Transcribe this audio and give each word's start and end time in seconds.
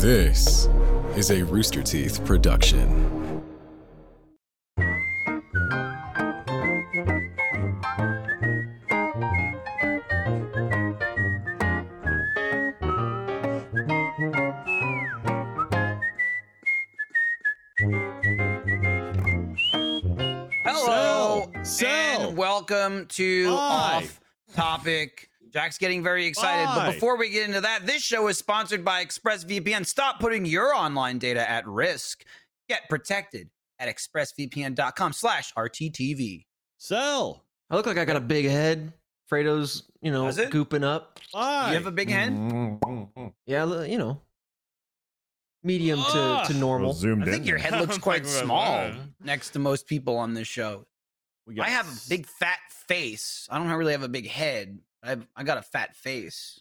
This 0.00 0.66
is 1.14 1.30
a 1.30 1.42
Rooster 1.42 1.82
Teeth 1.82 2.24
production. 2.24 2.88
Hello, 20.64 21.50
Sell. 21.52 21.52
Sell. 21.62 22.28
and 22.28 22.38
welcome 22.38 23.04
to 23.08 23.50
Hi. 23.50 23.96
Off 23.96 24.18
Topic. 24.54 25.29
Jack's 25.52 25.78
getting 25.78 26.02
very 26.02 26.26
excited, 26.26 26.66
but 26.74 26.92
before 26.92 27.16
we 27.16 27.28
get 27.30 27.48
into 27.48 27.60
that, 27.60 27.86
this 27.86 28.02
show 28.02 28.28
is 28.28 28.38
sponsored 28.38 28.84
by 28.84 29.04
ExpressVPN. 29.04 29.84
Stop 29.84 30.20
putting 30.20 30.44
your 30.44 30.74
online 30.74 31.18
data 31.18 31.48
at 31.48 31.66
risk. 31.66 32.24
Get 32.68 32.88
protected 32.88 33.50
at 33.80 33.88
expressvpn.com 33.88 35.12
slash 35.12 35.52
RTTV. 35.54 36.44
Sell. 36.78 37.44
I 37.68 37.76
look 37.76 37.86
like 37.86 37.98
I 37.98 38.04
got 38.04 38.16
a 38.16 38.20
big 38.20 38.46
head. 38.46 38.92
Fredo's, 39.26 39.84
you 40.02 40.10
know, 40.10 40.26
Does 40.26 40.38
it? 40.38 40.50
gooping 40.50 40.84
up. 40.84 41.20
Hi. 41.34 41.68
You 41.68 41.74
have 41.74 41.86
a 41.86 41.92
big 41.92 42.10
head. 42.10 42.32
Yeah, 43.46 43.82
you 43.84 43.98
know, 43.98 44.20
medium 45.64 45.98
to, 45.98 46.42
to 46.46 46.54
normal. 46.54 46.92
Zoomed 46.92 47.24
I 47.24 47.32
think 47.32 47.42
in 47.42 47.48
your 47.48 47.58
head 47.58 47.72
looks 47.80 47.98
quite 47.98 48.26
small 48.26 48.90
next 49.22 49.50
to 49.50 49.58
most 49.58 49.86
people 49.86 50.16
on 50.16 50.34
this 50.34 50.46
show. 50.46 50.86
We 51.46 51.60
I 51.60 51.70
have 51.70 51.86
a 51.86 52.08
big 52.08 52.26
fat 52.26 52.58
face. 52.86 53.48
I 53.50 53.58
don't 53.58 53.68
really 53.68 53.92
have 53.92 54.04
a 54.04 54.08
big 54.08 54.28
head. 54.28 54.78
I 55.02 55.10
have, 55.10 55.26
I 55.36 55.42
got 55.42 55.58
a 55.58 55.62
fat 55.62 55.96
face. 55.96 56.60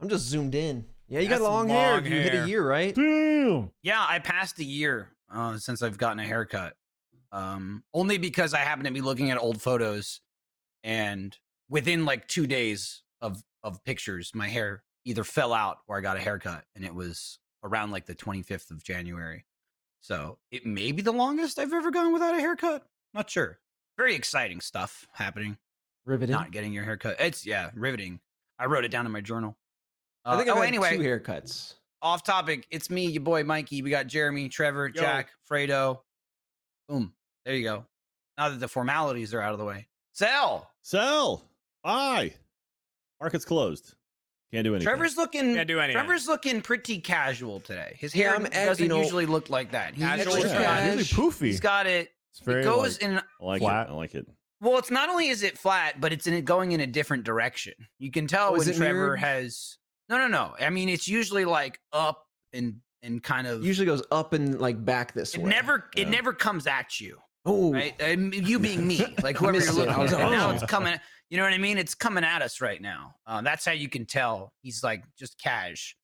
I'm 0.00 0.08
just 0.08 0.26
zoomed 0.26 0.54
in. 0.54 0.84
Yeah, 1.08 1.20
you 1.20 1.28
got 1.28 1.36
That's 1.36 1.42
long, 1.42 1.68
hair. 1.68 1.94
long 1.94 2.04
You 2.04 2.10
hit 2.10 2.34
a 2.34 2.48
year, 2.48 2.66
right? 2.66 2.94
Damn. 2.94 3.70
Yeah, 3.82 4.04
I 4.08 4.18
passed 4.18 4.58
a 4.58 4.64
year 4.64 5.10
uh, 5.32 5.58
since 5.58 5.82
I've 5.82 5.98
gotten 5.98 6.18
a 6.18 6.24
haircut. 6.24 6.74
Um, 7.30 7.84
only 7.94 8.18
because 8.18 8.54
I 8.54 8.58
happen 8.58 8.84
to 8.84 8.90
be 8.90 9.00
looking 9.00 9.30
at 9.30 9.38
old 9.38 9.60
photos, 9.62 10.20
and 10.82 11.36
within 11.68 12.04
like 12.04 12.28
two 12.28 12.46
days 12.46 13.02
of 13.20 13.42
of 13.62 13.82
pictures, 13.84 14.32
my 14.34 14.48
hair 14.48 14.82
either 15.04 15.24
fell 15.24 15.52
out 15.52 15.78
or 15.88 15.96
I 15.96 16.00
got 16.00 16.16
a 16.16 16.20
haircut, 16.20 16.64
and 16.74 16.84
it 16.84 16.94
was 16.94 17.38
around 17.64 17.90
like 17.90 18.06
the 18.06 18.14
25th 18.14 18.70
of 18.70 18.82
January. 18.82 19.44
So 20.00 20.38
it 20.50 20.66
may 20.66 20.92
be 20.92 21.00
the 21.00 21.12
longest 21.12 21.58
I've 21.58 21.72
ever 21.72 21.90
gone 21.90 22.12
without 22.12 22.34
a 22.34 22.40
haircut. 22.40 22.84
Not 23.14 23.30
sure. 23.30 23.60
Very 23.96 24.14
exciting 24.14 24.60
stuff 24.60 25.06
happening. 25.12 25.58
Riveted. 26.04 26.30
Not 26.30 26.50
getting 26.50 26.72
your 26.72 26.84
haircut. 26.84 27.16
It's 27.20 27.46
yeah, 27.46 27.70
riveting. 27.74 28.20
I 28.58 28.66
wrote 28.66 28.84
it 28.84 28.90
down 28.90 29.06
in 29.06 29.12
my 29.12 29.20
journal. 29.20 29.56
I 30.24 30.36
think 30.36 30.48
Uh, 30.48 30.52
I've 30.52 30.58
oh, 30.58 30.60
had 30.60 30.68
anyway, 30.68 30.96
two 30.96 31.02
haircuts. 31.02 31.74
off 32.00 32.22
topic. 32.24 32.66
It's 32.70 32.90
me, 32.90 33.06
your 33.06 33.22
boy 33.22 33.44
Mikey. 33.44 33.82
We 33.82 33.90
got 33.90 34.06
Jeremy, 34.06 34.48
Trevor, 34.48 34.88
Yo. 34.94 35.00
Jack, 35.00 35.30
Fredo. 35.50 36.00
Boom. 36.88 37.12
There 37.44 37.54
you 37.54 37.64
go. 37.64 37.86
Now 38.38 38.48
that 38.48 38.60
the 38.60 38.68
formalities 38.68 39.34
are 39.34 39.40
out 39.40 39.52
of 39.52 39.58
the 39.58 39.64
way. 39.64 39.88
Sell. 40.12 40.70
Sell. 40.82 41.48
Hi. 41.84 42.34
Market's 43.20 43.44
closed. 43.44 43.94
Can't 44.52 44.64
do 44.64 44.74
anything. 44.74 44.86
Trevor's 44.86 45.16
looking 45.16 45.54
Can't 45.54 45.66
do 45.68 45.78
anything. 45.80 45.94
Trevor's 45.96 46.28
looking 46.28 46.60
pretty 46.60 46.98
casual 47.00 47.60
today. 47.60 47.96
His 47.98 48.12
hair 48.12 48.34
I'm 48.34 48.44
doesn't 48.44 48.82
you 48.82 48.88
know, 48.88 49.00
usually 49.00 49.26
look 49.26 49.48
like 49.48 49.70
that. 49.72 49.94
He 49.94 50.02
usually, 50.02 50.42
yeah, 50.42 50.92
usually 50.94 51.04
poofy. 51.04 51.46
He's 51.46 51.60
got 51.60 51.86
it. 51.86 52.10
it's 52.32 52.40
very 52.40 52.60
it 52.60 52.64
goes 52.64 53.00
like, 53.00 53.10
in 53.10 53.18
I 53.18 53.22
like 53.40 53.62
flat. 53.62 53.88
it. 53.88 53.90
I 53.92 53.94
like 53.94 54.14
it. 54.14 54.26
Well, 54.62 54.78
it's 54.78 54.92
not 54.92 55.08
only 55.08 55.28
is 55.28 55.42
it 55.42 55.58
flat, 55.58 56.00
but 56.00 56.12
it's 56.12 56.28
in 56.28 56.34
it 56.34 56.44
going 56.44 56.70
in 56.70 56.80
a 56.80 56.86
different 56.86 57.24
direction. 57.24 57.74
You 57.98 58.12
can 58.12 58.28
tell 58.28 58.50
Oh, 58.50 58.58
when 58.58 58.62
Trevor 58.62 58.78
mirrored? 58.94 59.18
has 59.18 59.76
No, 60.08 60.18
no, 60.18 60.28
no. 60.28 60.54
I 60.60 60.70
mean, 60.70 60.88
it's 60.88 61.08
usually 61.08 61.44
like 61.44 61.80
up 61.92 62.24
and 62.52 62.76
and 63.02 63.20
kind 63.20 63.48
of 63.48 63.64
Usually 63.64 63.86
goes 63.86 64.04
up 64.12 64.32
and 64.32 64.60
like 64.60 64.82
back 64.84 65.14
this 65.14 65.34
it 65.34 65.42
way. 65.42 65.50
never 65.50 65.90
it 65.96 66.08
never 66.08 66.32
comes 66.32 66.68
at 66.68 67.00
you. 67.00 67.18
Oh, 67.44 67.72
right? 67.72 68.00
And 68.00 68.32
you 68.32 68.60
being 68.60 68.86
me, 68.86 69.04
like 69.22 69.36
whoever 69.36 69.58
you're 69.58 69.72
looking 69.72 69.92
at. 69.92 69.98
like, 69.98 70.30
now 70.30 70.50
oh. 70.50 70.52
it's 70.52 70.64
coming. 70.64 70.94
You 71.28 71.38
know 71.38 71.44
what 71.44 71.52
I 71.52 71.58
mean? 71.58 71.76
It's 71.76 71.94
coming 71.94 72.22
at 72.22 72.40
us 72.40 72.60
right 72.60 72.80
now. 72.80 73.16
Uh, 73.26 73.40
that's 73.40 73.64
how 73.64 73.72
you 73.72 73.88
can 73.88 74.06
tell 74.06 74.52
he's 74.62 74.84
like 74.84 75.02
just 75.18 75.40
cash. 75.42 75.96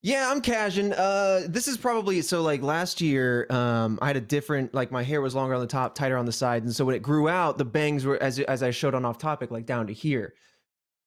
Yeah, 0.00 0.30
I'm 0.30 0.40
cashing. 0.40 0.92
Uh, 0.92 1.42
this 1.48 1.66
is 1.66 1.76
probably 1.76 2.22
so. 2.22 2.40
Like 2.42 2.62
last 2.62 3.00
year, 3.00 3.46
um, 3.50 3.98
I 4.00 4.06
had 4.06 4.16
a 4.16 4.20
different. 4.20 4.72
Like 4.72 4.92
my 4.92 5.02
hair 5.02 5.20
was 5.20 5.34
longer 5.34 5.54
on 5.54 5.60
the 5.60 5.66
top, 5.66 5.94
tighter 5.96 6.16
on 6.16 6.24
the 6.24 6.32
sides, 6.32 6.64
and 6.64 6.74
so 6.74 6.84
when 6.84 6.94
it 6.94 7.02
grew 7.02 7.28
out, 7.28 7.58
the 7.58 7.64
bangs 7.64 8.04
were 8.04 8.22
as 8.22 8.38
as 8.38 8.62
I 8.62 8.70
showed 8.70 8.94
on 8.94 9.04
off 9.04 9.18
topic, 9.18 9.50
like 9.50 9.66
down 9.66 9.88
to 9.88 9.92
here. 9.92 10.34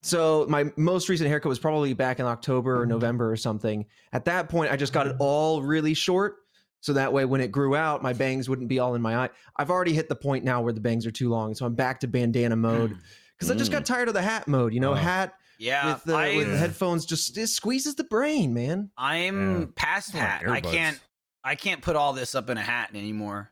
So 0.03 0.46
my 0.50 0.66
most 0.78 1.07
recent 1.09 1.30
haircut 1.30 1.47
was 1.50 1.59
probably 1.59 1.94
back 1.94 2.19
in 2.19 2.25
October 2.25 2.81
or 2.81 2.85
November 2.85 3.31
or 3.31 3.38
something. 3.38 3.85
At 4.12 4.25
that 4.25 4.50
point, 4.50 4.72
I 4.72 4.75
just 4.75 4.91
got 4.94 5.07
it 5.07 5.16
all 5.19 5.62
really 5.62 5.94
short, 5.94 6.38
so 6.81 6.91
that 6.94 7.13
way 7.13 7.24
when 7.24 7.40
it 7.40 7.51
grew 7.51 7.75
out, 7.78 8.03
my 8.03 8.12
bangs 8.12 8.50
wouldn't 8.50 8.68
be 8.68 8.80
all 8.80 8.96
in 8.96 9.01
my 9.01 9.16
eye. 9.16 9.30
I've 9.56 9.69
already 9.69 9.94
hit 9.94 10.09
the 10.09 10.16
point 10.16 10.44
now 10.44 10.62
where 10.62 10.74
the 10.74 10.81
bangs 10.81 11.06
are 11.06 11.12
too 11.12 11.30
long, 11.30 11.56
so 11.56 11.66
I'm 11.66 11.75
back 11.75 12.01
to 12.01 12.07
bandana 12.09 12.57
mode 12.57 12.97
because 13.38 13.50
I 13.50 13.56
just 13.56 13.72
got 13.72 13.85
tired 13.85 14.09
of 14.09 14.16
the 14.16 14.22
hat 14.22 14.50
mode. 14.50 14.74
You 14.74 14.81
know, 14.81 14.91
Oh. 14.91 14.96
hat 14.96 15.34
Yeah, 15.62 15.94
with 15.94 16.04
the 16.06 16.14
with 16.36 16.54
I, 16.54 16.58
headphones 16.58 17.06
just 17.06 17.38
it 17.38 17.48
squeezes 17.48 17.94
the 17.94 18.04
brain, 18.04 18.52
man. 18.54 18.90
I'm 18.98 19.60
Yeah. 19.60 19.66
past 19.76 20.16
Like 20.16 20.24
hat. 20.24 20.50
I 20.50 20.60
can't. 20.60 21.00
I 21.44 21.56
can't 21.56 21.82
put 21.82 21.96
all 21.96 22.14
this 22.14 22.34
up 22.34 22.50
in 22.50 22.58
a 22.58 22.62
hat 22.62 22.90
anymore. 22.96 23.52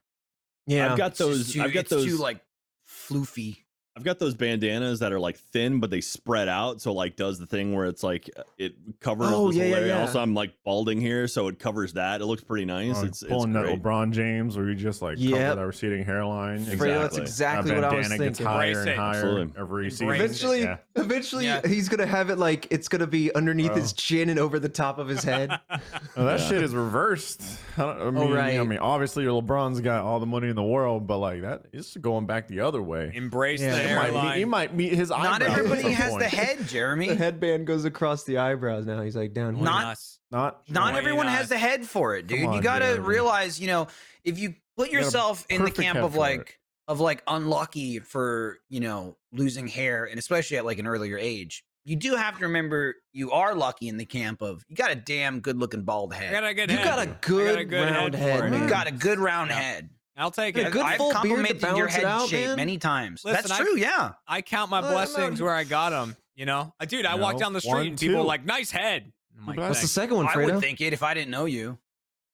Yeah, 0.66 0.92
I've 0.92 0.98
got 0.98 1.16
those. 1.16 1.54
Too, 1.54 1.62
I've 1.62 1.72
got 1.74 1.82
it's 1.82 1.90
those. 1.92 2.06
Too 2.06 2.18
like 2.18 2.42
floofy. 2.88 3.58
I've 4.00 4.06
got 4.06 4.18
those 4.18 4.34
bandanas 4.34 5.00
that 5.00 5.12
are 5.12 5.20
like 5.20 5.38
thin, 5.38 5.82
but 5.82 5.90
they 5.90 6.00
spread 6.00 6.48
out. 6.48 6.80
So 6.80 6.94
like 6.94 7.18
does 7.18 7.38
the 7.38 7.46
thing 7.46 7.74
where 7.76 7.86
it's 7.86 8.02
like 8.02 8.30
uh, 8.38 8.44
it 8.58 8.76
covers 9.02 9.28
Oh, 9.30 9.48
this 9.48 9.58
yeah, 9.58 9.64
whole 9.64 9.72
yeah, 9.72 9.76
area. 9.78 9.88
yeah. 9.96 10.02
Also, 10.02 10.22
I'm 10.22 10.34
like 10.34 10.54
balding 10.64 11.02
here, 11.02 11.28
so 11.28 11.50
it 11.50 11.60
covers 11.60 11.94
that. 11.94 12.22
It 12.22 12.26
looks 12.26 12.42
pretty 12.44 12.64
nice. 12.64 12.96
Oh, 12.98 13.04
it's 13.06 13.22
it's 13.22 13.30
pulling 13.30 13.52
that. 13.54 13.66
LeBron 13.66 14.12
James 14.12 14.56
where 14.56 14.70
you 14.70 14.76
just 14.76 15.02
like 15.02 15.18
Yep. 15.20 15.38
cover 15.38 15.56
that 15.56 15.68
receding 15.68 16.06
hairline. 16.06 16.60
Fredo, 16.66 17.02
that's 17.02 17.18
Exactly. 17.18 17.22
exactly 17.22 17.72
That 17.72 17.76
what 17.82 17.84
I 17.94 17.98
was 17.98 18.08
bandana 18.08 18.26
gets 18.30 18.38
thinking. 18.40 18.46
higher 18.54 18.68
Embrace 18.70 18.80
and 18.80 18.90
it. 18.90 18.98
higher 18.98 19.16
Absolutely. 19.16 19.54
every 19.62 19.90
season. 19.92 20.10
Eventually, 20.12 20.62
Yeah. 20.62 20.78
eventually, 20.96 21.46
Yeah. 21.46 21.68
he's 21.68 21.90
gonna 21.90 22.06
have 22.06 22.30
it 22.30 22.38
like 22.38 22.68
it's 22.72 22.88
gonna 22.88 23.06
be 23.08 23.36
underneath 23.36 23.76
his 23.76 23.92
Oh. 23.92 23.96
chin 23.98 24.30
and 24.30 24.40
over 24.40 24.60
the 24.60 24.70
top 24.70 24.98
of 24.98 25.10
his 25.10 25.24
head. 25.26 25.52
Oh, 26.18 26.26
that 26.26 26.40
Yeah. 26.40 26.48
shit 26.50 26.64
is 26.64 26.74
reversed. 26.74 27.42
I, 27.78 27.82
don't, 27.82 28.02
I 28.02 28.12
mean, 28.12 28.32
right. 28.34 28.60
I 28.60 28.64
mean, 28.64 28.80
obviously 28.80 29.24
your 29.24 29.42
LeBron's 29.42 29.80
got 29.82 30.04
all 30.04 30.20
the 30.20 30.26
money 30.26 30.48
in 30.50 30.56
the 30.56 30.64
world, 30.64 31.08
but 31.08 31.18
like 31.20 31.42
that 31.42 31.64
is 31.74 31.96
going 32.00 32.26
back 32.26 32.48
the 32.48 32.60
other 32.62 32.82
way. 32.82 33.12
Embrace 33.14 33.62
Yeah. 33.62 33.76
The 33.96 34.02
He 34.02 34.10
He 34.10 34.12
might, 34.14 34.24
meet, 34.34 34.38
he 34.40 34.46
might 34.46 34.76
meet 34.76 34.94
his 34.94 35.10
Not 35.10 35.20
eyebrows 35.20 35.42
at 35.52 35.58
everybody 35.58 35.82
some 35.84 35.92
has 35.94 36.16
the 36.18 36.28
head, 36.28 36.68
Jeremy. 36.68 37.08
the 37.10 37.16
headband 37.16 37.68
goes 37.68 37.86
across 37.86 38.24
the 38.24 38.38
eyebrows. 38.38 38.86
Now 38.86 39.02
he's 39.02 39.16
like 39.16 39.34
down 39.34 39.56
here. 39.56 39.64
Not- 39.66 39.86
Us. 39.86 40.20
Not 40.32 40.62
Not 40.70 40.96
everyone 40.96 41.26
not? 41.26 41.36
has 41.36 41.50
the 41.50 41.58
head 41.58 41.86
for 41.88 42.16
it, 42.16 42.28
Come 42.28 42.38
dude. 42.38 42.54
you 42.54 42.62
got 42.62 42.80
to 42.80 42.86
Jeremy. 42.86 43.08
realize, 43.08 43.60
you 43.60 43.66
know, 43.66 43.88
if 44.24 44.38
you 44.38 44.54
put 44.78 44.90
You 44.92 44.94
got 44.98 45.02
a 45.02 45.06
yourself 45.06 45.46
in 45.50 45.64
the 45.66 45.72
camp 45.72 45.98
of 45.98 46.12
for 46.14 46.18
it. 46.18 46.20
like 46.20 46.60
of 46.88 47.00
like 47.00 47.24
unlucky 47.28 47.98
for, 48.00 48.60
you 48.70 48.80
know, 48.80 49.18
losing 49.32 49.68
hair 49.68 50.06
and 50.06 50.20
especially 50.20 50.58
at 50.58 50.66
like 50.66 50.78
an 50.80 50.86
earlier 50.88 51.18
age, 51.18 51.64
you 51.86 51.96
do 51.96 52.16
have 52.16 52.38
to 52.38 52.44
remember 52.46 52.96
you 53.12 53.32
are 53.32 53.56
lucky 53.56 53.88
in 53.88 53.98
the 53.98 54.06
camp 54.06 54.42
of 54.44 54.64
you 54.68 54.76
got 54.76 54.92
a 54.92 54.96
damn 54.96 55.40
good-looking 55.40 55.82
bald 55.84 56.14
I 56.14 56.18
head. 56.18 56.32
got 56.32 56.44
a 56.44 56.54
good 56.54 56.70
You 56.70 56.78
head. 56.78 56.84
got 56.86 57.00
a 57.00 57.02
I 57.02 57.06
got 57.06 57.60
a 57.60 57.66
good 57.66 57.76
round 57.92 58.14
head 58.14 58.22
head, 58.30 58.40
for 58.40 58.46
it. 58.46 58.50
man. 58.52 58.64
you 58.64 58.70
got 58.70 58.88
a 58.88 58.92
good 58.92 59.18
round 59.20 59.50
Yeah. 59.50 59.60
head. 59.60 59.90
I'll 60.20 60.32
take 60.32 60.58
A 60.58 60.68
it. 60.68 60.72
good 60.72 60.82
I've 60.84 60.98
full 60.98 61.10
beard 61.12 61.24
to 61.24 61.28
complimented 61.30 61.62
your 61.62 61.72
balance 61.74 61.94
it 61.96 61.98
head 61.98 62.06
out, 62.06 62.30
shape 62.30 62.48
man. 62.48 62.56
many 62.58 62.78
times. 62.78 63.24
Listen, 63.26 63.42
That's 63.48 63.52
I- 63.60 63.64
true, 63.64 63.78
yeah. 63.78 64.14
I 64.28 64.42
count 64.42 64.70
my 64.70 64.80
Uh, 64.80 64.92
blessings 64.92 65.40
not- 65.40 65.46
where 65.46 65.56
I 65.56 65.64
got 65.64 65.90
them. 65.92 66.16
You 66.36 66.46
know, 66.46 66.74
Uh, 66.80 66.86
dude. 66.86 67.06
I 67.06 67.16
You 67.16 67.22
walk 67.22 67.34
know, 67.34 67.40
down 67.40 67.54
the 67.54 67.62
street 67.62 67.74
one, 67.74 67.88
and 67.88 68.00
people 68.00 68.18
are 68.22 68.24
like, 68.24 68.46
"Nice 68.46 68.72
head." 68.72 69.12
I'm 69.38 69.46
like, 69.48 69.58
What's 69.58 69.70
What's 69.70 69.80
the 69.82 69.88
"Thanks." 69.88 69.92
second 69.94 70.18
one, 70.18 70.28
I 70.28 70.38
would 70.38 70.60
think 70.62 70.80
it 70.82 70.94
if 70.94 71.04
I 71.04 71.14
didn't 71.14 71.32
know 71.32 71.46
you. 71.46 71.78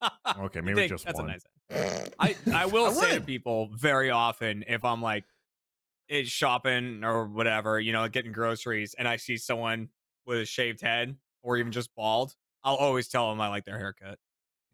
Okay, 0.38 0.60
maybe 0.60 0.80
think 0.80 0.92
just 0.92 1.04
that's 1.06 1.18
one. 1.18 1.30
a 1.30 1.32
nice 1.32 1.42
head. 1.70 2.12
I 2.18 2.36
I 2.52 2.66
will 2.66 2.86
I 2.86 2.92
say 2.92 3.08
to 3.10 3.14
would. 3.14 3.26
people 3.26 3.70
very 3.72 4.10
often 4.10 4.64
if 4.68 4.84
I'm 4.84 5.00
like 5.02 5.24
it's 6.08 6.30
shopping 6.30 7.02
or 7.02 7.26
whatever, 7.26 7.80
you 7.80 7.92
know, 7.92 8.06
getting 8.08 8.30
groceries, 8.30 8.94
and 8.96 9.08
I 9.08 9.16
see 9.16 9.36
someone 9.36 9.88
with 10.24 10.38
a 10.38 10.44
shaved 10.46 10.80
head 10.82 11.16
or 11.42 11.56
even 11.56 11.72
just 11.72 11.92
bald, 11.96 12.36
I'll 12.62 12.76
always 12.76 13.08
tell 13.08 13.28
them 13.30 13.40
I 13.40 13.48
like 13.48 13.64
their 13.64 13.78
haircut 13.78 14.18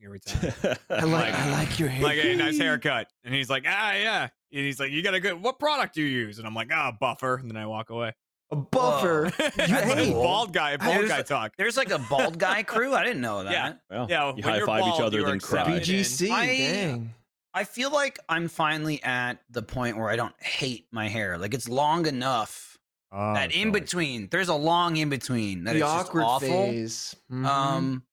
every 0.05 0.21
time. 0.21 0.53
I 0.91 1.05
like, 1.05 1.35
I 1.35 1.51
like 1.53 1.79
your 1.79 1.89
hair. 1.89 2.03
like, 2.03 2.19
hey, 2.19 2.35
nice 2.37 2.59
haircut, 2.59 3.09
and 3.25 3.35
he's 3.35 3.49
like, 3.51 3.65
ah, 3.67 3.93
yeah, 3.95 4.23
and 4.53 4.61
he's 4.65 4.79
like, 4.81 4.91
you 4.91 5.03
got 5.03 5.15
a 5.15 5.21
good. 5.21 5.41
What 5.43 5.59
product 5.59 5.95
do 5.95 6.03
you 6.03 6.09
use? 6.27 6.39
And 6.39 6.47
I'm 6.47 6.55
like, 6.55 6.71
ah, 6.73 6.93
buffer, 6.99 7.37
and 7.37 7.49
then 7.51 7.57
I 7.57 7.67
walk 7.67 7.91
away. 7.91 8.13
a 8.51 8.57
buffer. 8.57 9.33
That's 9.39 9.57
hey, 9.57 10.13
bald 10.13 10.53
guy, 10.53 10.77
bald 10.77 10.95
There's- 10.97 11.09
guy 11.09 11.23
talk. 11.23 11.53
There's 11.57 11.77
like 11.77 11.91
a 11.91 11.99
bald 11.99 12.39
guy 12.39 12.63
crew. 12.65 12.95
I 12.95 13.03
didn't 13.05 13.23
know 13.23 13.45
that. 13.45 13.53
Yeah. 13.53 13.73
well, 13.91 14.07
Yeah, 14.11 14.29
you 14.29 14.35
when 14.35 14.43
high 14.45 14.57
you're 14.59 14.67
five 14.67 14.87
each 14.87 15.01
other, 15.01 15.19
you're 15.19 15.29
then 15.29 15.41
cry. 15.41 15.65
BGC. 15.81 16.31
I- 16.31 16.47
dang. 16.47 17.15
I 17.55 17.65
feel 17.65 17.91
like 17.91 18.19
I'm 18.31 18.49
finally 18.49 19.03
at 19.03 19.39
the 19.51 19.61
point 19.63 19.99
where 19.99 20.09
I 20.09 20.17
don't 20.17 20.35
hate 20.43 20.87
my 20.91 21.09
hair. 21.09 21.37
Like 21.37 21.53
it's 21.53 21.69
long 21.69 22.07
enough. 22.07 22.79
Oh, 23.15 23.35
that 23.35 23.53
so, 23.53 23.59
in 23.59 23.73
between, 23.73 24.29
there's 24.31 24.49
a 24.49 24.55
long 24.55 24.97
in 24.97 25.11
between 25.11 25.65
that 25.65 25.73
The 25.75 25.81
it's 25.81 25.87
just 25.87 26.07
awkward 26.09 26.23
awful. 26.25 26.49
phase. 26.49 27.15
Mhm. 27.31 27.45
Um, 27.45 28.05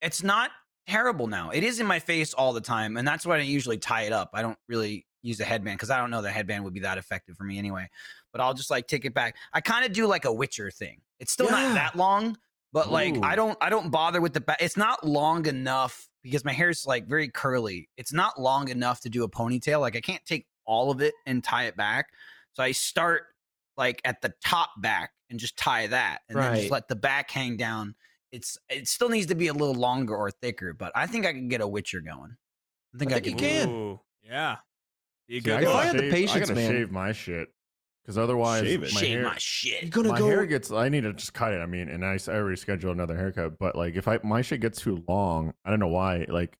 it's 0.00 0.22
not 0.22 0.50
terrible 0.88 1.26
now. 1.26 1.50
It 1.50 1.62
is 1.62 1.80
in 1.80 1.86
my 1.86 1.98
face 1.98 2.34
all 2.34 2.52
the 2.52 2.60
time, 2.60 2.96
and 2.96 3.06
that's 3.06 3.24
why 3.26 3.36
I 3.36 3.42
usually 3.42 3.78
tie 3.78 4.02
it 4.02 4.12
up. 4.12 4.30
I 4.34 4.42
don't 4.42 4.58
really 4.68 5.06
use 5.22 5.40
a 5.40 5.44
headband 5.44 5.78
because 5.78 5.90
I 5.90 5.98
don't 5.98 6.10
know 6.10 6.22
the 6.22 6.30
headband 6.30 6.64
would 6.64 6.74
be 6.74 6.80
that 6.80 6.98
effective 6.98 7.36
for 7.36 7.44
me 7.44 7.58
anyway. 7.58 7.88
But 8.32 8.40
I'll 8.40 8.54
just 8.54 8.70
like 8.70 8.86
take 8.86 9.04
it 9.04 9.14
back. 9.14 9.36
I 9.52 9.60
kind 9.60 9.84
of 9.84 9.92
do 9.92 10.06
like 10.06 10.24
a 10.24 10.32
Witcher 10.32 10.70
thing. 10.70 11.00
It's 11.18 11.32
still 11.32 11.46
Yeah. 11.46 11.52
not 11.68 11.74
that 11.74 11.96
long, 11.96 12.36
but 12.72 12.90
like 12.90 13.16
I 13.22 13.34
don't 13.36 13.56
I 13.60 13.70
don't 13.70 13.90
bother 13.90 14.20
with 14.20 14.32
the 14.32 14.40
back. 14.40 14.58
It's 14.60 14.76
not 14.76 15.06
long 15.06 15.46
enough 15.46 16.08
because 16.22 16.44
my 16.44 16.52
hair's 16.52 16.86
like 16.86 17.08
very 17.08 17.28
curly. 17.28 17.88
It's 17.96 18.12
not 18.12 18.40
long 18.40 18.68
enough 18.68 19.00
to 19.02 19.08
do 19.08 19.24
a 19.24 19.28
ponytail. 19.28 19.80
Like 19.80 19.96
I 19.96 20.00
can't 20.00 20.24
take 20.24 20.46
all 20.64 20.90
of 20.90 21.00
it 21.00 21.14
and 21.26 21.42
tie 21.42 21.64
it 21.64 21.76
back. 21.76 22.06
So 22.52 22.62
I 22.62 22.72
start 22.72 23.22
like 23.76 24.00
at 24.04 24.20
the 24.20 24.32
top 24.44 24.70
back 24.78 25.10
and 25.30 25.38
just 25.40 25.56
tie 25.56 25.86
that 25.88 26.20
and 26.28 26.38
then 26.38 26.56
just 26.56 26.70
let 26.70 26.88
the 26.88 26.96
back 26.96 27.30
hang 27.30 27.56
down. 27.56 27.94
It's 28.32 28.58
it 28.68 28.86
still 28.88 29.08
needs 29.08 29.26
to 29.26 29.34
be 29.34 29.48
a 29.48 29.52
little 29.52 29.74
longer 29.74 30.14
or 30.16 30.30
thicker, 30.30 30.72
but 30.74 30.92
I 30.94 31.06
think 31.06 31.24
I 31.26 31.32
can 31.32 31.48
get 31.48 31.60
a 31.60 31.66
witcher 31.68 32.00
going. 32.00 32.36
I 32.94 32.98
think 32.98 33.12
I, 33.12 33.14
think 33.20 33.26
you 33.26 33.34
can. 33.36 33.66
can. 33.66 33.74
Ooh, 33.74 34.00
yeah. 34.22 34.56
You 35.28 35.40
See, 35.40 35.50
I 35.52 35.60
good 35.60 35.62
If 35.64 35.68
I 35.68 35.72
gotta 35.72 35.86
had 35.86 35.96
the 35.96 36.00
shave- 36.02 36.12
patience, 36.12 36.32
I 36.36 36.38
gotta 36.40 36.54
man. 36.54 36.70
shave 36.70 36.90
my 36.90 37.12
shit 37.12 37.48
because 38.02 38.16
otherwise 38.18 38.64
Shave 38.64 38.82
it. 38.82 38.94
my 38.94 39.00
Shave 39.00 39.10
hair, 39.10 39.22
my 39.24 39.36
shit. 39.38 39.82
You're 39.82 39.90
gonna 39.90 40.08
my 40.10 40.18
go. 40.18 40.26
hair 40.28 40.46
gets. 40.46 40.70
I 40.72 40.88
need 40.88 41.02
to 41.02 41.12
just 41.12 41.34
cut 41.34 41.52
it. 41.52 41.58
I 41.60 41.66
mean, 41.66 41.88
and 41.88 42.04
I, 42.04 42.18
I 42.28 42.30
already 42.30 42.56
scheduled 42.56 42.94
another 42.94 43.16
haircut, 43.16 43.58
but 43.58 43.76
like 43.76 43.94
if 43.96 44.08
I 44.08 44.18
my 44.22 44.42
shit 44.42 44.60
gets 44.60 44.80
too 44.80 45.02
long, 45.08 45.52
I 45.64 45.70
don't 45.70 45.80
know 45.80 45.88
why. 45.88 46.24
Like 46.28 46.56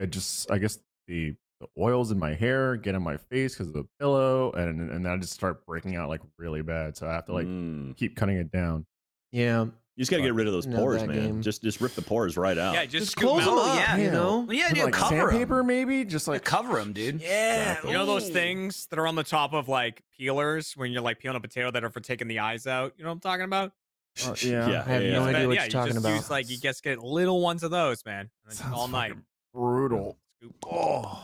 it 0.00 0.10
just, 0.10 0.50
I 0.50 0.58
guess 0.58 0.78
the 1.06 1.34
the 1.60 1.68
oils 1.78 2.10
in 2.10 2.18
my 2.18 2.34
hair 2.34 2.76
get 2.76 2.96
in 2.96 3.02
my 3.02 3.16
face 3.16 3.54
because 3.54 3.68
of 3.68 3.74
the 3.74 3.84
pillow, 4.00 4.50
and 4.52 4.90
and 4.90 5.04
then 5.06 5.12
I 5.12 5.16
just 5.16 5.32
start 5.32 5.64
breaking 5.64 5.94
out 5.94 6.08
like 6.08 6.20
really 6.38 6.62
bad. 6.62 6.96
So 6.96 7.06
I 7.08 7.12
have 7.12 7.26
to 7.26 7.32
like 7.32 7.46
Mm. 7.46 7.96
keep 7.96 8.16
cutting 8.16 8.36
it 8.36 8.50
down. 8.50 8.84
yeah, 9.30 9.66
You 9.96 10.00
just 10.02 10.10
got 10.10 10.16
to 10.18 10.22
get 10.22 10.32
rid 10.34 10.46
of 10.46 10.54
those 10.54 10.66
Know 10.66 10.78
pores, 10.78 11.00
that 11.02 11.08
man. 11.08 11.16
game. 11.20 11.42
Just 11.42 11.62
just 11.62 11.80
rip 11.82 11.92
the 11.92 12.00
pores 12.02 12.36
right 12.38 12.56
out. 12.56 12.72
Yeah, 12.74 12.84
just, 12.86 12.92
just 12.92 13.12
scoop 13.12 13.24
'em 13.24 13.42
close 13.42 13.44
them 13.44 13.54
out. 13.54 13.58
Oh, 13.58 13.70
up. 13.70 13.76
yeah. 13.76 13.96
You 13.98 14.10
know, 14.10 14.38
Well, 14.40 14.52
yeah, 14.56 14.66
With, 14.68 14.74
dude, 14.74 14.84
like 14.84 14.94
cover 14.94 15.14
'em. 15.14 15.28
sandpaper, 15.30 15.62
maybe 15.62 16.04
just 16.06 16.26
Like 16.28 16.36
like 16.36 16.44
cover 16.44 16.78
them, 16.78 16.92
dude. 16.94 17.20
Yeah, 17.20 17.60
Exactly. 17.72 17.90
you 17.90 17.96
know 17.98 18.06
those 18.06 18.30
Ooh. 18.30 18.32
things 18.32 18.86
that 18.86 18.98
are 18.98 19.06
on 19.06 19.16
the 19.16 19.22
top 19.24 19.52
of 19.52 19.68
like 19.68 20.02
peelers 20.18 20.72
when 20.76 20.92
you're 20.92 21.02
like 21.02 21.18
peeling 21.18 21.36
a 21.36 21.40
potato 21.40 21.70
that 21.70 21.84
are 21.84 21.90
for 21.90 22.00
taking 22.00 22.26
the 22.28 22.38
eyes 22.38 22.66
out. 22.66 22.94
You 22.96 23.04
know 23.04 23.10
what 23.10 23.14
I'm 23.16 23.20
talking 23.20 23.44
about? 23.44 23.72
Uh, 24.26 24.34
yeah. 24.42 24.68
yeah, 24.70 24.84
I 24.86 24.90
have 24.92 25.02
yeah, 25.02 25.10
no 25.12 25.20
yeah. 25.20 25.26
idea 25.26 25.32
But 25.32 25.32
what 25.32 25.34
yeah, 25.34 25.46
you're 25.46 25.64
you 25.64 25.70
talking 25.70 25.92
just 25.94 26.04
about. 26.06 26.14
Use, 26.14 26.30
like 26.30 26.50
you 26.50 26.56
just 26.56 26.82
get 26.82 26.98
little 27.02 27.40
ones 27.42 27.62
of 27.62 27.70
those, 27.70 28.02
man, 28.06 28.20
and 28.20 28.28
then 28.46 28.50
just 28.50 28.62
Sounds 28.62 28.74
all 28.74 28.88
night. 28.88 29.08
fucking 29.10 29.24
brutal. 29.52 30.16
Scoop. 30.40 30.54
Oh, 30.70 31.22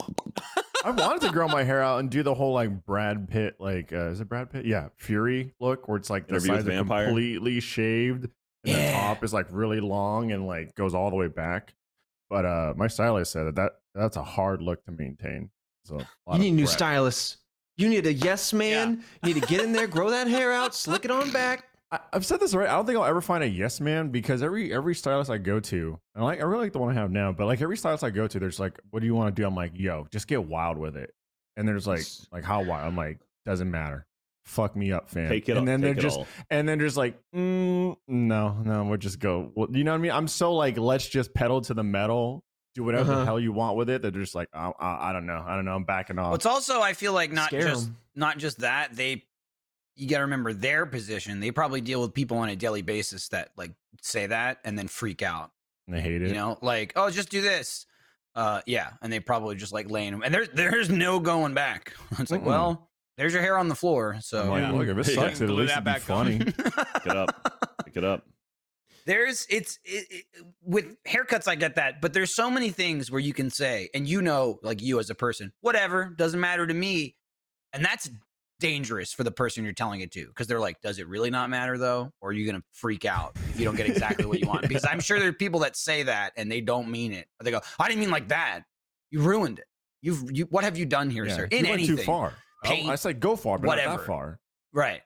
I 0.85 0.91
wanted 0.93 1.23
to 1.23 1.33
grow 1.33 1.49
my 1.49 1.65
hair 1.65 1.83
out 1.83 1.99
and 2.01 2.09
do 2.11 2.23
the 2.23 2.35
whole 2.35 2.53
like 2.53 2.85
Brad 2.85 3.29
Pitt, 3.29 3.57
like 3.59 3.93
uh, 3.93 4.11
is 4.11 4.21
it 4.21 4.29
Brad 4.29 4.51
Pitt? 4.51 4.65
Yeah, 4.65 4.89
Fury 4.97 5.53
look, 5.59 5.89
where 5.89 5.97
it's 5.97 6.09
like 6.11 6.29
the 6.29 6.35
Interview 6.35 6.53
with 6.53 6.59
sides 6.61 6.69
are 6.69 6.73
Vampire? 6.73 7.07
completely 7.07 7.59
shaved, 7.61 8.29
and 8.65 8.75
the 8.75 8.93
top 8.93 9.25
is 9.25 9.33
like 9.33 9.47
really 9.51 9.81
long 9.81 10.33
and 10.33 10.47
like 10.47 10.75
goes 10.75 10.95
all 10.95 11.11
the 11.11 11.17
way 11.17 11.29
back. 11.29 11.75
But 12.31 12.45
uh, 12.45 12.75
my 12.77 12.89
stylist 12.89 13.33
said 13.33 13.47
that, 13.47 13.55
that 13.57 13.73
that's 13.95 14.17
a 14.17 14.23
hard 14.23 14.61
look 14.63 14.85
to 14.85 14.93
maintain. 14.93 15.51
So 15.85 16.01
you 16.33 16.39
need 16.39 16.49
a 16.51 16.55
new 16.55 16.67
stylist. 16.67 17.39
You 17.77 17.89
need 17.89 18.07
a 18.07 18.13
yes 18.13 18.53
man. 18.53 19.05
You 19.23 19.35
need 19.35 19.41
to 19.41 19.49
get 19.49 19.63
in 19.63 19.73
there, 19.73 19.87
grow 19.87 20.11
that 20.11 20.27
hair 20.27 20.53
out, 20.53 20.75
slick 20.75 21.05
it 21.05 21.11
on 21.11 21.31
back. 21.31 21.65
I, 21.91 22.01
I've 22.13 22.27
said 22.27 22.41
this 22.41 22.55
right. 22.55 22.69
I 22.69 22.73
don't 22.73 22.85
think 22.85 22.99
I'll 22.99 23.05
ever 23.05 23.23
find 23.23 23.43
a 23.43 23.49
yes 23.49 23.81
man 23.81 24.11
because 24.11 24.43
every 24.43 24.75
every 24.75 24.95
stylist 24.95 25.31
I 25.31 25.39
go 25.39 25.59
to, 25.61 25.99
and 26.15 26.23
I 26.23 26.27
like 26.27 26.41
I 26.41 26.43
really 26.43 26.65
like 26.65 26.73
the 26.73 26.81
one 26.81 26.91
I 26.91 27.01
have 27.01 27.11
now, 27.11 27.33
but 27.33 27.47
like 27.47 27.63
every 27.63 27.77
stylist 27.79 28.05
I 28.05 28.11
go 28.11 28.27
to, 28.27 28.39
there's 28.39 28.61
like, 28.61 28.79
what 28.91 29.01
do 29.01 29.07
you 29.07 29.15
want 29.15 29.35
to 29.35 29.41
do? 29.41 29.47
I'm 29.47 29.55
like, 29.55 29.73
yo, 29.75 30.07
just 30.11 30.27
get 30.27 30.45
wild 30.45 30.77
with 30.77 30.97
it. 30.97 31.15
And 31.57 31.67
there's 31.67 31.87
like, 31.87 32.03
like 32.31 32.45
how 32.45 32.63
wild? 32.63 32.87
I'm 32.87 32.97
like, 32.97 33.21
doesn't 33.47 33.71
matter. 33.71 34.07
Fuck 34.49 34.75
me 34.75 34.93
up, 34.93 35.11
fam. 35.11 35.29
Take 35.29 35.49
it 35.49 35.53
and 35.53 35.61
all. 35.61 35.65
then 35.67 35.81
take 35.83 35.95
they're 35.95 36.03
just 36.03 36.19
all. 36.19 36.27
and 36.51 36.69
then 36.69 36.79
just 36.81 36.97
like, 36.97 37.19
mm, 37.35 37.97
no, 38.09 38.53
no, 38.65 38.85
we'll 38.85 38.97
just 38.99 39.19
go. 39.19 39.53
Well, 39.55 39.69
you 39.71 39.85
know 39.85 39.93
what 39.93 39.99
I 39.99 40.01
mean? 40.01 40.13
I'm 40.13 40.27
so 40.29 40.55
like, 40.55 40.79
let's 40.79 41.07
just 41.09 41.35
pedal 41.35 41.61
to 41.63 41.75
the 41.75 41.85
metal, 41.85 42.45
do 42.75 42.83
whatever 42.83 43.13
Uh-huh. 43.13 43.21
the 43.21 43.25
hell 43.27 43.39
you 43.41 43.53
want 43.53 43.77
with 43.77 43.91
it. 43.91 44.03
They're 44.03 44.11
just 44.11 44.35
like, 44.35 44.49
I, 44.55 44.73
I, 44.81 45.11
I 45.11 45.13
don't 45.13 45.27
know, 45.27 45.45
I 45.47 45.55
don't 45.55 45.65
know, 45.67 45.75
I'm 45.75 45.85
backing 45.85 46.19
off. 46.19 46.27
Well, 46.29 46.35
it's 46.37 46.47
also 46.47 46.81
I 46.81 46.95
feel 46.95 47.13
like 47.13 47.31
not 47.33 47.49
Scare 47.51 47.61
just 47.63 47.87
'em. 47.89 47.97
not 48.17 48.39
just 48.39 48.61
that 48.61 48.97
they 48.97 49.25
you 49.97 50.09
got 50.09 50.19
to 50.19 50.23
remember 50.25 50.53
their 50.53 50.87
position. 50.87 51.41
They 51.41 51.51
probably 51.51 51.81
deal 51.81 52.01
with 52.01 52.15
people 52.15 52.39
on 52.39 52.49
a 52.49 52.57
daily 52.57 52.83
basis 52.83 53.29
that 53.31 53.51
like 53.57 53.73
say 54.01 54.27
that 54.29 54.59
and 54.65 54.79
then 54.79 54.87
freak 54.89 55.23
out. 55.23 55.51
and 55.87 55.97
they 55.97 56.01
hate 56.01 56.23
it. 56.23 56.29
You 56.29 56.35
know, 56.35 56.57
like 56.63 56.93
oh, 56.97 57.11
just 57.11 57.31
do 57.31 57.41
this. 57.43 57.85
Uh, 58.35 58.61
yeah, 58.67 58.91
and 59.03 59.13
they 59.13 59.19
probably 59.19 59.57
just 59.57 59.73
like 59.73 59.91
laying 59.91 60.13
them, 60.13 60.23
and 60.23 60.33
there's 60.33 60.49
there's 60.55 60.89
no 60.89 61.19
going 61.19 61.53
back. 61.55 61.93
It's 62.21 62.31
like, 62.31 62.43
Mm-mm. 62.43 62.45
well, 62.45 62.88
there's 63.19 63.33
your 63.35 63.43
hair 63.43 63.59
on 63.59 63.69
the 63.69 63.75
floor. 63.75 64.15
I'm 64.15 64.21
So 64.23 64.49
like, 64.51 64.63
Yeah. 64.63 64.71
look, 64.73 64.89
if 64.89 64.97
it 64.97 65.09
Yeah. 65.09 65.15
sucks, 65.15 65.41
at 65.43 65.51
least 65.51 65.75
that 65.75 65.87
it'd 65.87 65.95
be 65.95 66.01
funny. 66.01 66.39
Pick 66.45 67.07
it 67.07 67.17
up. 67.17 67.75
Pick 67.85 67.97
it 67.97 68.05
up. 68.05 68.25
there's 69.07 69.47
it's 69.51 69.79
it, 69.85 70.07
it, 70.11 70.25
with 70.63 71.03
haircuts 71.05 71.49
i 71.49 71.55
get 71.55 71.77
that 71.77 72.01
but 72.03 72.13
there's 72.13 72.35
so 72.35 72.51
many 72.51 72.69
things 72.71 73.11
where 73.11 73.21
you 73.21 73.33
can 73.33 73.49
say 73.49 73.89
and 73.95 74.07
you 74.07 74.21
know 74.21 74.59
like 74.63 74.83
you 74.83 74.99
as 74.99 75.09
a 75.09 75.15
person 75.15 75.51
whatever 75.63 76.13
doesn't 76.19 76.41
matter 76.41 76.67
to 76.67 76.75
me 76.75 77.17
and 77.73 77.83
that's 77.83 78.11
dangerous 78.61 79.13
for 79.13 79.25
the 79.25 79.31
person 79.31 79.65
you're 79.65 79.73
telling 79.73 80.01
it 80.03 80.11
to 80.13 80.27
because 80.27 80.47
they're 80.47 80.61
like 80.61 80.79
does 80.83 80.99
it 80.99 81.09
really 81.09 81.31
not 81.31 81.49
matter 81.49 81.79
though 81.79 82.11
or 82.21 82.31
are 82.31 82.33
you 82.33 82.45
gonna 82.45 82.63
freak 82.73 83.07
out 83.07 83.35
if 83.49 83.59
you 83.59 83.65
don't 83.65 83.77
get 83.77 83.87
exactly 83.89 84.27
what 84.27 84.41
you 84.41 84.47
want 84.47 84.63
because 84.69 84.85
i'm 84.85 85.01
sure 85.01 85.19
there 85.19 85.29
are 85.29 85.33
people 85.33 85.61
that 85.61 85.75
say 85.77 86.03
that 86.03 86.33
and 86.37 86.51
they 86.53 86.61
don't 86.61 86.89
mean 86.91 87.13
it 87.13 87.29
or 87.41 87.45
they 87.45 87.51
go 87.51 87.61
i 87.79 87.89
didn't 87.89 88.01
mean 88.01 88.11
like 88.11 88.29
that 88.29 88.61
you 89.11 89.21
ruined 89.23 89.59
it 89.59 89.67
you've 90.03 90.31
you 90.37 90.45
what 90.51 90.65
have 90.65 90.77
you 90.77 90.85
done 90.85 91.09
here 91.09 91.25
Yeah, 91.27 91.35
sir 91.37 91.49
you 91.51 91.59
in 91.59 91.65
went 91.65 91.75
anything 91.81 91.97
too 91.97 92.03
far. 92.03 92.35
I- 92.65 92.69
Paint, 92.69 92.89
I 92.89 92.95
said 92.97 93.21
go 93.21 93.37
far, 93.37 93.59
but 93.59 93.67
not 93.67 93.77
whatever. 93.77 93.97
that 93.99 94.07
far. 94.07 94.41
right 94.73 95.03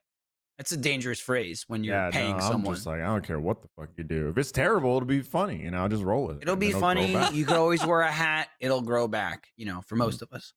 that's 0.59 0.73
a 0.73 0.77
dangerous 0.77 1.19
phrase 1.19 1.65
when 1.67 1.83
you're 1.83 1.95
yeah, 1.97 2.11
paying 2.11 2.37
no, 2.37 2.37
I'm 2.37 2.53
someone 2.53 2.75
just 2.75 2.87
like 2.87 3.01
I 3.01 3.07
don't 3.07 3.25
care 3.25 3.41
what 3.41 3.63
the 3.63 3.69
fuck 3.77 3.89
you 3.97 4.05
do. 4.05 4.29
If 4.29 4.39
it's 4.39 4.53
terrible, 4.53 4.97
it'll 4.97 5.07
be 5.07 5.21
funny, 5.21 5.65
and 5.65 5.75
I'll 5.75 5.89
just 5.89 6.05
roll 6.05 6.29
with 6.29 6.37
it. 6.37 6.43
It'll 6.43 6.55
be 6.55 6.71
then 6.71 6.81
grow 6.81 6.81
funny. 6.81 7.37
You 7.37 7.45
could 7.45 7.57
always 7.57 7.85
wear 7.87 8.03
a 8.03 8.13
hat. 8.13 8.49
It'll 8.61 8.83
grow 8.83 9.09
back, 9.09 9.49
you 9.57 9.67
know, 9.67 9.81
for 9.87 9.97
most 9.97 10.23
of 10.23 10.31
us. 10.33 10.53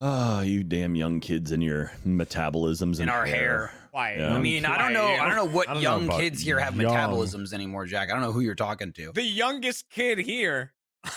Oh, 0.00 0.40
you 0.40 0.64
damn 0.64 0.96
young 0.96 1.20
kids 1.20 1.52
and 1.52 1.62
your 1.62 1.92
metabolisms 2.06 2.96
In 2.96 3.02
and 3.02 3.10
our 3.10 3.26
hair. 3.26 3.70
Why? 3.90 4.16
Yeah. 4.16 4.34
I 4.34 4.38
mean, 4.40 4.64
I 4.64 4.78
don't 4.78 4.94
know. 4.94 5.06
I 5.06 5.26
don't 5.26 5.36
know 5.36 5.44
what 5.44 5.66
don't 5.68 5.82
young 5.82 6.04
about 6.04 6.18
kids 6.18 6.40
here 6.40 6.58
have 6.58 6.74
young. 6.74 6.90
metabolisms 6.90 7.52
anymore, 7.52 7.86
Jack. 7.86 8.08
I 8.08 8.14
don't 8.14 8.22
know 8.22 8.32
who 8.32 8.40
you're 8.40 8.54
talking 8.54 8.92
to. 8.94 9.12
The 9.12 9.22
youngest 9.22 9.90
kid 9.90 10.18
here 10.18 10.72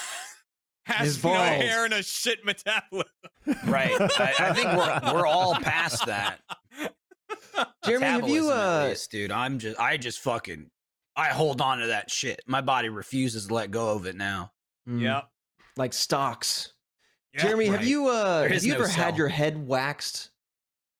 has 0.85 1.05
His 1.07 1.23
no 1.23 1.29
balls. 1.31 1.39
hair 1.61 1.85
and 1.85 1.93
a 1.93 2.01
shit 2.03 2.43
metabolism. 2.45 3.09
Right. 3.67 3.91
I, 4.01 4.33
I 4.39 4.53
think 4.53 4.67
we're 4.69 5.13
we're 5.13 5.27
all 5.27 5.53
past 5.55 6.05
that. 6.07 6.39
Jeremy, 7.85 8.05
have 8.07 8.27
you 8.27 8.47
Metabolism, 8.47 8.51
at 8.51 8.83
uh 8.83 8.87
least, 8.89 9.11
dude? 9.11 9.31
I'm 9.31 9.59
just 9.59 9.79
I 9.79 9.97
just 9.97 10.19
fucking 10.19 10.69
I 11.15 11.27
hold 11.27 11.61
on 11.61 11.77
to 11.79 11.87
that 11.87 12.09
shit. 12.09 12.41
My 12.47 12.61
body 12.61 12.89
refuses 12.89 13.47
to 13.47 13.53
let 13.53 13.71
go 13.71 13.89
of 13.95 14.05
it 14.07 14.15
now. 14.15 14.51
mm, 14.89 14.99
Yep. 15.01 15.29
like 15.77 15.93
stocks? 15.93 16.73
Yeah, 17.33 17.41
Jeremy, 17.43 17.65
have 17.67 17.75
right. 17.75 17.85
you 17.85 18.07
uh 18.07 18.39
There 18.41 18.49
have 18.49 18.57
is 18.57 18.65
you 18.65 18.73
no 18.73 18.79
ever 18.79 18.87
had 18.87 19.09
cell. 19.11 19.17
your 19.17 19.27
head 19.27 19.67
waxed? 19.67 20.31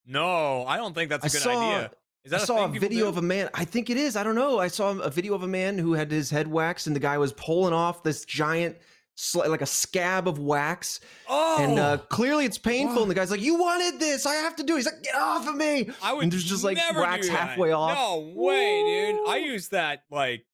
No, 0.05 0.65
I 0.67 0.77
don't 0.77 0.93
think 0.93 1.09
that's 1.09 1.23
a 1.23 1.27
I 1.27 1.29
good 1.29 1.41
saw 1.41 1.73
idea. 1.73 1.91
Is 2.25 2.31
that 2.31 2.41
I 2.41 2.43
a 2.43 2.45
saw 2.45 2.55
a 2.57 2.63
thing 2.65 2.73
people 2.73 2.87
video 2.89 3.05
do? 3.05 3.09
of 3.09 3.17
a 3.17 3.21
man. 3.23 3.49
I 3.55 3.65
think 3.65 3.89
it 3.89 3.97
is. 3.97 4.15
I 4.15 4.23
don't 4.23 4.35
know. 4.35 4.59
I 4.59 4.67
saw 4.67 4.91
a 4.99 5.09
video 5.09 5.33
of 5.33 5.41
a 5.43 5.47
man 5.47 5.77
who 5.79 5.93
had 5.93 6.11
his 6.11 6.29
head 6.29 6.47
waxed, 6.47 6.85
and 6.87 6.95
the 6.95 6.99
guy 6.99 7.17
was 7.17 7.33
pulling 7.33 7.73
off 7.73 8.03
this 8.03 8.23
giant, 8.25 8.77
sli- 9.17 9.47
like 9.47 9.61
a 9.61 9.65
scab 9.65 10.27
of 10.27 10.39
wax, 10.39 10.99
Oh, 11.29 11.57
and 11.61 11.79
uh, 11.79 11.97
clearly 12.09 12.45
it's 12.45 12.57
painful. 12.57 13.01
And 13.03 13.09
the 13.11 13.15
guy's 13.15 13.31
like, 13.31 13.41
"You 13.41 13.55
wanted 13.55 13.99
this. 13.99 14.25
I 14.25 14.35
have 14.35 14.55
to 14.57 14.63
do." 14.63 14.73
it." 14.73 14.77
He's 14.77 14.85
like, 14.85 15.03
"Get 15.03 15.15
off 15.15 15.47
of 15.47 15.55
me!" 15.55 15.89
I 16.03 16.13
would 16.13 16.23
and 16.23 16.31
there's 16.31 16.43
just, 16.43 16.63
like, 16.63 16.77
wax 16.95 17.27
halfway 17.27 17.71
off. 17.71 17.97
No 17.97 18.33
way, 18.35 18.83
dude. 19.13 19.29
I 19.29 19.37
use 19.37 19.69
that 19.69 20.03
like 20.11 20.45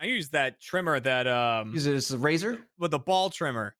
I 0.00 0.06
use 0.06 0.30
that 0.30 0.60
trimmer 0.60 0.98
that 1.00 1.26
um 1.26 1.74
Is 1.74 1.86
it 1.86 2.10
a 2.10 2.18
razor? 2.18 2.58
with 2.78 2.90
the 2.90 2.98
ball 2.98 3.30
trimmer. 3.30 3.74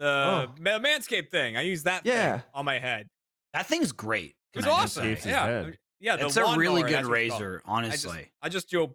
The 0.00 0.06
Oh. 0.08 0.46
ma- 0.60 0.78
manscape 0.80 1.30
thing. 1.30 1.56
I 1.56 1.62
use 1.62 1.84
that 1.84 2.02
thing 2.02 2.12
Yeah. 2.12 2.40
on 2.52 2.64
my 2.64 2.78
head. 2.78 3.08
That 3.52 3.66
thing's 3.66 3.92
great. 3.92 4.34
It 4.52 4.56
was 4.58 4.64
can 4.64 4.74
I 4.74 4.82
just 4.82 4.98
awesome. 4.98 5.02
say. 5.04 5.10
Manscapes 5.12 5.16
his 5.18 5.26
Yeah. 5.26 5.46
head. 5.46 5.78
Yeah, 6.00 6.16
the 6.16 6.26
It's 6.26 6.36
a 6.36 6.56
really 6.56 6.82
good 6.82 6.92
that's 6.92 7.08
what 7.08 7.18
it's 7.20 7.30
called. 7.30 7.40
razor, 7.42 7.62
I 7.64 7.82
just, 7.88 8.06
honestly. 8.06 8.30
I 8.42 8.48
just 8.50 8.68
do 8.68 8.82
a 8.84 8.88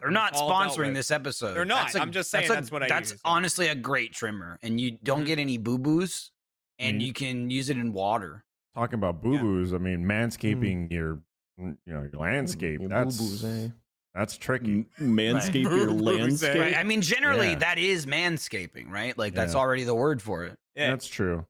They're 0.00 0.10
not 0.10 0.34
sponsoring 0.34 0.94
this 0.94 1.10
episode. 1.10 1.54
They're 1.54 1.64
not. 1.64 1.84
That's 1.86 1.94
a- 1.96 2.00
I'm 2.00 2.12
just 2.12 2.30
saying 2.30 2.50
a- 2.50 2.54
that's 2.54 2.70
what 2.70 2.82
I 2.82 2.86
use. 2.86 2.90
That's 2.90 3.10
use. 3.12 3.20
honestly 3.24 3.68
a 3.68 3.74
great 3.74 4.12
trimmer, 4.12 4.58
and 4.62 4.80
you 4.80 4.92
don't 5.02 5.22
Mhm. 5.22 5.26
get 5.26 5.38
any 5.38 5.58
boo 5.58 5.78
boos, 5.78 6.30
and 6.78 7.00
Mhm. 7.00 7.04
you 7.06 7.12
can 7.12 7.50
use 7.50 7.70
it 7.70 7.76
in 7.76 7.92
water. 7.92 8.44
Talking 8.74 8.94
about 8.98 9.22
boo 9.22 9.38
boos, 9.38 9.72
I 9.74 9.78
mean, 9.78 10.04
manscaping 10.04 10.90
your, 10.92 11.20
you 11.58 11.76
know, 11.86 12.02
your 12.02 12.20
landscape. 12.20 12.80
Your 12.80 12.88
that's 12.88 13.16
boo-boos, 13.18 13.44
eh? 13.44 13.68
that's 14.14 14.36
tricky. 14.38 14.86
M- 15.00 15.16
manscape 15.16 15.62
your 15.62 15.88
eh? 15.90 15.92
landscape. 15.92 16.60
Right? 16.60 16.76
I 16.76 16.84
mean, 16.84 17.00
generally, 17.02 17.50
Yeah. 17.50 17.54
that 17.56 17.78
is 17.78 18.06
manscaping, 18.06 18.88
right? 18.90 19.16
Like 19.18 19.34
that's 19.34 19.54
Yeah. 19.54 19.60
already 19.60 19.84
the 19.84 19.94
word 19.94 20.22
for 20.22 20.44
it. 20.44 20.56
Yeah. 20.76 20.90
That's 20.90 21.08
true. 21.08 21.46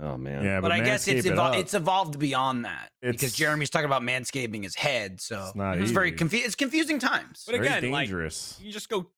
Oh 0.00 0.16
man. 0.16 0.42
Yeah, 0.44 0.56
But, 0.60 0.68
but, 0.68 0.72
I 0.72 0.80
guess 0.80 1.06
it's 1.06 1.26
manscape 1.26 1.54
it 1.54 1.58
it's 1.60 1.74
evolved 1.74 2.18
beyond 2.18 2.64
that 2.64 2.90
because 3.02 3.34
Jeremy's 3.34 3.70
talking 3.70 3.84
about 3.86 4.02
manscaping 4.02 4.62
his 4.62 4.74
head, 4.74 5.20
so 5.20 5.44
It's 5.46 5.54
not 5.54 5.78
it's 5.78 5.90
very 5.90 6.08
easy. 6.08 6.16
confusing. 6.16 6.46
It's 6.46 6.54
confusing 6.54 6.98
times. 6.98 7.44
But 7.46 7.56
very 7.56 7.66
again, 7.66 7.90
like, 7.90 8.06
dangerous. 8.06 8.58
you 8.62 8.72
just 8.72 8.88
go 8.88 9.10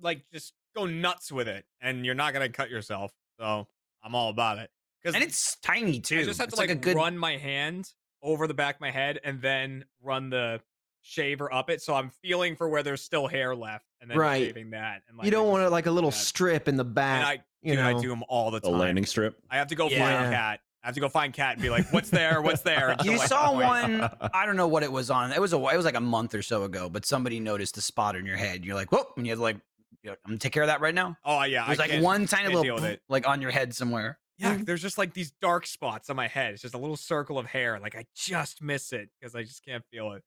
like 0.00 0.22
just 0.32 0.52
go 0.76 0.86
nuts 0.86 1.32
with 1.32 1.48
it, 1.48 1.64
and 1.80 2.06
you're 2.06 2.14
not 2.14 2.32
gonna 2.32 2.48
cut 2.48 2.70
yourself. 2.70 3.12
So 3.38 3.66
I'm 4.04 4.14
all 4.14 4.30
about 4.30 4.58
it. 4.58 4.70
Because 5.02 5.16
and 5.16 5.24
it's 5.24 5.56
tiny 5.62 5.98
too. 6.00 6.20
I 6.20 6.24
just 6.24 6.38
have 6.38 6.48
it's 6.48 6.54
to 6.56 6.60
like, 6.60 6.68
like 6.68 6.78
a 6.78 6.80
good. 6.80 6.96
run 6.96 7.18
my 7.18 7.36
hand 7.36 7.90
over 8.22 8.46
the 8.46 8.54
back 8.54 8.76
of 8.76 8.80
my 8.80 8.92
head 8.92 9.18
and 9.24 9.42
then 9.42 9.84
run 10.00 10.30
the 10.30 10.60
shaver 11.00 11.52
up 11.52 11.68
it, 11.68 11.82
so 11.82 11.94
I'm 11.94 12.10
feeling 12.22 12.54
for 12.54 12.68
where 12.68 12.84
there's 12.84 13.02
still 13.02 13.26
hair 13.26 13.56
left, 13.56 13.86
and 14.00 14.08
then 14.08 14.16
Right. 14.16 14.46
shaving 14.46 14.70
that. 14.70 15.02
And 15.08 15.18
like, 15.18 15.24
You 15.24 15.32
don't 15.32 15.48
want 15.48 15.64
to 15.64 15.68
like 15.68 15.86
a 15.86 15.90
little 15.90 16.10
yeah. 16.10 16.16
strip 16.16 16.68
in 16.68 16.76
the 16.76 16.84
And 16.84 16.94
back. 16.94 17.44
I, 17.64 17.68
you 17.68 17.76
dude, 17.76 17.84
I 17.84 18.00
do 18.00 18.08
them 18.08 18.24
all 18.28 18.50
the 18.50 18.60
The 18.60 18.70
time. 18.70 18.78
landing 18.78 19.06
strip. 19.06 19.38
I 19.50 19.56
have 19.56 19.68
to 19.68 19.74
go 19.74 19.88
Yeah. 19.88 19.98
Final 20.04 20.30
Cat. 20.32 20.60
I 20.84 20.88
have 20.88 20.94
to 20.96 21.00
go 21.00 21.08
find 21.08 21.32
Kat 21.32 21.52
and 21.54 21.62
be 21.62 21.70
like, 21.70 21.92
"What's 21.92 22.10
there? 22.10 22.42
What's 22.42 22.60
there?" 22.62 22.96
You 23.04 23.12
I 23.12 23.26
saw 23.26 23.52
one. 23.52 24.00
I 24.34 24.46
don't 24.46 24.56
know 24.56 24.66
what 24.66 24.82
it 24.82 24.90
was 24.90 25.10
on. 25.10 25.30
It 25.32 25.40
was 25.40 25.52
a. 25.52 25.56
It 25.56 25.76
was 25.76 25.84
like 25.84 25.94
a 25.94 26.00
month 26.00 26.34
or 26.34 26.42
so 26.42 26.64
ago. 26.64 26.88
But 26.88 27.04
somebody 27.06 27.38
noticed 27.38 27.76
a 27.76 27.80
spot 27.80 28.16
on 28.16 28.26
your 28.26 28.36
head. 28.36 28.64
You're 28.64 28.74
like, 28.74 28.90
whoop, 28.90 29.08
and 29.16 29.24
you 29.24 29.30
had 29.32 29.38
like, 29.38 29.58
I'm 30.04 30.16
gonna 30.26 30.38
take 30.38 30.52
care 30.52 30.64
of 30.64 30.66
that 30.66 30.80
right 30.80 30.94
now. 30.94 31.16
Oh 31.24 31.44
yeah, 31.44 31.66
There's 31.66 31.78
I 31.78 31.86
like 31.86 32.02
one 32.02 32.26
tiny 32.26 32.42
can't 32.50 32.52
deal 32.64 32.74
little 32.74 32.74
with 32.74 32.84
it. 32.84 33.00
like 33.08 33.28
on 33.28 33.40
your 33.40 33.52
head 33.52 33.72
somewhere. 33.74 34.18
Yeah, 34.38 34.58
there's 34.60 34.82
just 34.82 34.98
like 34.98 35.14
these 35.14 35.30
dark 35.40 35.66
spots 35.66 36.10
on 36.10 36.16
my 36.16 36.26
head. 36.26 36.54
It's 36.54 36.62
just 36.62 36.74
a 36.74 36.78
little 36.78 36.96
circle 36.96 37.38
of 37.38 37.46
hair. 37.46 37.78
Like 37.78 37.94
I 37.94 38.04
just 38.16 38.60
miss 38.60 38.92
it 38.92 39.08
because 39.20 39.36
I 39.36 39.42
just 39.44 39.64
can't 39.64 39.84
feel 39.92 40.12
it. 40.14 40.24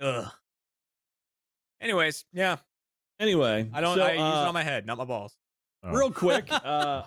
Ugh. 0.00 0.30
Anyways, 1.80 2.24
yeah, 2.32 2.56
Anyway, 3.20 3.68
I 3.72 3.80
don't. 3.80 3.96
so, 3.96 4.02
I 4.04 4.12
use 4.12 4.18
it 4.20 4.22
uh, 4.22 4.46
on 4.48 4.54
my 4.54 4.62
head, 4.62 4.86
not 4.86 4.98
my 4.98 5.04
balls. 5.04 5.36
Oh. 5.84 5.92
real 5.92 6.10
quick 6.10 6.48
uh 6.50 6.56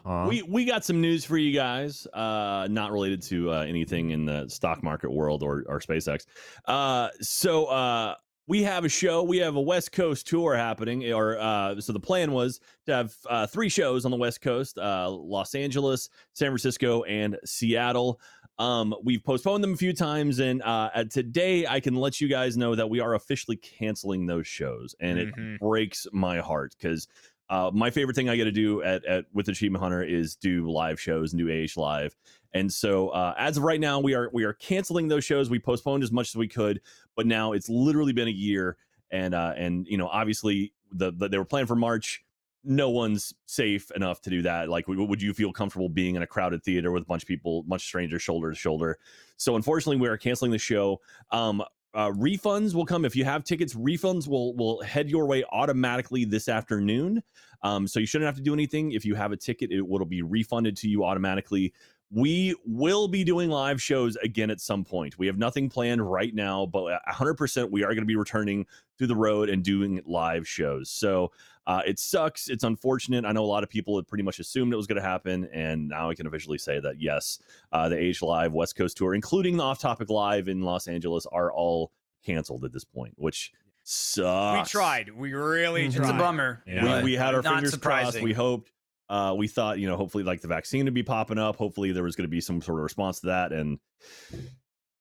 Uh-huh. 0.06 0.26
we 0.30 0.42
we 0.44 0.66
got 0.66 0.86
some 0.86 1.02
news 1.02 1.26
for 1.26 1.38
you 1.38 1.52
guys 1.54 2.06
uh 2.14 2.68
not 2.70 2.92
related 2.92 3.22
to 3.24 3.52
uh, 3.52 3.62
anything 3.62 4.12
in 4.12 4.26
the 4.26 4.48
stock 4.50 4.84
market 4.84 5.12
world 5.12 5.42
or 5.44 5.64
or 5.68 5.80
spacex 5.80 6.26
uh 6.66 7.10
so 7.20 7.66
uh 7.66 8.16
we 8.48 8.64
have 8.64 8.86
a 8.86 8.90
show 8.90 9.24
we 9.24 9.38
have 9.38 9.56
a 9.56 9.62
west 9.62 9.92
coast 9.92 10.28
tour 10.28 10.56
happening 10.56 11.12
or 11.12 11.38
uh 11.40 11.80
so 11.82 11.92
the 11.92 12.00
plan 12.00 12.32
was 12.32 12.60
to 12.86 12.94
have 12.94 13.14
uh 13.30 13.48
three 13.48 13.70
shows 13.70 14.06
on 14.06 14.12
the 14.12 14.18
west 14.18 14.42
coast 14.42 14.78
uh 14.78 15.10
los 15.10 15.56
angeles 15.56 16.10
san 16.34 16.50
francisco 16.50 17.04
and 17.04 17.38
seattle 17.46 18.20
um 18.60 18.94
we've 19.04 19.24
postponed 19.24 19.64
them 19.64 19.74
a 19.74 19.78
few 19.78 19.94
times 19.94 20.40
and 20.40 20.62
uh 20.64 20.90
today 21.12 21.66
i 21.68 21.80
can 21.80 21.96
let 21.96 22.22
you 22.22 22.28
guys 22.28 22.56
know 22.58 22.74
that 22.76 22.90
we 22.90 23.00
are 23.00 23.16
officially 23.16 23.58
canceling 23.58 24.26
those 24.28 24.48
shows 24.48 24.96
and 25.00 25.20
it 25.20 25.36
Mhm. 25.36 25.60
breaks 25.60 26.08
my 26.14 26.40
heart 26.40 26.74
because 26.80 27.08
uh, 27.50 27.72
my 27.74 27.90
favorite 27.90 28.16
thing 28.16 28.30
I 28.30 28.36
get 28.36 28.46
to 28.46 28.52
do 28.52 28.84
at, 28.84 29.06
at 29.06 29.26
with 29.34 29.48
Achievement 29.48 29.82
Hunter 29.82 30.04
is 30.04 30.36
do 30.36 30.70
live 30.70 31.00
shows 31.00 31.34
and 31.34 31.40
do 31.40 31.50
AH 31.50 31.80
live. 31.80 32.16
And 32.54 32.72
so 32.72 33.10
uh, 33.10 33.34
as 33.38 33.58
of 33.58 33.64
right 33.64 33.80
now, 33.80 34.00
we 34.00 34.14
are 34.14 34.30
we 34.34 34.44
are 34.44 34.54
canceling 34.54 35.08
those 35.08 35.24
shows. 35.24 35.50
We 35.50 35.60
postponed 35.60 36.04
as 36.04 36.12
much 36.12 36.30
as 36.30 36.36
we 36.36 36.48
could, 36.48 36.82
but 37.16 37.26
now 37.26 37.54
it's 37.54 37.70
literally 37.70 38.14
been 38.14 38.28
a 38.28 38.32
year, 38.32 38.78
and 39.12 39.34
uh, 39.34 39.54
and 39.56 39.88
you 39.88 39.98
know 39.98 40.08
obviously 40.08 40.74
the, 40.92 41.12
the 41.12 41.30
they 41.30 41.38
were 41.38 41.46
planned 41.46 41.68
for 41.68 41.76
March. 41.76 42.24
No 42.64 42.90
one's 42.90 43.34
safe 43.46 43.92
enough 43.92 44.22
to 44.24 44.30
do 44.30 44.42
that. 44.42 44.68
Like, 44.68 44.86
would 44.90 45.22
you 45.22 45.34
feel 45.34 45.54
comfortable 45.54 45.88
being 45.88 46.16
in 46.16 46.22
a 46.22 46.28
crowded 46.28 46.64
theater 46.64 46.92
with 46.92 47.04
a 47.04 47.06
bunch 47.06 47.24
of 47.24 47.28
people, 47.28 47.64
much 47.66 47.84
strangers, 47.84 48.22
shoulder 48.22 48.50
to 48.50 48.56
shoulder? 48.56 48.98
So, 49.38 49.56
unfortunately, 49.56 50.02
we 50.02 50.10
are 50.10 50.18
canceling 50.18 50.52
the 50.52 50.58
show. 50.58 51.00
Um, 51.32 51.64
uh, 51.98 52.12
refunds 52.12 52.76
will 52.76 52.86
come 52.86 53.06
if 53.06 53.16
you 53.16 53.26
have 53.26 53.44
tickets. 53.44 53.74
Refunds 53.74 54.28
will 54.28 54.56
will 54.56 54.82
head 54.84 55.10
your 55.10 55.26
way 55.26 55.44
automatically 55.52 56.26
this 56.26 56.48
afternoon. 56.48 57.24
Um, 57.64 57.88
so 57.88 58.00
you 58.00 58.06
shouldn't 58.06 58.28
have 58.28 58.36
to 58.36 58.42
do 58.44 58.54
anything. 58.54 58.92
If 58.92 59.04
you 59.04 59.16
have 59.16 59.32
a 59.32 59.36
ticket, 59.36 59.72
it 59.72 59.82
will 59.82 60.06
be 60.06 60.22
refunded 60.22 60.78
to 60.78 60.88
you 60.88 61.04
automatically. 61.04 61.74
We 62.12 62.56
will 62.66 63.08
be 63.08 63.24
doing 63.24 63.50
live 63.50 63.82
shows 63.82 64.16
again 64.18 64.52
at 64.52 64.62
some 64.62 64.86
point. 64.86 65.18
We 65.18 65.26
have 65.26 65.40
nothing 65.40 65.70
planned 65.70 66.08
right 66.08 66.34
now, 66.34 66.68
but 66.68 67.02
100% 67.10 67.72
we 67.72 67.84
are 67.84 67.88
going 67.88 67.98
to 67.98 68.06
be 68.06 68.16
returning 68.16 68.68
to 69.00 69.08
the 69.08 69.16
road 69.16 69.50
and 69.50 69.64
doing 69.64 70.02
live 70.06 70.48
shows. 70.48 70.90
So 70.90 71.32
uh, 71.66 71.82
it 71.86 72.00
sucks. 72.00 72.50
It's 72.50 72.64
unfortunate. 72.64 73.26
I 73.26 73.32
know 73.34 73.44
a 73.44 73.46
lot 73.46 73.64
of 73.64 73.70
people 73.70 73.98
had 73.98 74.08
pretty 74.08 74.24
much 74.24 74.40
assumed 74.40 74.74
it 74.74 74.78
was 74.78 74.88
going 74.88 75.02
to 75.02 75.08
happen, 75.08 75.50
and 75.52 75.90
now 75.90 76.10
I 76.10 76.16
can 76.16 76.26
officially 76.26 76.58
say 76.58 76.80
that 76.80 77.02
yes, 77.02 77.40
uh, 77.72 77.90
the 77.90 77.98
Age 77.98 78.22
Live 78.22 78.54
West 78.54 78.76
Coast 78.76 78.98
tour, 78.98 79.14
including 79.14 79.58
the 79.58 79.64
Off 79.64 79.80
Topic 79.80 80.10
Live 80.10 80.48
in 80.48 80.62
Los 80.62 80.88
Angeles, 80.88 81.26
are 81.26 81.52
all 81.52 81.92
canceled 82.26 82.64
at 82.64 82.72
this 82.72 82.86
point, 82.86 83.14
which 83.18 83.52
sucks. 83.84 84.70
We 84.70 84.80
tried. 84.80 85.10
We 85.10 85.34
really 85.34 85.86
It's 85.86 85.96
It's 85.96 86.08
a 86.08 86.14
bummer. 86.14 86.64
Yeah. 86.66 87.00
We, 87.00 87.04
we 87.04 87.14
had 87.16 87.36
our 87.36 87.42
not 87.42 87.56
fingers 87.56 87.76
crossed. 87.76 88.22
We 88.22 88.34
hoped. 88.34 88.72
Uh, 89.10 89.34
we 89.38 89.48
thought, 89.48 89.80
you 89.80 89.88
know, 89.88 89.96
hopefully, 89.96 90.24
like 90.24 90.42
the 90.42 90.50
vaccine 90.50 90.86
to 90.86 90.92
be 90.92 91.04
popping 91.04 91.38
up. 91.38 91.56
Hopefully, 91.56 91.92
there 91.94 92.04
was 92.04 92.16
going 92.16 92.28
to 92.28 92.32
be 92.32 92.42
some 92.42 92.62
sort 92.62 92.80
of 92.80 92.84
response 92.84 93.22
to 93.22 93.28
that, 93.28 93.54
and 93.54 93.80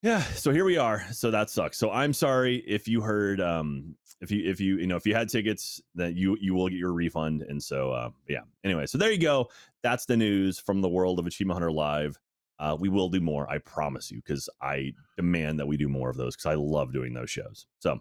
yeah, 0.07 0.23
so 0.35 0.53
here 0.53 0.65
we 0.65 0.79
are. 0.79 1.05
So 1.13 1.31
that 1.33 1.51
sucks. 1.51 1.77
So 1.79 1.91
I'm 1.91 2.13
sorry 2.13 2.57
if 2.67 2.87
you 2.87 3.01
heard, 3.01 3.41
um, 3.41 3.97
if 4.21 4.31
you 4.31 4.49
if 4.49 4.61
you 4.61 4.79
you 4.79 4.87
know 4.87 4.97
if 4.97 5.05
you 5.05 5.15
had 5.15 5.29
tickets, 5.29 5.81
that 5.97 6.15
you 6.15 6.37
you 6.41 6.55
will 6.55 6.69
get 6.69 6.79
your 6.79 6.93
refund. 6.93 7.43
And 7.43 7.63
so 7.63 7.91
uh, 7.91 8.11
yeah. 8.29 8.41
Anyway, 8.65 8.87
so 8.87 8.99
there 8.99 9.11
you 9.11 9.19
go. 9.19 9.49
That's 9.83 10.07
the 10.07 10.17
news 10.17 10.59
from 10.59 10.81
the 10.81 10.89
world 10.89 11.19
of 11.19 11.27
Achievement 11.27 11.57
Hunter 11.57 11.73
Live. 11.73 12.19
Uh, 12.59 12.77
we 12.79 12.89
will 12.89 13.11
do 13.11 13.21
more, 13.21 13.51
I 13.51 13.59
promise 13.59 14.11
you, 14.11 14.19
because 14.25 14.49
I 14.63 14.93
demand 15.17 15.59
that 15.61 15.67
we 15.67 15.77
do 15.77 15.89
more 15.89 16.09
of 16.09 16.17
those 16.17 16.35
because 16.37 16.47
I 16.47 16.55
love 16.55 16.93
doing 16.93 17.13
those 17.13 17.29
shows. 17.29 17.67
So 17.81 18.01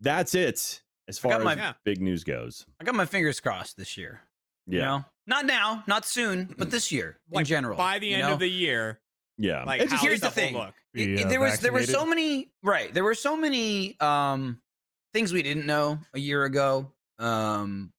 that's 0.00 0.34
it 0.34 0.82
as 1.06 1.18
far 1.18 1.38
got 1.38 1.46
as 1.52 1.56
Yeah. 1.58 1.72
big 1.84 2.00
news 2.00 2.24
goes. 2.24 2.66
I 2.80 2.84
got 2.84 2.94
my 2.96 3.06
fingers 3.06 3.38
crossed 3.38 3.76
this 3.76 3.96
year. 3.96 4.22
Yeah, 4.66 4.78
You 4.78 4.84
know, 4.86 5.04
not 5.26 5.46
now, 5.46 5.84
not 5.86 6.06
soon, 6.06 6.54
but 6.56 6.70
this 6.70 6.90
year 6.90 7.18
in 7.30 7.44
general. 7.44 7.76
By 7.76 7.98
the 7.98 8.08
you 8.08 8.14
end 8.16 8.26
know? 8.28 8.32
of 8.32 8.38
the 8.40 8.48
year, 8.48 8.98
yeah. 9.38 9.64
like 9.64 9.80
It's 9.80 9.90
just- 9.90 10.02
here's 10.02 10.20
does 10.20 10.32
the 10.34 10.40
thing. 10.40 10.54
look? 10.54 10.74
It- 10.94 11.06
Be, 11.06 11.14
it- 11.20 11.26
uh, 11.26 11.28
there 11.28 11.40
was 11.40 11.58
there 11.60 11.72
were 11.72 11.82
so 11.82 12.06
many 12.06 12.50
right 12.62 12.92
there 12.94 13.04
were 13.04 13.14
so 13.16 13.36
many 13.36 13.98
um 14.00 14.60
things 15.12 15.32
we 15.32 15.42
didn't 15.42 15.66
know 15.66 15.98
a 16.14 16.18
year 16.20 16.44
ago 16.44 16.92
um 17.18 17.90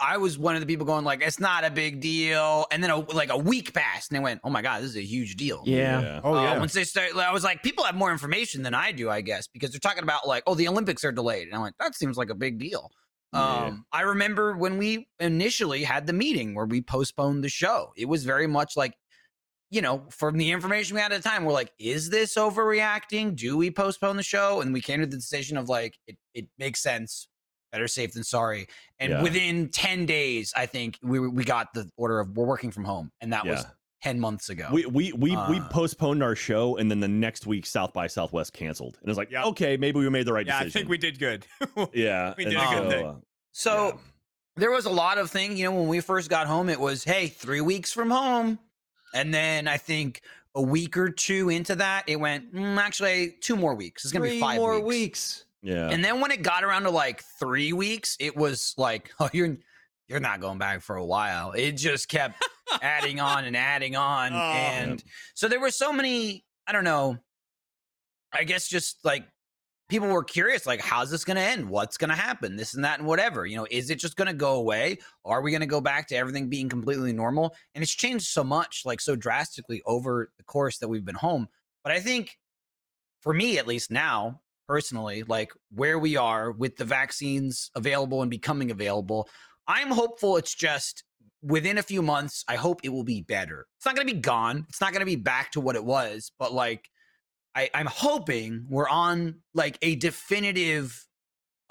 I 0.00 0.18
was 0.18 0.38
one 0.38 0.54
of 0.56 0.60
the 0.60 0.66
people 0.66 0.84
going 0.84 1.04
like 1.06 1.22
it's 1.22 1.40
not 1.40 1.64
a 1.64 1.70
big 1.70 2.00
deal 2.00 2.66
and 2.70 2.82
then 2.84 2.90
a, 2.90 2.98
like 2.98 3.30
a 3.30 3.36
week 3.38 3.72
passed 3.72 4.10
and 4.10 4.18
they 4.18 4.22
went 4.22 4.40
oh 4.44 4.50
my 4.50 4.60
god 4.60 4.82
this 4.82 4.90
is 4.90 4.96
a 4.96 5.02
huge 5.02 5.36
deal 5.36 5.62
Yeah. 5.64 6.20
Oh 6.22 6.34
Uh, 6.34 6.42
yeah. 6.42 6.58
once 6.58 6.74
they 6.74 6.84
start 6.84 7.16
i 7.16 7.32
was 7.32 7.44
like 7.44 7.62
people 7.62 7.84
have 7.84 7.94
more 7.94 8.12
information 8.12 8.62
than 8.62 8.74
i 8.74 8.92
do 8.92 9.08
i 9.08 9.22
guess 9.22 9.48
because 9.48 9.70
they're 9.70 9.80
talking 9.80 10.02
about 10.02 10.28
like 10.28 10.42
oh 10.46 10.54
the 10.54 10.68
olympics 10.68 11.02
are 11.02 11.12
delayed 11.12 11.46
and 11.46 11.54
i'm 11.54 11.62
like 11.62 11.72
that 11.80 11.94
seems 11.94 12.18
like 12.18 12.28
a 12.28 12.34
big 12.34 12.58
deal 12.58 12.90
Yeah. 13.32 13.40
um 13.64 13.86
i 13.90 14.02
remember 14.02 14.54
when 14.54 14.76
we 14.76 15.08
initially 15.18 15.82
had 15.82 16.06
the 16.06 16.12
meeting 16.12 16.54
where 16.54 16.66
we 16.66 16.82
postponed 16.82 17.42
the 17.42 17.48
show 17.48 17.92
it 17.96 18.06
was 18.06 18.24
very 18.24 18.46
much 18.46 18.76
like 18.76 18.92
you 19.70 19.80
know, 19.80 20.02
from 20.10 20.36
the 20.36 20.50
information 20.50 20.94
we 20.96 21.00
had 21.00 21.12
at 21.12 21.22
the 21.22 21.28
time, 21.28 21.44
we're 21.44 21.52
like, 21.52 21.72
is 21.78 22.10
this 22.10 22.34
overreacting? 22.34 23.36
Do 23.36 23.56
we 23.56 23.70
postpone 23.70 24.16
the 24.16 24.22
show? 24.22 24.60
And 24.60 24.72
we 24.72 24.80
came 24.80 25.00
to 25.00 25.06
the 25.06 25.16
decision 25.16 25.56
of 25.56 25.68
like, 25.68 25.96
it, 26.06 26.16
it 26.34 26.46
makes 26.58 26.80
sense. 26.82 27.28
Better 27.72 27.86
safe 27.86 28.12
than 28.12 28.24
sorry. 28.24 28.66
And 28.98 29.12
Yeah. 29.12 29.22
within 29.22 29.68
10 29.68 30.06
days, 30.06 30.52
I 30.56 30.66
think 30.66 30.98
we 31.02 31.20
we 31.20 31.44
got 31.44 31.72
the 31.72 31.88
order 31.96 32.18
of 32.18 32.36
we're 32.36 32.44
working 32.44 32.72
from 32.72 32.82
home. 32.84 33.12
And 33.20 33.32
that 33.32 33.46
was 33.46 33.64
10 34.02 34.18
months 34.18 34.48
ago. 34.48 34.68
We 34.72 34.86
we 34.86 35.12
we, 35.12 35.30
we 35.30 35.36
Uh, 35.36 35.68
postponed 35.68 36.20
our 36.20 36.34
show, 36.34 36.76
and 36.78 36.90
then 36.90 36.98
the 36.98 37.06
next 37.06 37.46
week 37.46 37.66
South 37.66 37.92
by 37.92 38.08
Southwest 38.08 38.52
canceled, 38.54 38.98
and 39.00 39.08
it's 39.08 39.18
like, 39.18 39.30
yeah, 39.30 39.44
okay, 39.44 39.76
maybe 39.76 40.00
we 40.00 40.08
made 40.10 40.26
the 40.26 40.32
right 40.32 40.44
decision. 40.46 40.64
Yeah, 40.64 40.68
I 40.68 40.70
think 40.70 40.88
we 40.88 40.98
did 40.98 41.18
good. 41.20 41.46
yeah, 41.92 42.34
we 42.36 42.44
and 42.44 42.52
did 42.54 42.60
a 42.60 42.66
good 42.70 42.82
so, 42.84 42.90
thing. 42.90 43.06
uh, 43.06 43.14
so 43.52 43.86
yeah. 43.86 43.92
there 44.56 44.70
was 44.72 44.86
a 44.86 44.90
lot 44.90 45.18
of 45.18 45.30
things, 45.30 45.56
you 45.56 45.64
know, 45.66 45.78
when 45.78 45.86
we 45.86 46.00
first 46.00 46.28
got 46.28 46.48
home, 46.48 46.68
it 46.70 46.80
was, 46.80 47.04
hey, 47.04 47.28
three 47.28 47.60
weeks 47.60 47.92
from 47.92 48.10
home. 48.10 48.58
And 49.14 49.32
then 49.34 49.66
I 49.68 49.76
think 49.76 50.22
a 50.54 50.62
week 50.62 50.96
or 50.96 51.10
two 51.10 51.48
into 51.48 51.74
that, 51.76 52.04
it 52.08 52.16
went, 52.16 52.54
mm, 52.54 52.76
actually, 52.78 53.36
two 53.40 53.56
more 53.56 53.74
weeks. 53.74 54.04
It's 54.04 54.12
going 54.12 54.22
to 54.22 54.28
Three 54.28 54.36
be 54.36 54.40
five 54.40 54.56
more 54.56 54.74
weeks. 54.80 54.86
weeks. 54.86 55.44
yeah, 55.62 55.88
And 55.90 56.04
then 56.04 56.20
when 56.20 56.30
it 56.30 56.42
got 56.42 56.64
around 56.64 56.82
to 56.84 56.90
like 56.90 57.22
three 57.38 57.72
weeks, 57.72 58.16
it 58.20 58.36
was 58.36 58.74
like, 58.76 59.10
oh, 59.20 59.28
you're 59.32 59.56
you're 60.08 60.18
not 60.20 60.40
going 60.40 60.58
back 60.58 60.80
for 60.82 60.96
a 60.96 61.04
while. 61.04 61.52
It 61.52 61.72
just 61.72 62.08
kept 62.08 62.42
adding 62.82 63.20
on 63.20 63.44
and 63.44 63.56
adding 63.56 63.94
on. 63.94 64.32
Oh. 64.32 64.36
and 64.36 65.04
so 65.34 65.46
there 65.46 65.60
were 65.60 65.70
so 65.70 65.92
many, 65.92 66.44
I 66.66 66.72
don't 66.72 66.82
know, 66.82 67.16
I 68.32 68.42
guess 68.42 68.66
just 68.68 69.04
like 69.04 69.24
people 69.90 70.08
were 70.08 70.24
curious, 70.24 70.66
like, 70.66 70.80
how's 70.80 71.10
this 71.10 71.24
gonna 71.24 71.40
end? 71.40 71.68
What's 71.68 71.98
gonna 71.98 72.16
happen? 72.16 72.56
This 72.56 72.74
and 72.74 72.84
that 72.84 72.98
and 72.98 73.06
whatever. 73.06 73.44
You 73.44 73.56
know, 73.56 73.66
is 73.70 73.90
it 73.90 73.98
just 73.98 74.16
gonna 74.16 74.32
go 74.32 74.54
away? 74.54 74.98
Are 75.24 75.42
we 75.42 75.52
gonna 75.52 75.66
go 75.66 75.80
back 75.80 76.08
to 76.08 76.16
everything 76.16 76.48
being 76.48 76.68
completely 76.68 77.12
normal? 77.12 77.54
And 77.74 77.82
it's 77.82 77.92
changed 77.92 78.28
so 78.28 78.42
much, 78.42 78.82
like 78.84 79.00
so 79.00 79.16
drastically 79.16 79.82
over 79.84 80.30
the 80.38 80.44
course 80.44 80.78
that 80.78 80.88
we've 80.88 81.04
been 81.04 81.14
home. 81.14 81.48
But 81.82 81.92
I 81.92 82.00
think 82.00 82.38
for 83.20 83.34
me, 83.34 83.58
at 83.58 83.66
least 83.66 83.90
now, 83.90 84.40
personally, 84.66 85.24
like 85.24 85.52
where 85.74 85.98
we 85.98 86.16
are 86.16 86.52
with 86.52 86.76
the 86.76 86.84
vaccines 86.84 87.70
available 87.74 88.22
and 88.22 88.30
becoming 88.30 88.70
available, 88.70 89.28
I'm 89.66 89.90
hopeful 89.90 90.36
it's 90.36 90.54
just 90.54 91.04
within 91.42 91.78
a 91.78 91.82
few 91.82 92.02
months. 92.02 92.44
I 92.48 92.56
hope 92.56 92.80
it 92.84 92.90
will 92.90 93.04
be 93.04 93.22
better. 93.22 93.66
It's 93.76 93.86
not 93.86 93.96
going 93.96 94.06
to 94.06 94.14
be 94.14 94.20
gone. 94.20 94.66
It's 94.68 94.80
not 94.80 94.92
going 94.92 95.00
to 95.00 95.06
be 95.06 95.16
back 95.16 95.52
to 95.52 95.60
what 95.60 95.76
it 95.76 95.84
was, 95.84 96.32
but 96.38 96.52
like 96.52 96.88
I, 97.54 97.70
I'm 97.74 97.86
hoping 97.86 98.66
we're 98.68 98.88
on 98.88 99.36
like 99.54 99.78
a 99.82 99.96
definitive 99.96 101.06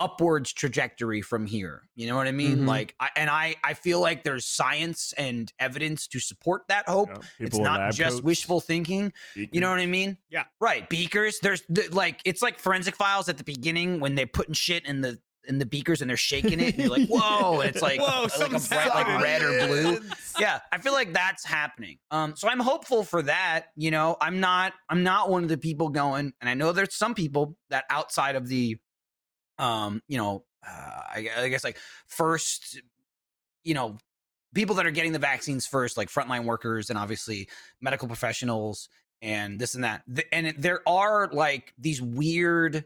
upwards 0.01 0.53
trajectory 0.53 1.21
from 1.21 1.45
here. 1.45 1.83
You 1.95 2.07
know 2.07 2.15
what 2.15 2.25
I 2.27 2.31
mean? 2.31 2.59
Mhm. 2.59 2.67
Like, 2.67 2.95
I, 3.01 3.09
and 3.17 3.29
I, 3.29 3.55
I 3.65 3.73
feel 3.73 3.99
like 3.99 4.23
there's 4.23 4.45
science 4.45 5.13
and 5.17 5.51
evidence 5.59 6.07
to 6.07 6.19
support 6.21 6.61
that 6.69 6.87
hope. 6.87 7.09
Yeah, 7.09 7.17
It's 7.39 7.57
not 7.57 7.91
just 7.91 8.11
coats, 8.15 8.23
wishful 8.23 8.61
thinking. 8.61 9.11
You 9.35 9.59
know 9.59 9.69
what 9.69 9.79
I 9.79 9.85
mean? 9.87 10.17
Yeah. 10.29 10.45
Right. 10.61 10.87
Beakers. 10.89 11.39
There's 11.41 11.63
th- 11.73 11.91
like 11.91 12.21
it's 12.23 12.41
like 12.41 12.59
forensic 12.59 12.95
files 12.95 13.27
at 13.27 13.37
the 13.37 13.43
beginning 13.43 13.99
when 13.99 14.15
they're 14.15 14.25
putting 14.27 14.53
shit 14.53 14.85
in 14.85 15.01
the 15.01 15.19
in 15.49 15.57
the 15.57 15.65
beakers 15.65 16.01
and 16.01 16.09
they're 16.09 16.15
shaking 16.15 16.59
it 16.59 16.75
and 16.75 16.77
you're 16.77 16.97
like, 16.97 17.07
whoa, 17.09 17.59
and 17.59 17.69
it's 17.69 17.81
like 17.81 17.99
Whoa, 17.99 18.27
like 18.39 18.53
a 18.53 18.59
bright 18.59 18.93
like 18.93 19.21
red 19.21 19.41
or 19.41 19.67
blue. 19.67 19.99
Yeah. 20.39 20.59
I 20.71 20.77
feel 20.77 20.93
like 20.93 21.11
that's 21.11 21.43
happening. 21.43 21.97
Um, 22.11 22.35
so 22.35 22.47
I'm 22.47 22.59
hopeful 22.59 23.03
for 23.03 23.21
that. 23.23 23.67
You 23.75 23.91
know, 23.91 24.15
I'm 24.21 24.39
not 24.39 24.73
I'm 24.87 25.03
not 25.03 25.29
one 25.29 25.43
of 25.43 25.49
the 25.49 25.57
people 25.57 25.89
going, 25.89 26.31
and 26.39 26.49
I 26.49 26.53
know 26.53 26.71
there's 26.71 26.95
some 26.95 27.15
people 27.15 27.57
that 27.69 27.83
outside 27.89 28.35
of 28.35 28.47
the 28.47 28.77
um, 29.57 30.01
you 30.07 30.17
know, 30.17 30.45
uh, 30.65 31.01
I, 31.15 31.29
I 31.37 31.49
guess 31.49 31.63
like 31.63 31.77
first, 32.07 32.81
you 33.63 33.73
know, 33.73 33.97
people 34.55 34.75
that 34.75 34.85
are 34.85 34.91
getting 34.91 35.11
the 35.11 35.19
vaccines 35.19 35.67
first, 35.67 35.97
like 35.97 36.09
frontline 36.09 36.45
workers 36.45 36.89
and 36.89 36.97
obviously 36.97 37.49
medical 37.81 38.07
professionals 38.07 38.89
and 39.21 39.59
this 39.59 39.75
and 39.75 39.83
that. 39.83 40.03
And 40.31 40.55
there 40.57 40.81
are 40.87 41.29
like 41.31 41.73
these 41.77 42.01
weird 42.01 42.85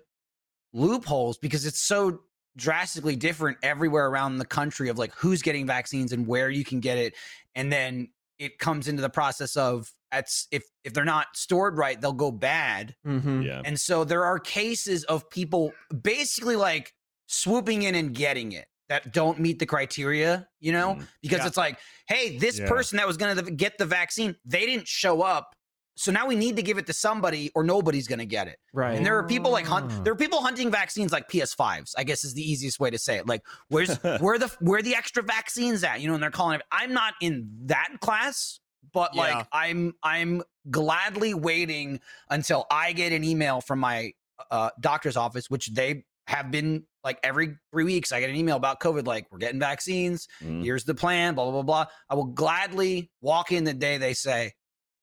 loopholes 0.74 1.38
because 1.38 1.66
it's 1.66 1.80
so 1.80 2.22
drastically 2.58 3.16
different 3.16 3.58
everywhere 3.64 4.08
around 4.08 4.38
the 4.38 4.46
country 4.46 4.90
of 4.90 4.98
like 4.98 5.14
who's 5.16 5.42
getting 5.42 5.66
vaccines 5.66 6.12
and 6.12 6.28
where 6.28 6.50
you 6.50 6.64
can 6.64 6.80
get 6.80 6.98
it. 6.98 7.16
And 7.56 7.72
then 7.72 8.10
it 8.40 8.60
comes 8.60 8.88
into 8.88 9.02
the 9.02 9.10
process 9.10 9.56
of 9.56 9.92
that's 10.12 10.48
if 10.52 10.64
if 10.84 10.94
they're 10.94 11.06
not 11.06 11.28
stored 11.36 11.78
right, 11.78 12.00
they'll 12.00 12.14
go 12.14 12.32
bad. 12.32 12.96
Mm-hmm. 13.06 13.42
Yeah. 13.42 13.62
And 13.66 13.80
so 13.80 14.04
there 14.04 14.26
are 14.26 14.40
cases 14.40 15.04
of 15.06 15.30
people 15.30 15.72
basically 16.02 16.56
like 16.56 16.94
swooping 17.28 17.84
in 17.84 17.96
and 17.96 18.14
getting 18.14 18.52
it 18.52 18.66
that 18.90 19.14
don't 19.14 19.40
meet 19.40 19.60
the 19.60 19.66
criteria, 19.66 20.48
you 20.60 20.72
know? 20.72 20.96
Mm. 20.96 21.08
Because 21.22 21.40
Yeah. 21.40 21.48
it's 21.48 21.58
like, 21.58 21.80
hey, 22.08 22.38
this 22.38 22.60
Yeah. 22.60 22.68
person 22.68 22.98
that 22.98 23.08
was 23.08 23.18
going 23.18 23.36
to 23.38 23.52
get 23.52 23.78
the 23.78 23.86
vaccine, 23.86 24.36
they 24.46 24.66
didn't 24.66 24.88
show 24.88 25.22
up. 25.22 25.56
So 25.96 26.12
now 26.12 26.26
we 26.26 26.36
need 26.36 26.56
to 26.56 26.64
give 26.64 26.78
it 26.80 26.88
to 26.88 26.94
somebody 26.94 27.52
or 27.54 27.64
nobody's 27.64 28.08
going 28.08 28.20
to 28.20 28.26
get 28.26 28.48
it. 28.48 28.58
Right. 28.74 28.96
And 28.98 29.06
there 29.06 29.18
are 29.18 29.24
people 29.28 29.52
like 29.52 29.66
Ah. 29.70 29.80
hunt 29.82 30.04
there 30.04 30.14
are 30.14 30.16
people 30.16 30.42
hunting 30.42 30.72
vaccines 30.72 31.12
like 31.12 31.30
PS5s, 31.30 31.92
I 31.98 32.04
guess 32.04 32.24
is 32.24 32.34
the 32.34 32.42
easiest 32.42 32.80
way 32.80 32.90
to 32.90 32.98
say 32.98 33.18
it. 33.18 33.28
Like 33.28 33.42
where's 33.70 33.96
where 34.20 34.40
the 34.40 34.48
where 34.60 34.82
the 34.82 34.96
extra 34.96 35.22
vaccines 35.22 35.84
at? 35.84 36.02
You 36.02 36.08
know, 36.08 36.16
and 36.16 36.24
they're 36.24 36.32
calling 36.32 36.56
it 36.60 36.66
I'm 36.72 36.94
not 36.94 37.14
in 37.22 37.48
that 37.66 37.90
class, 38.02 38.60
but 38.92 39.12
Yeah. 39.14 39.22
like 39.22 39.48
I'm 39.52 39.94
I'm 40.02 40.42
gladly 40.72 41.34
waiting 41.34 42.00
until 42.30 42.66
I 42.72 42.94
get 42.94 43.12
an 43.14 43.24
email 43.24 43.62
from 43.62 43.80
my 43.80 44.14
uh, 44.50 44.72
doctor's 44.80 45.16
office, 45.16 45.50
which 45.50 45.74
they 45.74 46.06
have 46.28 46.50
been 46.52 46.86
like 47.04 47.20
every 47.22 47.58
three 47.72 47.84
weeks. 47.84 48.12
I 48.12 48.20
get 48.20 48.30
an 48.30 48.36
email 48.36 48.56
about 48.56 48.80
COVID, 48.80 49.06
like 49.06 49.28
we're 49.32 49.38
getting 49.38 49.60
vaccines. 49.60 50.28
Mm. 50.44 50.64
Here's 50.64 50.86
the 50.86 50.96
plan. 50.96 51.36
Blah 51.36 51.44
blah 51.46 51.52
blah 51.52 51.62
blah. 51.62 51.86
I 52.10 52.16
will 52.16 52.26
gladly 52.26 53.12
walk 53.22 53.52
in 53.52 53.64
the 53.66 53.74
day 53.74 53.98
they 53.98 54.14
say, 54.14 54.54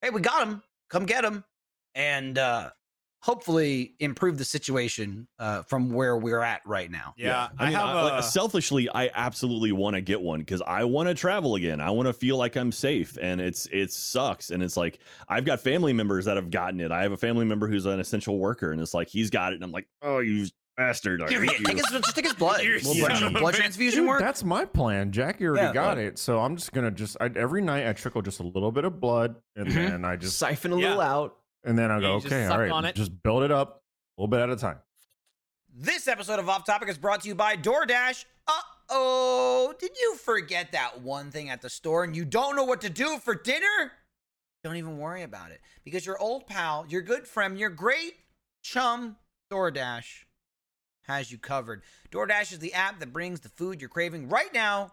"Hey, 0.03 0.11
we 0.11 0.21
got 0.21 0.47
them. 0.47 0.63
Come 0.91 1.07
get 1.07 1.23
them," 1.23 1.45
and 1.95 2.37
uh, 2.37 2.71
hopefully 3.23 3.95
improve 4.01 4.39
the 4.39 4.45
situation 4.45 5.29
uh, 5.39 5.63
from 5.63 5.91
where 5.91 6.17
we're 6.17 6.41
at 6.41 6.63
right 6.65 6.91
now. 6.91 7.15
Yeah, 7.17 7.49
I, 7.59 7.65
I, 7.65 7.67
mean, 7.67 7.75
have 7.75 7.89
I- 7.89 8.03
like, 8.03 8.25
selfishly, 8.25 8.89
I 8.93 9.11
absolutely 9.15 9.73
want 9.73 9.95
to 9.95 10.01
get 10.01 10.21
one 10.21 10.41
because 10.41 10.63
I 10.63 10.85
want 10.85 11.09
to 11.09 11.15
travel 11.15 11.55
again. 11.55 11.81
I 11.81 11.91
want 11.91 12.07
to 12.07 12.13
feel 12.13 12.37
like 12.37 12.57
I'm 12.57 12.73
safe, 12.73 13.17
and 13.21 13.41
it's 13.41 13.67
it 13.67 13.93
sucks. 13.93 14.51
And 14.51 14.63
it's 14.63 14.77
like 14.77 15.01
I've 15.29 15.45
got 15.45 15.61
family 15.61 15.93
members 15.93 16.25
that 16.25 16.37
have 16.37 16.51
gotten 16.51 16.81
it. 16.81 16.91
I 16.91 17.03
have 17.03 17.13
a 17.13 17.17
family 17.17 17.45
member 17.45 17.69
who's 17.69 17.87
an 17.87 18.01
essential 18.01 18.39
worker, 18.39 18.73
and 18.73 18.81
it's 18.81 18.95
like 18.95 19.09
he's 19.09 19.31
got 19.31 19.53
it, 19.53 19.57
and 19.57 19.65
I'm 19.65 19.73
like, 19.73 19.89
oh, 20.03 20.19
you 20.19 20.47
bastard! 20.77 21.23
I 21.23 21.29
Here, 21.29 21.43
hate 21.43 21.61
yeah, 21.61 21.67
take 21.67 21.77
his, 21.77 21.87
just 21.87 22.15
take 22.15 22.25
his 22.25 22.35
blood. 22.35 22.63
You're 22.65 22.79
Will 22.85 22.95
blood, 22.95 23.23
of 23.23 23.33
blood 23.35 23.55
transfusion 23.55 24.01
Dude, 24.01 24.09
work? 24.09 24.21
That's 24.21 24.43
my 24.45 24.65
plan. 24.65 25.13
Jackie 25.13 25.47
already 25.47 25.67
Yeah. 25.67 25.73
got 25.73 25.99
it, 25.99 26.19
so 26.19 26.39
I'm 26.41 26.57
just 26.57 26.73
gonna 26.73 26.91
just 26.91 27.17
I, 27.21 27.31
every 27.37 27.63
night 27.63 27.87
I 27.87 27.93
trickle 27.93 28.23
just 28.23 28.41
a 28.41 28.45
little 28.45 28.73
bit 28.73 28.85
of 28.85 29.01
blood, 29.01 29.37
and 29.57 29.67
Mhm. 29.69 29.75
then 29.75 30.05
I 30.05 30.17
just 30.17 30.39
siphon 30.39 30.73
a 30.73 30.77
Yeah. 30.79 30.89
little 30.89 31.01
out. 31.03 31.37
and 31.63 31.79
then 31.79 31.91
I 31.91 32.01
go, 32.01 32.15
you 32.17 32.21
just 32.23 32.33
okay, 32.33 32.47
all 32.47 32.59
right, 32.59 32.71
on 32.71 32.87
it. 32.87 32.95
just 32.95 33.23
build 33.23 33.43
it 33.43 33.51
up 33.51 33.83
a 34.17 34.23
little 34.23 34.29
bit 34.31 34.41
at 34.41 34.49
a 34.49 34.57
time. 34.57 34.79
This 35.69 36.09
episode 36.09 36.39
of 36.39 36.49
Off 36.49 36.65
Topic 36.65 36.89
is 36.89 36.97
brought 36.97 37.21
to 37.23 37.29
you 37.29 37.35
by 37.35 37.55
DoorDash. 37.57 38.25
Uh 38.49 38.53
oh, 38.89 39.75
did 39.79 39.91
you 40.01 40.17
forget 40.17 40.73
that 40.73 41.03
one 41.03 41.31
thing 41.31 41.51
at 41.51 41.61
the 41.61 41.69
store 41.71 42.03
and 42.05 42.17
you 42.17 42.25
don't 42.25 42.57
know 42.57 42.65
what 42.65 42.81
to 42.81 42.89
do 42.91 43.19
for 43.19 43.35
dinner? 43.35 43.93
Don't 44.65 44.77
even 44.77 44.99
worry 44.99 45.23
about 45.23 45.51
it 45.53 45.61
because 45.85 46.05
your 46.07 46.19
old 46.19 46.47
pal, 46.47 46.87
your 46.89 47.03
good 47.03 47.27
friend, 47.29 47.59
your 47.59 47.71
great 47.71 48.15
chum, 48.63 49.17
DoorDash, 49.53 50.25
has 51.11 51.31
you 51.31 51.39
covered. 51.39 51.83
DoorDash 52.11 52.53
is 52.53 52.59
the 52.61 52.75
app 52.75 53.01
that 53.01 53.13
brings 53.13 53.41
the 53.41 53.49
food 53.49 53.81
you're 53.81 53.91
craving 53.91 54.29
right 54.29 54.53
now 54.55 54.93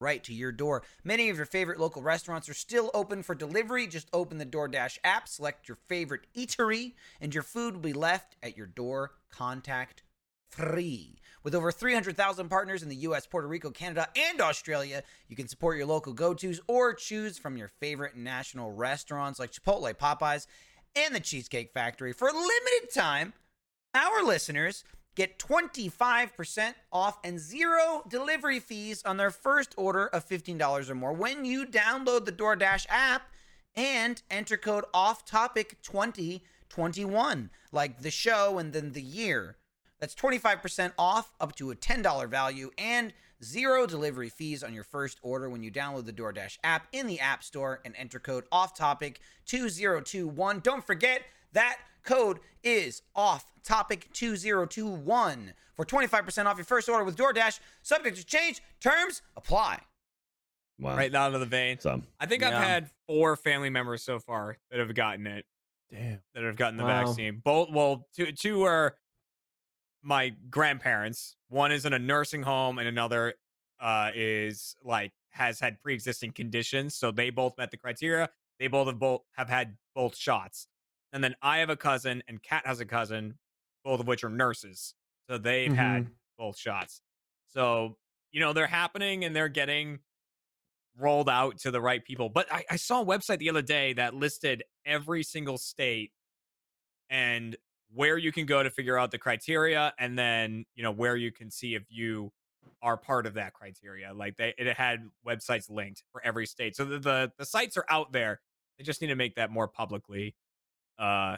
right 0.00 0.22
to 0.24 0.32
your 0.32 0.52
door. 0.52 0.82
Many 1.04 1.28
of 1.28 1.36
your 1.36 1.46
favorite 1.46 1.80
local 1.80 2.02
restaurants 2.02 2.48
are 2.48 2.54
still 2.54 2.90
open 2.94 3.22
for 3.22 3.34
delivery. 3.34 3.86
Just 3.86 4.08
open 4.12 4.38
the 4.38 4.46
DoorDash 4.46 4.98
app, 5.04 5.28
select 5.28 5.68
your 5.68 5.78
favorite 5.88 6.26
eatery, 6.36 6.94
and 7.20 7.34
your 7.34 7.42
food 7.42 7.74
will 7.74 7.80
be 7.80 7.92
left 7.92 8.36
at 8.42 8.56
your 8.56 8.66
door 8.66 9.12
contact 9.30 10.02
free. 10.50 11.20
With 11.42 11.54
over 11.54 11.70
300,000 11.70 12.48
partners 12.48 12.82
in 12.82 12.88
the 12.88 12.96
US, 12.96 13.26
Puerto 13.26 13.48
Rico, 13.48 13.70
Canada, 13.70 14.08
and 14.16 14.40
Australia, 14.40 15.02
you 15.28 15.36
can 15.36 15.48
support 15.48 15.76
your 15.76 15.86
local 15.86 16.12
go 16.12 16.34
tos 16.34 16.60
or 16.66 16.94
choose 16.94 17.38
from 17.38 17.56
your 17.56 17.68
favorite 17.80 18.16
national 18.16 18.72
restaurants 18.72 19.38
like 19.38 19.52
Chipotle, 19.52 19.94
Popeyes, 19.94 20.46
and 20.96 21.14
the 21.14 21.20
Cheesecake 21.20 21.72
Factory. 21.72 22.12
For 22.12 22.28
a 22.28 22.32
limited 22.32 22.92
time, 22.92 23.34
our 23.94 24.22
listeners 24.22 24.84
get 25.18 25.36
25% 25.36 26.74
off 26.92 27.18
and 27.24 27.40
zero 27.40 28.04
delivery 28.08 28.60
fees 28.60 29.02
on 29.04 29.16
their 29.16 29.32
first 29.32 29.74
order 29.76 30.06
of 30.06 30.24
$15 30.24 30.88
or 30.88 30.94
more 30.94 31.12
when 31.12 31.44
you 31.44 31.66
download 31.66 32.24
the 32.24 32.30
DoorDash 32.30 32.86
app 32.88 33.22
and 33.74 34.22
enter 34.30 34.56
code 34.56 34.84
off 34.94 35.24
topic 35.24 35.82
2021 35.82 37.50
like 37.72 38.00
the 38.00 38.12
show 38.12 38.58
and 38.58 38.72
then 38.72 38.92
the 38.92 39.02
year. 39.02 39.56
That's 39.98 40.14
25% 40.14 40.92
off 40.96 41.34
up 41.40 41.56
to 41.56 41.72
a 41.72 41.74
$10 41.74 42.28
value 42.28 42.70
and 42.78 43.12
zero 43.42 43.86
delivery 43.86 44.28
fees 44.28 44.62
on 44.62 44.72
your 44.72 44.84
first 44.84 45.18
order 45.22 45.50
when 45.50 45.64
you 45.64 45.72
download 45.72 46.06
the 46.06 46.12
DoorDash 46.12 46.58
app 46.62 46.86
in 46.92 47.08
the 47.08 47.18
App 47.18 47.42
Store 47.42 47.80
and 47.84 47.92
enter 47.98 48.20
code 48.20 48.44
off 48.52 48.72
topic 48.72 49.18
2021 49.46 50.60
don't 50.60 50.86
forget 50.86 51.22
that 51.54 51.78
code 52.08 52.40
is 52.64 53.02
off 53.14 53.52
topic 53.62 54.08
2021 54.14 55.52
for 55.76 55.84
25% 55.84 56.46
off 56.46 56.56
your 56.56 56.64
first 56.64 56.88
order 56.88 57.04
with 57.04 57.16
DoorDash 57.16 57.60
subject 57.82 58.16
to 58.16 58.24
change 58.24 58.60
terms 58.80 59.20
apply 59.36 59.80
Wow. 60.80 60.96
right 60.96 61.10
down 61.12 61.32
to 61.32 61.38
the 61.38 61.46
vein. 61.46 61.78
So 61.80 62.02
I 62.18 62.26
think 62.26 62.42
Yeah. 62.42 62.48
I've 62.48 62.64
had 62.64 62.90
four 63.06 63.36
family 63.36 63.68
members 63.68 64.02
so 64.02 64.18
far 64.20 64.56
that 64.70 64.78
have 64.78 64.94
gotten 64.94 65.26
it, 65.26 65.44
Damn. 65.90 66.22
that 66.34 66.44
have 66.44 66.56
gotten 66.56 66.76
the 66.78 66.84
Wow. 66.84 67.04
vaccine. 67.06 67.38
Both, 67.44 67.70
well, 67.70 68.08
two, 68.14 68.32
two 68.32 68.62
are 68.62 68.96
my 70.02 70.30
grandparents. 70.48 71.36
One 71.48 71.72
is 71.72 71.84
in 71.84 71.92
a 71.92 71.98
nursing 71.98 72.42
home, 72.44 72.78
and 72.78 72.88
another 72.88 73.34
uh, 73.80 74.10
is 74.14 74.76
like 74.82 75.12
has 75.30 75.60
had 75.60 75.80
pre-existing 75.82 76.32
conditions. 76.32 76.94
So 76.94 77.10
they 77.10 77.30
both 77.30 77.56
met 77.58 77.70
the 77.70 77.76
criteria. 77.76 78.30
They 78.58 78.66
both 78.68 78.86
have 78.88 78.98
both 78.98 79.22
have 79.36 79.48
had 79.48 79.76
both 79.94 80.16
shots. 80.16 80.68
And 81.12 81.24
then 81.24 81.34
I 81.42 81.58
have 81.58 81.70
a 81.70 81.76
cousin, 81.76 82.22
and 82.28 82.42
Kat 82.42 82.66
has 82.66 82.80
a 82.80 82.84
cousin, 82.84 83.34
both 83.84 84.00
of 84.00 84.06
which 84.06 84.24
are 84.24 84.28
nurses. 84.28 84.94
So 85.28 85.38
they've 85.38 85.72
had 85.72 86.04
mm-hmm. 86.04 86.12
both 86.38 86.58
shots. 86.58 87.00
So 87.48 87.96
you 88.30 88.40
know 88.40 88.52
they're 88.52 88.66
happening, 88.66 89.24
and 89.24 89.34
they're 89.34 89.48
getting 89.48 90.00
rolled 90.98 91.28
out 91.28 91.58
to 91.58 91.70
the 91.70 91.80
right 91.80 92.04
people. 92.04 92.28
But 92.28 92.52
I, 92.52 92.64
I 92.70 92.76
saw 92.76 93.02
a 93.02 93.06
website 93.06 93.38
the 93.38 93.50
other 93.50 93.62
day 93.62 93.92
that 93.94 94.14
listed 94.14 94.64
every 94.84 95.22
single 95.22 95.56
state 95.56 96.12
and 97.08 97.56
where 97.94 98.18
you 98.18 98.32
can 98.32 98.44
go 98.44 98.62
to 98.62 98.70
figure 98.70 98.98
out 98.98 99.10
the 99.10 99.18
criteria, 99.18 99.94
and 99.98 100.18
then 100.18 100.66
you 100.74 100.82
know 100.82 100.90
where 100.90 101.16
you 101.16 101.32
can 101.32 101.50
see 101.50 101.74
if 101.74 101.84
you 101.88 102.30
are 102.82 102.96
part 102.96 103.26
of 103.26 103.34
that 103.34 103.54
criteria. 103.54 104.12
Like 104.12 104.36
they, 104.36 104.54
it 104.58 104.76
had 104.76 105.08
websites 105.26 105.70
linked 105.70 106.02
for 106.12 106.22
every 106.22 106.46
state, 106.46 106.76
so 106.76 106.84
the 106.84 106.98
the, 106.98 107.32
the 107.38 107.46
sites 107.46 107.76
are 107.76 107.86
out 107.88 108.12
there. 108.12 108.40
They 108.76 108.84
just 108.84 109.00
need 109.00 109.08
to 109.08 109.16
make 109.16 109.36
that 109.36 109.50
more 109.50 109.66
publicly, 109.66 110.36
uh, 110.98 111.36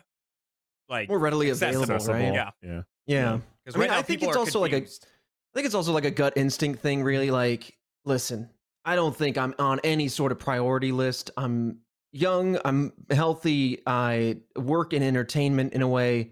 like 0.88 1.08
More 1.08 1.18
readily 1.18 1.50
accessible. 1.50 1.84
available, 1.84 2.12
right? 2.14 2.34
Yeah. 2.34 2.50
Yeah. 2.62 2.82
Yeah. 3.06 3.38
Because 3.64 3.76
I 3.76 3.78
mean, 3.78 3.88
right 3.88 3.94
now 3.94 3.98
I 3.98 4.02
think 4.02 4.22
it's 4.22 4.36
are 4.36 4.38
also 4.38 4.60
like 4.60 4.72
a- 4.72 4.76
confused. 4.80 5.06
I 5.06 5.58
think 5.58 5.66
it's 5.66 5.74
also 5.74 5.92
like 5.92 6.04
a 6.04 6.10
gut 6.10 6.34
instinct 6.36 6.80
thing, 6.80 7.02
really. 7.02 7.30
Like, 7.30 7.76
listen, 8.04 8.48
I 8.84 8.94
don't 8.96 9.14
think 9.16 9.36
I'm 9.36 9.54
on 9.58 9.80
any 9.84 10.08
sort 10.08 10.30
of 10.32 10.38
priority 10.38 10.92
list. 10.92 11.30
I'm 11.36 11.78
young, 12.12 12.58
I'm 12.64 12.92
healthy, 13.10 13.82
I 13.86 14.38
work 14.56 14.92
in 14.92 15.02
entertainment 15.02 15.72
in 15.72 15.82
a 15.82 15.88
way. 15.88 16.30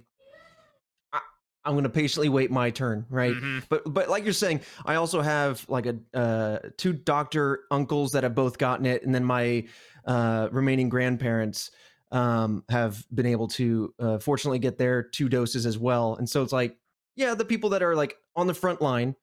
I, 1.13 1.21
I'm 1.65 1.73
going 1.75 1.83
to 1.85 1.91
patiently 1.91 2.29
wait 2.29 2.51
my 2.51 2.71
turn, 2.71 3.07
right? 3.11 3.35
Mhm. 3.35 3.65
But 3.69 3.93
but 3.93 4.09
like 4.09 4.23
you're 4.25 4.33
saying, 4.33 4.61
I 4.87 4.95
also 4.97 5.21
have 5.21 5.65
like 5.69 5.87
a 5.87 5.97
uh, 6.15 6.59
two 6.77 6.93
doctor 6.93 7.65
uncles 7.71 8.13
that 8.13 8.23
have 8.23 8.35
both 8.37 8.57
gotten 8.59 8.87
it, 8.87 9.05
and 9.05 9.15
then 9.15 9.25
my 9.25 9.67
uh, 10.07 10.49
remaining 10.53 10.89
grandparents 10.89 11.71
um, 12.11 12.65
have 12.69 13.05
been 13.15 13.27
able 13.27 13.49
to 13.49 13.95
uh, 13.99 14.19
fortunately 14.19 14.59
get 14.59 14.79
their 14.79 15.03
two 15.03 15.29
doses 15.29 15.67
as 15.67 15.79
well. 15.79 16.15
And 16.17 16.29
so 16.29 16.43
it's 16.43 16.53
like, 16.53 16.77
yeah, 17.17 17.35
the 17.35 17.45
people 17.45 17.71
that 17.71 17.83
are 17.83 17.95
like 17.97 18.17
on 18.37 18.47
the 18.47 18.55
front 18.55 18.81
line, 18.81 19.15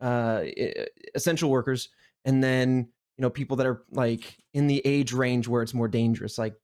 uh, 0.00 0.44
essential 1.14 1.50
workers, 1.50 1.88
and 2.24 2.42
then 2.42 2.88
you 3.18 3.22
know 3.22 3.30
people 3.30 3.56
that 3.58 3.66
are 3.66 3.82
like 3.92 4.36
in 4.54 4.66
the 4.66 4.80
age 4.84 5.12
range 5.12 5.46
where 5.48 5.62
it's 5.62 5.74
more 5.74 5.88
dangerous, 5.88 6.38
like 6.38 6.54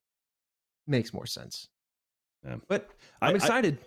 makes 0.87 1.13
more 1.13 1.25
sense. 1.25 1.67
Yeah. 2.45 2.55
But 2.67 2.89
I- 3.21 3.27
I'm 3.27 3.33
I- 3.33 3.35
excited. 3.35 3.77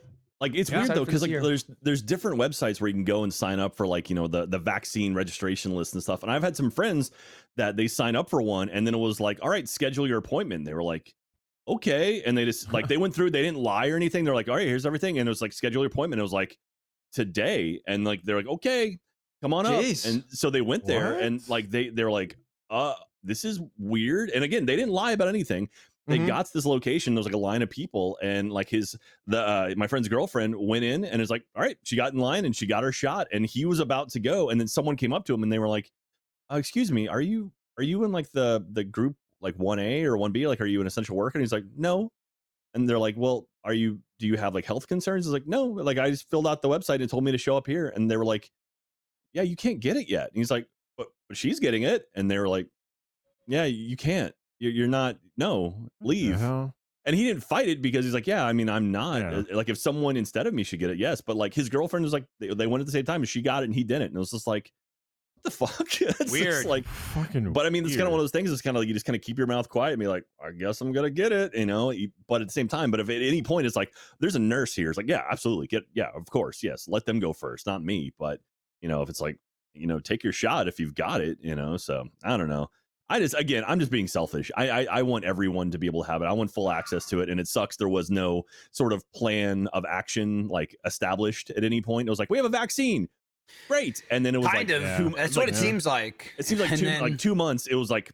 like 0.41 0.55
it's 0.55 0.71
Yeah. 0.71 0.85
weird 0.85 0.95
though 0.97 1.05
because 1.05 1.23
like 1.23 1.31
year. 1.31 1.43
there's 1.43 1.65
there's 1.83 2.03
different 2.03 2.39
websites 2.39 2.81
where 2.81 2.89
you 2.89 2.95
can 2.95 3.05
go 3.05 3.25
and 3.25 3.33
sign 3.35 3.59
up 3.61 3.77
for 3.77 3.87
like 3.87 4.09
you 4.11 4.17
know 4.17 4.27
the 4.29 4.47
the 4.47 4.59
vaccine 4.59 5.15
registration 5.15 5.75
list 5.75 5.95
and 5.95 6.03
stuff 6.03 6.23
and 6.23 6.31
i've 6.33 6.43
had 6.43 6.57
some 6.57 6.71
friends 6.71 7.11
that 7.57 7.77
they 7.77 7.87
sign 7.87 8.15
up 8.17 8.29
for 8.29 8.43
one 8.43 8.69
and 8.69 8.85
then 8.87 8.93
it 8.95 8.99
was 8.99 9.21
like 9.21 9.39
all 9.41 9.49
right 9.49 9.69
schedule 9.69 10.07
your 10.07 10.19
appointment 10.19 10.65
they 10.65 10.75
were 10.75 10.83
like 10.83 11.15
okay 11.69 12.23
and 12.23 12.37
they 12.37 12.45
just 12.45 12.73
like 12.73 12.89
they 12.89 12.97
went 12.97 13.15
through 13.15 13.31
they 13.31 13.43
didn't 13.43 13.59
lie 13.59 13.89
or 13.89 13.97
anything 13.97 14.25
they're 14.25 14.35
like 14.35 14.49
all 14.49 14.57
right 14.57 14.67
here's 14.67 14.85
everything 14.87 15.19
and 15.19 15.29
it 15.29 15.31
was 15.31 15.41
like 15.41 15.53
schedule 15.53 15.83
your 15.83 15.87
appointment 15.87 16.19
it 16.19 16.23
was 16.23 16.33
like 16.33 16.59
today 17.13 17.81
and 17.87 18.05
like 18.05 18.23
they're 18.25 18.37
like 18.37 18.47
okay 18.49 18.99
come 19.41 19.53
on 19.55 19.65
Jeez. 19.65 20.05
up 20.07 20.13
and 20.13 20.25
so 20.29 20.51
they 20.51 20.61
went 20.61 20.85
there 20.87 21.19
and 21.21 21.41
like 21.49 21.71
they 21.71 21.89
they're 21.91 22.11
like 22.11 22.37
uh, 22.71 22.95
this 23.23 23.45
is 23.45 23.61
weird. 23.79 24.31
And 24.31 24.43
again, 24.43 24.65
they 24.65 24.77
didn't 24.77 24.95
lie 24.95 25.13
about 25.13 25.29
anything. 25.29 25.69
They 26.09 26.19
Mhm. 26.19 26.27
got 26.27 26.47
to 26.47 26.51
this 26.55 26.65
location. 26.65 27.15
There 27.15 27.21
was 27.21 27.27
like 27.27 27.35
a 27.35 27.39
line 27.39 27.61
of 27.61 27.69
people, 27.69 28.19
and 28.23 28.51
like 28.51 28.71
his 28.71 28.97
the 29.27 29.41
uh, 29.47 29.75
my 29.77 29.87
friend's 29.87 30.09
girlfriend 30.09 30.57
went 30.57 30.83
in 30.83 31.05
and 31.05 31.21
is 31.21 31.29
like, 31.29 31.45
all 31.55 31.63
right, 31.63 31.77
she 31.85 31.97
got 31.97 32.15
in 32.15 32.19
line 32.19 32.47
and 32.47 32.57
she 32.57 32.67
got 32.67 32.83
her 32.83 32.91
shot, 32.91 33.29
and 33.31 33.45
he 33.45 33.67
was 33.67 33.79
about 33.79 34.09
to 34.13 34.21
go, 34.21 34.49
and 34.49 34.59
then 34.59 34.67
someone 34.67 34.97
came 34.97 35.13
up 35.13 35.27
to 35.27 35.35
him 35.35 35.43
and 35.43 35.53
they 35.53 35.59
were 35.59 35.69
like, 35.69 35.93
uh, 36.51 36.57
excuse 36.57 36.91
me, 36.91 37.07
are 37.09 37.21
you 37.21 37.53
are 37.77 37.85
you 37.85 38.03
in 38.05 38.11
like 38.11 38.33
the 38.33 38.67
the 38.73 38.83
group 38.85 39.17
like 39.43 39.57
one 39.57 39.79
A 39.79 40.05
or 40.05 40.17
one 40.17 40.33
B? 40.33 40.47
Like, 40.47 40.61
are 40.61 40.67
you 40.67 40.81
an 40.81 40.87
essential 40.87 41.17
worker? 41.17 41.37
And 41.37 41.43
he's 41.43 41.53
like, 41.53 41.65
no. 41.77 42.11
And 42.75 42.89
they're 42.89 42.99
like, 42.99 43.17
well, 43.19 43.49
are 43.65 43.75
you? 43.75 43.99
Do 44.19 44.27
you 44.27 44.37
have 44.39 44.55
like 44.55 44.65
health 44.65 44.89
concerns? 44.89 45.27
He's 45.27 45.33
like, 45.33 45.47
no. 45.47 45.67
Like, 45.67 45.99
I 45.99 46.11
just 46.11 46.31
filled 46.31 46.47
out 46.47 46.63
the 46.63 46.69
website 46.69 47.01
and 47.01 47.11
told 47.11 47.25
me 47.25 47.33
to 47.33 47.39
show 47.39 47.57
up 47.57 47.67
here, 47.67 47.93
and 47.95 48.11
they 48.11 48.17
were 48.17 48.25
like, 48.25 48.51
yeah, 49.35 49.43
you 49.43 49.57
can't 49.57 49.81
get 49.81 49.97
it 49.97 50.09
yet. 50.09 50.29
And 50.29 50.37
he's 50.37 50.51
like, 50.51 50.67
but, 50.97 51.09
but 51.29 51.37
she's 51.37 51.61
getting 51.61 51.83
it, 51.83 52.07
and 52.15 52.31
they 52.31 52.39
were 52.39 52.49
like, 52.49 52.69
yeah, 53.47 53.65
you 53.65 53.97
can't. 53.97 54.35
You're, 54.59 54.73
you're 54.73 54.89
not. 54.89 55.19
No, 55.37 55.91
leave. 56.01 56.41
And 57.05 57.17
he 57.17 57.25
didn't 57.25 57.43
fight 57.43 57.69
it 57.69 57.83
because 57.83 58.05
he's 58.05 58.15
like, 58.15 58.29
yeah, 58.29 58.47
I 58.47 58.53
mean, 58.53 58.69
I'm 58.69 58.93
not. 58.93 59.21
Yeah. 59.21 59.31
Uh, 59.39 59.57
Like, 59.57 59.69
if 59.69 59.77
someone 59.77 60.17
instead 60.17 60.47
of 60.47 60.55
me 60.55 60.63
should 60.63 60.79
get 60.79 60.89
it, 60.91 60.99
yes. 60.99 61.21
But 61.21 61.37
like, 61.37 61.53
his 61.53 61.69
girlfriend 61.69 62.05
was 62.05 62.13
like, 62.13 62.25
they, 62.39 62.55
they 62.55 62.69
went 62.69 62.81
at 62.81 62.87
the 62.87 62.93
same 62.93 63.05
time, 63.05 63.23
and 63.23 63.29
she 63.29 63.43
got 63.43 63.65
it, 63.65 63.67
and 63.67 63.75
he 63.75 63.83
didn't. 63.83 64.09
And 64.09 64.17
it 64.17 64.21
was 64.21 64.31
just 64.31 64.47
like, 64.47 64.71
the 65.45 65.51
fuck? 65.51 65.73
It's 66.01 66.19
just 66.19 66.33
Weird. 66.33 66.67
like, 66.67 66.85
Fucking. 66.87 67.53
but 67.53 67.67
I 67.67 67.71
mean, 67.71 67.85
it's 67.85 67.97
kind 67.97 68.07
of 68.07 68.11
one 68.13 68.21
of 68.21 68.23
those 68.25 68.31
things. 68.31 68.51
It's 68.51 68.63
kind 68.63 68.77
of 68.77 68.81
like 68.83 68.89
you 68.89 68.95
just 68.95 69.07
kind 69.07 69.17
of 69.17 69.23
keep 69.23 69.39
your 69.39 69.47
mouth 69.47 69.69
quiet 69.69 69.93
and 69.93 70.01
be 70.01 70.07
like, 70.07 70.25
I 70.45 70.51
guess 70.53 70.81
I'm 70.81 70.93
gonna 70.93 71.11
get 71.11 71.33
it, 71.33 71.55
you 71.55 71.67
know. 71.67 71.93
But 72.29 72.41
at 72.41 72.49
the 72.49 72.53
same 72.53 72.69
time, 72.69 72.91
but 72.91 73.01
if 73.01 73.09
at 73.09 73.23
any 73.23 73.43
point 73.43 73.67
it's 73.67 73.77
like, 73.77 73.93
there's 74.21 74.37
a 74.37 74.41
nurse 74.41 74.75
here, 74.75 74.91
it's 74.91 74.97
like, 74.97 75.09
yeah, 75.09 75.25
absolutely, 75.31 75.67
get, 75.67 75.85
yeah, 75.95 76.11
of 76.15 76.27
course, 76.27 76.63
yes, 76.63 76.87
let 76.89 77.05
them 77.07 77.19
go 77.21 77.33
first, 77.33 77.67
not 77.67 77.83
me. 77.83 78.13
But 78.19 78.41
you 78.81 78.89
know, 78.89 79.03
if 79.03 79.09
it's 79.09 79.21
like, 79.21 79.39
you 79.75 79.87
know, 79.87 79.99
take 79.99 80.23
your 80.25 80.33
shot 80.33 80.69
if 80.69 80.79
you've 80.81 80.95
got 80.95 81.21
it, 81.21 81.39
you 81.41 81.55
know. 81.55 81.77
So 81.77 82.05
I 82.25 82.37
don't 82.37 82.49
know. 82.49 82.69
I 83.09 83.19
just, 83.19 83.35
again, 83.35 83.63
I'm 83.67 83.79
just 83.79 83.93
being 83.93 84.07
selfish. 84.07 84.51
I, 84.57 84.71
I, 84.71 84.87
I 84.91 85.03
want 85.03 85.25
everyone 85.27 85.71
to 85.73 85.79
be 85.79 85.87
able 85.87 86.03
to 86.03 86.11
have 86.11 86.23
it. 86.23 86.27
I 86.27 86.33
want 86.33 86.51
full 86.51 86.71
access 86.71 87.05
to 87.07 87.21
it, 87.21 87.29
and 87.29 87.39
it 87.39 87.47
sucks 87.47 87.77
there 87.77 87.89
was 87.89 88.11
no 88.11 88.45
sort 88.71 88.93
of 88.95 89.05
plan 89.13 89.67
of 89.75 89.85
action 89.85 90.49
like 90.49 90.75
established 90.87 91.51
at 91.51 91.63
any 91.63 91.83
point. 91.83 92.09
It 92.09 92.11
was 92.11 92.19
like, 92.19 92.31
we 92.31 92.39
have 92.39 92.47
a 92.47 92.51
vaccine, 92.51 93.09
great, 93.69 94.03
and 94.11 94.25
then 94.25 94.35
it 94.35 94.39
was 94.39 94.49
kind 94.49 94.69
like, 94.69 94.77
of. 94.77 94.83
yeah. 94.83 94.99
two- 94.99 95.11
That's 95.11 95.37
like, 95.37 95.47
what 95.47 95.55
it 95.55 95.59
seems 95.59 95.87
like. 95.87 96.33
it 96.39 96.47
seems 96.47 96.61
like 96.61 96.71
And 96.71 96.79
two 96.81 96.87
then- 96.87 97.01
like 97.01 97.19
two 97.19 97.35
months. 97.35 97.67
It 97.67 97.75
was 97.75 97.91
like, 97.91 98.11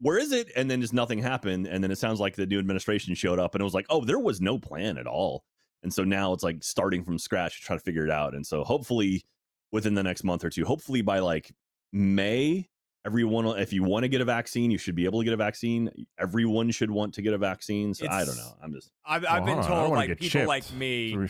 where 0.00 0.18
is 0.18 0.32
it? 0.32 0.50
And 0.56 0.70
then 0.70 0.80
just 0.80 0.94
nothing 0.94 1.18
happened. 1.18 1.66
And 1.66 1.84
then 1.84 1.90
it 1.90 1.98
sounds 1.98 2.20
like 2.20 2.34
the 2.36 2.46
new 2.46 2.58
administration 2.58 3.14
showed 3.14 3.38
up, 3.38 3.54
and 3.54 3.60
it 3.60 3.64
was 3.64 3.74
like, 3.74 3.86
oh, 3.90 4.04
there 4.04 4.18
was 4.18 4.40
no 4.40 4.58
plan 4.58 4.96
at 4.98 5.06
all. 5.06 5.44
And 5.82 5.92
so 5.92 6.04
now 6.04 6.32
it's 6.32 6.42
like 6.42 6.62
starting 6.62 7.04
from 7.04 7.18
scratch 7.18 7.60
to 7.60 7.66
try 7.66 7.76
to 7.76 7.80
figure 7.82 8.04
it 8.04 8.10
out. 8.10 8.34
And 8.34 8.46
so 8.46 8.64
hopefully 8.64 9.24
within 9.72 9.94
the 9.94 10.02
next 10.02 10.24
month 10.24 10.44
or 10.44 10.50
two, 10.50 10.64
hopefully 10.64 11.00
by 11.00 11.20
like 11.20 11.50
May, 11.92 12.68
everyone, 13.06 13.46
if 13.58 13.72
you 13.72 13.82
want 13.82 14.02
to 14.04 14.08
get 14.08 14.20
a 14.20 14.24
vaccine, 14.26 14.70
you 14.70 14.76
should 14.78 14.94
be 14.94 15.06
able 15.06 15.20
to 15.20 15.24
get 15.24 15.32
a 15.32 15.38
vaccine. 15.38 15.90
Everyone 16.18 16.70
should 16.70 16.90
want 16.90 17.14
to 17.14 17.22
get 17.22 17.32
a 17.32 17.38
vaccine. 17.38 17.94
So 17.94 18.06
I 18.10 18.24
don't 18.26 18.36
know. 18.36 18.52
I'm 18.62 18.72
just 18.74 18.90
I've, 19.06 19.24
I've 19.24 19.44
been 19.46 19.54
hold 19.56 19.58
on, 19.58 19.64
I 19.64 19.68
don't 19.68 19.78
told 19.78 19.90
wanna 19.90 20.00
like 20.00 20.08
get 20.08 20.20
people 20.20 20.46
like 20.46 20.70
me 20.72 21.12
Three- 21.14 21.28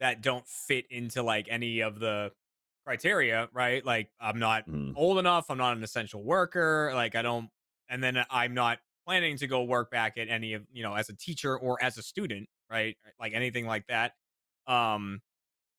that 0.00 0.22
don't 0.22 0.46
fit 0.46 0.86
into 0.90 1.22
like 1.22 1.46
any 1.50 1.80
of 1.80 1.98
the 1.98 2.32
criteria, 2.84 3.48
right? 3.52 3.84
Like 3.84 4.10
I'm 4.20 4.38
not 4.38 4.68
mm, 4.68 4.92
old 4.96 5.18
enough, 5.18 5.50
I'm 5.50 5.58
not 5.58 5.76
an 5.76 5.82
essential 5.82 6.22
worker, 6.22 6.92
like 6.94 7.14
I 7.14 7.22
don't 7.22 7.48
and 7.88 8.02
then 8.02 8.24
I'm 8.30 8.54
not 8.54 8.78
planning 9.06 9.36
to 9.38 9.46
go 9.46 9.62
work 9.62 9.90
back 9.90 10.18
at 10.18 10.28
any 10.28 10.54
of, 10.54 10.62
you 10.72 10.82
know, 10.82 10.94
as 10.94 11.08
a 11.08 11.16
teacher 11.16 11.56
or 11.56 11.82
as 11.82 11.96
a 11.98 12.02
student, 12.02 12.48
right? 12.70 12.96
Like 13.20 13.32
anything 13.34 13.66
like 13.66 13.86
that. 13.88 14.12
Um 14.66 15.20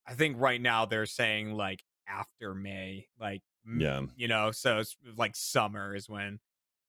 I 0.05 0.13
think 0.13 0.37
right 0.39 0.61
now 0.61 0.85
they're 0.85 1.05
saying 1.05 1.51
like 1.51 1.83
after 2.07 2.53
May, 2.53 3.07
like 3.19 3.41
yeah. 3.77 4.01
you 4.15 4.27
know, 4.27 4.51
so 4.51 4.79
it's 4.79 4.95
like 5.17 5.35
summer 5.35 5.93
is 5.95 6.09
when 6.09 6.39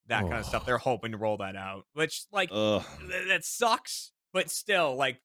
that 0.07 0.23
kind 0.23 0.35
of 0.35 0.47
stuff 0.47 0.63
Oh. 0.63 0.67
they're 0.67 0.79
hoping 0.79 1.13
to 1.13 1.19
roll 1.19 1.37
that 1.39 1.55
out, 1.57 1.85
which 1.93 2.25
like 2.33 2.49
Ugh. 2.53 2.83
that 3.29 3.45
sucks, 3.45 4.13
but 4.33 4.51
still 4.51 4.97
like 4.97 5.21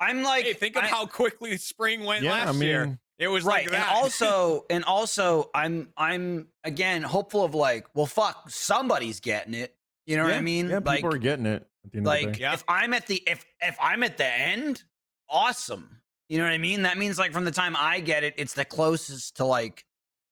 I'm 0.00 0.22
like, 0.22 0.44
hey, 0.44 0.52
think 0.54 0.76
of 0.76 0.84
I- 0.84 0.88
how 0.88 1.06
quickly 1.06 1.56
spring 1.58 2.04
went 2.04 2.24
Yeah, 2.24 2.32
last 2.32 2.48
I 2.48 2.52
mean, 2.52 2.62
year. 2.68 2.98
It 3.18 3.28
was 3.28 3.44
right 3.44 3.66
like 3.70 3.74
and 3.78 3.84
also 3.90 4.64
and 4.70 4.84
also 4.84 5.48
i'm 5.54 5.90
i'm 5.96 6.48
again 6.64 7.02
hopeful 7.02 7.44
of 7.44 7.54
like 7.54 7.86
well 7.94 8.06
fuck 8.06 8.50
somebody's 8.50 9.20
getting 9.20 9.54
it 9.54 9.76
you 10.06 10.16
know 10.16 10.24
what 10.24 10.32
i 10.32 10.40
mean 10.40 10.68
Yeah, 10.70 10.80
like 10.84 10.96
people 11.02 11.14
are 11.14 11.18
getting 11.18 11.46
it. 11.46 11.64
At 11.84 11.92
the 11.92 11.98
end 11.98 12.06
of 12.08 12.12
the 12.14 12.20
like 12.26 12.32
day. 12.32 12.40
Yeah. 12.40 12.54
if 12.54 12.64
i'm 12.66 12.92
at 12.94 13.06
the 13.06 13.22
if 13.28 13.44
if 13.60 13.76
i'm 13.80 14.02
at 14.02 14.16
the 14.16 14.26
end 14.26 14.82
awesome 15.30 16.00
you 16.28 16.38
know 16.38 16.44
what 16.44 16.52
i 16.52 16.58
mean 16.58 16.82
that 16.82 16.98
means 16.98 17.16
like 17.16 17.32
from 17.32 17.44
the 17.44 17.52
time 17.52 17.76
i 17.78 18.00
get 18.00 18.24
it 18.24 18.34
it's 18.38 18.54
the 18.54 18.64
closest 18.64 19.36
to 19.36 19.44
like 19.44 19.84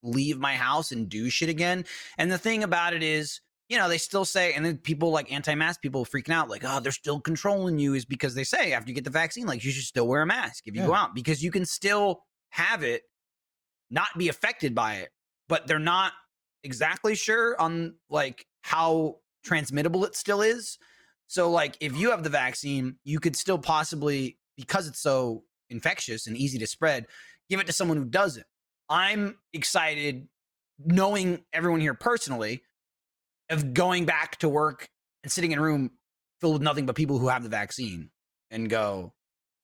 leave 0.03 0.39
my 0.41 0.55
house 0.57 0.91
and 0.91 1.09
do 1.09 1.31
shit 1.31 1.49
again 1.49 1.85
and 2.19 2.33
the 2.33 2.39
thing 2.39 2.65
about 2.65 2.93
it 2.93 3.05
is 3.05 3.41
you 3.71 3.79
know 3.79 3.89
they 3.89 3.97
still 3.97 4.27
say 4.27 4.53
and 4.53 4.67
then 4.67 4.77
people 4.77 5.11
like 5.11 5.33
anti-mask 5.33 5.81
people 5.81 6.05
freaking 6.05 6.35
out 6.35 6.51
like 6.51 6.63
oh 6.67 6.81
they're 6.81 6.93
still 6.93 7.21
controlling 7.21 7.79
you 7.79 7.95
is 7.95 8.05
because 8.05 8.35
they 8.35 8.45
say 8.45 8.73
after 8.73 8.91
you 8.91 8.95
get 8.95 9.05
the 9.05 9.11
vaccine 9.11 9.47
like 9.47 9.65
you 9.65 9.71
should 9.71 9.85
still 9.85 10.07
wear 10.07 10.21
a 10.21 10.27
mask 10.27 10.65
if 10.67 10.75
you 10.75 10.85
go 10.85 10.93
out 10.93 11.15
because 11.15 11.43
you 11.43 11.51
can 11.51 11.65
still 11.65 12.21
have 12.51 12.83
it 12.83 13.03
not 13.91 14.09
be 14.19 14.29
affected 14.29 14.75
by 14.75 14.97
it 14.97 15.09
but 15.49 15.67
they're 15.67 15.79
not 15.79 16.13
exactly 16.63 17.15
sure 17.15 17.61
on 17.61 17.95
like 18.11 18.47
how 18.63 19.17
transmittable 19.45 20.05
it 20.05 20.15
still 20.15 20.43
is. 20.43 20.79
So 21.27 21.51
like 21.51 21.77
if 21.81 21.97
you 21.97 22.11
have 22.11 22.23
the 22.23 22.31
vaccine 22.31 22.97
you 23.05 23.21
could 23.21 23.37
still 23.37 23.59
possibly 23.59 24.39
because 24.57 24.87
it's 24.87 25.01
so 25.01 25.45
infectious 25.71 26.27
and 26.27 26.37
easy 26.37 26.59
to 26.59 26.67
spread 26.67 27.07
give 27.49 27.61
it 27.61 27.67
to 27.67 27.73
someone 27.73 27.97
who 27.97 28.05
doesn't. 28.05 28.47
I'm 28.89 29.39
excited 29.53 30.29
knowing 30.85 31.45
everyone 31.53 31.81
here 31.81 31.95
personally 31.95 32.63
of 33.51 33.75
going 33.75 34.07
back 34.07 34.37
to 34.39 34.49
work 34.49 34.89
and 35.23 35.31
sitting 35.31 35.53
in 35.53 35.59
a 35.59 35.63
room 35.63 35.91
filled 36.41 36.55
with 36.55 36.63
nothing 36.63 36.87
but 36.87 36.97
people 36.97 37.19
who 37.19 37.29
have 37.29 37.43
the 37.43 37.49
vaccine 37.49 38.11
and 38.51 38.71
go 38.71 39.13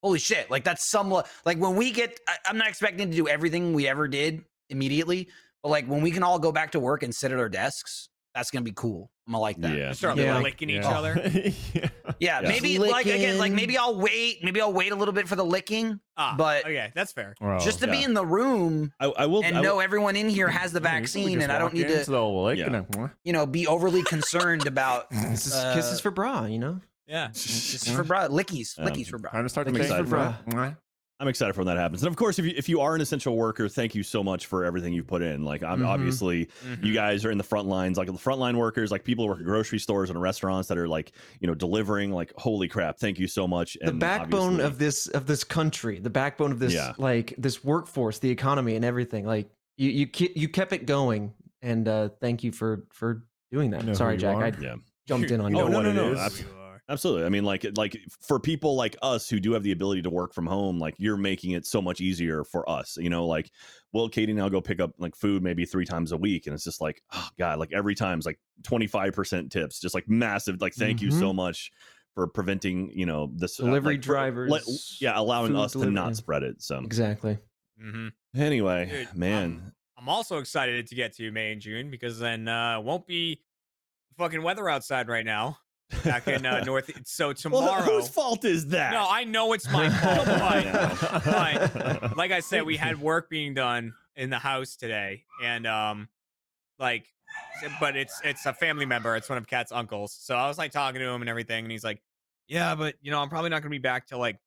holy 0.03 0.19
shit 0.19 0.51
like 0.51 0.65
that's 0.65 0.89
some 0.89 1.11
like 1.11 1.59
when 1.59 1.77
we 1.77 1.91
get 1.91 2.19
I, 2.29 2.37
i'm 2.47 2.59
not 2.59 2.69
expecting 2.69 3.11
to 3.11 3.17
do 3.17 3.29
everything 3.29 3.73
we 3.73 3.89
ever 3.89 4.09
did 4.09 4.45
immediately 4.69 5.29
but 5.63 5.71
like 5.71 5.87
when 5.87 6.03
we 6.03 6.11
can 6.11 6.23
all 6.23 6.39
go 6.39 6.53
back 6.53 6.73
to 6.73 6.81
work 6.81 7.03
and 7.03 7.15
sit 7.15 7.33
at 7.33 7.39
our 7.39 7.49
desks 7.49 8.09
that's 8.35 8.51
gonna 8.51 8.63
be 8.63 8.73
cool 8.73 9.11
i'm 9.27 9.33
gonna 9.33 9.41
like 9.43 9.61
that 9.61 9.77
Yeah. 9.77 9.93
start 9.93 10.17
Yeah. 10.17 10.39
licking 10.41 10.71
each 10.71 10.83
Yeah. 10.83 10.99
other. 10.99 11.15
yeah. 11.35 11.51
yeah, 11.75 12.41
Yeah. 12.41 12.49
maybe 12.49 12.79
like 12.79 13.07
again 13.07 13.39
like 13.39 13.53
maybe 13.53 13.77
i'll 13.77 13.99
wait 13.99 14.43
maybe 14.45 14.61
i'll 14.61 14.73
wait 14.73 14.93
a 14.93 14.95
little 14.95 15.15
bit 15.15 15.27
for 15.29 15.37
the 15.37 15.45
licking 15.45 16.01
Ah, 16.19 16.35
But- 16.39 16.65
okay, 16.65 16.91
that's 16.95 17.13
fair. 17.13 17.35
Well, 17.41 17.61
just 17.61 17.81
to 17.81 17.89
be 17.89 18.03
in 18.03 18.15
the 18.15 18.25
room 18.25 18.93
I, 18.99 19.07
I 19.07 19.27
will. 19.27 19.43
and 19.45 19.57
I 19.57 19.61
will- 19.61 19.65
know 19.67 19.81
everyone 19.81 20.17
in 20.17 20.29
here 20.29 20.49
has 20.49 20.73
the 20.73 20.81
yeah, 20.81 20.89
you 20.91 20.95
can 20.95 21.03
vaccine 21.03 21.43
and 21.43 21.53
i 21.53 21.59
don't 21.59 21.75
need 21.75 21.89
to 21.89 22.05
the 22.11 22.25
lake 22.25 22.59
Yeah. 22.59 22.83
you 23.25 23.33
know 23.33 23.47
be 23.47 23.67
overly 23.67 24.03
concerned 24.03 24.67
about 24.73 25.11
This 25.11 25.47
is 25.47 25.55
Uh, 25.55 25.75
kisses 25.75 26.01
for 26.01 26.11
bra, 26.11 26.45
you 26.47 26.59
know. 26.59 26.81
Yeah. 27.07 27.29
this 27.29 27.75
is 27.87 27.89
for 27.95 28.05
bra 28.05 28.29
lickies 28.29 28.79
Um, 28.79 28.87
lickies 28.87 29.09
for 29.09 29.19
bra 29.19 29.31
Trying 29.31 29.43
to 29.45 29.49
start 29.49 29.67
to 29.67 29.71
I'm 29.71 29.75
make 29.75 29.83
excited 29.83 30.09
for 30.09 30.35
for 30.45 30.51
bra. 30.55 30.75
I'm 31.19 31.29
excited 31.29 31.55
for 31.55 31.61
when 31.63 31.67
that 31.75 31.79
happens. 31.81 32.03
And 32.03 32.09
of 32.11 32.17
course, 32.17 32.39
if 32.39 32.45
you 32.45 32.53
if 32.57 32.69
you 32.69 32.81
are 32.83 32.95
an 32.95 33.01
essential 33.01 33.37
worker, 33.37 33.71
thank 33.71 33.95
you 33.95 34.03
so 34.03 34.23
much 34.23 34.45
for 34.47 34.65
everything 34.67 34.93
you've 34.93 35.07
put 35.07 35.23
in. 35.23 35.45
Like, 35.45 35.63
I'm 35.63 35.81
Mhm. 35.81 35.87
obviously 35.89 36.47
Mhm. 36.69 36.85
you 36.85 36.93
guys 36.93 37.25
are 37.25 37.31
in 37.31 37.39
the 37.39 37.45
front 37.45 37.69
lines, 37.69 37.97
like 37.97 38.09
the 38.09 38.13
frontline 38.13 38.57
workers, 38.57 38.91
like 38.91 39.03
people 39.03 39.25
who 39.25 39.31
work 39.31 39.39
at 39.41 39.47
grocery 39.47 39.79
stores 39.79 40.11
and 40.11 40.21
restaurants 40.21 40.69
that 40.69 40.77
are 40.77 40.87
like 40.87 41.13
you 41.41 41.47
know 41.47 41.55
delivering. 41.55 42.13
Like, 42.13 42.35
holy 42.37 42.69
crap, 42.69 42.99
thank 42.99 43.19
you 43.19 43.29
so 43.29 43.49
much. 43.49 43.79
the 43.83 43.93
backbone 43.93 44.61
of 44.61 44.79
this 44.79 45.07
of 45.09 45.27
this 45.27 45.43
country, 45.43 45.99
the 46.01 46.11
backbone 46.11 46.53
of 46.53 46.59
this 46.59 46.75
Yeah. 46.75 46.93
like 46.99 47.35
this 47.39 47.65
workforce, 47.65 48.19
the 48.19 48.31
economy, 48.31 48.77
and 48.77 48.85
everything. 48.85 49.25
Like 49.25 49.49
you 49.79 49.91
you 49.91 50.07
ke- 50.07 50.37
you 50.37 50.49
kept 50.51 50.75
it 50.75 50.85
going, 50.85 51.33
and 51.63 51.89
uh 51.89 52.11
thank 52.21 52.45
you 52.45 52.53
for 52.53 52.85
for 52.93 53.23
doing 53.51 53.71
that. 53.71 53.81
You 53.83 53.87
know 53.89 53.93
Sorry, 53.95 54.19
Jack, 54.19 54.37
are? 54.37 54.45
I 54.45 54.53
yeah. 54.61 54.75
jumped 55.09 55.31
in 55.31 55.41
on 55.41 55.51
You 55.53 55.59
you. 55.61 55.65
Oh, 55.65 55.69
know 55.69 55.81
no, 55.81 55.89
what 55.89 55.97
no, 55.97 56.13
no, 56.13 56.29
is. 56.89 56.93
abs- 56.93 57.05
You 57.05 57.11
are. 57.11 57.15
Absolutely. 57.19 57.27
I 57.27 57.29
mean, 57.31 57.45
like, 57.45 57.67
like 57.77 57.97
for 58.27 58.39
people 58.41 58.77
like 58.77 58.97
us 59.03 59.29
who 59.29 59.41
do 59.41 59.53
have 59.53 59.63
the 59.63 59.73
ability 59.73 60.03
to 60.03 60.11
work 60.11 60.33
from 60.35 60.47
home, 60.47 60.79
like 60.79 60.95
you're 60.99 61.17
making 61.17 61.53
it 61.53 61.67
so 61.67 61.81
much 61.83 62.01
easier 62.01 62.45
for 62.45 62.69
us. 62.69 62.97
You 62.97 63.11
know, 63.11 63.27
like, 63.27 63.51
well, 63.93 64.09
Katie 64.09 64.33
and 64.33 64.41
I'll 64.41 64.51
go 64.51 64.61
pick 64.61 64.81
up 64.81 64.93
like 64.99 65.17
food 65.17 65.43
maybe 65.43 65.65
three 65.65 65.85
times 65.87 66.13
a 66.13 66.17
week, 66.17 66.47
and 66.47 66.55
it's 66.55 66.65
just 66.65 66.81
like, 66.81 67.03
oh 67.13 67.29
god, 67.39 67.59
like 67.59 67.73
every 67.73 67.95
time 67.95 68.19
it's 68.19 68.27
like 68.27 68.39
25 68.65 69.13
percent 69.13 69.53
tips, 69.53 69.81
just 69.81 69.95
like 69.95 70.09
massive. 70.09 70.61
Like, 70.61 70.75
thank 70.75 71.01
you 71.03 71.11
so 71.11 71.33
much 71.33 71.71
for 72.15 72.27
preventing, 72.27 72.91
you 72.95 73.05
know, 73.05 73.31
this 73.35 73.61
uh, 73.61 73.65
Delivery 73.65 73.95
like, 73.95 74.03
drivers, 74.03 74.51
let- 74.51 74.63
yeah, 75.01 75.19
allowing 75.19 75.53
food 75.53 75.61
us 75.61 75.73
to 75.73 75.91
not 75.91 76.17
spread 76.17 76.43
it. 76.43 76.63
So 76.63 76.79
Exactly. 76.79 77.39
Mhm. 77.83 78.13
anyway, 78.35 78.89
Dude, 78.91 79.15
man, 79.15 79.45
um, 79.45 79.73
I'm 79.99 80.09
also 80.09 80.39
excited 80.39 80.87
to 80.87 80.95
get 80.95 81.15
to 81.17 81.31
May 81.31 81.53
and 81.53 81.61
June 81.61 81.91
because 81.91 82.19
then 82.19 82.49
uh 82.49 82.81
won't 82.81 83.07
be 83.07 83.43
fucking 84.17 84.43
weather 84.43 84.67
outside 84.69 85.09
right 85.09 85.27
now. 85.27 85.59
Back 86.05 86.27
in 86.27 86.45
uh, 86.45 86.65
North. 86.65 86.91
So 87.05 87.33
tomorrow. 87.33 87.65
well, 87.67 87.83
whose 87.83 88.09
fault 88.09 88.45
is 88.45 88.69
that? 88.69 88.93
no, 88.93 89.07
I 89.09 89.25
know 89.25 89.53
it's 89.53 89.71
my 89.71 89.89
fault, 89.89 90.27
but 91.25 91.75
but 91.75 92.17
like 92.17 92.33
I 92.33 92.41
said, 92.41 92.65
we 92.65 92.77
had 92.77 93.01
work 93.01 93.31
being 93.31 93.55
done 93.55 93.95
in 94.17 94.31
the 94.31 94.39
house 94.39 94.77
today, 94.77 95.25
and 95.43 95.67
um, 95.67 96.09
like, 96.79 97.07
but 97.79 97.97
it's 97.97 98.21
it's 98.25 98.47
a 98.47 98.53
family 98.53 98.85
member. 98.85 99.15
It's 99.15 99.29
one 99.29 99.39
of 99.39 99.47
Kat's 99.47 99.71
uncles. 99.71 100.17
So 100.19 100.35
I 100.35 100.49
was 100.49 100.59
like 100.59 100.73
talking 100.73 101.01
to 101.01 101.09
him 101.09 101.23
and 101.23 101.31
everything, 101.31 101.65
and 101.65 101.71
he's 101.71 101.85
like, 101.85 102.03
"Yeah, 102.49 102.75
but 102.75 102.97
you 103.01 103.13
know, 103.13 103.21
I'm 103.21 103.29
probably 103.29 103.51
not 103.51 103.63
gonna 103.63 103.71
be 103.71 103.79
back 103.79 104.09
till 104.09 104.19
like 104.19 104.39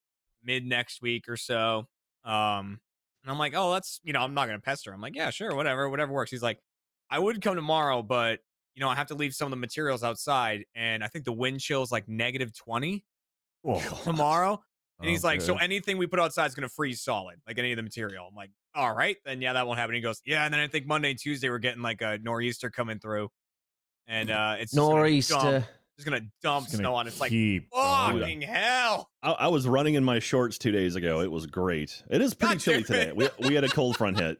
mid 0.43 0.65
next 0.65 1.01
week 1.01 1.29
or 1.29 1.37
so." 1.37 1.87
Um, 2.25 2.81
and 3.23 3.31
I'm 3.31 3.39
like, 3.39 3.53
"Oh, 3.55 3.71
that's 3.71 4.01
you 4.03 4.11
know, 4.11 4.19
I'm 4.19 4.33
not 4.33 4.47
gonna 4.47 4.59
pester." 4.59 4.91
him. 4.91 4.95
I'm 4.95 5.01
like, 5.01 5.15
"Yeah, 5.15 5.29
sure, 5.29 5.55
whatever, 5.55 5.89
whatever 5.89 6.11
works." 6.11 6.31
He's 6.31 6.43
like, 6.43 6.59
I 7.09 7.19
would 7.19 7.41
come 7.41 7.55
tomorrow, 7.55 8.01
but 8.01 8.39
you 8.75 8.81
know, 8.81 8.89
I 8.89 8.95
have 8.95 9.07
to 9.07 9.15
leave 9.15 9.33
some 9.33 9.45
of 9.47 9.51
the 9.51 9.57
materials 9.57 10.03
outside, 10.03 10.63
and 10.75 11.03
I 11.03 11.07
think 11.07 11.25
the 11.25 11.33
wind 11.33 11.59
chill 11.59 11.81
is 11.83 11.91
like 11.91 12.07
negative 12.07 12.55
twenty 12.55 13.03
tomorrow. 14.03 14.61
And 15.01 15.09
he's 15.09 15.23
like, 15.23 15.39
so 15.41 15.55
anything 15.55 15.97
we 15.97 16.07
put 16.07 16.19
outside 16.19 16.47
is 16.47 16.55
going 16.55 16.67
to 16.67 16.73
freeze 16.75 17.01
solid, 17.01 17.37
like 17.47 17.57
any 17.57 17.71
of 17.71 17.77
the 17.77 17.83
material. 17.83 18.25
I'm 18.29 18.35
like, 18.35 18.51
all 18.75 18.93
right, 18.93 19.15
then 19.23 19.41
yeah, 19.41 19.53
that 19.53 19.65
won't 19.65 19.79
happen. 19.79 19.95
He 19.95 20.01
goes, 20.01 20.21
yeah, 20.25 20.43
and 20.43 20.53
then 20.53 20.59
I 20.59 20.67
think 20.67 20.87
Monday 20.87 21.11
and 21.11 21.19
Tuesday 21.19 21.49
we're 21.49 21.57
getting 21.59 21.81
like 21.81 22.01
a 22.01 22.19
nor'easter 22.21 22.69
coming 22.69 22.99
through, 22.99 23.29
and 24.07 24.29
uh 24.29 24.55
it's 24.59 24.71
just 24.73 24.77
gonna 24.81 24.95
Nor'easter. 24.95 25.33
dump- 25.35 25.65
Just 25.97 26.05
gonna 26.05 26.21
dump 26.41 26.65
Just 26.65 26.73
gonna 26.77 26.83
snow 26.83 26.95
on. 26.95 27.07
it. 27.07 27.11
It's 27.11 27.21
like 27.21 27.29
keep 27.29 27.69
going. 27.71 28.19
fucking 28.19 28.41
hell. 28.41 29.09
I, 29.23 29.31
I 29.31 29.47
was 29.47 29.67
running 29.69 29.93
in 29.95 30.03
my 30.03 30.19
shorts 30.19 30.57
two 30.57 30.71
days 30.71 30.95
ago. 30.95 31.21
It 31.21 31.31
was 31.31 31.45
great. 31.45 32.03
It 32.09 32.21
is 32.21 32.33
pretty 32.33 32.55
God 32.55 32.59
chilly 32.61 32.77
damn 32.83 32.85
today. 32.85 33.11
We, 33.13 33.29
we 33.47 33.55
had 33.55 33.63
a 33.63 33.69
cold 33.69 33.95
front 33.95 34.19
hit. 34.19 34.37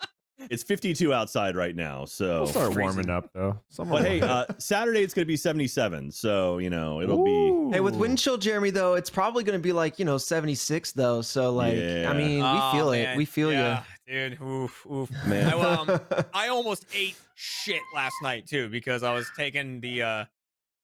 It's 0.49 0.63
52 0.63 1.13
outside 1.13 1.55
right 1.55 1.75
now. 1.75 2.05
So 2.05 2.39
We'll 2.43 2.47
start 2.47 2.65
freezing. 2.73 2.81
warming 2.83 3.09
up 3.09 3.29
though. 3.33 3.59
Summer 3.69 3.91
But 3.91 4.05
hey, 4.05 4.21
uh, 4.21 4.45
Saturday 4.57 5.01
it's 5.01 5.13
going 5.13 5.23
to 5.25 5.27
be 5.27 5.35
77. 5.37 6.11
So, 6.11 6.57
you 6.59 6.69
know, 6.69 7.01
it'll 7.01 7.23
be. 7.23 7.75
Hey, 7.75 7.81
with 7.81 7.95
wind 7.95 8.17
chill, 8.17 8.37
Jeremy, 8.37 8.69
though, 8.69 8.93
it's 8.95 9.09
probably 9.09 9.43
going 9.43 9.59
to 9.59 9.63
be 9.63 9.73
like, 9.73 9.99
you 9.99 10.05
know, 10.05 10.17
76, 10.17 10.91
though. 10.93 11.21
So, 11.21 11.51
like, 11.51 11.75
Yeah. 11.75 12.09
I 12.09 12.13
mean, 12.17 12.37
we 12.37 12.43
Oh, 12.43 12.71
feel 12.71 12.91
it. 12.93 13.17
We 13.17 13.25
feel 13.25 13.51
you. 13.51 13.77
dude. 14.07 14.41
Oof, 14.41 14.85
oof. 14.89 15.09
Man. 15.27 15.53
I, 15.53 15.59
um. 15.75 15.99
I 16.33 16.47
almost 16.47 16.85
ate 16.93 17.15
shit 17.35 17.81
last 17.93 18.15
night 18.21 18.47
too 18.47 18.67
because 18.69 19.01
I 19.03 19.13
was 19.13 19.29
taking 19.37 19.79
the 19.79 20.01
uh 20.01 20.25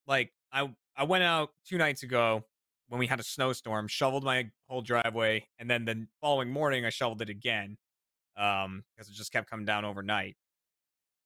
like 0.08 0.32
I 0.54 0.70
I 0.96 1.04
went 1.04 1.24
out 1.26 1.50
two 1.68 1.78
nights 1.78 2.04
ago 2.04 2.46
when 2.88 3.00
we 3.00 3.08
had 3.08 3.20
a 3.20 3.24
snowstorm, 3.24 3.88
shoveled 3.88 4.24
my 4.24 4.50
whole 4.70 4.82
driveway, 4.82 5.48
and 5.60 5.70
then 5.70 5.84
the 5.86 6.08
following 6.22 6.50
morning 6.52 6.86
I 6.86 6.89
shoveled 6.91 7.22
it 7.22 7.30
again. 7.30 7.78
Um, 8.38 8.84
because 8.95 9.10
it 9.10 9.13
just 9.13 9.32
kept 9.32 9.50
coming 9.50 9.65
down 9.65 9.86
overnight. 9.86 10.38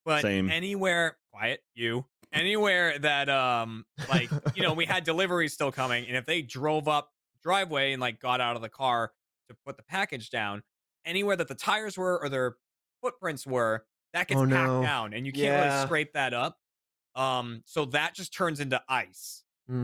But 0.06 0.22
Same. 0.22 0.48
anywhere 0.48 1.18
quiet, 1.32 1.62
you 1.74 2.06
anywhere 2.32 2.98
that 3.00 3.30
um 3.30 3.86
like 4.08 4.34
you 4.54 4.62
know, 4.62 4.74
we 4.74 4.86
had 4.86 5.04
deliveries 5.04 5.54
still 5.54 5.72
coming, 5.72 6.06
and 6.08 6.16
if 6.16 6.26
they 6.26 6.42
drove 6.42 6.88
up 6.88 7.12
driveway 7.44 7.94
and 7.94 8.02
like 8.02 8.20
got 8.20 8.42
out 8.42 8.56
of 8.56 8.62
the 8.62 8.70
car 8.70 9.14
to 9.50 9.56
put 9.66 9.78
the 9.78 9.84
package 9.84 10.30
down, 10.30 10.64
anywhere 11.06 11.36
that 11.36 11.48
the 11.48 11.56
tires 11.56 11.98
were 11.98 12.20
or 12.22 12.30
their 12.30 12.58
footprints 13.02 13.46
were, 13.48 13.86
that 14.14 14.28
gets 14.28 14.42
Oh, 14.42 14.44
packed 14.44 14.80
no. 14.80 14.82
down 14.82 15.14
and 15.14 15.26
you 15.26 15.34
can't 15.34 15.54
Yeah. 15.54 15.60
really 15.60 15.70
scrape 15.70 16.14
that 16.14 16.34
up. 16.34 16.60
Um, 17.16 17.64
so 17.66 17.86
that 17.86 18.16
just 18.16 18.34
turns 18.34 18.60
into 18.60 18.82
ice. 18.90 19.44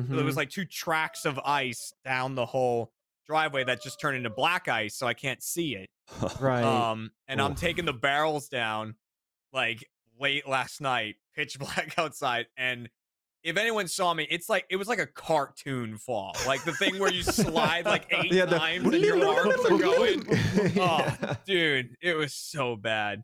So 0.10 0.16
there 0.18 0.26
was 0.26 0.38
like 0.38 0.50
two 0.50 0.66
tracks 0.66 1.26
of 1.26 1.40
ice 1.40 1.94
down 2.04 2.36
the 2.36 2.46
whole 2.46 2.94
driveway 3.28 3.64
that 3.66 3.82
just 3.82 4.00
turned 4.00 4.18
into 4.18 4.30
black 4.30 4.68
ice, 4.68 4.96
so 4.96 5.08
I 5.08 5.14
can't 5.14 5.42
see 5.44 5.76
it. 5.76 5.90
Right. 6.40 6.64
Um, 6.64 7.12
and 7.28 7.42
I'm 7.42 7.56
taking 7.56 7.86
the 7.86 7.94
barrels 7.94 8.48
down 8.48 8.96
like 9.54 9.88
late 10.20 10.48
last 10.48 10.82
night, 10.82 11.16
pitch 11.36 11.58
black 11.60 11.94
outside, 11.98 12.48
and 12.58 12.90
if 13.44 13.58
anyone 13.58 13.88
saw 13.88 14.12
me, 14.14 14.26
it's 14.32 14.50
like 14.50 14.66
it 14.70 14.76
was 14.76 14.88
like 14.88 14.98
a 15.00 15.06
cartoon 15.06 15.98
fall, 15.98 16.36
like 16.48 16.64
the 16.64 16.72
thing 16.74 16.98
where 16.98 17.12
you 17.12 17.22
slide 17.22 17.86
like 17.86 18.08
eight 18.12 18.32
Yeah, 18.32 18.46
the- 18.46 18.58
times 18.58 18.86
and 18.86 19.04
your 19.04 19.24
arms 19.28 19.66
are 19.66 19.78
going. 19.78 20.26
Oh, 20.80 21.16
dude, 21.46 21.96
it 22.02 22.16
was 22.18 22.34
so 22.34 22.76
bad. 22.76 23.24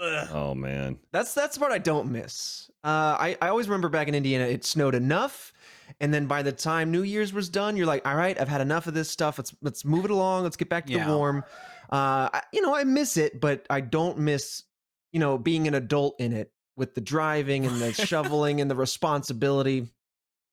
Ugh. 0.00 0.28
Oh, 0.32 0.54
man. 0.54 0.98
That's 1.12 1.34
that's 1.34 1.58
what 1.58 1.70
I 1.70 1.78
don't 1.78 2.10
miss. 2.10 2.68
Uh, 2.82 2.88
I 3.18 3.36
I 3.40 3.48
always 3.48 3.68
remember 3.68 3.88
back 3.88 4.08
in 4.08 4.14
Indiana, 4.14 4.44
it 4.46 4.64
snowed 4.64 4.94
enough, 4.96 5.52
and 6.00 6.12
then 6.12 6.26
by 6.26 6.42
the 6.42 6.50
time 6.50 6.90
New 6.90 7.02
Year's 7.02 7.32
was 7.32 7.48
done, 7.48 7.76
you're 7.76 7.86
like, 7.86 8.06
all 8.06 8.16
right, 8.16 8.38
I've 8.40 8.48
had 8.48 8.60
enough 8.60 8.88
of 8.88 8.94
this 8.94 9.08
stuff. 9.08 9.38
Let's 9.38 9.54
let's 9.62 9.84
move 9.84 10.04
it 10.04 10.10
along. 10.10 10.42
Let's 10.42 10.56
get 10.56 10.68
back 10.68 10.86
to 10.86 10.92
Yeah. 10.92 11.06
the 11.06 11.16
warm. 11.16 11.44
Uh, 11.92 12.30
I, 12.32 12.42
you 12.52 12.62
know, 12.62 12.74
I 12.74 12.84
miss 12.84 13.16
it, 13.18 13.40
but 13.40 13.66
I 13.70 13.80
don't 13.82 14.18
miss, 14.18 14.64
you 15.12 15.20
know, 15.20 15.36
being 15.38 15.68
an 15.68 15.74
adult 15.74 16.18
in 16.18 16.32
it 16.32 16.50
with 16.76 16.94
the 16.94 17.02
driving 17.02 17.66
and 17.66 17.82
the 17.82 17.92
shoveling 18.06 18.60
and 18.62 18.70
the 18.70 18.74
responsibility. 18.76 19.88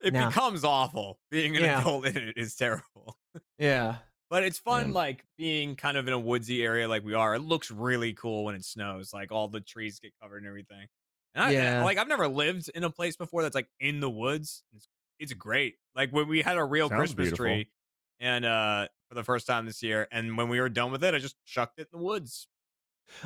It 0.01 0.13
Nah. 0.13 0.27
becomes 0.27 0.63
awful. 0.65 1.19
Being 1.31 1.55
an 1.55 1.63
Yeah. 1.63 1.79
adult 1.81 2.07
in 2.07 2.17
it 2.17 2.37
is 2.37 2.55
terrible. 2.55 3.17
Yeah. 3.57 3.97
But 4.29 4.43
it's 4.43 4.59
fun, 4.59 4.85
Man. 4.85 4.93
like 4.93 5.25
being 5.37 5.75
kind 5.75 5.97
of 5.97 6.07
in 6.07 6.13
a 6.13 6.19
woodsy 6.19 6.63
area 6.63 6.87
like 6.87 7.03
we 7.03 7.13
are. 7.13 7.35
It 7.35 7.39
looks 7.39 7.71
really 7.71 8.13
cool 8.13 8.43
when 8.45 8.55
it 8.55 8.63
snows. 8.63 9.11
Like 9.13 9.31
all 9.31 9.47
the 9.47 9.59
trees 9.61 9.99
get 9.99 10.13
covered 10.21 10.37
and 10.37 10.47
everything. 10.47 10.87
And 11.35 11.43
I, 11.45 11.51
Yeah. 11.51 11.83
like 11.83 11.97
I've 11.97 12.07
never 12.07 12.27
lived 12.27 12.69
in 12.75 12.83
a 12.83 12.89
place 12.89 13.15
before 13.17 13.41
that's 13.43 13.55
like 13.55 13.69
in 13.79 13.99
the 14.01 14.09
woods. 14.09 14.63
It's, 14.75 14.87
it's 15.19 15.33
great. 15.33 15.75
Like 15.95 16.11
when 16.11 16.27
we 16.27 16.41
had 16.41 16.57
a 16.57 16.63
real 16.63 16.89
Sounds 16.89 16.99
Christmas 16.99 17.27
beautiful. 17.29 17.45
tree, 17.45 17.69
and 18.19 18.45
uh 18.45 18.87
for 19.09 19.15
the 19.15 19.23
first 19.23 19.47
time 19.47 19.65
this 19.65 19.83
year, 19.83 20.07
and 20.11 20.37
when 20.37 20.47
we 20.47 20.61
were 20.61 20.69
done 20.69 20.91
with 20.91 21.03
it, 21.03 21.13
I 21.13 21.19
just 21.19 21.35
chucked 21.45 21.79
it 21.79 21.87
in 21.91 21.99
the 21.99 22.05
woods. 22.05 22.47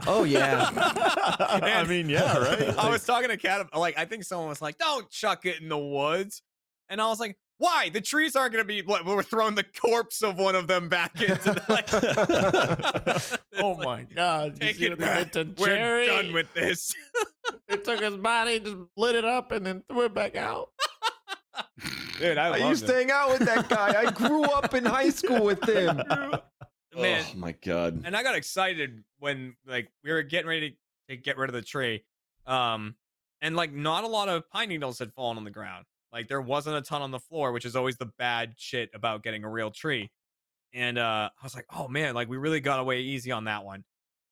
Oh 0.07 0.23
yeah. 0.23 0.69
I 1.39 1.83
mean, 1.87 2.09
yeah, 2.09 2.37
right. 2.37 2.77
I 2.77 2.89
was 2.89 3.05
talking 3.05 3.29
to 3.29 3.37
Kat. 3.37 3.67
Like 3.75 3.97
I 3.97 4.05
think 4.05 4.23
someone 4.23 4.47
was 4.47 4.61
like, 4.61 4.77
"Don't 4.77 5.09
chuck 5.09 5.45
it 5.45 5.61
in 5.61 5.69
the 5.69 5.77
woods," 5.77 6.41
and 6.89 7.01
I 7.01 7.07
was 7.07 7.19
like. 7.19 7.37
Why 7.59 7.89
the 7.89 8.01
trees 8.01 8.35
aren't 8.35 8.51
going 8.51 8.63
to 8.63 8.67
be? 8.67 8.81
like, 8.81 9.05
We're 9.05 9.23
throwing 9.23 9.53
the 9.55 9.63
corpse 9.63 10.21
of 10.21 10.37
one 10.37 10.55
of 10.55 10.67
them 10.67 10.89
back 10.89 11.21
into 11.21 11.51
the. 11.51 11.63
Like, 11.69 11.87
oh 13.61 13.75
my 13.75 14.03
god! 14.13 14.59
Take 14.59 14.81
it 14.81 14.97
back. 14.97 15.31
to 15.33 15.47
We're 15.57 16.07
done 16.07 16.33
with 16.33 16.51
this. 16.55 16.93
They 17.69 17.77
took 17.77 18.01
his 18.01 18.17
body, 18.17 18.59
just 18.59 18.75
lit 18.97 19.15
it 19.15 19.23
up, 19.23 19.51
and 19.51 19.65
then 19.65 19.83
threw 19.87 20.05
it 20.05 20.15
back 20.15 20.35
out. 20.35 20.71
Dude, 22.19 22.37
I, 22.37 22.47
I 22.47 22.57
love 22.59 22.69
used 22.69 22.87
to 22.87 22.93
hang 22.93 23.11
out 23.11 23.29
with 23.29 23.47
that 23.47 23.69
guy. 23.69 24.01
I 24.07 24.11
grew 24.11 24.43
up 24.53 24.73
in 24.73 24.85
high 24.85 25.09
school 25.09 25.43
with 25.45 25.63
him. 25.67 25.97
Man, 26.95 27.25
Oh, 27.33 27.37
my 27.37 27.53
God. 27.65 28.03
and 28.05 28.15
I 28.15 28.21
got 28.23 28.35
excited 28.35 29.03
when 29.19 29.55
like 29.65 29.89
we 30.03 30.11
were 30.11 30.21
getting 30.23 30.47
ready 30.47 30.71
to, 31.09 31.15
to 31.15 31.21
get 31.21 31.37
rid 31.37 31.49
of 31.49 31.53
the 31.55 31.61
tree. 31.61 32.03
Um, 32.45 32.95
and 33.41 33.55
like 33.55 33.73
not 33.73 34.03
a 34.03 34.07
lot 34.07 34.29
of 34.29 34.49
pine 34.49 34.69
needles 34.69 34.99
had 34.99 35.11
fallen 35.13 35.37
on 35.37 35.43
the 35.43 35.51
ground. 35.51 35.85
Like 36.11 36.27
there 36.27 36.41
wasn't 36.41 36.75
a 36.77 36.81
ton 36.81 37.01
on 37.01 37.09
the 37.11 37.19
floor, 37.19 37.51
which 37.51 37.65
is 37.65 37.75
always 37.75 37.97
the 37.97 38.05
bad 38.19 38.53
shit 38.57 38.89
about 38.93 39.23
getting 39.23 39.43
a 39.43 39.49
real 39.49 39.71
tree. 39.71 40.11
And 40.73 40.97
uh 40.99 41.29
I 41.35 41.43
was 41.43 41.55
like, 41.55 41.65
oh 41.75 41.87
man, 41.87 42.13
like 42.13 42.29
we 42.29 42.37
really 42.37 42.59
got 42.59 42.79
away 42.79 43.01
easy 43.01 43.31
on 43.31 43.45
that 43.45 43.65
one. 43.65 43.83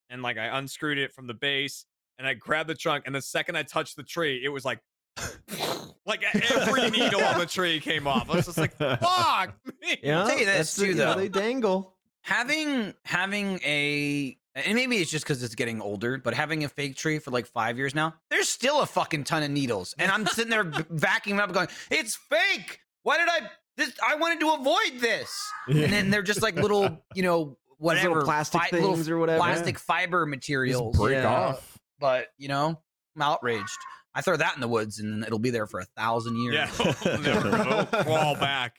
And 0.09 0.21
like 0.21 0.37
I 0.37 0.57
unscrewed 0.57 0.97
it 0.99 1.13
from 1.13 1.25
the 1.27 1.33
base 1.33 1.85
and 2.19 2.27
I 2.27 2.35
grabbed 2.35 2.69
the 2.69 2.75
trunk, 2.75 3.05
and 3.07 3.15
the 3.15 3.21
second 3.21 3.55
I 3.57 3.63
touched 3.63 3.95
the 3.95 4.03
tree, 4.03 4.41
it 4.43 4.49
was 4.49 4.63
like 4.63 4.79
like 6.05 6.23
every 6.33 6.89
needle 6.89 7.23
on 7.23 7.39
the 7.39 7.45
tree 7.45 7.79
came 7.79 8.07
off. 8.07 8.29
I 8.29 8.35
was 8.37 8.45
just 8.45 8.57
like, 8.57 8.75
fuck 8.77 9.53
me. 9.81 9.97
Yeah, 10.03 10.23
tell 10.25 10.37
you 10.39 10.45
this, 10.45 10.55
that's 10.57 10.75
the- 10.75 10.83
too, 10.85 10.89
you 10.91 10.95
though. 10.95 11.15
they 11.15 11.29
dangle. 11.29 11.95
having 12.21 12.93
having 13.05 13.59
a 13.63 14.37
and 14.53 14.75
maybe 14.75 14.97
it's 14.97 15.09
just 15.09 15.23
because 15.23 15.41
it's 15.43 15.55
getting 15.55 15.79
older, 15.81 16.17
but 16.17 16.33
having 16.33 16.63
a 16.65 16.69
fake 16.69 16.95
tree 16.97 17.19
for 17.19 17.31
like 17.31 17.45
five 17.47 17.77
years 17.77 17.95
now, 17.95 18.15
there's 18.29 18.49
still 18.49 18.81
a 18.81 18.85
fucking 18.85 19.23
ton 19.23 19.43
of 19.43 19.49
needles, 19.51 19.95
and 19.97 20.11
I'm 20.11 20.25
sitting 20.27 20.49
there 20.51 20.63
v- 20.65 20.83
vacuuming 20.93 21.39
up, 21.39 21.53
going, 21.53 21.69
"It's 21.89 22.15
fake. 22.29 22.79
Why 23.03 23.17
did 23.17 23.29
I? 23.29 23.49
This 23.77 23.93
I 24.05 24.15
wanted 24.15 24.41
to 24.41 24.49
avoid 24.53 24.99
this." 24.99 25.33
And 25.67 25.91
then 25.93 26.09
they're 26.09 26.21
just 26.21 26.41
like 26.41 26.55
little, 26.55 27.01
you 27.15 27.23
know, 27.23 27.57
whatever 27.77 28.23
plastic 28.23 28.73
little 28.73 28.93
things 28.95 29.07
or 29.09 29.17
whatever. 29.17 29.37
plastic 29.39 29.79
fiber 29.79 30.25
materials. 30.25 30.97
break 30.97 31.13
Yeah. 31.13 31.33
off. 31.33 31.77
But 31.97 32.27
you 32.37 32.49
know, 32.49 32.77
I'm 33.15 33.21
outraged. 33.21 33.77
I 34.13 34.21
throw 34.21 34.35
that 34.37 34.55
in 34.55 34.61
the 34.61 34.67
woods, 34.67 34.99
and 34.99 35.23
it'll 35.23 35.39
be 35.39 35.49
there 35.51 35.67
for 35.67 35.79
a 35.79 35.85
thousand 35.97 36.37
years. 36.37 36.55
Yeah, 36.55 36.93
never 37.21 37.55
it'll 37.61 37.85
crawl 38.03 38.35
back. 38.35 38.75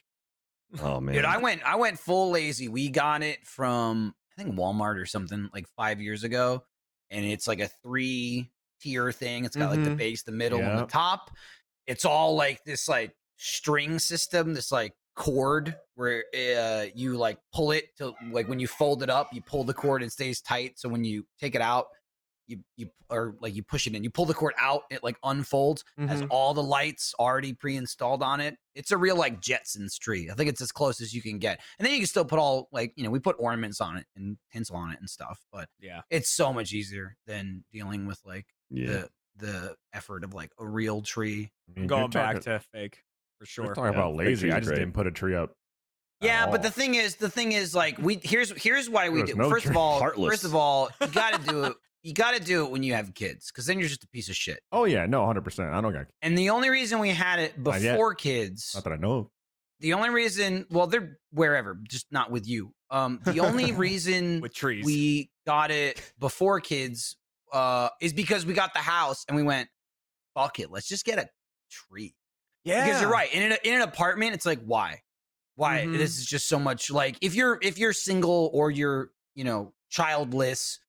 Oh, 0.81 0.99
man. 0.99 1.15
Dude, 1.15 1.25
I 1.25 1.37
went 1.37 1.61
I 1.65 1.75
went 1.75 1.99
full 1.99 2.31
lazy. 2.31 2.67
We 2.67 2.89
got 2.89 3.21
it 3.23 3.45
from 3.45 4.13
I 4.37 4.41
think 4.43 4.55
Walmart 4.55 4.99
or 4.99 5.05
something 5.05 5.49
like 5.53 5.67
five 5.75 6.01
years 6.01 6.23
ago, 6.23 6.63
and 7.09 7.25
it's 7.25 7.47
like 7.47 7.59
a 7.59 7.67
three 7.83 8.51
tier 8.81 9.11
thing. 9.11 9.45
It's 9.45 9.55
got 9.55 9.69
like 9.71 9.83
the 9.83 9.91
Mhm. 9.91 9.97
base, 9.97 10.23
the 10.23 10.31
middle, 10.31 10.59
and 10.59 10.79
the 10.79 10.85
top. 10.87 11.31
It's 11.87 12.05
all 12.05 12.35
like 12.35 12.63
this 12.63 12.87
like 12.87 13.15
string 13.37 13.99
system, 13.99 14.53
this 14.53 14.71
like 14.71 14.93
cord 15.15 15.75
where 15.95 16.23
uh, 16.35 16.85
you 16.95 17.15
like 17.17 17.37
pull 17.53 17.71
it 17.71 17.95
to 17.97 18.13
like 18.31 18.47
when 18.47 18.59
you 18.59 18.67
fold 18.67 19.03
it 19.03 19.09
up, 19.09 19.31
you 19.33 19.41
pull 19.41 19.63
the 19.63 19.73
cord 19.73 20.01
and 20.01 20.09
it 20.09 20.11
stays 20.11 20.41
tight. 20.41 20.79
So 20.79 20.89
when 20.89 21.03
you 21.03 21.25
take 21.39 21.53
it 21.55 21.61
out, 21.61 21.85
you 22.47 22.59
you 22.75 22.89
or 23.09 23.35
like 23.39 23.55
you 23.55 23.63
push 23.63 23.87
it 23.87 23.95
in, 23.95 24.03
you 24.03 24.09
pull 24.09 24.25
the 24.25 24.33
cord 24.33 24.53
out, 24.59 24.83
it 24.91 25.03
like 25.03 25.17
unfolds 25.23 25.83
has 25.97 26.21
Mhm. 26.21 26.27
all 26.29 26.53
the 26.53 26.63
lights 26.63 27.13
already 27.19 27.53
pre-installed 27.53 28.21
on 28.21 28.41
it. 28.41 28.57
It's 28.75 28.91
a 28.91 28.97
real 28.97 29.15
like 29.15 29.39
Jetsons 29.41 29.97
tree. 29.97 30.29
I 30.29 30.33
think 30.33 30.49
it's 30.49 30.61
as 30.61 30.71
close 30.71 30.99
as 31.01 31.13
you 31.13 31.21
can 31.21 31.39
get. 31.39 31.61
And 31.79 31.85
then 31.85 31.93
you 31.93 31.99
can 31.99 32.07
still 32.07 32.25
put 32.25 32.39
all 32.39 32.67
like, 32.71 32.93
you 32.95 33.03
know, 33.03 33.09
we 33.11 33.19
put 33.19 33.35
ornaments 33.39 33.79
on 33.81 33.97
it 33.97 34.05
and 34.15 34.37
tinsel 34.51 34.75
on 34.75 34.91
it 34.91 34.99
and 34.99 35.09
stuff, 35.09 35.39
but 35.51 35.69
Yeah. 35.79 36.01
it's 36.09 36.29
so 36.29 36.51
much 36.51 36.73
easier 36.73 37.15
than 37.27 37.63
dealing 37.71 38.05
with 38.07 38.19
like 38.25 38.47
yeah. 38.69 38.87
the 38.87 39.09
the 39.35 39.75
effort 39.93 40.23
of 40.23 40.33
like 40.35 40.51
a 40.59 40.65
real 40.67 41.01
tree. 41.01 41.51
I 41.75 41.79
mean, 41.79 41.87
Going 41.87 42.09
back 42.11 42.35
talking- 42.35 42.41
to 42.43 42.59
fake 42.71 42.97
for 43.39 43.43
We're 43.43 43.45
sure. 43.47 43.65
talking 43.73 43.83
Yeah, 43.85 43.89
about 43.99 44.13
lazy. 44.15 44.51
I 44.51 44.57
just 44.59 44.67
great. 44.67 44.79
didn't 44.79 44.93
put 44.93 45.07
a 45.07 45.11
tree 45.11 45.33
up. 45.35 45.55
Yeah, 46.21 46.45
but 46.49 46.61
the 46.61 46.71
thing 46.71 46.93
is, 46.95 47.15
the 47.17 47.29
thing 47.29 47.51
is, 47.51 47.75
like 47.75 47.97
we 47.97 48.19
here's 48.23 48.51
here's 48.61 48.89
why 48.89 49.09
we 49.09 49.19
There's 49.19 49.31
do. 49.31 49.35
no 49.37 49.49
First 49.49 49.65
of 49.65 49.75
all, 49.75 49.99
Heartless. 49.99 50.31
first 50.31 50.43
of 50.45 50.55
all, 50.55 50.89
you 51.01 51.07
got 51.07 51.33
to 51.43 51.49
do 51.49 51.63
it. 51.65 51.73
You 52.03 52.13
got 52.13 52.35
to 52.35 52.43
do 52.43 52.65
it 52.65 52.71
when 52.71 52.83
you 52.83 52.93
have 52.93 53.13
kids, 53.13 53.49
because 53.51 53.65
then 53.65 53.79
you're 53.79 53.87
just 53.87 54.03
a 54.03 54.07
piece 54.09 54.27
of 54.29 54.35
shit. 54.35 54.59
Oh 54.71 54.83
yeah, 54.83 55.05
no, 55.05 55.25
hundred 55.25 55.43
percent. 55.45 55.73
I 55.73 55.79
don't 55.81 55.93
got. 55.93 56.07
And 56.21 56.37
the 56.37 56.49
only 56.49 56.69
reason 56.69 56.99
we 56.99 57.09
had 57.09 57.39
it 57.39 57.61
before 57.63 58.13
kids, 58.13 58.71
Not 58.75 58.83
that 58.83 58.93
I 58.93 58.97
know. 58.97 59.13
of. 59.13 59.27
the 59.79 59.93
only 59.93 60.09
reason, 60.09 60.65
well, 60.69 60.87
they're 60.87 61.17
wherever, 61.31 61.79
just 61.87 62.05
not 62.11 62.29
with 62.29 62.47
you. 62.47 62.73
Um, 62.89 63.21
the 63.25 63.39
only 63.39 63.71
reason 63.87 64.41
with 64.41 64.53
trees. 64.53 64.85
we 64.85 65.29
got 65.47 65.71
it 65.71 65.99
before 66.19 66.59
kids 66.59 67.15
uh, 67.53 67.89
is 68.01 68.11
because 68.13 68.45
we 68.45 68.53
got 68.53 68.73
the 68.73 68.79
house 68.79 69.23
and 69.27 69.35
we 69.37 69.43
went, 69.43 69.69
fuck 70.35 70.59
it, 70.59 70.69
let's 70.71 70.87
just 70.89 71.05
get 71.05 71.19
a 71.19 71.27
tree. 71.71 72.13
Yeah, 72.65 72.85
Because 72.85 73.01
you're 73.01 73.11
right. 73.11 73.33
In 73.33 73.43
an, 73.51 73.57
in 73.63 73.75
an 73.75 73.81
apartment, 73.81 74.33
it's 74.33 74.45
like, 74.45 74.59
why? 74.65 75.01
Why? 75.55 75.85
Mhm. 75.85 75.97
This 75.97 76.17
is 76.17 76.25
just 76.25 76.47
so 76.49 76.57
much 76.59 76.89
like 76.91 77.15
if 77.21 77.35
you're 77.35 77.59
if 77.61 77.77
you're 77.77 77.93
single 77.93 78.49
or 78.53 78.71
you're, 78.71 79.11
you 79.35 79.43
know, 79.43 79.73
childless, 79.89 80.79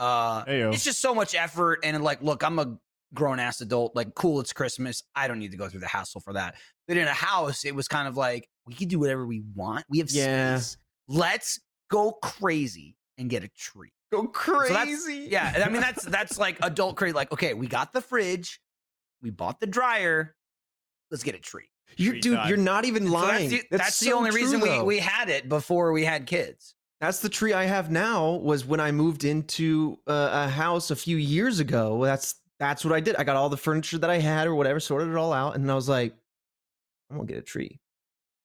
uh 0.00 0.44
Ayo. 0.46 0.72
it's 0.74 0.82
just 0.84 1.00
so 1.00 1.14
much 1.14 1.34
effort 1.34 1.80
and 1.84 2.02
like, 2.02 2.22
look, 2.22 2.42
I'm 2.42 2.58
a 2.58 2.76
grown 3.14 3.38
ass 3.38 3.60
adult. 3.60 3.94
Like, 3.94 4.14
cool, 4.14 4.40
it's 4.40 4.52
Christmas. 4.52 5.02
I 5.14 5.28
don't 5.28 5.38
need 5.38 5.50
to 5.52 5.56
go 5.56 5.68
through 5.68 5.80
the 5.80 5.88
hassle 5.88 6.20
for 6.20 6.32
that. 6.32 6.54
But 6.88 6.96
in 6.96 7.06
a 7.06 7.12
house, 7.12 7.64
it 7.64 7.74
was 7.74 7.86
kind 7.86 8.08
of 8.08 8.16
like 8.16 8.48
we 8.66 8.74
can 8.74 8.88
do 8.88 8.98
whatever 8.98 9.26
we 9.26 9.42
want. 9.54 9.84
We 9.88 9.98
have 9.98 10.10
Yeah. 10.10 10.56
space. 10.58 10.76
Let's 11.06 11.60
go 11.90 12.12
crazy 12.12 12.96
and 13.18 13.28
get 13.28 13.44
a 13.44 13.48
tree. 13.48 13.92
go 14.12 14.30
So 14.44 14.58
that's- 14.68 15.02
crazy. 15.04 15.28
Yeah, 15.30 15.62
I 15.64 15.68
mean 15.68 15.80
that's 15.82 16.04
that's 16.16 16.38
like 16.38 16.58
adult 16.62 16.96
crazy. 16.96 17.12
Like, 17.12 17.30
okay, 17.32 17.54
we 17.54 17.66
got 17.68 17.92
the 17.92 18.00
fridge, 18.00 18.60
we 19.22 19.30
bought 19.30 19.60
the 19.60 19.66
dryer. 19.66 20.34
Let's 21.10 21.22
get 21.24 21.34
a 21.34 21.38
tree. 21.38 21.68
you 21.96 22.12
Tree 22.12 22.20
dude, 22.20 22.36
time. 22.36 22.48
you're 22.48 22.56
not 22.56 22.84
even 22.84 23.06
So 23.08 23.12
lying. 23.12 23.50
that's 23.50 23.62
the, 23.70 23.76
that's 23.76 23.98
the 23.98 24.06
so 24.06 24.16
only 24.18 24.30
true, 24.30 24.40
reason 24.40 24.60
we, 24.60 24.80
we 24.82 24.98
had 25.00 25.28
it 25.28 25.48
before 25.48 25.92
we 25.92 26.04
had 26.04 26.26
kids. 26.26 26.74
That's 27.00 27.20
the 27.20 27.28
tree 27.30 27.52
I 27.54 27.64
have 27.64 27.90
now. 27.90 28.32
Was 28.32 28.64
when 28.66 28.80
I 28.80 28.92
moved 28.92 29.24
into 29.24 29.98
uh, 30.06 30.46
a 30.46 30.48
house 30.50 30.90
a 30.90 30.96
few 30.96 31.16
years 31.16 31.58
ago. 31.60 32.04
That's 32.04 32.34
that's 32.58 32.84
what 32.84 32.92
I 32.92 33.00
did. 33.00 33.16
I 33.16 33.24
got 33.24 33.36
all 33.36 33.48
the 33.48 33.56
furniture 33.56 33.96
that 33.98 34.10
I 34.10 34.18
had 34.18 34.46
or 34.46 34.54
whatever, 34.54 34.80
sorted 34.80 35.08
it 35.08 35.16
all 35.16 35.32
out, 35.32 35.54
and 35.56 35.70
I 35.70 35.74
was 35.74 35.88
like, 35.88 36.14
I'm 37.10 37.16
gonna 37.16 37.26
get 37.26 37.38
a 37.38 37.42
tree. 37.42 37.80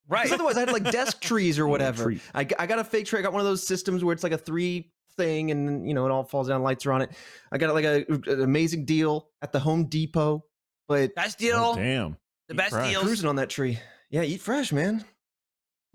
Right. 0.08 0.32
Otherwise, 0.32 0.56
I 0.56 0.60
had 0.60 0.72
like 0.72 0.90
desk 0.90 1.20
trees 1.20 1.58
or 1.58 1.66
whatever. 1.68 2.12
I, 2.12 2.40
I, 2.40 2.44
g- 2.44 2.54
I 2.58 2.66
got 2.66 2.78
a 2.78 2.84
fake 2.84 3.06
tree. 3.06 3.18
I 3.18 3.22
got 3.22 3.32
one 3.32 3.40
of 3.40 3.46
those 3.46 3.66
systems 3.66 4.02
where 4.04 4.12
it's 4.14 4.22
like 4.22 4.32
a 4.32 4.38
three 4.38 4.90
thing, 5.18 5.50
and 5.50 5.86
you 5.86 5.92
know 5.94 6.06
it 6.06 6.10
all 6.10 6.24
falls 6.24 6.48
down. 6.48 6.62
Lights 6.62 6.86
are 6.86 6.92
on 6.92 7.02
it. 7.02 7.10
I 7.52 7.58
got 7.58 7.74
like 7.74 7.84
a, 7.84 8.04
an 8.08 8.40
amazing 8.40 8.84
deal 8.86 9.28
at 9.42 9.52
the 9.52 9.60
Home 9.60 9.84
Depot, 9.84 10.44
but 10.88 11.14
Best 11.14 11.36
Oh, 11.42 11.44
deal. 11.44 11.74
damn. 11.74 12.16
the 12.48 12.54
Eat 12.54 12.56
best 12.56 12.72
deal. 12.74 12.84
deals. 12.88 13.02
cruising 13.04 13.28
on 13.28 13.36
that 13.36 13.50
tree. 13.50 13.78
Yeah, 14.08 14.22
eat 14.22 14.40
fresh, 14.40 14.72
man. 14.72 15.04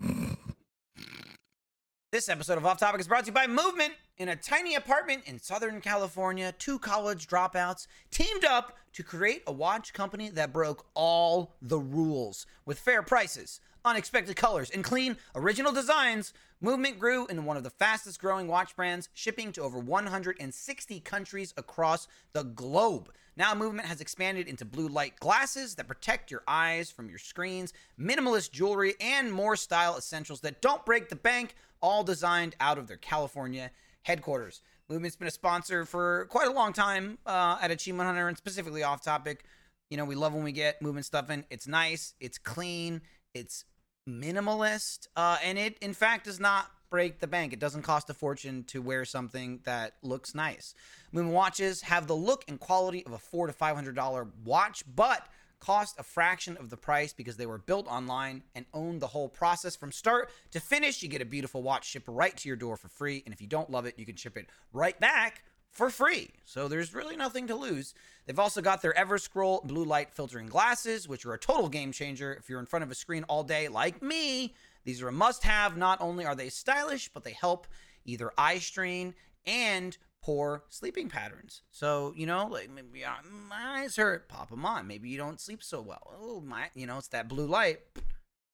This 2.12 2.28
episode 2.28 2.58
of 2.58 2.66
Off 2.66 2.78
Topic 2.78 3.00
is 3.00 3.08
brought 3.08 3.20
to 3.20 3.28
you 3.28 3.32
by 3.32 3.46
Movement. 3.46 3.94
In 4.18 4.28
a 4.28 4.36
tiny 4.36 4.74
apartment 4.74 5.22
in 5.24 5.38
Southern 5.38 5.80
California, 5.80 6.52
two 6.58 6.78
college 6.78 7.26
dropouts 7.26 7.86
teamed 8.10 8.44
up 8.44 8.76
to 8.92 9.02
create 9.02 9.42
a 9.46 9.52
watch 9.52 9.94
company 9.94 10.28
that 10.28 10.52
broke 10.52 10.84
all 10.92 11.54
the 11.62 11.78
rules 11.78 12.44
with 12.66 12.78
fair 12.78 13.02
prices, 13.02 13.62
unexpected 13.84 14.36
colors, 14.36 14.70
and 14.70 14.84
clean, 14.84 15.16
original 15.34 15.72
designs. 15.72 16.32
Movement 16.60 16.98
grew 16.98 17.26
into 17.26 17.42
one 17.42 17.56
of 17.56 17.64
the 17.64 17.70
fastest 17.70 18.20
growing 18.20 18.46
watch 18.48 18.76
brands, 18.76 19.08
shipping 19.14 19.52
to 19.52 19.62
over 19.62 19.78
160 19.78 21.00
countries 21.00 21.52
across 21.56 22.06
the 22.32 22.44
globe. 22.44 23.10
Now, 23.36 23.54
Movement 23.54 23.88
has 23.88 24.00
expanded 24.00 24.46
into 24.46 24.64
blue 24.64 24.88
light 24.88 25.18
glasses 25.18 25.74
that 25.76 25.88
protect 25.88 26.30
your 26.30 26.42
eyes 26.46 26.90
from 26.90 27.08
your 27.08 27.18
screens, 27.18 27.72
minimalist 27.98 28.52
jewelry, 28.52 28.94
and 29.00 29.32
more 29.32 29.56
style 29.56 29.96
essentials 29.96 30.40
that 30.42 30.60
don't 30.60 30.84
break 30.84 31.08
the 31.08 31.16
bank, 31.16 31.54
all 31.80 32.04
designed 32.04 32.54
out 32.60 32.78
of 32.78 32.88
their 32.88 32.98
California 32.98 33.70
headquarters. 34.02 34.60
Movement's 34.88 35.16
been 35.16 35.28
a 35.28 35.32
sponsor 35.32 35.86
for 35.86 36.26
quite 36.26 36.48
a 36.48 36.52
long 36.52 36.72
time 36.72 37.18
uh, 37.24 37.56
at 37.62 37.70
Achievement 37.70 38.06
Hunter 38.06 38.28
and 38.28 38.36
specifically 38.36 38.82
off 38.82 39.02
topic. 39.02 39.44
You 39.88 39.96
know, 39.96 40.04
we 40.04 40.14
love 40.14 40.34
when 40.34 40.44
we 40.44 40.52
get 40.52 40.82
movement 40.82 41.06
stuff 41.06 41.30
in. 41.30 41.44
It's 41.50 41.66
nice, 41.66 42.14
it's 42.20 42.36
clean, 42.36 43.00
it's 43.34 43.64
minimalist, 44.08 45.08
uh, 45.16 45.38
and 45.42 45.58
it, 45.58 45.78
in 45.78 45.94
fact, 45.94 46.24
does 46.24 46.40
not 46.40 46.70
break 46.90 47.20
the 47.20 47.26
bank. 47.26 47.52
It 47.52 47.58
doesn't 47.58 47.82
cost 47.82 48.10
a 48.10 48.14
fortune 48.14 48.64
to 48.64 48.82
wear 48.82 49.04
something 49.04 49.60
that 49.64 49.94
looks 50.02 50.34
nice. 50.34 50.74
Movement 51.10 51.34
watches 51.34 51.80
have 51.82 52.06
the 52.06 52.14
look 52.14 52.44
and 52.48 52.60
quality 52.60 53.04
of 53.06 53.12
a 53.12 53.18
four 53.18 53.46
to 53.46 53.52
five 53.52 53.74
hundred 53.74 53.96
dollar 53.96 54.28
watch, 54.44 54.84
but 54.94 55.26
cost 55.58 55.94
a 55.98 56.02
fraction 56.02 56.56
of 56.56 56.70
the 56.70 56.76
price 56.76 57.12
because 57.12 57.36
they 57.36 57.46
were 57.46 57.58
built 57.58 57.86
online 57.86 58.42
and 58.54 58.66
own 58.74 58.98
the 58.98 59.06
whole 59.06 59.28
process 59.28 59.76
from 59.76 59.92
start 59.92 60.30
to 60.50 60.60
finish. 60.60 61.02
You 61.02 61.08
get 61.08 61.22
a 61.22 61.24
beautiful 61.24 61.62
watch 61.62 61.86
shipped 61.86 62.08
right 62.08 62.36
to 62.36 62.48
your 62.48 62.56
door 62.56 62.76
for 62.76 62.88
free, 62.88 63.22
and 63.24 63.32
if 63.32 63.40
you 63.40 63.46
don't 63.46 63.70
love 63.70 63.86
it, 63.86 63.94
you 63.96 64.04
can 64.04 64.16
ship 64.16 64.36
it 64.36 64.50
right 64.72 64.98
back 64.98 65.44
for 65.72 65.90
free. 65.90 66.30
So 66.44 66.68
there's 66.68 66.94
really 66.94 67.16
nothing 67.16 67.46
to 67.48 67.56
lose. 67.56 67.94
They've 68.26 68.38
also 68.38 68.60
got 68.60 68.82
their 68.82 68.92
Everscroll 68.92 69.64
blue 69.64 69.84
light 69.84 70.12
filtering 70.12 70.46
glasses, 70.46 71.08
which 71.08 71.26
are 71.26 71.32
a 71.32 71.38
total 71.38 71.68
game 71.68 71.90
changer 71.90 72.34
if 72.34 72.48
you're 72.48 72.60
in 72.60 72.66
front 72.66 72.84
of 72.84 72.90
a 72.90 72.94
screen 72.94 73.24
all 73.24 73.42
day 73.42 73.68
like 73.68 74.00
me. 74.02 74.54
These 74.84 75.02
are 75.02 75.08
a 75.08 75.12
must 75.12 75.42
have. 75.42 75.76
Not 75.76 76.00
only 76.00 76.24
are 76.24 76.34
they 76.34 76.48
stylish, 76.50 77.08
but 77.08 77.24
they 77.24 77.32
help 77.32 77.66
either 78.04 78.30
eye 78.36 78.58
strain 78.58 79.14
and 79.46 79.96
poor 80.22 80.62
sleeping 80.68 81.08
patterns. 81.08 81.62
So, 81.70 82.12
you 82.16 82.26
know, 82.26 82.46
like 82.46 82.70
maybe 82.70 83.04
uh, 83.04 83.14
my 83.48 83.80
eyes 83.80 83.96
hurt, 83.96 84.28
pop 84.28 84.50
them 84.50 84.64
on. 84.64 84.86
Maybe 84.86 85.08
you 85.08 85.18
don't 85.18 85.40
sleep 85.40 85.62
so 85.62 85.80
well. 85.80 86.14
Oh, 86.20 86.40
my, 86.40 86.68
you 86.74 86.86
know, 86.86 86.98
it's 86.98 87.08
that 87.08 87.28
blue 87.28 87.46
light. 87.46 87.80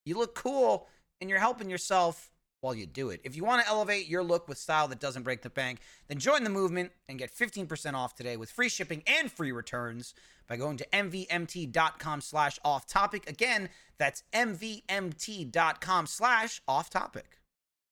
You 0.05 0.17
look 0.17 0.33
cool 0.33 0.87
and 1.21 1.29
you're 1.29 1.39
helping 1.39 1.69
yourself 1.69 2.31
while 2.61 2.75
you 2.75 2.85
do 2.85 3.09
it. 3.09 3.21
If 3.23 3.35
you 3.35 3.43
want 3.43 3.63
to 3.63 3.67
elevate 3.69 4.07
your 4.07 4.23
look 4.23 4.47
with 4.47 4.57
style 4.57 4.87
that 4.89 4.99
doesn't 4.99 5.23
break 5.23 5.41
the 5.41 5.49
bank, 5.49 5.79
then 6.07 6.19
join 6.19 6.43
the 6.43 6.49
movement 6.49 6.91
and 7.07 7.17
get 7.17 7.33
15% 7.35 7.93
off 7.93 8.15
today 8.15 8.37
with 8.37 8.51
free 8.51 8.69
shipping 8.69 9.03
and 9.07 9.31
free 9.31 9.51
returns 9.51 10.13
by 10.47 10.57
going 10.57 10.77
to 10.77 10.87
mvmt.com 10.91 12.21
slash 12.21 12.59
off 12.65 12.85
topic. 12.87 13.29
Again, 13.29 13.69
that's 13.97 14.23
mvmt.com 14.33 16.07
slash 16.07 16.61
off 16.67 16.89
topic. 16.89 17.39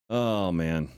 Oh 0.09 0.51
man. 0.51 0.89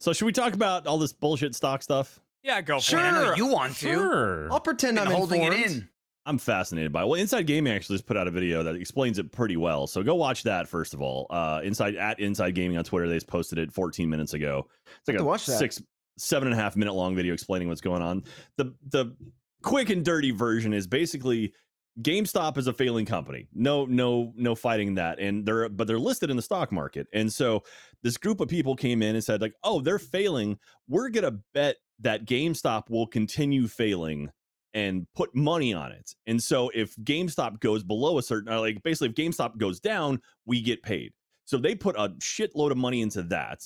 So 0.00 0.12
should 0.12 0.26
we 0.26 0.32
talk 0.32 0.54
about 0.54 0.86
all 0.86 0.98
this 0.98 1.12
bullshit 1.12 1.54
stock 1.54 1.82
stuff? 1.82 2.20
Yeah, 2.42 2.60
go 2.60 2.76
for 2.78 2.82
Sure. 2.82 3.00
it. 3.00 3.02
I 3.04 3.10
know 3.10 3.34
you 3.34 3.46
want 3.46 3.74
to. 3.76 3.92
Sure. 3.92 4.52
I'll 4.52 4.60
pretend 4.60 4.98
I'm 4.98 5.06
holding 5.10 5.42
informed. 5.42 5.64
it 5.64 5.70
in. 5.72 5.88
I'm 6.26 6.38
fascinated 6.38 6.92
by 6.92 7.02
it. 7.02 7.06
Well, 7.06 7.20
Inside 7.20 7.46
Gaming 7.46 7.72
actually 7.72 7.96
just 7.96 8.06
put 8.06 8.16
out 8.16 8.26
a 8.26 8.30
video 8.30 8.62
that 8.62 8.76
explains 8.76 9.18
it 9.18 9.30
pretty 9.30 9.56
well. 9.56 9.86
So 9.86 10.02
go 10.02 10.14
watch 10.14 10.42
that 10.44 10.68
first 10.68 10.94
of 10.94 11.02
all. 11.02 11.26
Uh, 11.28 11.60
inside 11.62 11.96
at 11.96 12.18
Inside 12.18 12.54
Gaming 12.54 12.78
on 12.78 12.84
Twitter, 12.84 13.08
they 13.08 13.16
just 13.16 13.26
posted 13.26 13.58
it 13.58 13.72
14 13.72 14.08
minutes 14.08 14.32
ago. 14.32 14.66
It's 15.00 15.08
like 15.08 15.18
a 15.18 15.24
six, 15.58 15.82
seven 16.16 16.48
and 16.48 16.58
a 16.58 16.62
half 16.62 16.76
minute 16.76 16.94
long 16.94 17.14
video 17.14 17.34
explaining 17.34 17.68
what's 17.68 17.82
going 17.82 18.02
on. 18.02 18.24
The 18.56 18.74
the 18.88 19.14
quick 19.62 19.90
and 19.90 20.04
dirty 20.04 20.30
version 20.30 20.72
is 20.72 20.86
basically 20.86 21.52
GameStop 22.00 22.58
is 22.58 22.66
a 22.66 22.72
failing 22.72 23.06
company. 23.06 23.46
No, 23.54 23.84
no, 23.84 24.32
no 24.34 24.54
fighting 24.54 24.94
that. 24.96 25.20
And 25.20 25.46
they're 25.46 25.68
but 25.68 25.86
they're 25.86 25.98
listed 25.98 26.30
in 26.30 26.36
the 26.36 26.42
stock 26.42 26.72
market. 26.72 27.06
And 27.12 27.32
so 27.32 27.62
this 28.02 28.16
group 28.16 28.40
of 28.40 28.48
people 28.48 28.74
came 28.74 29.02
in 29.02 29.14
and 29.14 29.22
said, 29.22 29.40
like, 29.40 29.54
oh, 29.62 29.80
they're 29.80 29.98
failing. 29.98 30.58
We're 30.88 31.10
gonna 31.10 31.38
bet 31.52 31.76
that 32.00 32.24
GameStop 32.24 32.90
will 32.90 33.06
continue 33.06 33.68
failing 33.68 34.30
and 34.74 35.06
put 35.14 35.34
money 35.34 35.72
on 35.72 35.92
it. 35.92 36.14
And 36.26 36.42
so 36.42 36.70
if 36.74 36.94
GameStop 36.96 37.60
goes 37.60 37.82
below 37.82 38.18
a 38.18 38.22
certain 38.22 38.52
uh, 38.52 38.60
like 38.60 38.82
basically 38.82 39.08
if 39.08 39.14
GameStop 39.14 39.56
goes 39.56 39.80
down, 39.80 40.20
we 40.44 40.60
get 40.60 40.82
paid. 40.82 41.12
So 41.46 41.58
they 41.58 41.74
put 41.74 41.96
a 41.96 42.08
shitload 42.20 42.70
of 42.72 42.76
money 42.76 43.00
into 43.00 43.22
that. 43.24 43.60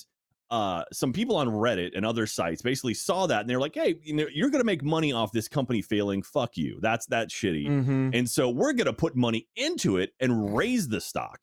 Uh, 0.51 0.83
some 0.91 1.13
people 1.13 1.35
on 1.35 1.47
Reddit 1.47 1.91
and 1.95 2.03
other 2.05 2.25
sites 2.25 2.61
basically 2.61 2.95
saw 2.95 3.27
that 3.27 3.41
and 3.41 3.49
they're 3.49 3.59
like, 3.59 3.75
"Hey, 3.75 3.95
you 4.03 4.13
know, 4.13 4.25
you're 4.33 4.49
gonna 4.49 4.63
make 4.63 4.83
money 4.83 5.11
off 5.13 5.31
this 5.31 5.47
company 5.47 5.81
failing. 5.81 6.23
Fuck 6.23 6.57
you. 6.57 6.79
That's 6.81 7.05
that 7.07 7.29
shitty." 7.29 7.67
Mhm. 7.67 8.15
And 8.17 8.29
so 8.29 8.49
we're 8.49 8.73
going 8.73 8.87
to 8.87 8.93
put 8.93 9.15
money 9.15 9.47
into 9.55 9.97
it 9.97 10.13
and 10.19 10.55
raise 10.55 10.87
the 10.87 11.01
stock. 11.01 11.39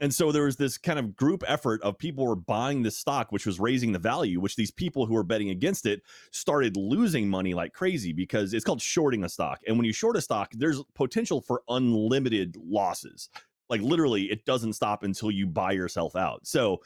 And 0.00 0.14
so 0.14 0.30
there 0.30 0.44
was 0.44 0.56
this 0.56 0.76
kind 0.76 0.98
of 0.98 1.16
group 1.16 1.42
effort 1.46 1.82
of 1.82 1.98
people 1.98 2.26
were 2.26 2.36
buying 2.36 2.82
the 2.82 2.90
stock, 2.90 3.32
which 3.32 3.46
was 3.46 3.58
raising 3.58 3.92
the 3.92 3.98
value, 3.98 4.40
which 4.40 4.56
these 4.56 4.70
people 4.70 5.06
who 5.06 5.14
were 5.14 5.22
betting 5.22 5.50
against 5.50 5.86
it 5.86 6.02
started 6.32 6.76
losing 6.76 7.28
money 7.28 7.54
like 7.54 7.72
crazy 7.72 8.12
because 8.12 8.52
it's 8.52 8.64
called 8.64 8.82
shorting 8.82 9.24
a 9.24 9.28
stock. 9.28 9.60
And 9.66 9.76
when 9.78 9.86
you 9.86 9.92
short 9.92 10.16
a 10.16 10.20
stock, 10.20 10.52
there's 10.52 10.82
potential 10.94 11.40
for 11.40 11.62
unlimited 11.68 12.56
losses. 12.56 13.30
Like 13.68 13.80
literally, 13.80 14.24
it 14.24 14.44
doesn't 14.44 14.74
stop 14.74 15.02
until 15.02 15.30
you 15.30 15.46
buy 15.46 15.72
yourself 15.72 16.14
out. 16.14 16.46
So 16.46 16.82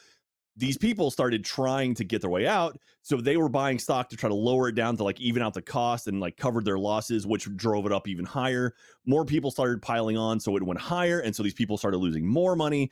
these 0.57 0.77
people 0.77 1.11
started 1.11 1.45
trying 1.45 1.95
to 1.95 2.05
get 2.05 2.21
their 2.21 2.31
way 2.31 2.47
out. 2.47 2.79
So 3.03 3.17
they 3.17 3.37
were 3.37 3.49
buying 3.49 3.79
stock 3.79 4.09
to 4.11 4.17
try 4.17 4.29
to 4.29 4.35
lower 4.35 4.69
it 4.69 4.75
down 4.75 4.97
to 4.97 5.05
like 5.05 5.21
even 5.21 5.43
out 5.43 5.55
the 5.55 5.63
cost 5.63 6.07
and 6.07 6.21
like 6.21 6.37
covered 6.37 6.65
their 6.65 6.79
losses, 6.79 7.27
which 7.27 7.49
drove 7.57 7.87
it 7.87 7.93
up 7.93 8.09
even 8.09 8.25
higher. 8.27 8.75
More 9.07 9.25
people 9.25 9.51
started 9.51 9.81
piling 9.81 10.17
on, 10.17 10.41
so 10.41 10.57
it 10.57 10.63
went 10.63 10.81
higher, 10.81 11.21
and 11.21 11.35
so 11.35 11.43
these 11.43 11.55
people 11.55 11.79
started 11.79 11.99
losing 11.99 12.27
more 12.27 12.57
money. 12.57 12.91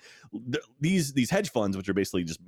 These 0.81 1.12
these 1.12 1.31
hedge 1.31 1.51
funds, 1.51 1.77
which 1.77 1.88
are 1.88 1.94
basically 1.94 2.25
just 2.25 2.41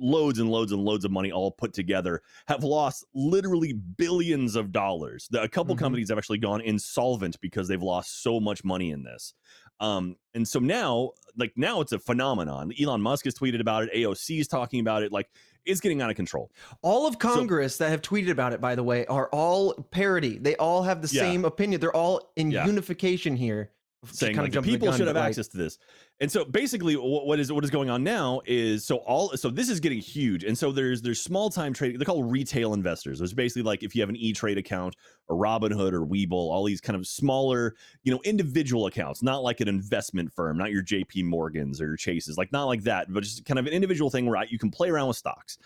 loads 0.00 0.38
and 0.38 0.48
loads 0.48 0.70
and 0.70 0.80
loads 0.80 1.04
of 1.04 1.10
money 1.10 1.32
all 1.32 1.50
put 1.50 1.72
together, 1.72 2.22
have 2.46 2.62
lost 2.62 3.04
literally 3.14 3.72
billions 3.72 4.54
of 4.54 4.70
dollars. 4.70 5.26
The- 5.32 5.42
A 5.42 5.48
couple 5.48 5.74
Mhm. 5.74 5.78
companies 5.80 6.08
have 6.10 6.18
actually 6.18 6.38
gone 6.38 6.60
insolvent 6.60 7.40
because 7.40 7.66
they've 7.66 7.82
lost 7.82 8.22
so 8.22 8.38
much 8.38 8.62
money 8.62 8.92
in 8.92 9.02
this. 9.02 9.34
Um, 9.80 10.16
and 10.34 10.46
so 10.46 10.58
now, 10.58 11.10
like 11.36 11.52
now, 11.56 11.80
it's 11.80 11.92
a 11.92 11.98
phenomenon. 11.98 12.72
Elon 12.80 13.00
Musk 13.00 13.24
has 13.24 13.34
tweeted 13.34 13.60
about 13.60 13.84
it. 13.84 13.94
AOC 13.94 14.40
is 14.40 14.48
talking 14.48 14.80
about 14.80 15.02
it. 15.02 15.12
Like 15.12 15.28
it's 15.64 15.80
getting 15.80 16.00
out 16.02 16.10
of 16.10 16.16
control. 16.16 16.50
All 16.82 17.06
of 17.06 17.18
Congress 17.18 17.76
that 17.78 17.90
have 17.90 18.02
tweeted 18.02 18.30
about 18.30 18.52
it, 18.52 18.60
by 18.60 18.74
the 18.74 18.82
way, 18.82 19.06
are 19.06 19.28
all 19.32 19.74
parody. 19.90 20.38
They 20.38 20.56
all 20.56 20.82
have 20.82 21.02
the 21.02 21.08
Yeah. 21.14 21.22
same 21.22 21.44
opinion. 21.44 21.80
They're 21.80 21.94
all 21.94 22.32
in 22.36 22.50
Yeah. 22.50 22.66
unification 22.66 23.36
here. 23.36 23.70
Saying 24.06 24.36
like 24.36 24.52
the 24.52 24.62
people 24.62 24.88
gun, 24.88 24.96
should 24.96 25.06
have 25.08 25.16
like- 25.16 25.26
access 25.26 25.48
to 25.48 25.56
this. 25.56 25.78
And 26.20 26.30
so 26.30 26.44
basically 26.44 26.96
what, 26.96 27.26
what 27.26 27.40
is 27.40 27.52
what 27.52 27.64
is 27.64 27.70
going 27.70 27.90
on 27.90 28.04
now 28.04 28.40
is 28.46 28.86
so 28.86 28.96
all 28.98 29.36
so 29.36 29.50
this 29.50 29.68
is 29.68 29.80
getting 29.80 29.98
huge. 29.98 30.44
And 30.44 30.56
so 30.56 30.70
there's 30.70 31.02
there's 31.02 31.20
small 31.20 31.50
time 31.50 31.72
trading, 31.72 31.98
they're 31.98 32.06
called 32.06 32.30
retail 32.30 32.74
investors. 32.74 33.20
It's 33.20 33.32
basically 33.32 33.62
like 33.62 33.82
if 33.82 33.94
you 33.94 34.02
have 34.02 34.08
an 34.08 34.16
E-Trade 34.16 34.58
account 34.58 34.94
or 35.28 35.36
Robinhood 35.36 35.92
or 35.92 36.06
Webull, 36.06 36.32
all 36.32 36.64
these 36.64 36.80
kind 36.80 36.96
of 36.96 37.06
smaller, 37.06 37.74
you 38.04 38.12
know, 38.12 38.20
individual 38.24 38.86
accounts, 38.86 39.22
not 39.22 39.42
like 39.42 39.60
an 39.60 39.68
investment 39.68 40.32
firm, 40.32 40.56
not 40.58 40.70
your 40.70 40.82
JP 40.82 41.24
Morgans 41.24 41.80
or 41.80 41.86
your 41.86 41.96
Chases, 41.96 42.36
like 42.38 42.52
not 42.52 42.64
like 42.64 42.82
that, 42.82 43.12
but 43.12 43.24
just 43.24 43.44
kind 43.44 43.58
of 43.58 43.66
an 43.66 43.72
individual 43.72 44.10
thing 44.10 44.26
where 44.26 44.44
you 44.44 44.58
can 44.58 44.70
play 44.70 44.90
around 44.90 45.08
with 45.08 45.16
stocks. 45.16 45.58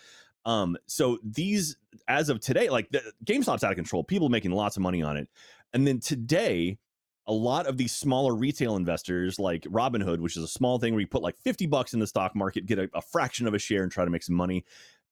Um, 0.44 0.76
so 0.86 1.18
these 1.22 1.76
as 2.08 2.28
of 2.28 2.40
today, 2.40 2.68
like 2.68 2.90
the 2.90 3.02
GameStop's 3.24 3.62
out 3.62 3.70
of 3.70 3.76
control, 3.76 4.02
people 4.02 4.28
making 4.28 4.50
lots 4.50 4.76
of 4.76 4.82
money 4.82 5.02
on 5.02 5.16
it. 5.16 5.28
And 5.72 5.86
then 5.86 6.00
today, 6.00 6.78
a 7.26 7.32
lot 7.32 7.66
of 7.66 7.76
these 7.76 7.92
smaller 7.92 8.34
retail 8.34 8.76
investors 8.76 9.38
like 9.38 9.62
Robinhood, 9.62 10.18
which 10.18 10.36
is 10.36 10.42
a 10.42 10.48
small 10.48 10.78
thing 10.78 10.92
where 10.92 11.00
you 11.00 11.06
put 11.06 11.22
like 11.22 11.38
50 11.38 11.66
bucks 11.66 11.94
in 11.94 12.00
the 12.00 12.06
stock 12.06 12.34
market, 12.34 12.66
get 12.66 12.78
a, 12.78 12.90
a 12.94 13.02
fraction 13.02 13.46
of 13.46 13.54
a 13.54 13.58
share 13.58 13.82
and 13.82 13.92
try 13.92 14.04
to 14.04 14.10
make 14.10 14.22
some 14.22 14.36
money. 14.36 14.64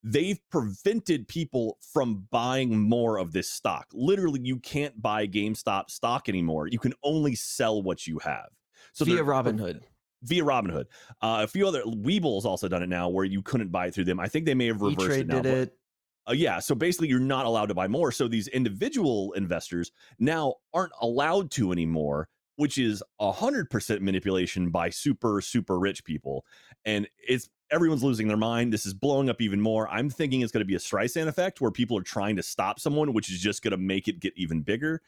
They've 0.03 0.41
prevented 0.51 1.29
people 1.29 1.79
from 1.93 2.27
buying 2.31 2.77
more 2.79 3.19
of 3.19 3.33
this 3.33 3.51
stock. 3.51 3.87
Literally, 3.93 4.41
you 4.43 4.59
can't 4.59 5.01
buy 5.01 5.27
GameStop 5.27 5.91
stock 5.91 6.29
anymore. 6.29 6.69
You 6.69 6.79
can 6.79 6.95
only 7.05 7.35
sell 7.35 7.83
what 7.83 8.07
you 8.07 8.19
have. 8.21 8.49
So 8.93 9.05
via 9.05 9.23
Robinhood. 9.23 9.83
Via 10.23 10.43
Robinhood. 10.43 10.87
Uh, 11.21 11.41
a 11.43 11.47
few 11.47 11.69
other 11.69 11.83
Webull's 11.83 12.47
also 12.47 12.67
done 12.67 12.83
it 12.83 12.89
now 12.89 13.09
where 13.11 13.27
you 13.27 13.43
couldn't 13.43 13.69
buy 13.69 13.87
it 13.87 13.95
through 13.95 14.05
them. 14.05 14.19
I 14.19 14.29
think 14.29 14.47
they 14.47 14.55
may 14.55 14.67
have 14.67 14.81
reversed 14.81 15.05
E-Trade 15.05 15.21
it 15.21 15.27
now. 15.29 15.43
did 15.43 15.47
it. 15.47 15.77
Uh, 16.31 16.33
yeah, 16.33 16.61
so 16.61 16.75
basically, 16.75 17.09
you're 17.09 17.19
not 17.19 17.45
allowed 17.45 17.67
to 17.67 17.75
buy 17.75 17.89
more. 17.89 18.13
So 18.13 18.29
these 18.29 18.47
individual 18.49 19.33
investors 19.33 19.91
now 20.19 20.55
aren't 20.73 20.93
allowed 21.01 21.51
to 21.53 21.73
anymore, 21.73 22.29
which 22.57 22.79
is 22.79 23.03
a 23.19 23.33
hundred 23.33 23.69
percent 23.69 24.01
manipulation 24.01 24.71
by 24.71 24.91
super 24.91 25.41
super 25.41 25.79
rich 25.79 26.05
people, 26.05 26.45
and 26.85 27.09
it's 27.19 27.49
everyone's 27.73 28.05
losing 28.05 28.29
their 28.29 28.37
mind. 28.37 28.73
This 28.73 28.87
is 28.87 28.95
blowing 28.95 29.29
up 29.29 29.41
even 29.41 29.61
more. 29.61 29.89
I'm 29.89 30.09
thinking 30.09 30.43
it's 30.43 30.53
going 30.53 30.61
to 30.61 30.67
be 30.67 30.77
a 30.77 30.79
Streisand 30.79 31.27
effect 31.27 31.61
where 31.61 31.71
people 31.71 31.99
are 31.99 32.03
trying 32.03 32.37
to 32.37 32.43
stop 32.43 32.79
someone, 32.79 33.13
which 33.13 33.31
is 33.31 33.41
just 33.41 33.63
going 33.63 33.73
to 33.73 33.79
make 33.79 34.07
it 34.07 34.21
get 34.21 34.33
even 34.37 34.63
bigger, 34.63 35.03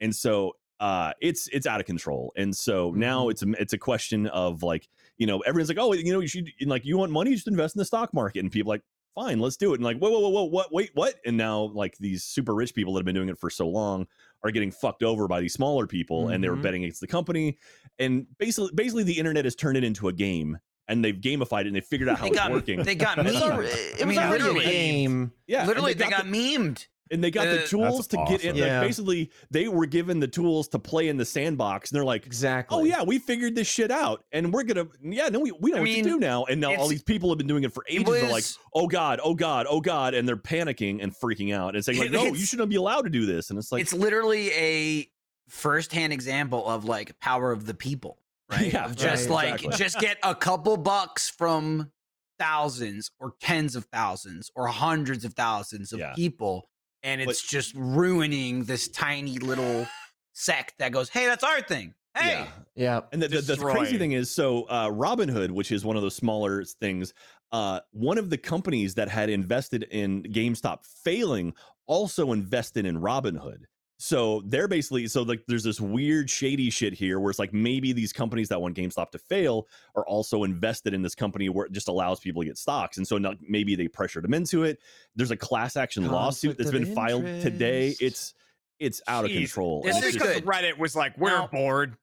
and 0.00 0.14
so 0.14 0.52
uh 0.78 1.10
it's 1.22 1.48
it's 1.54 1.66
out 1.66 1.80
of 1.80 1.86
control 1.86 2.34
and 2.36 2.54
so 2.54 2.92
now 2.94 3.30
it's 3.30 3.42
a 3.42 3.50
it's 3.52 3.72
a 3.72 3.78
question 3.78 4.26
of 4.26 4.62
like 4.62 4.90
you 5.16 5.26
know 5.26 5.38
everyone's 5.40 5.70
like 5.70 5.78
oh 5.80 5.94
you 5.94 6.12
know 6.12 6.20
you 6.20 6.28
should 6.28 6.50
like 6.66 6.84
you 6.84 6.98
want 6.98 7.10
money 7.10 7.32
just 7.32 7.48
invest 7.48 7.74
in 7.74 7.78
the 7.78 7.84
stock 7.86 8.12
market 8.12 8.40
and 8.40 8.52
people 8.52 8.70
are 8.70 8.74
like 8.74 8.82
fine, 9.16 9.40
let's 9.40 9.56
do 9.56 9.72
it. 9.72 9.76
And 9.76 9.84
like, 9.84 9.98
whoa, 9.98 10.10
whoa, 10.10 10.20
whoa, 10.20 10.28
whoa, 10.30 10.44
what, 10.44 10.72
wait, 10.72 10.90
what? 10.94 11.14
And 11.24 11.36
now 11.36 11.62
like 11.74 11.96
these 11.98 12.22
super 12.22 12.54
rich 12.54 12.74
people 12.74 12.92
that 12.94 13.00
have 13.00 13.06
been 13.06 13.14
doing 13.14 13.28
it 13.30 13.38
for 13.38 13.50
so 13.50 13.66
long 13.66 14.06
are 14.44 14.50
getting 14.52 14.70
fucked 14.70 15.02
over 15.02 15.26
by 15.26 15.40
these 15.40 15.54
smaller 15.54 15.86
people 15.86 16.28
and 16.28 16.44
they 16.44 16.48
were 16.48 16.54
mm-hmm. 16.54 16.62
betting 16.62 16.84
against 16.84 17.00
the 17.00 17.06
company. 17.08 17.58
And 17.98 18.26
basically, 18.38 18.70
basically 18.74 19.02
the 19.02 19.18
internet 19.18 19.44
has 19.44 19.56
turned 19.56 19.76
it 19.78 19.82
into 19.84 20.06
a 20.08 20.12
game 20.12 20.58
and 20.86 21.04
they've 21.04 21.16
gamified 21.16 21.62
it 21.62 21.68
and 21.68 21.74
they 21.74 21.80
figured 21.80 22.08
out 22.08 22.18
how 22.18 22.24
They 22.24 22.30
it's 22.30 22.38
got 22.38 22.52
working. 22.52 22.82
they 22.82 22.94
got 22.94 23.18
And 23.18 23.26
memed. 23.26 23.40
already- 23.40 23.68
It 23.70 24.02
I 24.02 24.06
was 24.06 24.16
mean, 24.16 24.18
already 24.24 24.44
a 24.44 24.46
literally, 24.48 24.64
game. 24.66 25.32
yeah, 25.48 25.66
literally, 25.66 25.94
they, 25.94 26.04
the- 26.04 26.10
got 26.10 26.26
memed. 26.26 26.86
And 27.10 27.22
they 27.22 27.30
got 27.30 27.46
Uh, 27.46 27.52
the 27.56 27.66
tools 27.66 28.06
to 28.08 28.16
get 28.28 28.44
in. 28.44 28.56
awesome. 28.56 28.68
Like 28.68 28.80
basically, 28.88 29.30
they 29.50 29.68
were 29.68 29.86
given 29.86 30.18
the 30.20 30.28
tools 30.28 30.68
to 30.68 30.78
play 30.78 31.08
in 31.08 31.16
the 31.16 31.24
sandbox, 31.24 31.90
and 31.90 31.96
they're 31.96 32.04
like, 32.04 32.26
Exactly. 32.26 32.76
"Oh 32.78 32.84
yeah, 32.84 33.02
we 33.02 33.18
figured 33.18 33.54
this 33.54 33.68
shit 33.68 33.90
out, 33.90 34.24
and 34.32 34.52
we're 34.52 34.64
gonna, 34.64 34.86
yeah, 35.02 35.28
no, 35.28 35.40
we, 35.40 35.52
we 35.52 35.70
know 35.70 35.76
I 35.76 35.80
what 35.80 35.84
mean, 35.84 36.04
to 36.04 36.10
do 36.10 36.18
now." 36.18 36.44
And 36.44 36.60
now 36.60 36.74
all 36.76 36.88
these 36.88 37.02
people 37.02 37.28
have 37.30 37.38
been 37.38 37.46
doing 37.46 37.64
it 37.64 37.72
for 37.72 37.84
ages. 37.88 38.04
They're 38.06 38.28
like, 38.30 38.44
"Oh 38.74 38.86
god, 38.86 39.20
oh 39.22 39.34
god, 39.34 39.66
oh 39.68 39.80
god," 39.80 40.14
and 40.14 40.26
they're 40.28 40.36
panicking 40.36 41.02
and 41.02 41.14
freaking 41.14 41.54
out 41.54 41.74
and 41.76 41.84
saying 41.84 41.98
like, 41.98 42.10
"No, 42.12 42.24
you 42.26 42.44
shouldn't 42.46 42.68
be 42.70 42.76
allowed 42.76 43.02
to 43.02 43.10
do 43.10 43.24
this." 43.26 43.50
And 43.50 43.58
it's 43.58 43.70
like, 43.70 43.82
it's 43.82 43.92
literally 43.92 44.50
a 44.52 45.08
firsthand 45.48 46.12
example 46.12 46.66
of 46.68 46.84
like 46.84 47.18
power 47.20 47.52
of 47.52 47.66
the 47.66 47.74
people, 47.74 48.18
right? 48.50 48.72
Yeah, 48.72 48.84
Of 48.86 48.96
just 48.96 49.28
right, 49.28 49.34
like 49.52 49.64
exactly. 49.64 49.78
just 49.78 50.00
get 50.00 50.18
a 50.24 50.34
couple 50.34 50.76
bucks 50.76 51.28
from 51.30 51.92
thousands 52.38 53.10
or 53.18 53.32
tens 53.40 53.74
of 53.76 53.84
thousands 53.86 54.50
or 54.54 54.66
hundreds 54.66 55.24
of 55.24 55.34
thousands 55.34 55.92
of 55.92 56.00
Yeah. 56.00 56.12
people, 56.14 56.68
and 57.06 57.24
But- 57.24 57.30
it's 57.30 57.42
just 57.42 57.72
ruining 57.74 58.64
this 58.64 58.88
tiny 58.88 59.38
little 59.38 59.86
sect 60.34 60.74
that 60.78 60.92
goes, 60.92 61.08
"Hey, 61.08 61.24
that's 61.26 61.44
our 61.44 61.62
thing." 61.62 61.94
Hey, 62.14 62.30
yeah. 62.30 62.48
Yeah. 62.74 63.00
And 63.12 63.22
the, 63.22 63.28
the, 63.28 63.42
the 63.42 63.56
crazy 63.56 63.98
thing 63.98 64.12
is, 64.12 64.30
so 64.30 64.64
uh, 64.64 64.88
Robinhood, 64.88 65.50
which 65.50 65.70
is 65.70 65.84
one 65.84 65.96
of 65.96 66.02
those 66.02 66.16
smaller 66.16 66.64
things, 66.64 67.12
uh, 67.52 67.80
one 67.92 68.16
of 68.16 68.30
the 68.30 68.38
companies 68.38 68.94
that 68.94 69.08
had 69.08 69.28
invested 69.28 69.82
in 69.90 70.22
GameStop 70.22 70.84
failing 71.04 71.52
also 71.86 72.32
invested 72.32 72.86
in 72.86 72.98
Robinhood. 73.00 73.64
So 73.98 74.42
they're 74.44 74.68
basically 74.68 75.06
so 75.08 75.22
like 75.22 75.42
there's 75.48 75.64
this 75.64 75.80
weird 75.80 76.28
shady 76.28 76.68
shit 76.68 76.92
here 76.92 77.18
where 77.18 77.30
it's 77.30 77.38
like 77.38 77.54
maybe 77.54 77.92
these 77.92 78.12
companies 78.12 78.48
that 78.50 78.60
want 78.60 78.76
GameStop 78.76 79.10
to 79.12 79.18
fail 79.18 79.66
are 79.94 80.06
also 80.06 80.44
invested 80.44 80.92
in 80.92 81.00
this 81.00 81.14
company 81.14 81.48
where 81.48 81.66
it 81.66 81.72
just 81.72 81.88
allows 81.88 82.20
people 82.20 82.42
to 82.42 82.46
get 82.46 82.58
stocks. 82.58 82.98
And 82.98 83.08
so 83.08 83.16
not, 83.16 83.36
maybe 83.40 83.74
they 83.74 83.88
pressured 83.88 84.24
them 84.24 84.34
into 84.34 84.64
it. 84.64 84.78
There's 85.14 85.30
a 85.30 85.36
class 85.36 85.76
action 85.76 86.06
lawsuit 86.06 86.58
that's 86.58 86.68
of 86.70 86.74
been 86.74 86.94
filed 86.94 87.24
today. 87.40 87.94
It's 88.00 88.34
it's 88.78 89.00
out 89.08 89.24
of 89.24 89.30
control. 89.30 89.82
This 89.82 89.96
and 89.96 90.04
is 90.04 90.14
just- 90.14 90.24
because. 90.26 90.42
Reddit 90.42 90.76
was 90.76 90.94
like, 90.94 91.16
we're 91.16 91.30
Now- 91.30 91.46
bored. 91.46 91.96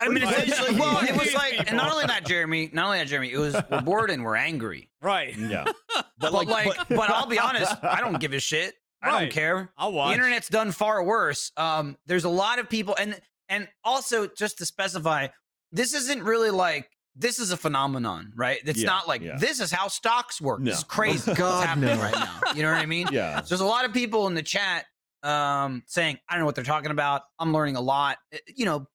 I 0.00 0.08
mean, 0.08 0.24
essentially, 0.24 0.76
well, 0.78 1.04
it 1.04 1.16
was 1.16 1.32
like, 1.34 1.68
and 1.68 1.76
not 1.76 1.92
only 1.92 2.06
that, 2.06 2.26
Jeremy, 2.26 2.68
not 2.72 2.86
only 2.86 2.98
that, 2.98 3.06
Jeremy, 3.06 3.30
it 3.30 3.38
was 3.38 3.54
we're 3.70 3.80
bored 3.80 4.10
and 4.10 4.24
we're 4.24 4.34
angry. 4.34 4.90
Right. 5.00 5.36
yeah. 5.36 5.64
But 6.18 6.32
like, 6.32 6.48
but, 6.88 7.10
I'll 7.10 7.26
be 7.26 7.38
honest, 7.38 7.74
I 7.82 8.00
don't 8.00 8.18
give 8.18 8.32
a 8.32 8.40
shit. 8.40 8.74
I 9.04 9.20
don't 9.20 9.32
care. 9.32 9.70
I'll 9.76 9.92
watch. 9.92 10.10
The 10.10 10.14
internet's 10.14 10.48
done 10.48 10.72
far 10.72 11.02
worse. 11.02 11.52
Um, 11.56 11.96
there's 12.06 12.24
a 12.24 12.28
lot 12.30 12.58
of 12.58 12.68
people, 12.68 12.96
and 12.98 13.20
and 13.48 13.68
also 13.84 14.26
just 14.26 14.58
to 14.58 14.66
specify, 14.66 15.28
this 15.72 15.94
isn't 15.94 16.22
really 16.22 16.50
like 16.50 16.88
this 17.16 17.38
is 17.38 17.52
a 17.52 17.56
phenomenon, 17.56 18.32
right? 18.34 18.58
It's 18.64 18.80
Yeah, 18.80 18.86
not 18.86 19.06
like 19.08 19.22
yeah. 19.22 19.36
this 19.38 19.60
is 19.60 19.70
how 19.70 19.88
stocks 19.88 20.40
work. 20.40 20.60
No. 20.60 20.70
This 20.70 20.78
is 20.78 20.84
crazy. 20.84 21.32
God, 21.34 21.58
what's 21.58 21.66
happening 21.66 21.96
no. 21.96 22.02
right 22.02 22.14
now. 22.14 22.40
You 22.54 22.62
know 22.62 22.72
what 22.72 22.80
I 22.80 22.86
mean? 22.86 23.08
yeah. 23.12 23.40
So 23.42 23.48
there's 23.50 23.60
a 23.60 23.66
lot 23.66 23.84
of 23.84 23.92
people 23.92 24.26
in 24.26 24.34
the 24.34 24.42
chat 24.42 24.84
um, 25.22 25.82
saying, 25.86 26.18
I 26.28 26.34
don't 26.34 26.40
know 26.40 26.46
what 26.46 26.54
they're 26.54 26.64
talking 26.64 26.90
about. 26.90 27.22
I'm 27.38 27.52
learning 27.52 27.76
a 27.76 27.80
lot. 27.80 28.18
Uh, 28.32 28.38
You 28.56 28.64
know, 28.64 28.86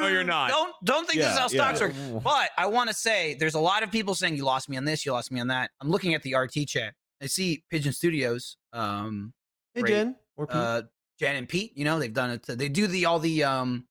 No, 0.00 0.08
you're 0.08 0.24
not. 0.24 0.50
Don't 0.50 0.74
don't 0.84 1.08
think 1.08 1.20
this 1.20 1.32
is 1.32 1.38
how 1.38 1.46
stocks 1.46 1.80
yeah. 1.80 2.10
work. 2.10 2.22
But 2.24 2.50
I 2.58 2.66
want 2.66 2.90
to 2.90 2.94
say 2.94 3.34
there's 3.34 3.54
a 3.54 3.60
lot 3.60 3.82
of 3.82 3.90
people 3.90 4.14
saying 4.14 4.36
you 4.36 4.44
lost 4.44 4.68
me 4.68 4.76
on 4.76 4.84
this, 4.84 5.06
you 5.06 5.12
lost 5.12 5.30
me 5.30 5.40
on 5.40 5.48
that. 5.48 5.70
I'm 5.80 5.90
looking 5.90 6.14
at 6.14 6.22
the 6.22 6.34
RT 6.34 6.66
chat. 6.66 6.94
I 7.22 7.26
see 7.26 7.64
Pigeon 7.70 7.92
Studios, 7.92 8.56
um, 8.72 9.32
Hey, 9.74 9.80
Great. 9.82 9.90
Jen. 9.92 10.16
Or 10.36 10.46
Pete. 10.46 10.56
uh, 10.56 10.82
Jen 11.18 11.36
and 11.36 11.48
Pete. 11.48 11.72
You 11.76 11.84
know 11.84 11.98
they've 11.98 12.12
done 12.12 12.30
it. 12.30 12.42
They 12.46 12.68
do 12.68 12.86
the 12.86 13.06
all 13.06 13.18
the 13.18 13.44
um, 13.44 13.86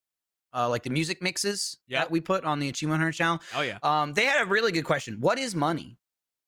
uh, 0.53 0.69
like 0.69 0.83
the 0.83 0.89
music 0.89 1.21
mixes 1.21 1.77
Yeah. 1.87 1.99
that 1.99 2.11
we 2.11 2.21
put 2.21 2.43
on 2.45 2.59
the 2.59 2.69
Achievement 2.69 2.99
Hunter 3.01 3.11
channel. 3.11 3.39
Oh 3.55 3.61
yeah. 3.61 3.79
Um, 3.83 4.13
they 4.13 4.25
had 4.25 4.41
a 4.41 4.45
really 4.45 4.71
good 4.71 4.83
question. 4.85 5.19
What 5.19 5.39
is 5.39 5.55
money? 5.55 5.97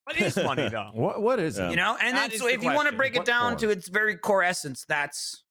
What 0.03 0.19
is 0.21 0.35
money 0.37 0.69
though? 0.71 0.91
What 0.93 1.21
what 1.21 1.39
is 1.39 1.57
Yeah. 1.57 1.67
it? 1.67 1.71
You 1.71 1.75
know, 1.77 1.97
and 2.01 2.15
That 2.15 2.31
then 2.31 2.39
so 2.39 2.45
the 2.47 2.53
if 2.53 2.61
you 2.63 2.67
want 2.67 2.89
to 2.89 2.95
question. 2.95 2.97
break 2.97 3.15
it 3.15 3.25
down 3.25 3.51
form? 3.53 3.59
to 3.61 3.69
its 3.71 3.87
very 3.87 4.15
core 4.17 4.43
essence, 4.43 4.85
that's 4.87 5.43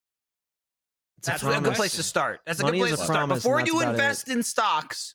It's 1.18 1.28
a 1.28 1.30
that's 1.32 1.42
a 1.42 1.60
good 1.60 1.74
place 1.74 1.96
to 1.96 2.02
start. 2.02 2.40
That's 2.46 2.60
a 2.60 2.64
good 2.64 2.74
place 2.74 2.92
a 2.92 2.96
to 2.98 3.02
start. 3.04 3.28
Before 3.28 3.60
you 3.60 3.78
about 3.80 3.88
it. 3.88 3.90
invest 3.92 4.28
in 4.28 4.42
stocks, 4.42 5.14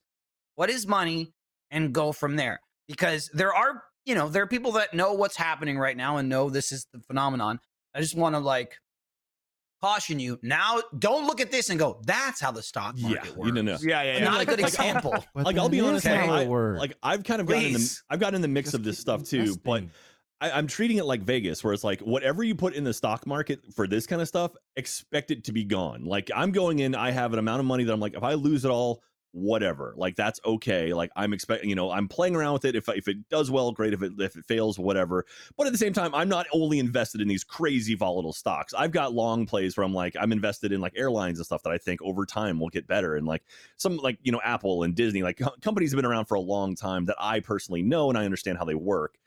what 0.56 0.70
is 0.70 0.86
money 0.88 1.34
and 1.72 1.94
go 1.94 2.12
from 2.12 2.36
there? 2.36 2.60
Because 2.88 3.30
there 3.34 3.54
are, 3.54 3.84
you 4.06 4.16
know, 4.16 4.30
there 4.30 4.44
are 4.44 4.48
people 4.48 4.72
that 4.74 4.94
know 4.94 5.14
what's 5.14 5.36
happening 5.38 5.78
right 5.78 5.96
now 5.96 6.18
and 6.18 6.30
know 6.30 6.50
this 6.50 6.72
is 6.72 6.88
the 6.94 7.00
phenomenon. 7.02 7.60
I 7.94 8.02
just 8.02 8.16
want 8.16 8.36
to 8.36 8.40
like 8.40 8.76
caution 9.82 10.20
you. 10.20 10.38
Now, 10.42 10.82
don't 10.98 11.26
look 11.26 11.40
at 11.40 11.52
this 11.52 11.70
and 11.70 11.80
go, 11.80 12.02
that's 12.06 12.40
how 12.42 12.52
the 12.52 12.62
stock 12.62 12.98
market 12.98 13.26
Yeah. 13.26 13.32
works. 13.36 13.48
You 13.48 13.52
know, 13.54 13.62
no. 13.62 13.78
Yeah, 13.82 14.02
yeah, 14.04 14.18
yeah. 14.18 14.24
Not 14.26 14.34
like- 14.40 14.48
a 14.48 14.52
good 14.58 14.60
example. 14.68 15.14
Like 15.36 15.58
I'll 15.58 15.70
be 15.70 15.80
honest, 15.82 16.06
okay. 16.06 16.16
how 16.18 16.34
I, 16.34 16.46
like 16.46 16.94
I've 17.02 17.24
kind 17.24 17.40
of 17.42 17.48
gotten 17.48 17.64
in 17.66 17.74
the 17.74 17.98
I've 18.10 18.20
gotten 18.20 18.36
in 18.36 18.42
the 18.42 18.48
mix 18.48 18.68
Just 18.68 18.76
of 18.76 18.84
this 18.84 18.98
stuff 19.00 19.24
too, 19.24 19.56
but. 19.64 19.84
I, 20.42 20.52
I'm 20.52 20.68
treating 20.68 20.96
it 20.96 21.04
like 21.04 21.22
Vegas, 21.24 21.66
where 21.66 21.74
it's 21.74 21.84
like 21.84 22.00
whatever 22.00 22.46
you 22.46 22.56
put 22.56 22.74
in 22.74 22.86
the 22.86 22.94
stock 22.94 23.28
market 23.28 23.60
for 23.76 23.88
this 23.88 24.08
kind 24.08 24.22
of 24.22 24.28
stuff, 24.30 24.54
expect 24.78 25.32
it 25.32 25.44
to 25.44 25.52
be 25.52 25.66
gone. 25.66 26.06
Like 26.06 26.32
I'm 26.34 26.52
going 26.54 26.80
in, 26.80 26.96
I 26.96 27.12
have 27.12 27.34
an 27.34 27.40
amount 27.40 27.60
of 27.60 27.66
money 27.66 27.84
that 27.84 27.92
I'm 27.92 28.00
like, 28.00 28.14
if 28.16 28.24
I 28.24 28.36
lose 28.36 28.64
it 28.64 28.72
all, 28.72 29.04
whatever. 29.32 29.94
Like 29.96 30.16
that's 30.16 30.40
okay. 30.46 30.94
Like 30.94 31.12
I'm 31.16 31.34
expecting, 31.34 31.70
you 31.70 31.76
know, 31.76 31.92
I'm 31.92 32.08
playing 32.08 32.36
around 32.36 32.54
with 32.54 32.66
it. 32.66 32.76
If 32.76 32.90
if 32.90 33.08
it 33.08 33.30
does 33.30 33.52
well, 33.52 33.72
great. 33.72 33.94
If 33.94 34.02
it 34.02 34.14
if 34.20 34.36
it 34.36 34.46
fails, 34.46 34.80
whatever. 34.80 35.26
But 35.58 35.68
at 35.68 35.74
the 35.74 35.78
same 35.78 35.94
time, 35.94 36.14
I'm 36.16 36.30
not 36.30 36.48
only 36.52 36.80
invested 36.80 37.22
in 37.22 37.28
these 37.28 37.44
crazy 37.44 37.96
volatile 37.96 38.34
stocks. 38.34 38.74
I've 38.74 38.92
got 38.92 39.14
long 39.14 39.46
plays 39.46 39.78
where 39.78 39.86
I'm 39.86 39.94
like, 39.94 40.16
I'm 40.20 40.32
invested 40.32 40.72
in 40.72 40.82
like 40.82 40.94
airlines 40.96 41.40
and 41.40 41.46
stuff 41.46 41.64
that 41.64 41.72
I 41.72 41.78
think 41.78 42.02
over 42.02 42.26
time 42.26 42.60
will 42.60 42.70
get 42.70 42.88
better. 42.88 43.16
And 43.16 43.28
like 43.28 43.44
some 43.78 43.98
like 43.98 44.18
you 44.24 44.32
know 44.32 44.42
Apple 44.44 44.84
and 44.84 44.96
Disney, 44.96 45.24
like 45.24 45.38
co- 45.38 45.56
companies 45.62 45.92
have 45.92 45.98
been 45.98 46.06
around 46.06 46.26
for 46.26 46.36
a 46.36 46.42
long 46.42 46.76
time 46.76 47.06
that 47.06 47.18
I 47.20 47.40
personally 47.40 47.82
know 47.82 48.10
and 48.10 48.18
I 48.18 48.26
understand 48.26 48.58
how 48.58 48.66
they 48.66 48.76
work. 48.76 49.18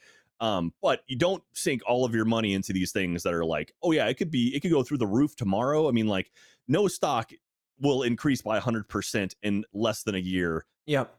Um, 0.41 0.73
but 0.83 1.03
you 1.07 1.17
don't 1.17 1.41
sink 1.53 1.83
all 1.87 2.05
of 2.05 2.17
your 2.17 2.25
money 2.25 2.53
into 2.53 2.73
these 2.73 2.91
things 2.91 3.23
that 3.23 3.33
are 3.33 3.45
like, 3.45 3.73
oh 3.81 3.93
yeah, 3.93 4.09
it 4.09 4.15
could 4.15 4.33
be, 4.33 4.53
it 4.57 4.61
could 4.61 4.73
go 4.73 4.83
through 4.83 4.99
the 4.99 5.07
roof 5.07 5.37
tomorrow. 5.37 5.89
I 5.89 5.93
mean, 5.93 6.09
like, 6.09 6.33
no 6.67 6.89
stock 6.89 7.31
will 7.83 8.03
increase 8.05 8.41
by 8.41 8.59
100% 8.59 9.35
in 9.43 9.65
less 9.75 10.03
than 10.05 10.15
a 10.15 10.19
year, 10.19 10.65
Yep. 10.87 11.15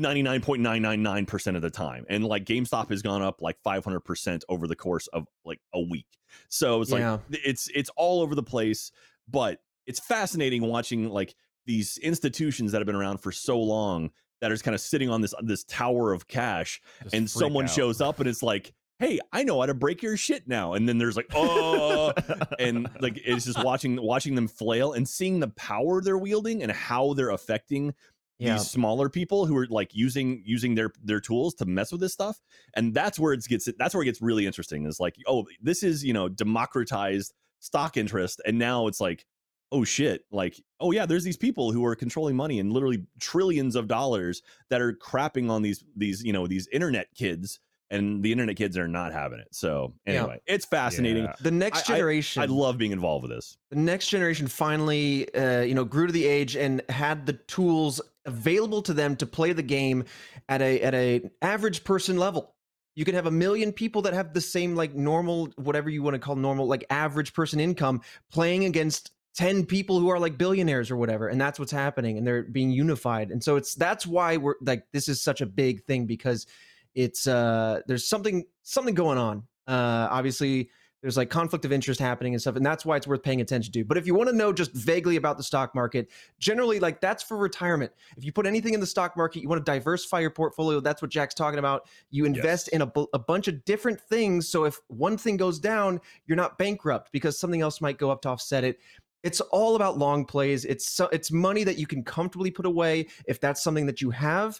99.999% 0.00 1.56
of 1.56 1.62
the 1.62 1.70
time. 1.70 2.04
And 2.08 2.24
like 2.24 2.44
GameStop 2.44 2.90
has 2.90 3.00
gone 3.02 3.22
up 3.22 3.40
like 3.40 3.56
500% 3.64 4.42
over 4.48 4.66
the 4.66 4.76
course 4.76 5.06
of 5.08 5.26
like 5.44 5.60
a 5.72 5.80
week. 5.80 6.06
So 6.48 6.80
it's 6.82 6.90
Yeah. 6.90 7.12
like, 7.12 7.20
it's, 7.30 7.68
it's 7.74 7.90
all 7.96 8.20
over 8.20 8.34
the 8.34 8.42
place, 8.42 8.90
but 9.28 9.60
it's 9.86 10.00
fascinating 10.00 10.62
watching 10.62 11.08
like 11.08 11.34
these 11.66 11.98
institutions 11.98 12.72
that 12.72 12.78
have 12.78 12.86
been 12.86 12.96
around 12.96 13.18
for 13.18 13.32
so 13.32 13.58
long 13.58 14.10
that 14.40 14.50
are 14.50 14.54
just 14.54 14.64
kind 14.64 14.74
of 14.74 14.80
sitting 14.80 15.08
on 15.08 15.20
this 15.22 15.32
this 15.42 15.64
tower 15.64 16.12
of 16.12 16.26
cash 16.28 16.82
Just 17.04 17.14
and 17.14 17.30
someone 17.30 17.64
out. 17.64 17.70
shows 17.70 18.00
up 18.02 18.18
and 18.20 18.28
it's 18.28 18.42
like 18.42 18.74
hey 18.98 19.18
i 19.32 19.42
know 19.42 19.58
how 19.60 19.66
to 19.66 19.74
break 19.74 20.02
your 20.02 20.16
shit 20.16 20.46
now 20.46 20.72
and 20.74 20.88
then 20.88 20.98
there's 20.98 21.16
like 21.16 21.26
oh 21.34 22.12
and 22.58 22.88
like 23.00 23.20
it's 23.24 23.44
just 23.44 23.62
watching 23.64 24.00
watching 24.00 24.34
them 24.34 24.46
flail 24.48 24.92
and 24.92 25.08
seeing 25.08 25.40
the 25.40 25.48
power 25.48 26.00
they're 26.00 26.18
wielding 26.18 26.62
and 26.62 26.70
how 26.72 27.12
they're 27.14 27.30
affecting 27.30 27.92
Yeah. 28.38 28.54
these 28.54 28.68
smaller 28.70 29.08
people 29.08 29.46
who 29.46 29.56
are 29.56 29.66
like 29.68 29.94
using 29.94 30.42
using 30.44 30.74
their 30.74 30.90
their 31.02 31.20
tools 31.20 31.54
to 31.56 31.66
mess 31.66 31.92
with 31.92 32.00
this 32.00 32.12
stuff 32.12 32.40
and 32.74 32.94
that's 32.94 33.18
where 33.18 33.32
it 33.32 33.44
gets 33.48 33.68
that's 33.78 33.94
where 33.94 34.02
it 34.02 34.06
gets 34.06 34.22
really 34.22 34.46
interesting 34.46 34.86
is 34.86 35.00
like 35.00 35.16
oh 35.26 35.44
this 35.60 35.82
is 35.82 36.04
you 36.04 36.12
know 36.12 36.28
democratized 36.28 37.32
stock 37.60 37.96
interest 37.96 38.40
and 38.46 38.58
now 38.58 38.86
it's 38.86 39.00
like 39.00 39.24
oh 39.72 39.82
shit 39.84 40.22
like 40.30 40.60
oh 40.80 40.92
yeah 40.92 41.04
there's 41.06 41.24
these 41.24 41.36
people 41.36 41.72
who 41.72 41.84
are 41.84 41.96
controlling 41.96 42.36
money 42.36 42.60
and 42.60 42.72
literally 42.72 43.04
trillions 43.18 43.74
of 43.74 43.88
dollars 43.88 44.42
that 44.70 44.80
are 44.80 44.92
crapping 44.92 45.50
on 45.50 45.62
these 45.62 45.82
these 45.96 46.22
you 46.22 46.32
know 46.32 46.46
these 46.46 46.68
internet 46.68 47.08
kids 47.16 47.58
and 47.90 48.22
the 48.22 48.32
internet 48.32 48.56
kids 48.56 48.76
are 48.78 48.88
not 48.88 49.12
having 49.12 49.38
it 49.38 49.48
so 49.52 49.92
Yeah. 50.06 50.12
anyway 50.14 50.40
it's 50.46 50.64
fascinating 50.64 51.24
Yeah. 51.24 51.34
the 51.40 51.50
next 51.50 51.88
I- 51.88 51.94
I- 51.94 51.96
generation. 51.96 52.42
i 52.42 52.46
love 52.46 52.78
being 52.78 52.92
involved 52.92 53.22
with 53.22 53.30
this 53.32 53.56
the 53.70 53.76
next 53.76 54.08
generation 54.08 54.46
finally 54.46 55.32
uh, 55.34 55.60
you 55.62 55.74
know 55.74 55.84
grew 55.84 56.06
to 56.06 56.12
the 56.12 56.24
age 56.26 56.56
and 56.56 56.82
had 56.88 57.26
the 57.26 57.34
tools 57.34 58.00
available 58.26 58.80
to 58.82 58.94
them 58.94 59.16
to 59.16 59.26
play 59.26 59.52
the 59.52 59.62
game 59.62 60.04
at 60.48 60.62
a 60.62 60.80
at 60.80 60.94
a 60.94 61.22
average 61.42 61.84
person 61.84 62.16
level 62.16 62.54
you 62.96 63.04
can 63.04 63.14
have 63.14 63.26
a 63.26 63.30
million 63.30 63.72
people 63.72 64.02
that 64.02 64.14
have 64.14 64.32
the 64.32 64.40
same 64.40 64.74
like 64.76 64.94
normal 64.94 65.46
whatever 65.56 65.90
you 65.90 66.02
want 66.02 66.14
to 66.14 66.18
call 66.18 66.36
normal 66.36 66.66
like 66.66 66.84
average 66.90 67.32
person 67.34 67.60
income 67.60 68.00
playing 68.30 68.64
against 68.64 69.10
10 69.36 69.66
people 69.66 69.98
who 69.98 70.08
are 70.08 70.18
like 70.20 70.38
billionaires 70.38 70.90
or 70.92 70.96
whatever 70.96 71.26
and 71.28 71.40
that's 71.40 71.58
what's 71.58 71.72
happening 71.72 72.16
and 72.18 72.26
they're 72.26 72.44
being 72.44 72.70
unified 72.70 73.30
and 73.32 73.42
so 73.42 73.56
it's 73.56 73.74
that's 73.74 74.06
why 74.06 74.36
we're 74.36 74.54
like 74.62 74.84
this 74.92 75.08
is 75.08 75.20
such 75.20 75.40
a 75.40 75.46
big 75.46 75.82
thing 75.84 76.06
because 76.06 76.46
it's 76.94 77.26
uh 77.26 77.80
there's 77.86 78.06
something 78.06 78.44
something 78.62 78.94
going 78.94 79.18
on. 79.18 79.44
Uh 79.66 80.08
obviously 80.10 80.70
there's 81.04 81.18
like 81.18 81.28
conflict 81.28 81.66
of 81.66 81.72
interest 81.72 82.00
happening 82.00 82.32
and 82.32 82.40
stuff 82.40 82.56
and 82.56 82.64
that's 82.64 82.86
why 82.86 82.96
it's 82.96 83.06
worth 83.06 83.22
paying 83.22 83.42
attention 83.42 83.70
to 83.70 83.84
but 83.84 83.98
if 83.98 84.06
you 84.06 84.14
want 84.14 84.26
to 84.30 84.34
know 84.34 84.54
just 84.54 84.72
vaguely 84.72 85.16
about 85.16 85.36
the 85.36 85.42
stock 85.42 85.74
market 85.74 86.10
generally 86.38 86.80
like 86.80 86.98
that's 87.02 87.22
for 87.22 87.36
retirement. 87.36 87.92
If 88.16 88.24
you 88.24 88.32
put 88.32 88.46
anything 88.46 88.72
in 88.72 88.80
the 88.80 88.86
stock 88.86 89.14
market 89.14 89.42
you 89.42 89.48
want 89.48 89.64
to 89.64 89.70
diversify 89.70 90.20
your 90.20 90.30
portfolio 90.30 90.80
that's 90.80 91.02
what 91.02 91.10
jack's 91.10 91.34
talking 91.34 91.58
about. 91.58 91.86
You 92.10 92.24
invest 92.24 92.68
in 92.68 92.80
a, 92.80 92.90
a 93.12 93.18
bunch 93.18 93.48
of 93.48 93.62
different 93.66 94.00
things 94.00 94.48
so 94.48 94.64
if 94.64 94.80
one 94.88 95.18
thing 95.18 95.36
goes 95.36 95.58
down 95.58 96.00
you're 96.26 96.36
not 96.36 96.56
bankrupt 96.56 97.12
because 97.12 97.38
something 97.38 97.60
else 97.60 97.82
might 97.82 97.98
go 97.98 98.10
up 98.10 98.22
to 98.22 98.30
offset 98.30 98.64
it. 98.64 98.78
It's 99.22 99.42
all 99.42 99.76
about 99.76 99.98
long 99.98 100.24
plays 100.24 100.64
it's 100.64 100.86
so, 100.86 101.08
it's 101.12 101.30
money 101.30 101.64
that 101.64 101.76
you 101.76 101.86
can 101.86 102.02
comfortably 102.02 102.50
put 102.50 102.64
away 102.64 103.08
if 103.26 103.40
that's 103.40 103.62
something 103.62 103.84
that 103.86 104.00
you 104.00 104.10
have 104.10 104.58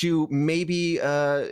to 0.00 0.26
maybe 0.30 1.00
uh, 1.00 1.46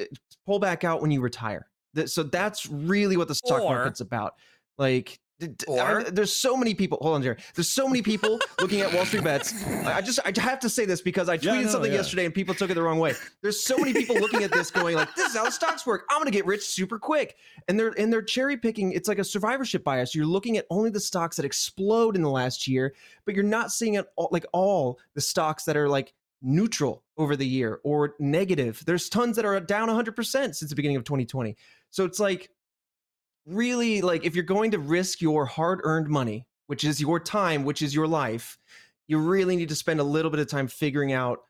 pull 0.47 0.59
back 0.59 0.84
out 0.84 1.01
when 1.03 1.11
you 1.11 1.20
retire. 1.20 1.66
So 2.07 2.22
that's 2.24 2.66
really 2.68 3.16
what 3.16 3.28
the 3.28 3.34
stock 3.34 3.62
Or- 3.62 3.74
market's 3.76 4.01
about. 4.01 4.34
Like 4.78 5.20
d- 5.38 5.47
d- 5.49 5.64
I- 5.78 5.92
Or- 5.92 6.03
there's 6.03 6.32
so 6.32 6.57
many 6.57 6.74
people 6.74 6.99
hold 7.01 7.14
on 7.14 7.22
Jerry. 7.22 7.36
there's 7.55 7.68
so 7.70 7.86
many 7.86 8.03
people 8.03 8.40
looking 8.61 8.80
at 8.80 8.92
wall 8.92 9.05
street 9.07 9.22
bets. 9.22 9.55
I 9.86 10.01
just 10.01 10.18
i 10.24 10.32
have 10.40 10.59
to 10.61 10.68
say 10.68 10.84
this 10.84 11.01
because 11.01 11.28
i 11.28 11.38
tweeted 11.38 11.45
Yeah, 11.45 11.61
no, 11.62 11.68
something 11.68 11.92
yeah. 11.92 11.99
yesterday 11.99 12.24
and 12.24 12.34
people 12.34 12.55
took 12.57 12.70
it 12.70 12.74
the 12.74 12.82
wrong 12.82 12.99
way. 12.99 13.14
There's 13.42 13.62
so 13.62 13.78
many 13.78 13.92
people 13.92 14.16
looking 14.16 14.42
at 14.42 14.51
this 14.51 14.72
going 14.72 14.97
like 14.97 15.14
this 15.14 15.30
is 15.30 15.36
how 15.36 15.49
stocks 15.51 15.86
work. 15.86 16.05
I'm 16.11 16.18
gonna 16.18 16.32
get 16.32 16.45
rich 16.47 16.62
super 16.66 16.99
quick. 16.99 17.36
And 17.68 17.78
they're 17.78 17.95
and 17.97 18.12
they're 18.12 18.22
cherry 18.22 18.57
picking 18.57 18.90
it's 18.92 19.09
like 19.09 19.20
a 19.20 19.24
survivorship 19.24 19.84
bias. 19.84 20.12
You're 20.14 20.26
looking 20.26 20.57
at 20.57 20.66
only 20.70 20.90
the 20.90 21.01
stocks 21.01 21.36
that 21.36 21.45
explode 21.45 22.16
in 22.16 22.22
the 22.22 22.30
last 22.30 22.66
year 22.66 22.92
but 23.24 23.34
you're 23.36 23.45
not 23.45 23.70
seeing 23.72 23.95
it 23.95 24.07
all, 24.16 24.28
like 24.32 24.47
all 24.53 24.99
the 25.14 25.20
stocks 25.20 25.64
that 25.64 25.76
are 25.76 25.88
like 25.88 26.12
neutral 26.45 27.03
over 27.16 27.34
the 27.34 27.47
year 27.47 27.80
or 27.82 28.14
negative. 28.20 28.82
There's 28.86 29.09
tons 29.09 29.36
that 29.36 29.45
are 29.45 29.59
down 29.59 29.88
100% 29.88 30.14
since 30.55 30.61
the 30.61 30.76
beginning 30.76 30.97
of 30.97 31.05
2020 31.05 31.57
so 31.95 32.05
it's 32.05 32.18
like 32.18 32.51
really 33.47 34.03
like 34.03 34.24
if 34.24 34.34
you're 34.34 34.42
going 34.42 34.72
to 34.72 34.78
risk 34.78 35.20
your 35.20 35.47
hard 35.47 35.80
earned 35.84 36.09
money 36.09 36.47
which 36.66 36.82
is 36.82 37.01
your 37.01 37.20
time 37.20 37.62
which 37.62 37.82
is 37.82 37.95
your 37.95 38.09
life 38.09 38.59
you 39.07 39.18
really 39.18 39.55
need 39.55 39.68
to 39.68 39.74
spend 39.76 40.01
a 40.01 40.05
little 40.05 40.30
bit 40.30 40.40
of 40.40 40.49
time 40.49 40.66
figuring 40.66 41.12
out 41.12 41.40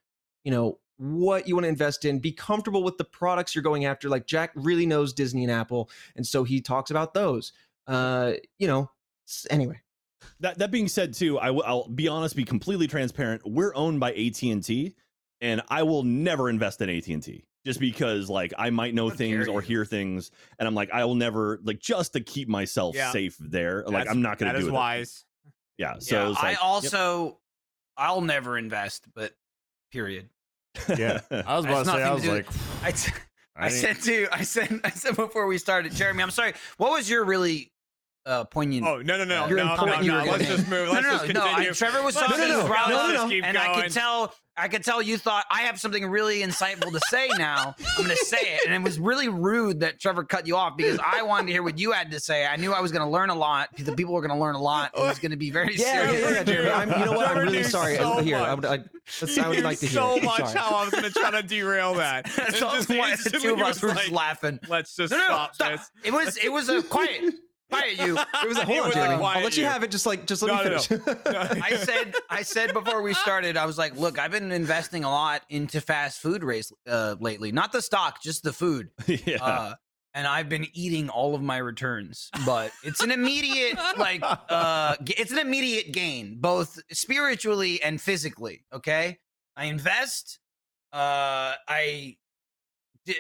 you 0.45 0.51
know 0.51 0.79
what 0.97 1.49
you 1.49 1.57
want 1.57 1.65
to 1.65 1.69
invest 1.69 2.05
in. 2.05 2.21
Be 2.21 2.31
comfortable 2.31 2.85
with 2.85 2.99
the 2.99 3.05
products 3.05 3.53
you're 3.53 3.63
going 3.63 3.85
after. 3.85 4.09
Like 4.09 4.27
jack 4.27 4.53
really 4.55 4.87
knows 4.87 5.13
disney 5.13 5.45
and 5.45 5.53
apple 5.53 5.91
and 6.15 6.27
so 6.27 6.45
he 6.45 6.61
talks 6.61 6.91
about 6.91 7.15
those. 7.15 7.53
Uh 7.87 8.35
you 8.59 8.69
know 8.69 8.91
anyway 9.51 9.81
that 10.41 10.59
that 10.59 10.71
being 10.71 10.89
said 10.89 11.15
too 11.15 11.39
I 11.39 11.51
will 11.51 11.89
be 11.95 12.09
honest 12.09 12.37
be 12.37 12.45
completely 12.45 12.87
transparent 12.87 13.43
we're 13.45 13.75
owned 13.75 14.01
by 14.01 14.13
at&t 14.13 14.95
and 15.41 15.63
i 15.69 15.83
will 15.83 16.03
never 16.05 16.49
invest 16.49 16.81
in 16.81 16.89
at&t 16.91 17.45
just 17.67 17.81
because 17.81 18.31
like 18.31 18.53
i 18.59 18.71
might 18.71 18.95
know 18.95 19.09
How 19.09 19.17
things 19.17 19.49
or 19.49 19.61
hear 19.61 19.85
things 19.85 20.31
and 20.59 20.69
i'm 20.69 20.75
like 20.75 20.91
i 20.93 21.05
will 21.05 21.15
never 21.17 21.59
like 21.65 21.81
just 21.81 22.13
to 22.13 22.21
keep 22.21 22.49
myself 22.49 22.95
Yeah. 22.95 23.11
safe 23.11 23.37
there 23.41 23.83
like 23.85 23.93
That's- 23.93 24.11
i'm 24.15 24.23
not 24.23 24.39
gonna 24.39 24.53
That 24.53 24.59
do 24.59 24.65
is 24.67 24.69
it 24.69 24.73
wise. 24.73 25.25
yeah 25.79 25.95
so 25.99 26.17
yeah, 26.17 26.29
like, 26.29 26.45
I 26.45 26.51
yep. 26.53 26.59
also, 26.63 27.41
I'll 27.97 28.21
never 28.21 28.59
invest, 28.59 29.07
but 29.15 29.33
period. 29.93 30.29
Yeah, 30.89 31.21
I 31.31 31.57
was 31.57 31.65
about 31.65 31.85
to 31.85 31.91
say, 31.93 32.03
I 32.03 32.13
was 32.13 32.23
to 32.25 32.33
like, 32.33 32.47
I, 32.83 32.91
t- 32.91 33.13
I 33.57 33.69
didn't- 33.69 33.81
said 33.81 34.03
to, 34.03 34.29
I 34.35 34.43
said, 34.43 34.81
I 34.85 34.91
said 34.91 35.15
before 35.17 35.47
we 35.47 35.59
started, 35.59 35.93
Jeremy, 35.95 36.23
I'm 36.25 36.31
sorry. 36.33 36.55
What 36.77 36.91
was 36.91 37.09
your 37.09 37.25
really 37.25 37.71
uh, 38.27 38.45
poignant? 38.45 38.87
Oh 38.87 39.03
no 39.03 39.19
no 39.19 39.25
no 39.25 39.47
Your 39.49 39.59
no 39.59 39.65
no 39.67 39.73
important 39.73 40.07
no! 40.07 40.07
you 40.07 40.13
were 40.13 40.33
Let's 40.33 40.39
getting- 40.43 40.57
just 40.57 40.69
move. 40.69 40.87
no, 40.89 40.93
Let's 40.93 41.07
no, 41.07 41.13
just 41.13 41.27
no, 41.29 41.33
no. 41.33 41.47
continue. 41.47 41.71
I, 41.71 41.73
Trevor 41.73 42.03
was 42.03 42.15
Let's 42.17 42.27
talking 42.29 42.45
just 42.49 42.67
about 42.67 42.89
go, 42.89 42.93
it, 42.93 42.97
let's 42.97 43.13
just 43.15 43.29
keep 43.29 43.45
and 43.45 43.59
I 43.59 43.67
going. 43.67 43.83
could 43.83 43.93
tell, 43.93 44.35
I 44.57 44.69
could 44.69 44.85
tell 44.85 45.03
you 45.03 45.19
thought 45.19 45.45
I 45.51 45.63
have 45.63 45.79
something 45.81 46.07
really 46.07 46.41
insightful 46.41 46.93
to 46.93 47.01
say. 47.09 47.29
Now 47.37 47.75
I'm 47.99 48.05
going 48.05 48.17
to 48.17 48.25
say 48.25 48.39
it, 48.41 48.61
and 48.67 48.75
it 48.75 48.83
was 48.83 48.99
really 49.01 49.29
rude 49.29 49.81
that 49.81 50.01
Trevor 50.01 50.25
cut 50.25 50.47
you 50.47 50.57
off 50.57 50.77
because 50.77 50.99
I 51.05 51.23
wanted 51.23 51.49
to 51.49 51.53
hear 51.53 51.63
what 51.63 51.79
you 51.79 51.91
had 51.93 52.11
to 52.13 52.21
say. 52.21 52.47
I 52.47 52.57
knew 52.57 52.73
I 52.73 52.81
was 52.81 52.93
going 52.93 53.05
to 53.05 53.11
learn 53.11 53.31
a 53.31 53.35
lot. 53.35 53.69
Because 53.71 53.87
the 53.87 53.97
people 53.97 54.15
were 54.15 54.21
going 54.21 54.31
to 54.31 54.41
learn 54.41 54.55
a 54.55 54.61
lot. 54.63 54.93
It 54.97 55.01
was 55.01 55.19
going 55.19 55.33
to 55.33 55.37
be 55.37 55.51
very 55.51 55.75
yeah, 55.77 56.05
yeah, 56.05 56.11
serious. 56.13 56.37
yeah, 56.37 56.43
Jeremy. 56.45 56.71
I'm, 56.71 57.01
you 57.01 57.05
know 57.07 57.13
what? 57.13 57.27
I'm 57.27 57.33
Trevor 57.35 57.41
really 57.47 57.59
knew 57.59 57.65
sorry. 57.65 57.97
so 57.97 58.19
Here, 58.21 58.37
I 58.37 58.55
much. 58.55 58.57
would, 58.57 58.65
I, 58.67 58.79
that's, 59.21 59.39
I 59.39 59.49
would 59.49 59.57
He 59.59 59.63
like 59.65 59.79
to 59.81 59.85
knew 59.87 59.91
hear. 59.91 60.01
so 60.01 60.17
it. 60.17 60.23
much 60.25 60.37
Sorry. 60.39 60.59
how 60.59 60.77
I 60.77 60.85
was 60.85 60.91
going 60.93 61.05
to 61.05 61.11
try 61.11 61.31
to 61.33 61.43
derail 61.43 61.95
that. 61.97 62.25
That's 62.37 62.55
And 62.55 62.63
all 62.65 62.75
just 62.75 62.89
why 62.91 62.97
the 62.97 63.13
instantly 63.13 63.41
two 63.41 63.53
of 63.55 63.59
he 63.59 63.63
us 63.65 63.75
was 63.75 63.83
were 63.83 63.89
like, 63.89 63.99
just 63.99 64.13
laughing. 64.13 64.61
Let's 64.69 64.95
just 64.97 65.11
No, 65.11 65.17
no, 65.19 65.23
no, 65.29 65.35
stop, 65.35 65.55
stop. 65.57 65.71
this. 65.73 65.91
It 66.05 66.13
was, 66.13 66.37
it 66.39 66.53
was 66.53 66.69
a 66.69 66.81
quiet, 66.83 67.35
quiet 67.71 67.99
you. 67.99 68.19
It 68.19 68.49
was 68.49 68.59
a, 68.59 68.65
hold 68.67 68.79
on, 68.81 68.87
was 68.87 68.97
a 68.97 68.99
Jeremy. 68.99 69.17
quiet 69.19 69.37
I'll 69.39 69.45
let 69.45 69.57
you 69.57 69.63
you. 69.65 69.69
have 69.69 69.83
it. 69.83 69.91
Just 69.91 70.07
like, 70.07 70.27
just 70.27 70.43
let 70.43 70.49
No, 70.49 70.65
me 70.65 70.71
no, 70.77 70.79
finish. 70.79 71.17
I 71.63 71.77
said 71.77 72.15
I 72.31 72.43
said 72.43 72.73
before 72.73 73.03
we 73.03 73.15
started, 73.15 73.57
I 73.57 73.67
was 73.67 73.79
like, 73.79 73.97
look, 73.97 74.19
I've 74.19 74.31
been 74.31 74.53
investing 74.53 75.05
a 75.05 75.11
lot 75.11 75.43
into 75.49 75.81
fast 75.81 76.21
food 76.21 76.45
race 76.45 76.73
uh, 76.89 77.17
lately. 77.21 77.53
Not 77.53 77.73
the 77.73 77.83
stock, 77.83 78.23
just 78.23 78.43
the 78.43 78.53
food. 78.53 78.91
yeah 79.07 79.43
Uh, 79.43 79.75
and 80.17 80.29
I've 80.29 80.49
been 80.49 80.69
eating 80.75 81.09
all 81.09 81.35
of 81.35 81.43
my 81.43 81.57
returns, 81.57 82.31
but 82.47 82.71
it's 82.85 83.03
an 83.03 83.11
immediate 83.11 83.77
like 83.99 84.23
uh 84.23 84.95
it's 85.07 85.33
an 85.33 85.39
immediate 85.39 85.93
gain, 85.93 86.37
both 86.41 86.79
spiritually 86.93 87.83
and 87.83 88.01
physically. 88.01 88.65
Okay, 88.73 89.19
I 89.57 89.65
invest, 89.65 90.39
uh, 90.93 91.55
I 91.69 92.17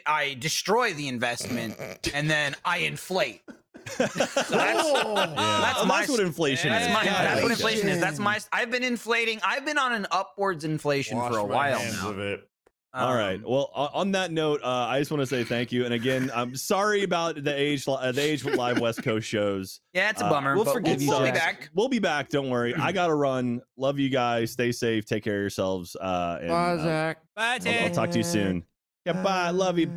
I 0.07 0.37
destroy 0.39 0.95
the 0.95 1.09
investment, 1.09 1.77
and 2.15 2.31
then 2.31 2.55
I 2.65 2.79
inflate. 2.79 3.43
So 3.87 4.07
that's, 4.07 4.35
that's 4.35 4.53
Well, 4.53 5.87
my 5.87 5.99
that's 6.01 6.09
what 6.11 6.21
inflation 6.21 6.71
that's 6.71 6.87
is 6.87 6.93
my 6.93 7.05
Yeah, 7.05 7.23
that's 7.23 7.43
what 7.43 7.51
inflation. 7.51 7.81
inflation 7.81 7.89
is. 7.89 8.01
That's 8.01 8.19
my 8.19 8.39
I've 8.53 8.71
been 8.71 8.83
inflating. 8.85 9.41
I've 9.45 9.65
been 9.65 9.79
on 9.79 9.93
an 9.93 10.07
upwards 10.11 10.65
inflation 10.65 11.19
Wash 11.19 11.33
for 11.33 11.39
a 11.41 11.43
my 11.47 11.55
while 11.55 11.79
hands 11.79 12.03
now. 12.03 12.11
of 12.11 12.19
it. 12.19 12.49
All 12.95 13.15
right. 13.15 13.35
Um, 13.37 13.43
Well, 13.45 13.71
on 13.75 14.13
that 14.13 14.31
note, 14.31 14.61
uh, 14.63 14.69
I 14.69 15.01
just 15.01 15.11
want 15.11 15.21
to 15.21 15.27
say 15.27 15.43
thank 15.43 15.73
you. 15.73 15.85
And 15.85 15.93
again, 15.93 16.31
I'm 16.33 16.55
sorry 16.55 17.03
about 17.03 17.43
the 17.43 17.53
age, 17.53 17.85
uh, 17.89 18.13
the 18.13 18.21
age 18.23 18.45
live 18.45 18.79
West 18.79 19.03
Coast 19.03 19.27
shows. 19.27 19.81
yeah, 19.93 20.11
it's 20.11 20.23
a 20.23 20.27
uh, 20.27 20.31
bummer. 20.31 20.55
we'll 20.55 20.65
but 20.65 20.75
forgive 20.75 21.03
you, 21.03 21.09
we'll 21.11 21.25
be 21.25 21.33
back. 21.33 21.71
We'll 21.75 21.89
be 21.89 21.99
back. 21.99 22.29
Don't 22.29 22.51
worry. 22.51 22.73
I 22.77 22.93
got 22.93 23.09
to 23.09 23.15
run. 23.15 23.63
Love 23.77 23.99
you 23.99 24.11
guys. 24.11 24.53
Stay 24.53 24.71
safe. 24.71 25.05
Take 25.07 25.25
care 25.25 25.35
of 25.35 25.41
yourselves. 25.41 25.97
Uh, 25.97 26.39
and, 26.41 26.49
Bye, 26.51 26.55
uh, 26.73 26.79
Zach. 26.79 27.19
Bye, 27.35 27.59
I'll, 27.67 27.85
I'll 27.87 27.91
talk 27.91 28.11
to 28.13 28.19
you 28.19 28.25
soon. 28.25 28.65
Yeah. 29.05 29.21
Bye. 29.25 29.51
Love 29.51 29.77
you. 29.79 29.89
Bye. 29.89 29.95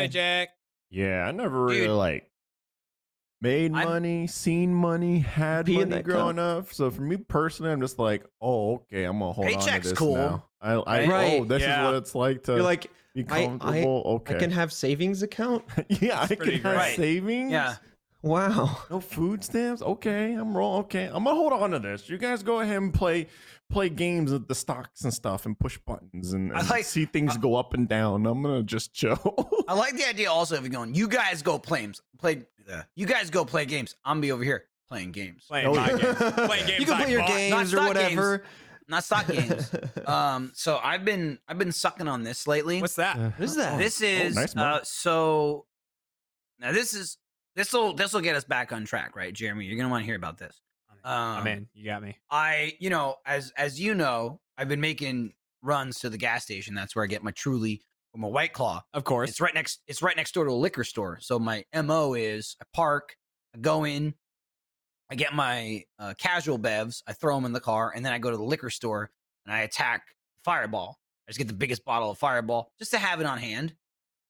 Bye, 0.00 0.08
Jack. 0.10 0.50
Yeah, 0.90 1.24
I 1.26 1.32
never 1.32 1.64
really 1.64 1.80
Dude. 1.86 1.90
like 1.90 2.30
made 3.40 3.72
I'm- 3.74 3.88
money, 3.88 4.26
seen 4.26 4.72
money, 4.74 5.20
had 5.20 5.68
money 5.68 5.84
that 5.84 6.04
growing 6.04 6.38
up. 6.38 6.72
So 6.72 6.90
for 6.90 7.02
me 7.02 7.16
personally, 7.16 7.72
I'm 7.72 7.80
just 7.80 7.98
like, 7.98 8.24
oh, 8.40 8.74
okay, 8.76 9.04
I'm 9.04 9.18
gonna 9.18 9.32
hold 9.32 9.46
on 9.46 9.52
Paycheck's 9.54 9.84
to 9.86 9.90
this 9.90 9.98
cool. 9.98 10.16
now. 10.16 10.44
I, 10.60 10.72
I 10.72 11.06
Right. 11.06 11.40
oh, 11.40 11.44
this 11.44 11.62
Yeah. 11.62 11.80
is 11.80 11.84
what 11.86 11.94
it's 11.94 12.14
like 12.14 12.42
to 12.44 12.54
You're 12.54 12.62
like, 12.62 12.90
be 13.14 13.24
I- 13.30 13.56
I- 13.60 13.84
okay, 13.84 14.34
I 14.34 14.38
can 14.38 14.50
have 14.50 14.72
savings 14.72 15.22
account. 15.22 15.64
yeah, 15.88 16.20
I 16.22 16.26
can 16.26 16.36
pretty 16.36 16.52
have 16.54 16.62
great. 16.62 16.74
Right. 16.76 16.96
savings. 16.96 17.52
Yeah. 17.52 17.76
Wow. 18.22 18.78
No 18.90 18.98
food 18.98 19.44
stamps. 19.44 19.80
Okay, 19.80 20.32
I'm 20.34 20.56
roll. 20.56 20.78
Okay, 20.78 21.04
I'm 21.04 21.22
gonna 21.22 21.36
hold 21.36 21.52
on 21.52 21.70
to 21.70 21.78
this. 21.78 22.08
You 22.08 22.18
guys 22.18 22.42
go 22.42 22.58
ahead 22.60 22.76
and 22.76 22.92
play 22.92 23.28
play 23.70 23.88
games 23.90 24.32
with 24.32 24.48
the 24.48 24.54
stocks 24.54 25.02
and 25.04 25.12
stuff 25.14 25.44
and 25.46 25.56
push 25.58 25.78
buttons 25.78 26.32
and, 26.32 26.52
I 26.52 26.60
and 26.60 26.70
like- 26.70 26.84
see 26.84 27.04
things 27.04 27.36
go 27.36 27.54
up 27.54 27.74
and 27.74 27.86
down. 27.88 28.26
I'm 28.26 28.42
gonna 28.42 28.64
just 28.64 28.92
chill. 28.94 29.64
I 29.68 29.74
like 29.74 29.96
the 29.96 30.08
idea 30.08 30.32
also 30.32 30.56
of 30.56 30.68
going, 30.70 30.94
you 30.94 31.06
guys 31.06 31.42
go 31.42 31.58
play 31.60 31.88
play 32.18 32.42
you 32.94 33.06
guys 33.06 33.30
go 33.30 33.44
play 33.44 33.64
games. 33.66 33.94
I'm 34.04 34.16
gonna 34.16 34.22
be 34.22 34.32
over 34.32 34.44
here 34.44 34.64
playing 34.88 35.12
games. 35.12 35.44
Playing 35.48 35.66
Oh, 35.68 35.74
my 35.74 35.88
games. 35.88 36.16
Playing 36.18 36.66
games 36.66 36.80
you 36.80 36.86
can 36.86 36.94
I 36.94 37.02
play 37.02 37.10
your 37.10 37.20
bought. 37.20 37.28
games 37.28 37.50
Not 37.50 37.62
or 37.64 37.66
stock 37.68 37.88
whatever. 37.88 38.44
not 38.88 39.04
stock 39.04 39.26
games. 39.28 39.74
um, 40.06 40.50
so 40.54 40.78
I've 40.82 41.04
been 41.04 41.38
I've 41.48 41.58
been 41.58 41.72
sucking 41.72 42.08
on 42.08 42.22
this 42.22 42.46
lately. 42.46 42.80
What's 42.80 42.96
that? 42.96 43.16
what 43.18 43.40
is 43.40 43.56
that? 43.56 43.78
this 43.78 44.00
is 44.00 44.34
nice 44.34 44.56
uh, 44.56 44.80
so 44.82 45.66
now 46.58 46.72
this 46.72 46.94
is 46.94 47.18
this 47.54 47.72
will 47.72 47.92
this 47.94 48.12
will 48.12 48.20
get 48.20 48.36
us 48.36 48.44
back 48.44 48.72
on 48.72 48.84
track, 48.84 49.14
right, 49.16 49.32
Jeremy? 49.32 49.66
You're 49.66 49.76
gonna 49.76 49.88
want 49.90 50.02
to 50.02 50.06
hear 50.06 50.16
about 50.16 50.38
this. 50.38 50.60
I'm 51.04 51.40
Um, 51.40 51.46
in. 51.46 51.68
You 51.74 51.84
got 51.86 52.02
me. 52.02 52.16
I, 52.30 52.74
you 52.80 52.90
know, 52.90 53.16
as 53.26 53.52
as 53.56 53.80
you 53.80 53.94
know, 53.94 54.40
I've 54.56 54.68
been 54.68 54.80
making 54.80 55.32
runs 55.62 56.00
to 56.00 56.10
the 56.10 56.18
gas 56.18 56.44
station. 56.44 56.74
That's 56.74 56.94
where 56.96 57.04
I 57.04 57.08
get 57.08 57.22
my 57.22 57.30
Truly 57.32 57.82
or 58.14 58.20
my 58.20 58.28
White 58.28 58.52
Claw. 58.52 58.82
Of 58.94 59.04
course. 59.04 59.30
It's 59.30 59.40
right 59.40 59.54
next. 59.54 59.80
It's 59.86 60.02
right 60.02 60.16
next 60.16 60.32
door 60.32 60.44
to 60.44 60.50
a 60.50 60.52
liquor 60.52 60.84
store. 60.84 61.18
So 61.20 61.38
my 61.38 61.64
mo 61.74 62.14
is 62.14 62.56
I 62.60 62.64
park, 62.74 63.16
I 63.54 63.58
go 63.58 63.84
in, 63.84 64.14
I 65.10 65.14
get 65.14 65.34
my 65.34 65.84
uh, 65.98 66.14
casual 66.18 66.58
bevs, 66.58 67.02
I 67.06 67.12
throw 67.12 67.34
them 67.34 67.44
in 67.44 67.52
the 67.52 67.60
car, 67.60 67.92
and 67.94 68.04
then 68.04 68.12
I 68.12 68.18
go 68.18 68.30
to 68.30 68.36
the 68.36 68.42
liquor 68.42 68.70
store 68.70 69.10
and 69.46 69.54
I 69.54 69.60
attack 69.60 70.02
Fireball. 70.44 70.98
I 71.26 71.30
just 71.30 71.38
get 71.38 71.48
the 71.48 71.54
biggest 71.54 71.84
bottle 71.84 72.10
of 72.10 72.18
Fireball 72.18 72.72
just 72.78 72.90
to 72.92 72.98
have 72.98 73.20
it 73.20 73.26
on 73.26 73.38
hand, 73.38 73.74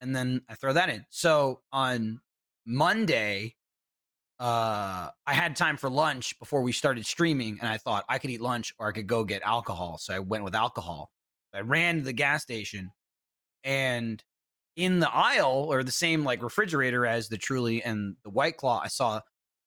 and 0.00 0.14
then 0.14 0.42
I 0.48 0.54
throw 0.54 0.72
that 0.72 0.88
in. 0.88 1.04
So 1.10 1.60
on 1.72 2.20
Monday, 2.66 3.54
uh, 4.40 5.08
I 5.26 5.34
had 5.34 5.56
time 5.56 5.76
for 5.76 5.90
lunch 5.90 6.38
before 6.38 6.62
we 6.62 6.72
started 6.72 7.06
streaming, 7.06 7.58
and 7.60 7.68
I 7.68 7.76
thought 7.76 8.04
I 8.08 8.18
could 8.18 8.30
eat 8.30 8.40
lunch 8.40 8.74
or 8.78 8.88
I 8.88 8.92
could 8.92 9.06
go 9.06 9.24
get 9.24 9.42
alcohol. 9.42 9.98
So 9.98 10.14
I 10.14 10.20
went 10.20 10.44
with 10.44 10.54
alcohol. 10.54 11.10
I 11.52 11.60
ran 11.60 11.96
to 11.96 12.02
the 12.02 12.12
gas 12.12 12.42
station, 12.42 12.90
and 13.64 14.22
in 14.76 15.00
the 15.00 15.10
aisle 15.12 15.66
or 15.68 15.82
the 15.82 15.90
same 15.90 16.24
like 16.24 16.42
refrigerator 16.42 17.04
as 17.04 17.28
the 17.28 17.36
Truly 17.38 17.82
and 17.82 18.16
the 18.22 18.30
White 18.30 18.56
Claw, 18.56 18.80
I 18.82 18.88
saw 18.88 19.20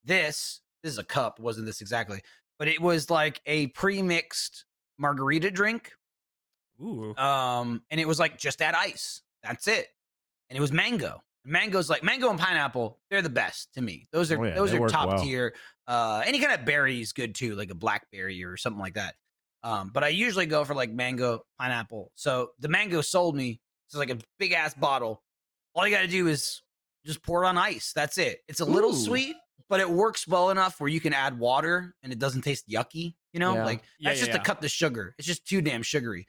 this. 0.04 0.62
This 0.84 0.94
is 0.94 0.98
a 1.00 1.04
cup, 1.04 1.40
wasn't 1.40 1.66
this 1.68 1.82
exactly? 1.82 2.22
But 2.58 2.68
it 2.68 2.82
was 2.82 3.10
like 3.10 3.42
a 3.46 3.68
pre-mixed 3.68 4.66
margarita 4.98 5.52
drink. 5.52 5.92
Ooh. 6.82 7.16
Um, 7.16 7.84
and 7.92 8.00
it 8.00 8.08
was 8.08 8.20
like 8.20 8.38
just 8.40 8.62
add 8.62 8.74
ice. 8.76 9.22
That's 9.44 9.68
it. 9.68 9.88
And 10.50 10.58
it 10.58 10.62
was 10.62 10.72
mango. 10.72 11.22
Mango's 11.44 11.90
like 11.90 12.04
mango 12.04 12.30
and 12.30 12.40
pineapple, 12.40 13.00
they're 13.10 13.22
the 13.22 13.30
best 13.30 13.74
to 13.74 13.82
me. 13.82 14.08
Those 14.12 14.32
are 14.32 14.40
Oh, 14.40 14.44
yeah, 14.44 14.54
those 14.56 14.74
are 14.74 14.88
top 14.88 15.10
well. 15.10 15.24
tier. 15.24 15.56
Uh 15.88 16.22
any 16.26 16.40
kind 16.40 16.54
of 16.58 16.66
berry 16.66 17.02
is 17.02 17.14
good 17.14 17.34
too, 17.36 17.56
like 17.56 17.72
a 17.72 17.76
blackberry 17.76 18.44
or 18.44 18.58
something 18.58 18.80
like 18.80 18.94
that. 18.94 19.16
Um, 19.64 19.92
but 19.94 20.04
I 20.04 20.10
usually 20.10 20.46
go 20.46 20.64
for 20.64 20.74
like 20.76 20.92
mango, 20.92 21.42
pineapple. 21.60 22.12
So 22.16 22.52
the 22.60 22.68
mango 22.68 23.02
sold 23.02 23.36
me. 23.36 23.60
It's 23.92 23.98
like 23.98 24.10
a 24.10 24.18
big 24.40 24.54
ass 24.54 24.74
bottle. 24.74 25.22
All 25.76 25.86
you 25.86 25.94
gotta 25.94 26.08
do 26.08 26.28
is 26.28 26.62
just 27.06 27.22
pour 27.24 27.44
it 27.44 27.48
on 27.48 27.58
ice. 27.58 27.92
That's 27.94 28.18
it. 28.18 28.40
It's 28.48 28.62
a 28.62 28.66
little 28.66 28.92
Ooh. 28.92 28.96
sweet, 29.06 29.36
but 29.70 29.80
it 29.82 29.90
works 29.90 30.28
well 30.28 30.50
enough 30.50 30.80
where 30.80 30.88
you 30.90 31.00
can 31.02 31.14
add 31.14 31.38
water 31.40 31.94
and 32.04 32.14
it 32.14 32.20
doesn't 32.20 32.42
taste 32.44 32.70
yucky. 32.70 33.16
You 33.34 33.40
know, 33.40 33.54
Yeah. 33.56 33.66
like 33.66 33.84
Yeah, 34.00 34.10
that's 34.10 34.20
yeah, 34.20 34.26
just 34.26 34.32
to 34.32 34.38
yeah. 34.38 34.44
cut 34.44 34.62
the 34.62 34.70
sugar. 34.70 35.14
It's 35.18 35.28
just 35.28 35.46
too 35.46 35.62
damn 35.62 35.84
sugary. 35.84 36.26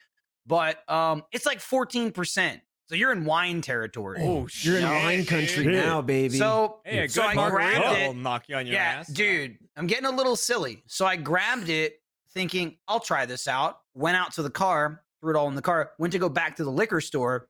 But 0.46 0.88
um, 0.90 1.22
it's 1.30 1.46
like 1.46 1.60
fourteen 1.60 2.10
percent. 2.10 2.60
So 2.88 2.96
you're 2.96 3.12
in 3.12 3.24
wine 3.24 3.60
territory. 3.62 4.18
Oh, 4.20 4.48
You're 4.60 4.78
in 4.78 4.84
wine 4.84 5.24
country 5.24 5.64
dude. 5.64 5.72
now, 5.74 6.02
baby. 6.02 6.36
So 6.36 6.80
Hey, 6.84 6.98
a 6.98 7.02
good 7.02 7.12
so 7.12 7.22
I 7.22 7.34
margarita 7.34 7.78
grabbed 7.78 8.00
will 8.02 8.10
it. 8.10 8.16
knock 8.16 8.48
you 8.48 8.56
on 8.56 8.66
your 8.66 8.74
yeah, 8.74 8.96
ass. 8.98 9.06
dude, 9.08 9.56
I'm 9.76 9.86
getting 9.86 10.04
a 10.06 10.10
little 10.10 10.36
silly. 10.36 10.82
So 10.88 11.06
I 11.06 11.16
grabbed 11.16 11.68
it, 11.70 11.94
thinking 12.34 12.76
I'll 12.88 13.00
try 13.00 13.24
this 13.24 13.46
out. 13.48 13.78
Went 13.94 14.16
out 14.16 14.32
to 14.34 14.42
the 14.42 14.50
car, 14.50 15.02
threw 15.20 15.30
it 15.34 15.36
all 15.38 15.48
in 15.48 15.54
the 15.54 15.62
car. 15.62 15.92
Went 15.98 16.12
to 16.12 16.18
go 16.18 16.28
back 16.28 16.56
to 16.56 16.64
the 16.64 16.70
liquor 16.72 17.00
store, 17.00 17.48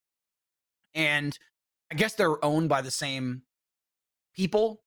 and 0.95 1.37
I 1.91 1.95
guess 1.95 2.15
they're 2.15 2.43
owned 2.45 2.69
by 2.69 2.83
the 2.83 2.91
same 2.91 3.43
people. 4.35 4.83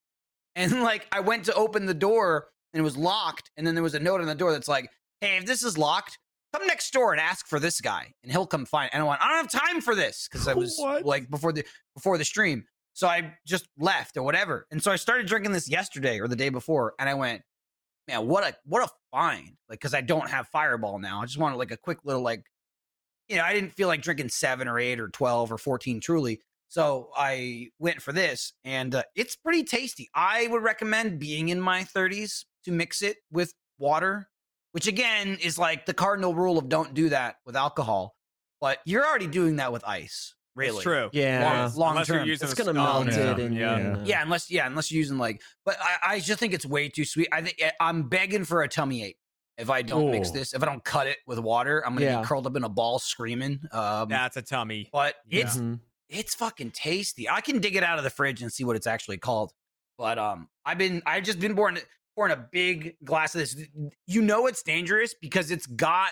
And 0.56 0.82
like, 0.84 1.08
I 1.12 1.20
went 1.20 1.45
to 1.45 1.53
open 1.53 1.86
the 1.86 1.93
door, 1.93 2.47
and 2.74 2.80
it 2.80 2.84
was 2.84 2.97
locked. 2.97 3.51
And 3.58 3.66
then 3.66 3.76
there 3.76 3.84
was 3.84 3.95
a 3.95 3.99
note 3.99 4.22
on 4.22 4.28
the 4.28 4.36
door 4.36 4.51
that's 4.51 4.68
like, 4.68 4.89
"Hey, 5.22 5.38
if 5.38 5.45
this 5.45 5.64
is 5.64 5.78
locked." 5.78 6.18
Come 6.53 6.68
next 6.68 6.93
door 6.93 7.12
and 7.12 7.20
ask 7.20 7.47
for 7.47 7.60
this 7.60 7.82
guy, 7.82 8.14
and 8.24 8.32
he'll 8.32 8.47
come 8.47 8.66
find. 8.66 8.89
And 8.93 9.03
I 9.03 9.06
went, 9.06 9.22
I 9.22 9.28
don't 9.28 9.51
have 9.51 9.62
time 9.62 9.82
for 9.82 9.93
this 9.93 10.30
because 10.32 10.47
I 10.47 10.53
was 10.64 10.78
What? 10.78 11.03
like 11.06 11.30
before 11.30 11.51
the 11.51 11.66
before 11.95 12.18
the 12.18 12.24
stream. 12.24 12.64
So 12.93 13.10
I 13.10 13.34
just 13.45 13.68
left 13.78 14.16
or 14.16 14.24
whatever. 14.24 14.66
And 14.72 14.82
so 14.82 14.89
I 14.89 14.95
started 14.95 15.28
drinking 15.28 15.51
this 15.51 15.68
yesterday 15.70 16.18
or 16.22 16.30
the 16.30 16.36
day 16.38 16.47
before, 16.47 16.93
and 16.97 17.10
I 17.10 17.14
went, 17.16 17.41
man, 18.08 18.26
what 18.26 18.45
a 18.47 18.56
what 18.64 18.86
a 18.86 18.91
find! 19.12 19.58
Like, 19.68 19.80
because 19.80 19.93
I 19.93 19.99
don't 19.99 20.30
have 20.30 20.47
Fireball 20.47 20.97
now. 20.99 21.22
I 21.22 21.26
just 21.26 21.38
wanted 21.38 21.58
like 21.58 21.72
a 21.72 21.78
quick 21.78 21.97
little 22.06 22.22
like, 22.22 22.45
you 23.30 23.38
know, 23.38 23.43
I 23.43 23.53
didn't 23.53 23.73
feel 23.73 23.88
like 23.88 24.01
drinking 24.01 24.30
seven 24.30 24.67
or 24.67 24.80
eight 24.80 24.99
or 24.99 25.09
twelve 25.09 25.51
or 25.51 25.57
fourteen 25.57 25.99
truly. 25.99 26.41
So 26.67 27.09
I 27.15 27.69
went 27.80 28.01
for 28.01 28.11
this, 28.11 28.53
and 28.63 28.95
uh, 28.95 29.03
it's 29.15 29.36
pretty 29.36 29.63
tasty. 29.63 30.09
I 30.13 30.47
would 30.47 30.63
recommend 30.63 31.19
being 31.19 31.49
in 31.49 31.59
my 31.59 31.84
thirties 31.84 32.45
to 32.65 32.71
mix 32.71 33.01
it 33.01 33.17
with 33.32 33.53
water, 33.78 34.28
which 34.71 34.88
again 34.88 35.38
is 35.41 35.57
like 35.57 35.86
the 35.86 35.93
cardinal 35.93 36.36
rule 36.36 36.57
of 36.57 36.69
don't 36.69 36.93
do 36.93 37.09
that 37.09 37.36
with 37.45 37.55
alcohol. 37.55 38.15
But 38.61 38.80
you're 38.86 39.05
already 39.05 39.28
doing 39.28 39.57
that 39.57 39.71
with 39.71 39.84
ice, 39.86 40.34
really. 40.55 40.78
It's 40.78 40.84
true. 40.84 41.09
Yeah. 41.13 41.69
long 41.76 41.91
Unless 41.91 42.07
term. 42.07 42.28
using 42.28 42.47
it's 42.47 42.55
gonna 42.55 42.73
melt 42.73 43.07
or 43.07 43.09
it 43.09 43.13
something, 43.13 43.45
and 43.45 43.55
yeah. 43.55 43.78
yeah. 43.78 44.03
Yeah, 44.05 44.21
unless 44.23 44.49
yeah, 44.49 44.65
unless 44.67 44.91
you're 44.91 44.99
using 44.99 45.17
like, 45.17 45.41
but 45.65 45.78
I, 45.80 46.15
I 46.15 46.19
just 46.19 46.39
think 46.39 46.53
it's 46.53 46.65
way 46.65 46.89
too 46.89 47.05
sweet. 47.05 47.28
I 47.32 47.41
think 47.41 47.57
eh, 47.61 47.71
I'm 47.80 48.09
begging 48.09 48.43
for 48.43 48.63
a 48.63 48.67
tummy 48.67 49.03
ache 49.03 49.17
if 49.58 49.70
I 49.70 49.82
don't 49.82 50.12
mix 50.12 50.30
Oh. 50.30 50.34
this. 50.34 50.53
If 50.53 50.62
I 50.62 50.66
don't 50.66 50.84
cut 50.84 51.08
it 51.08 51.18
with 51.28 51.39
water, 51.39 51.86
I'm 51.86 51.93
gonna 51.93 52.06
Yeah. 52.06 52.22
be 52.22 52.28
curled 52.28 52.45
up 52.47 52.56
in 52.56 52.64
a 52.64 52.70
ball 52.70 52.99
screaming. 52.99 53.60
Um, 53.72 54.10
That's 54.10 54.38
a 54.38 54.41
tummy. 54.41 54.89
but 54.91 55.16
Yeah. 55.28 55.41
it's 55.45 55.58
Mhm. 55.58 55.80
it's 56.10 56.36
fucking 56.36 56.72
tasty. 56.72 57.28
I 57.30 57.41
can 57.41 57.60
dig 57.60 57.76
it 57.76 57.84
out 57.84 57.97
of 57.97 58.03
the 58.03 58.10
fridge 58.10 58.41
and 58.41 58.51
see 58.51 58.64
what 58.64 58.76
it's 58.76 58.88
actually 58.88 59.18
called. 59.18 59.53
But 59.97 60.20
um, 60.20 60.49
I've 60.66 60.78
been 60.78 61.01
I've 61.06 61.24
just 61.24 61.39
been 61.39 61.56
pouring 61.56 61.80
pouring 62.16 62.32
a 62.34 62.47
big 62.51 62.95
glass 63.03 63.34
of 63.36 63.39
this. 63.39 63.56
You 64.06 64.22
know 64.22 64.47
it's 64.47 64.62
dangerous 64.64 65.14
because 65.20 65.51
it's 65.51 65.66
got 65.68 66.12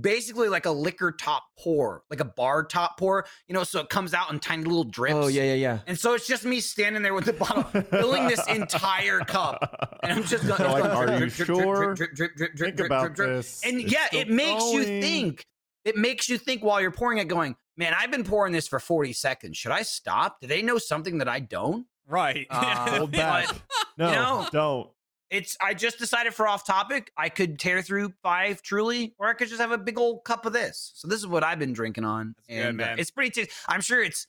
basically 0.00 0.48
like 0.48 0.66
a 0.66 0.70
liquor 0.70 1.12
top 1.12 1.44
pour, 1.58 2.02
like 2.10 2.20
a 2.20 2.24
bar 2.24 2.64
top 2.64 2.98
pour. 2.98 3.26
You 3.48 3.54
know, 3.54 3.64
so 3.64 3.80
it 3.80 3.88
comes 3.88 4.14
out 4.14 4.30
in 4.32 4.40
tiny 4.40 4.64
little 4.64 4.84
drips. 4.84 5.14
Oh 5.14 5.26
yeah, 5.28 5.42
yeah, 5.44 5.54
yeah. 5.54 5.78
And 5.86 5.98
so 5.98 6.14
it's 6.14 6.26
just 6.26 6.44
me 6.44 6.60
standing 6.60 7.02
there 7.02 7.14
with 7.14 7.24
the 7.24 7.32
bottle, 7.32 7.62
filling 7.82 8.26
this 8.26 8.46
entire 8.48 9.20
cup. 9.20 9.98
And 10.02 10.12
I'm 10.12 10.24
just 10.24 10.44
going, 10.48 10.62
like, 10.62 10.82
going 10.82 10.96
are 10.96 11.06
drip, 11.06 11.20
you 11.20 11.44
drip, 11.44 11.46
drip, 11.46 11.46
sure? 11.58 11.94
drip, 11.94 12.14
drip, 12.14 12.36
drip, 12.36 12.54
drip, 12.56 12.76
Think 12.76 12.86
about 12.86 13.02
drip, 13.02 13.14
drip. 13.14 13.28
this. 13.36 13.62
And 13.64 13.80
It's 13.80 13.92
yeah, 13.92 14.06
it 14.12 14.28
makes 14.30 14.64
you 14.72 14.84
think. 14.84 15.44
It 15.84 15.96
makes 15.96 16.28
you 16.28 16.36
think 16.36 16.64
while 16.64 16.80
you're 16.80 16.90
pouring 16.90 17.18
it, 17.18 17.28
going, 17.28 17.54
man, 17.76 17.94
I've 17.96 18.10
been 18.10 18.24
pouring 18.24 18.52
this 18.52 18.66
for 18.66 18.80
40 18.80 19.12
seconds. 19.12 19.56
Should 19.56 19.70
I 19.70 19.82
stop? 19.82 20.40
Do 20.40 20.48
they 20.48 20.60
know 20.62 20.78
something 20.78 21.18
that 21.18 21.28
I 21.28 21.38
don't? 21.38 21.86
Right. 22.08 22.46
Uh, 22.50 22.98
Hold 22.98 23.12
back. 23.12 23.46
but 23.48 23.56
No, 23.96 24.12
know, 24.12 24.48
don't. 24.50 24.90
It's 25.30 25.56
I 25.60 25.74
just 25.74 25.98
decided 25.98 26.34
for 26.34 26.46
off 26.46 26.64
topic, 26.66 27.10
I 27.16 27.28
could 27.28 27.58
tear 27.58 27.82
through 27.82 28.12
five 28.22 28.62
truly, 28.62 29.14
or 29.18 29.28
I 29.28 29.32
could 29.34 29.48
just 29.48 29.60
have 29.60 29.72
a 29.72 29.78
big 29.78 29.98
old 29.98 30.24
cup 30.24 30.46
of 30.46 30.52
this. 30.52 30.92
So 30.94 31.08
this 31.08 31.18
is 31.18 31.26
what 31.26 31.42
I've 31.42 31.58
been 31.58 31.72
drinking 31.72 32.04
on. 32.04 32.34
That's 32.36 32.48
good, 32.48 32.66
and 32.68 32.80
uh, 32.80 32.94
it's 32.98 33.10
pretty 33.10 33.30
tasty. 33.30 33.52
I'm 33.68 33.80
sure 33.80 34.02
it's 34.02 34.26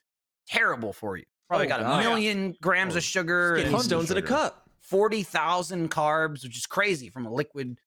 terrible 0.47 0.93
for 0.93 1.17
you. 1.17 1.25
Probably 1.47 1.67
Oh, 1.67 1.69
got 1.69 1.81
a 1.81 2.01
million 2.03 2.55
grams 2.61 2.95
Oh, 2.95 2.97
of 2.97 3.03
sugar. 3.03 3.55
And 3.55 3.79
stones 3.81 4.09
in 4.11 4.17
a 4.17 4.21
cup. 4.21 4.69
40,000 4.81 5.91
carbs, 5.91 6.43
which 6.43 6.57
is 6.57 6.65
crazy 6.65 7.09
from 7.09 7.25
a 7.25 7.31
liquid 7.31 7.77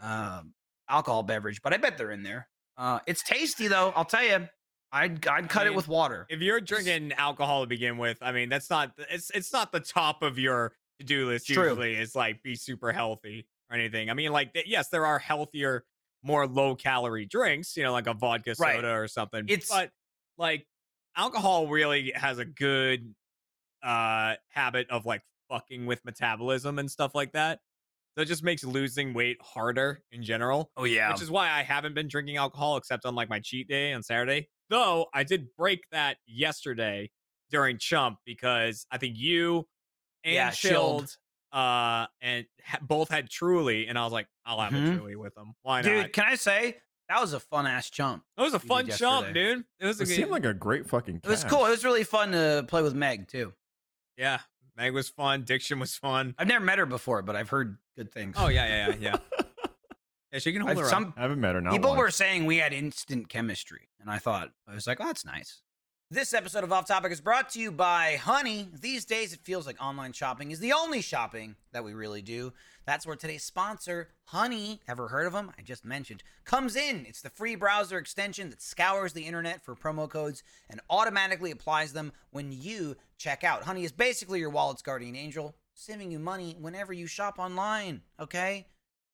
um, 0.00 0.54
alcohol 0.88 1.22
beverage, 1.22 1.60
but 1.62 1.72
I 1.74 1.76
bet 1.76 1.98
they're 1.98 2.10
in 2.10 2.22
there. 2.22 2.48
Uh, 2.76 3.00
it's 3.06 3.22
tasty 3.22 3.66
though. 3.68 3.92
I'll 3.96 4.04
tell 4.04 4.22
you, 4.24 4.48
I'd 4.92 5.26
I'd 5.26 5.48
cut 5.48 5.66
it 5.66 5.70
mean, 5.70 5.76
with 5.76 5.88
water. 5.88 6.26
if 6.30 6.40
you're 6.40 6.60
drinking 6.60 7.12
alcohol 7.12 7.62
to 7.62 7.66
begin 7.66 7.98
with, 7.98 8.18
I 8.22 8.32
mean, 8.32 8.48
that's 8.48 8.70
not 8.70 8.92
it's 9.10 9.30
it's 9.30 9.52
not 9.52 9.72
the 9.72 9.80
top 9.80 10.22
of 10.22 10.38
your 10.38 10.72
to 11.00 11.04
do 11.04 11.26
list. 11.28 11.46
True. 11.46 11.68
Usually, 11.70 11.94
is 11.96 12.14
like 12.14 12.42
be 12.42 12.54
super 12.54 12.92
healthy 12.92 13.48
or 13.70 13.76
anything. 13.76 14.10
I 14.10 14.14
mean, 14.14 14.32
like 14.32 14.50
yes, 14.66 14.88
there 14.88 15.04
are 15.06 15.18
healthier, 15.18 15.84
more 16.22 16.46
low 16.46 16.74
calorie 16.76 17.26
drinks. 17.26 17.76
You 17.76 17.82
know, 17.84 17.92
like 17.92 18.06
a 18.06 18.14
vodka 18.14 18.54
Right. 18.58 18.76
soda 18.76 18.92
or 18.92 19.08
something. 19.08 19.46
It's- 19.48 19.68
but 19.68 19.90
like 20.38 20.66
alcohol 21.16 21.66
really 21.68 22.12
has 22.14 22.38
a 22.38 22.44
good 22.44 23.14
uh 23.82 24.34
habit 24.48 24.88
of 24.90 25.06
like 25.06 25.22
fucking 25.48 25.86
with 25.86 26.04
metabolism 26.04 26.78
and 26.78 26.90
stuff 26.90 27.14
like 27.14 27.32
that. 27.32 27.60
So 28.16 28.22
it 28.22 28.26
just 28.26 28.42
makes 28.42 28.62
losing 28.64 29.14
weight 29.14 29.38
harder 29.40 30.02
in 30.12 30.22
general 30.22 30.70
Oh 30.76 30.84
yeah, 30.84 31.12
which 31.12 31.22
is 31.22 31.30
why 31.30 31.50
I 31.50 31.62
haven't 31.62 31.94
been 31.94 32.08
drinking 32.08 32.36
alcohol 32.36 32.76
except 32.76 33.04
on 33.06 33.14
like 33.14 33.28
my 33.28 33.40
cheat 33.40 33.68
day 33.68 33.92
on 33.92 34.02
Saturday. 34.02 34.48
Though 34.68 35.06
I 35.14 35.24
did 35.24 35.48
break 35.56 35.80
that 35.92 36.18
yesterday 36.26 37.10
during 37.50 37.78
Chump 37.78 38.18
because 38.26 38.86
I 38.90 38.98
think 38.98 39.16
you 39.16 39.66
and 40.24 40.34
Yeah, 40.34 40.50
Chilled, 40.50 41.00
Chilled. 41.00 41.16
uh 41.52 42.06
and 42.20 42.46
ha- 42.64 42.78
both 42.82 43.10
had 43.10 43.28
Truly, 43.30 43.86
and 43.88 43.98
I 43.98 44.04
was 44.04 44.12
like, 44.12 44.28
I'll 44.44 44.60
have 44.60 44.72
Mhm. 44.72 44.92
a 44.94 44.96
Truly 44.98 45.16
with 45.16 45.34
them. 45.34 45.54
Why 45.62 45.82
dude. 45.82 45.96
not? 46.02 46.12
Can 46.12 46.24
I 46.24 46.34
say 46.36 46.78
that 47.08 47.20
was 47.20 47.32
a 47.32 47.40
fun 47.40 47.66
ass 47.66 47.90
chump? 47.90 48.24
It 48.38 48.40
was 48.40 48.54
a 48.54 48.58
fun 48.60 48.88
Chump, 48.88 49.32
dude. 49.34 49.64
It 49.80 49.86
was 49.86 49.98
a 50.00 50.04
It 50.04 50.06
seemed 50.06 50.30
like 50.30 50.44
a 50.44 50.54
great 50.54 50.88
fucking. 50.88 51.20
It 51.24 51.28
was 51.28 51.44
cool. 51.44 51.66
It 51.66 51.70
was 51.70 51.84
really 51.84 52.04
fun 52.04 52.32
to 52.32 52.64
play 52.68 52.82
with 52.82 52.94
Meg 52.94 53.28
too. 53.28 53.52
yeah. 54.16 54.40
Meg 54.76 54.94
was 54.94 55.08
fun. 55.10 55.42
Diction 55.44 55.78
was 55.78 55.96
fun. 55.96 56.34
I've 56.38 56.46
never 56.46 56.64
met 56.64 56.78
her 56.78 56.86
before, 56.86 57.20
but 57.22 57.36
I've 57.36 57.50
heard 57.50 57.76
good 57.96 58.10
things. 58.12 58.36
Oh 58.38 58.48
yeah, 58.48 58.66
yeah, 58.66 58.88
yeah, 58.88 58.96
yeah. 59.38 59.44
yeah, 60.32 60.38
she 60.38 60.52
can 60.52 60.62
hold 60.62 60.70
I've- 60.70 60.80
her 60.80 60.88
some 60.88 61.06
up. 61.06 61.14
I 61.18 61.22
haven't 61.22 61.40
met 61.40 61.54
her. 61.54 61.60
now. 61.60 61.72
people 61.72 61.96
were 61.96 62.10
saying 62.10 62.46
we 62.46 62.58
had 62.58 62.72
instant 62.72 63.28
chemistry, 63.28 63.88
and 64.00 64.08
I 64.10 64.18
thought 64.18 64.52
I 64.66 64.74
was 64.74 64.86
like, 64.86 64.98
oh, 65.00 65.04
that's 65.06 65.24
nice. 65.24 65.60
This 66.12 66.34
episode 66.34 66.64
of 66.64 66.72
Off 66.72 66.88
Topic 66.88 67.12
is 67.12 67.20
brought 67.20 67.50
to 67.50 67.60
you 67.60 67.70
by 67.70 68.16
Honey. 68.16 68.68
These 68.80 69.04
days, 69.04 69.32
it 69.32 69.44
feels 69.44 69.64
like 69.64 69.80
online 69.80 70.10
shopping 70.12 70.50
is 70.50 70.58
the 70.58 70.72
only 70.72 71.02
shopping 71.02 71.54
that 71.70 71.84
we 71.84 71.94
really 71.94 72.20
do. 72.20 72.52
That's 72.84 73.06
where 73.06 73.14
today's 73.14 73.44
sponsor, 73.44 74.08
Honey, 74.24 74.80
ever 74.88 75.06
heard 75.06 75.28
of 75.28 75.32
them? 75.32 75.52
I 75.56 75.62
just 75.62 75.84
mentioned, 75.84 76.24
comes 76.44 76.74
in. 76.74 77.06
It's 77.06 77.22
the 77.22 77.30
free 77.30 77.54
browser 77.54 77.96
extension 77.96 78.50
that 78.50 78.60
scours 78.60 79.12
the 79.12 79.24
internet 79.24 79.64
for 79.64 79.76
promo 79.76 80.10
codes 80.10 80.42
and 80.68 80.80
automatically 80.90 81.52
applies 81.52 81.92
them 81.92 82.10
when 82.32 82.50
you 82.50 82.96
check 83.16 83.44
out. 83.44 83.62
Honey 83.62 83.84
is 83.84 83.92
basically 83.92 84.40
your 84.40 84.50
wallet's 84.50 84.82
guardian 84.82 85.14
angel, 85.14 85.54
saving 85.74 86.10
you 86.10 86.18
money 86.18 86.56
whenever 86.58 86.92
you 86.92 87.06
shop 87.06 87.38
online, 87.38 88.00
okay? 88.18 88.66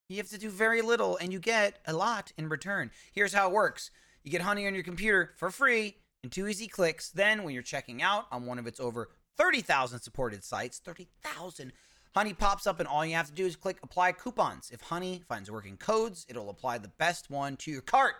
You 0.08 0.16
have 0.16 0.30
to 0.30 0.38
do 0.38 0.48
very 0.48 0.80
little 0.80 1.18
and 1.18 1.30
you 1.30 1.40
get 1.40 1.78
a 1.84 1.92
lot 1.92 2.32
in 2.38 2.48
return. 2.48 2.90
Here's 3.12 3.34
how 3.34 3.48
it 3.48 3.52
works 3.52 3.90
you 4.24 4.30
get 4.30 4.40
Honey 4.40 4.66
on 4.66 4.72
your 4.72 4.82
computer 4.82 5.34
for 5.36 5.50
free 5.50 5.96
in 6.26 6.30
two 6.30 6.48
easy 6.48 6.66
clicks. 6.66 7.10
Then, 7.10 7.44
when 7.44 7.54
you're 7.54 7.62
checking 7.62 8.02
out 8.02 8.26
on 8.32 8.46
one 8.46 8.58
of 8.58 8.66
its 8.66 8.80
over 8.80 9.10
30,000 9.36 10.00
supported 10.00 10.42
sites, 10.42 10.80
30,000, 10.84 11.72
Honey 12.16 12.32
pops 12.32 12.66
up, 12.66 12.80
and 12.80 12.88
all 12.88 13.06
you 13.06 13.14
have 13.14 13.28
to 13.28 13.32
do 13.32 13.46
is 13.46 13.54
click 13.54 13.78
apply 13.82 14.10
coupons. 14.12 14.70
If 14.72 14.80
Honey 14.80 15.22
finds 15.28 15.50
working 15.50 15.76
codes, 15.76 16.26
it'll 16.28 16.50
apply 16.50 16.78
the 16.78 16.88
best 16.88 17.30
one 17.30 17.56
to 17.58 17.70
your 17.70 17.82
cart. 17.82 18.14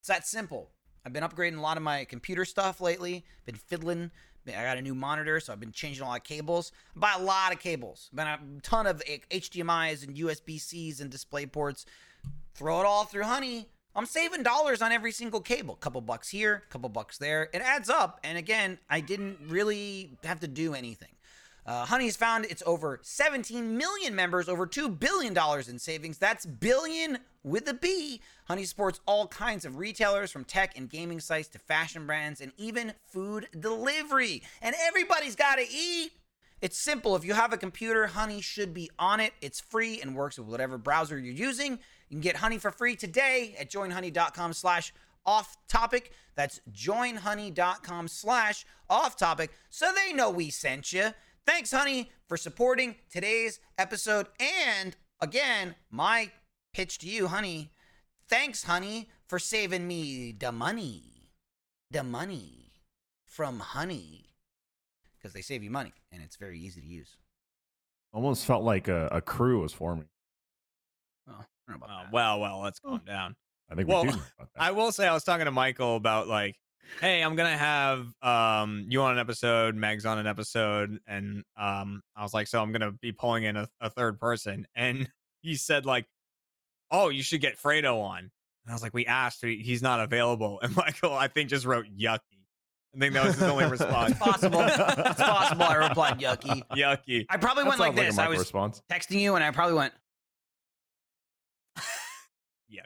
It's 0.00 0.08
that 0.08 0.26
simple. 0.26 0.70
I've 1.04 1.12
been 1.12 1.24
upgrading 1.24 1.58
a 1.58 1.62
lot 1.62 1.76
of 1.76 1.82
my 1.82 2.04
computer 2.04 2.44
stuff 2.44 2.80
lately, 2.80 3.24
been 3.44 3.56
fiddling. 3.56 4.12
I 4.46 4.62
got 4.62 4.78
a 4.78 4.82
new 4.82 4.94
monitor, 4.94 5.40
so 5.40 5.52
I've 5.52 5.60
been 5.60 5.72
changing 5.72 6.04
a 6.04 6.06
lot 6.06 6.20
of 6.20 6.24
cables. 6.24 6.72
I 6.96 7.00
buy 7.00 7.14
a 7.18 7.22
lot 7.22 7.52
of 7.52 7.58
cables. 7.58 8.08
Been 8.14 8.26
a 8.26 8.38
ton 8.62 8.86
of 8.86 9.02
HDMI's 9.04 10.04
and 10.04 10.16
USB 10.16 10.60
C's 10.60 11.00
and 11.00 11.10
display 11.10 11.44
ports. 11.46 11.84
Throw 12.54 12.80
it 12.80 12.86
all 12.86 13.04
through 13.04 13.24
Honey. 13.24 13.66
I'm 13.98 14.06
saving 14.06 14.44
dollars 14.44 14.80
on 14.80 14.92
every 14.92 15.10
single 15.10 15.40
cable. 15.40 15.74
Couple 15.74 16.00
bucks 16.00 16.28
here, 16.28 16.62
couple 16.70 16.88
bucks 16.88 17.18
there. 17.18 17.48
It 17.52 17.60
adds 17.60 17.90
up. 17.90 18.20
And 18.22 18.38
again, 18.38 18.78
I 18.88 19.00
didn't 19.00 19.38
really 19.48 20.16
have 20.22 20.38
to 20.40 20.46
do 20.46 20.72
anything. 20.74 21.08
Uh, 21.66 21.84
Honey's 21.84 22.14
found 22.14 22.44
its 22.44 22.62
over 22.64 23.00
17 23.02 23.76
million 23.76 24.14
members, 24.14 24.48
over 24.48 24.68
$2 24.68 25.00
billion 25.00 25.36
in 25.68 25.78
savings. 25.80 26.16
That's 26.16 26.46
billion 26.46 27.18
with 27.42 27.68
a 27.68 27.74
B. 27.74 28.20
Honey 28.46 28.62
supports 28.62 29.00
all 29.04 29.26
kinds 29.26 29.64
of 29.64 29.78
retailers 29.78 30.30
from 30.30 30.44
tech 30.44 30.78
and 30.78 30.88
gaming 30.88 31.18
sites 31.18 31.48
to 31.48 31.58
fashion 31.58 32.06
brands 32.06 32.40
and 32.40 32.52
even 32.56 32.92
food 33.08 33.48
delivery. 33.58 34.44
And 34.62 34.76
everybody's 34.86 35.34
got 35.34 35.56
to 35.56 35.66
eat. 35.68 36.12
It's 36.60 36.76
simple. 36.78 37.14
If 37.14 37.24
you 37.24 37.34
have 37.34 37.52
a 37.52 37.56
computer, 37.56 38.08
Honey 38.08 38.40
should 38.40 38.74
be 38.74 38.90
on 38.98 39.20
it. 39.20 39.32
It's 39.40 39.60
free 39.60 40.00
and 40.00 40.16
works 40.16 40.38
with 40.38 40.48
whatever 40.48 40.76
browser 40.76 41.18
you're 41.18 41.32
using. 41.32 41.72
You 42.08 42.16
can 42.16 42.20
get 42.20 42.36
Honey 42.36 42.58
for 42.58 42.70
free 42.70 42.96
today 42.96 43.54
at 43.58 43.70
joinhoney.com 43.70 44.52
slash 44.52 44.92
off 45.24 45.56
topic. 45.68 46.12
That's 46.34 46.60
joinhoney.com 46.72 48.08
slash 48.08 48.64
off 48.90 49.16
topic 49.16 49.52
so 49.70 49.92
they 49.94 50.12
know 50.12 50.30
we 50.30 50.50
sent 50.50 50.92
you. 50.92 51.10
Thanks, 51.46 51.70
Honey, 51.70 52.10
for 52.26 52.36
supporting 52.36 52.96
today's 53.10 53.60
episode. 53.78 54.26
And 54.40 54.96
again, 55.20 55.76
my 55.90 56.32
pitch 56.72 56.98
to 56.98 57.08
you, 57.08 57.28
Honey. 57.28 57.72
Thanks, 58.28 58.64
Honey, 58.64 59.08
for 59.26 59.38
saving 59.38 59.86
me 59.86 60.34
the 60.38 60.52
money. 60.52 61.30
The 61.90 62.02
money 62.02 62.72
from 63.24 63.60
Honey. 63.60 64.27
Because 65.28 65.34
they 65.34 65.54
save 65.54 65.62
you 65.62 65.70
money 65.70 65.92
and 66.10 66.22
it's 66.22 66.36
very 66.36 66.58
easy 66.58 66.80
to 66.80 66.86
use. 66.86 67.18
Almost 68.14 68.46
felt 68.46 68.64
like 68.64 68.88
a, 68.88 69.08
a 69.12 69.20
crew 69.20 69.60
was 69.60 69.74
forming. 69.74 70.06
Oh, 71.28 71.32
I 71.32 71.44
don't 71.70 71.80
know 71.80 71.86
about 71.86 72.06
Oh, 72.06 72.08
well, 72.10 72.40
well, 72.40 72.60
let's 72.60 72.80
calm 72.80 73.02
down. 73.06 73.36
I 73.70 73.74
think 73.74 73.90
Well, 73.90 74.04
we 74.04 74.12
do 74.12 74.14
about 74.38 74.48
that. 74.54 74.62
I 74.62 74.70
will 74.70 74.90
say 74.90 75.06
I 75.06 75.12
was 75.12 75.24
talking 75.24 75.44
to 75.44 75.50
Michael 75.50 75.96
about 75.96 76.28
like, 76.28 76.56
hey, 77.02 77.20
I'm 77.22 77.36
gonna 77.36 77.58
have 77.58 78.06
um 78.22 78.86
you 78.88 79.02
on 79.02 79.12
an 79.12 79.18
episode, 79.18 79.74
Meg's 79.74 80.06
on 80.06 80.18
an 80.18 80.26
episode, 80.26 80.98
and 81.06 81.44
um 81.58 82.00
I 82.16 82.22
was 82.22 82.32
like, 82.32 82.46
so 82.46 82.62
I'm 82.62 82.72
gonna 82.72 82.92
be 82.92 83.12
pulling 83.12 83.44
in 83.44 83.58
a, 83.58 83.68
a 83.82 83.90
third 83.90 84.18
person, 84.18 84.66
and 84.74 85.10
he 85.42 85.56
said 85.56 85.84
like, 85.84 86.06
oh, 86.90 87.10
you 87.10 87.22
should 87.22 87.42
get 87.42 87.58
Fredo 87.58 88.00
on, 88.00 88.18
and 88.20 88.30
I 88.70 88.72
was 88.72 88.82
like, 88.82 88.94
we 88.94 89.04
asked, 89.04 89.44
he's 89.44 89.82
not 89.82 90.00
available, 90.00 90.58
and 90.62 90.74
Michael 90.74 91.12
I 91.12 91.28
think 91.28 91.50
just 91.50 91.66
wrote 91.66 91.84
yucky. 91.94 92.37
I 92.94 92.98
think 93.00 93.14
that 93.14 93.24
was 93.24 93.34
his 93.34 93.42
only 93.44 93.66
response. 93.70 94.10
It's 94.12 94.18
possible. 94.18 94.60
It's 94.60 94.76
possible. 95.20 95.62
I 95.64 95.74
replied 95.74 96.18
yucky. 96.18 96.62
yucky. 96.72 97.26
I 97.28 97.36
probably 97.36 97.64
That 97.64 97.68
went 97.68 97.80
like 97.80 97.94
this. 97.96 98.16
a 98.16 98.22
I 98.22 98.24
Michael 98.24 98.30
was 98.30 98.38
response. 98.40 98.82
texting 98.90 99.20
you 99.20 99.34
and 99.34 99.44
I 99.44 99.50
probably 99.50 99.74
went 99.76 99.92
Yucky. 102.72 102.80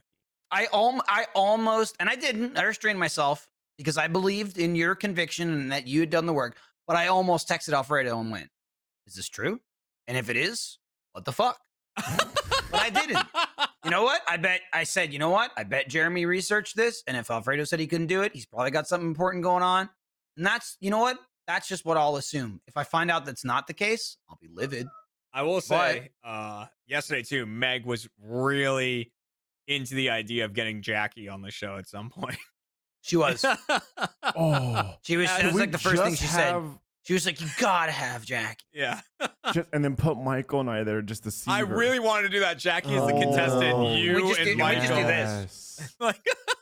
I 0.51 0.67
al- 0.73 1.03
I 1.09 1.27
almost 1.35 1.97
and 2.01 2.09
I 2.09 2.17
didn't. 2.17 2.59
I 2.59 2.63
restrained 2.65 2.99
myself 2.99 3.49
because 3.79 3.97
I 3.97 4.09
believed 4.09 4.59
in 4.59 4.75
your 4.77 4.95
conviction 4.95 5.51
and 5.53 5.73
that 5.73 5.87
you 5.87 6.01
had 6.01 6.11
done 6.11 6.27
the 6.27 6.33
work. 6.33 6.57
But 6.87 6.97
I 6.97 7.07
almost 7.07 7.49
texted 7.49 7.73
Alfredo 7.73 8.19
and 8.21 8.31
went, 8.31 8.51
"Is 9.07 9.15
this 9.15 9.29
true? 9.29 9.61
And 10.09 10.17
if 10.19 10.29
it 10.29 10.37
is, 10.37 10.79
what 11.13 11.25
the 11.25 11.33
fuck?" 11.33 11.59
but 12.73 12.81
I 12.81 12.91
didn't. 12.91 13.25
You 13.85 13.91
know 13.91 14.03
what? 14.03 14.23
I 14.29 14.37
bet 14.37 14.63
I 14.73 14.85
said, 14.85 15.13
you 15.13 15.19
know 15.19 15.31
what? 15.31 15.53
I 15.57 15.65
bet 15.65 15.89
Jeremy 15.89 16.27
researched 16.27 16.77
this, 16.77 17.03
and 17.07 17.17
if 17.17 17.31
Alfredo 17.31 17.65
said 17.65 17.79
he 17.79 17.87
couldn't 17.87 18.07
do 18.09 18.23
it, 18.23 18.33
he's 18.35 18.47
probably 18.47 18.71
got 18.71 18.89
something 18.89 19.09
important 19.09 19.45
going 19.45 19.63
on. 19.63 19.89
And 20.37 20.47
that's 20.47 20.77
you 20.81 20.91
know 20.91 20.99
what? 20.99 21.19
That's 21.47 21.69
just 21.69 21.85
what 21.85 21.97
I'll 21.97 22.17
assume. 22.17 22.61
If 22.67 22.77
I 22.77 22.85
find 22.85 23.11
out 23.11 23.27
that's 23.27 23.45
not 23.45 23.67
the 23.67 23.75
case, 23.75 24.17
I'll 24.29 24.39
be 24.41 24.49
livid. 24.53 24.87
I 25.35 25.43
will 25.43 25.61
say, 25.61 26.11
uh, 26.25 26.67
yesterday 26.87 27.23
too, 27.23 27.47
Meg 27.47 27.87
was 27.87 28.09
really 28.23 29.13
into 29.67 29.95
the 29.95 30.11
idea 30.11 30.45
of 30.45 30.53
getting 30.53 30.83
Jackie 30.83 31.29
on 31.29 31.43
the 31.43 31.51
show 31.51 31.77
at 31.77 31.89
some 31.89 32.11
point. 32.11 32.39
She 33.03 33.17
was. 33.17 33.45
Oh, 34.37 34.95
She 35.03 35.17
was. 35.17 35.29
Can 35.29 35.47
That 35.47 35.53
was 35.53 35.61
like 35.61 35.73
the 35.73 35.79
first 35.79 36.03
thing 36.03 36.13
just 36.13 36.23
she 36.23 36.29
said. 36.29 36.63
Have- 37.03 37.07
She 37.07 37.13
was 37.15 37.27
like, 37.27 37.41
"You 37.41 37.49
gotta 37.59 37.93
have 37.93 38.25
Jack." 38.25 38.59
yeah. 38.73 39.01
just, 39.53 39.69
and 39.73 39.85
then 39.85 39.97
put 39.97 40.17
Michael 40.19 40.61
and 40.61 40.71
I 40.71 40.85
there 40.85 41.03
just 41.03 41.25
to 41.25 41.31
see. 41.31 41.51
I 41.51 41.61
her. 41.61 41.67
really 41.67 41.99
wanted 42.01 42.23
to 42.23 42.29
do 42.31 42.41
that. 42.41 42.59
Jackie 42.59 42.95
is 42.95 43.05
the 43.07 43.13
contestant. 43.13 43.75
Oh. 43.75 43.95
You 43.95 44.15
We 44.17 44.23
just 44.23 44.39
and 44.39 44.47
did- 44.47 44.57
we 44.57 44.63
Michael. 44.63 44.81
just 44.83 44.95
do 44.95 45.07
this. 45.07 45.95
Like, 46.01 46.21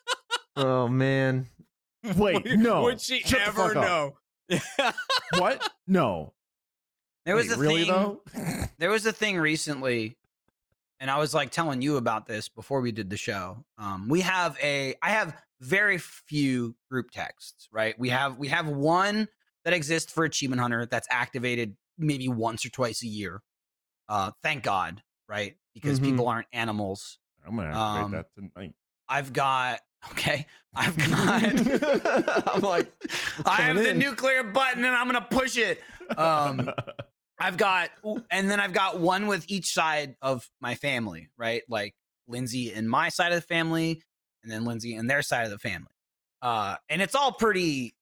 Oh 0.57 0.89
man. 0.89 1.47
Wait, 2.17 2.45
would- 2.45 2.59
no. 2.59 2.83
Would 2.85 3.01
she 3.01 3.21
Shut 3.21 3.41
ever 3.47 3.75
know? 3.75 4.17
What? 5.39 5.71
No. 5.87 6.33
There 7.27 7.37
was 7.37 7.49
Wait, 7.49 7.57
a 7.57 7.61
really 7.61 7.85
thing. 7.85 7.93
though. 7.93 8.23
There 8.79 8.91
was 8.91 9.05
a 9.07 9.13
thing 9.13 9.39
recently, 9.39 10.17
and 11.01 11.11
I 11.11 11.19
was 11.19 11.35
like 11.35 11.51
telling 11.51 11.83
you 11.83 11.99
about 11.99 12.27
this 12.27 12.49
before 12.49 12.81
we 12.81 12.93
did 12.93 13.11
the 13.11 13.17
show. 13.19 13.65
Um, 13.79 14.09
we 14.09 14.23
have 14.23 14.57
a. 14.63 14.95
I 15.03 15.11
have 15.11 15.37
very 15.61 15.99
few 15.99 16.75
group 16.91 17.11
texts. 17.11 17.69
Right. 17.71 17.97
We 17.99 18.09
have 18.09 18.39
we 18.39 18.49
have 18.49 18.67
one 18.67 19.29
that 19.65 19.73
exists 19.75 20.13
for 20.13 20.25
Achievement 20.25 20.61
Hunter 20.61 20.87
that's 20.87 21.09
activated 21.11 21.77
maybe 21.99 22.29
once 22.29 22.65
or 22.65 22.71
twice 22.71 23.03
a 23.03 23.07
year. 23.07 23.43
Uh, 24.09 24.31
thank 24.43 24.63
God. 24.63 25.03
Right. 25.29 25.57
Because 25.75 26.01
Mhm. 26.01 26.05
people 26.05 26.29
aren't 26.29 26.49
animals. 26.53 27.19
I'm 27.47 27.57
gonna 27.57 27.69
activate 27.69 28.05
Um, 28.05 28.11
that 28.13 28.27
tonight. 28.35 28.75
I've 29.09 29.33
got. 29.33 29.81
Okay. 30.13 30.47
I've 30.75 30.97
got. 30.97 31.43
I'm 32.55 32.61
like, 32.63 32.93
I 33.45 33.57
have 33.63 33.77
coming 33.77 33.85
the 33.85 33.95
nuclear 33.95 34.43
button 34.45 34.85
and 34.85 34.95
I'm 34.95 35.07
gonna 35.07 35.21
push 35.31 35.57
it. 35.57 35.83
Um, 36.17 36.71
I've 37.39 37.57
got, 37.57 37.91
and 38.31 38.51
then 38.51 38.61
I've 38.61 38.73
got 38.75 39.01
one 39.01 39.27
with 39.27 39.45
each 39.49 39.73
side 39.73 40.17
of 40.21 40.49
my 40.61 40.75
family, 40.75 41.29
right? 41.39 41.63
Like 41.69 41.95
Lindsay 42.29 42.73
and 42.73 42.89
my 42.89 43.09
side 43.09 43.33
of 43.33 43.37
the 43.41 43.47
family, 43.47 44.03
and 44.43 44.51
then 44.53 44.65
Lindsay 44.65 44.95
and 44.95 45.09
their 45.09 45.23
side 45.23 45.45
of 45.45 45.51
the 45.51 45.59
family. 45.59 45.89
Uh, 46.43 46.77
and 46.89 47.01
it's 47.03 47.15
all 47.15 47.33
pretty 47.33 47.95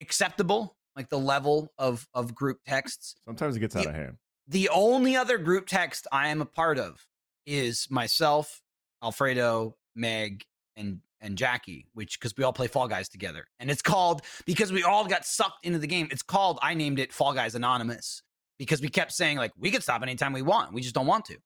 acceptable, 0.00 0.76
like 0.96 1.08
the 1.08 1.18
level 1.18 1.72
of 1.78 2.06
of 2.14 2.34
group 2.34 2.58
texts. 2.66 3.14
Sometimes 3.24 3.56
it 3.56 3.60
gets 3.60 3.76
out 3.76 3.86
of 3.86 3.94
hand. 3.94 4.16
The 4.46 4.68
only 4.70 5.16
other 5.16 5.38
group 5.38 5.66
text 5.66 6.06
I 6.10 6.28
am 6.28 6.40
a 6.40 6.46
part 6.46 6.78
of 6.78 7.06
is 7.46 7.86
myself, 7.90 8.62
Alfredo, 9.02 9.76
Meg, 9.94 10.44
and 10.76 11.00
and 11.20 11.36
Jackie, 11.36 11.86
which 11.92 12.18
because 12.18 12.34
we 12.36 12.44
all 12.44 12.52
play 12.52 12.66
Fall 12.66 12.88
Guys 12.88 13.08
together, 13.08 13.46
and 13.58 13.70
it's 13.70 13.82
called 13.82 14.22
because 14.46 14.72
we 14.72 14.82
all 14.82 15.06
got 15.06 15.24
sucked 15.24 15.64
into 15.64 15.78
the 15.78 15.86
game. 15.86 16.08
It's 16.10 16.22
called 16.22 16.58
I 16.62 16.74
named 16.74 16.98
it 16.98 17.12
Fall 17.12 17.32
Guys 17.34 17.54
Anonymous 17.54 18.22
because 18.58 18.80
we 18.80 18.88
kept 18.88 19.12
saying 19.12 19.36
like 19.36 19.52
we 19.58 19.70
could 19.70 19.82
stop 19.82 20.02
anytime 20.02 20.32
we 20.32 20.42
want, 20.42 20.72
we 20.72 20.80
just 20.80 20.94
don't 20.94 21.06
want 21.06 21.26
to. 21.26 21.36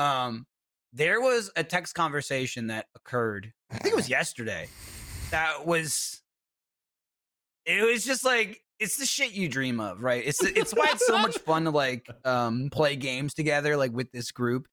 Um, 0.00 0.46
there 0.92 1.20
was 1.20 1.50
a 1.56 1.64
text 1.64 1.94
conversation 1.94 2.68
that 2.68 2.86
occurred. 2.94 3.52
I 3.70 3.78
think 3.78 3.92
it 3.92 3.96
was 3.96 4.08
yesterday. 4.18 4.68
That 5.30 5.66
was. 5.66 6.22
It 7.68 7.84
was 7.84 8.04
just 8.04 8.24
like 8.24 8.62
it's 8.80 8.96
the 8.96 9.04
shit 9.06 9.32
you 9.32 9.48
dream 9.48 9.78
of, 9.78 10.02
right? 10.02 10.22
It's 10.24 10.42
it's 10.42 10.72
why 10.72 10.88
it's 10.90 11.06
so 11.06 11.18
much 11.18 11.38
fun 11.38 11.64
to 11.64 11.70
like 11.70 12.08
um 12.24 12.70
play 12.70 12.96
games 12.96 13.34
together, 13.34 13.76
like 13.76 13.92
with 13.92 14.10
this 14.10 14.32
group. 14.32 14.66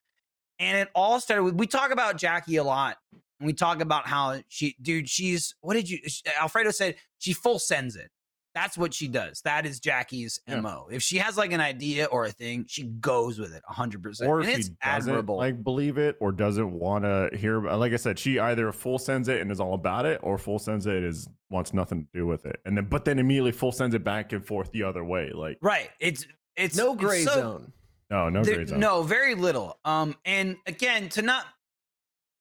And 0.58 0.78
it 0.78 0.90
all 0.96 1.20
started 1.20 1.44
with 1.44 1.56
we 1.56 1.68
talk 1.68 1.92
about 1.92 2.18
Jackie 2.18 2.56
a 2.56 2.64
lot. 2.64 2.98
And 3.40 3.48
we 3.48 3.52
talk 3.52 3.82
about 3.82 4.08
how 4.08 4.40
she, 4.48 4.78
dude, 4.82 5.10
she's 5.10 5.56
what 5.60 5.74
did 5.74 5.90
you? 5.90 6.00
Alfredo 6.40 6.72
said 6.72 6.96
she 7.20 7.34
full 7.34 7.60
sends 7.60 7.98
it. 7.98 8.10
That's 8.56 8.78
what 8.78 8.94
she 8.94 9.08
does. 9.10 9.42
That 9.42 9.66
is 9.66 9.80
Jackie's 9.82 10.40
Yeah. 10.48 10.62
mo. 10.62 10.88
If 10.90 11.04
she 11.04 11.18
has 11.18 11.38
like 11.38 11.52
an 11.52 11.60
idea 11.60 12.06
or 12.06 12.24
a 12.26 12.32
thing, 12.32 12.66
she 12.68 12.84
goes 12.86 13.38
with 13.38 13.54
it 13.54 13.62
100%. 13.70 14.28
or 14.28 14.40
and 14.40 14.50
if 14.50 14.58
it's 14.60 14.68
she 14.70 14.74
admirable. 14.82 15.36
like 15.38 15.62
believe 15.64 15.98
it 15.98 16.16
or 16.22 16.32
doesn't 16.32 16.72
want 16.72 17.04
to 17.04 17.30
hear 17.38 17.60
like 17.62 17.92
i 17.92 17.98
said 17.98 18.18
she 18.18 18.40
either 18.40 18.72
full 18.72 18.98
sends 18.98 19.28
it 19.28 19.42
and 19.42 19.52
is 19.52 19.60
all 19.60 19.74
about 19.74 20.06
it 20.06 20.20
or 20.24 20.38
full 20.38 20.58
sends 20.58 20.86
it 20.88 21.04
is 21.04 21.28
wants 21.50 21.74
nothing 21.74 22.04
to 22.06 22.08
do 22.20 22.26
with 22.26 22.46
it 22.46 22.60
and 22.66 22.78
then 22.78 22.86
but 22.86 23.04
then 23.06 23.20
immediately 23.20 23.52
full 23.52 23.72
sends 23.74 23.94
it 23.94 24.04
back 24.04 24.32
and 24.32 24.46
forth 24.46 24.72
the 24.72 24.84
other 24.84 25.04
way 25.04 25.32
like 25.34 25.58
right. 25.62 25.90
It's 26.00 26.26
it's 26.56 26.78
no 26.78 26.94
it's 26.94 27.02
gray 27.02 27.24
so- 27.24 27.34
zone. 27.34 27.74
no 28.10 28.30
no 28.30 28.42
There- 28.44 28.56
gray 28.56 28.66
zone 28.66 28.80
No, 28.80 29.04
very 29.04 29.36
little. 29.36 29.78
Um, 29.84 30.16
and 30.24 30.56
again, 30.66 31.10
to 31.10 31.22
not 31.22 31.46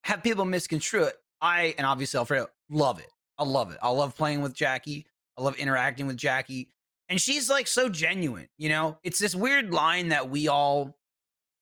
have 0.05 0.23
people 0.23 0.45
misconstrue 0.45 1.05
it, 1.05 1.15
I 1.41 1.75
and 1.77 1.87
obviously 1.87 2.19
Alfredo 2.19 2.47
love 2.71 3.01
it. 3.01 3.09
I 3.39 3.43
love 3.45 3.73
it. 3.73 3.79
I 3.83 3.89
love 3.91 4.17
playing 4.17 4.43
with 4.43 4.55
Jackie. 4.55 5.07
I 5.39 5.43
love 5.43 5.57
interacting 5.57 6.07
with 6.07 6.16
Jackie. 6.16 6.70
And 7.09 7.20
she's 7.20 7.51
like 7.51 7.66
so 7.66 7.89
genuine, 7.89 8.49
you 8.57 8.68
know? 8.68 8.99
It's 9.03 9.18
this 9.18 9.35
weird 9.35 9.72
line 9.72 10.09
that 10.09 10.30
we 10.30 10.49
all 10.49 10.97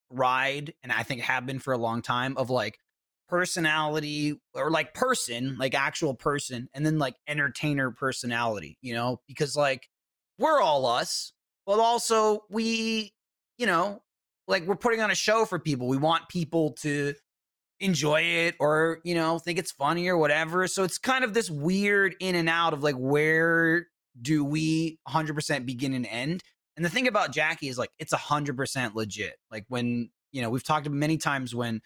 ride, 0.09 0.73
and 0.83 0.91
I 0.91 1.03
think 1.03 1.21
have 1.21 1.45
been 1.45 1.59
for 1.59 1.73
a 1.73 1.77
long 1.77 2.01
time, 2.01 2.37
of 2.37 2.49
like 2.49 2.77
personality 3.27 4.39
or 4.53 4.71
like 4.71 4.93
person, 4.93 5.57
like 5.57 5.73
actual 5.73 6.13
person, 6.13 6.69
and 6.73 6.85
then 6.85 6.97
like 6.97 7.15
entertainer 7.27 7.91
personality, 7.91 8.77
you 8.81 8.93
know? 8.93 9.19
Because 9.27 9.55
like 9.55 9.89
we're 10.39 10.61
all 10.61 10.85
us, 10.85 11.33
but 11.65 11.79
also 11.79 12.41
we, 12.49 13.13
you 13.57 13.65
know, 13.65 14.01
like 14.47 14.65
we're 14.65 14.75
putting 14.75 15.01
on 15.01 15.11
a 15.11 15.15
show 15.15 15.45
for 15.45 15.59
people. 15.59 15.87
We 15.87 15.97
want 15.97 16.29
people 16.29 16.71
to 16.81 17.13
enjoy 17.83 18.21
it 18.21 18.55
or, 18.59 18.99
you 19.03 19.13
know, 19.15 19.37
think 19.39 19.59
it's 19.59 19.71
funny 19.71 20.07
or 20.07 20.17
whatever. 20.17 20.67
So 20.67 20.83
it's 20.83 20.97
kind 20.97 21.23
of 21.23 21.33
this 21.33 21.49
weird 21.49 22.15
in 22.19 22.35
and 22.35 22.49
out 22.49 22.73
of 22.73 22.81
like 22.81 22.95
where 22.95 23.87
do 24.21 24.43
we 24.43 24.99
100% 25.07 25.65
begin 25.65 25.93
and 25.93 26.05
end? 26.05 26.41
And 26.75 26.83
the 26.85 26.89
thing 26.89 27.07
about 27.07 27.31
Jackie 27.31 27.67
is 27.67 27.77
like 27.77 27.91
it's 27.99 28.13
100% 28.13 28.95
legit. 28.95 29.35
Like 29.51 29.65
when, 29.67 30.09
you 30.31 30.41
know, 30.41 30.49
we've 30.49 30.63
talked 30.63 30.89
many 30.89 31.17
times 31.17 31.53
when 31.53 31.81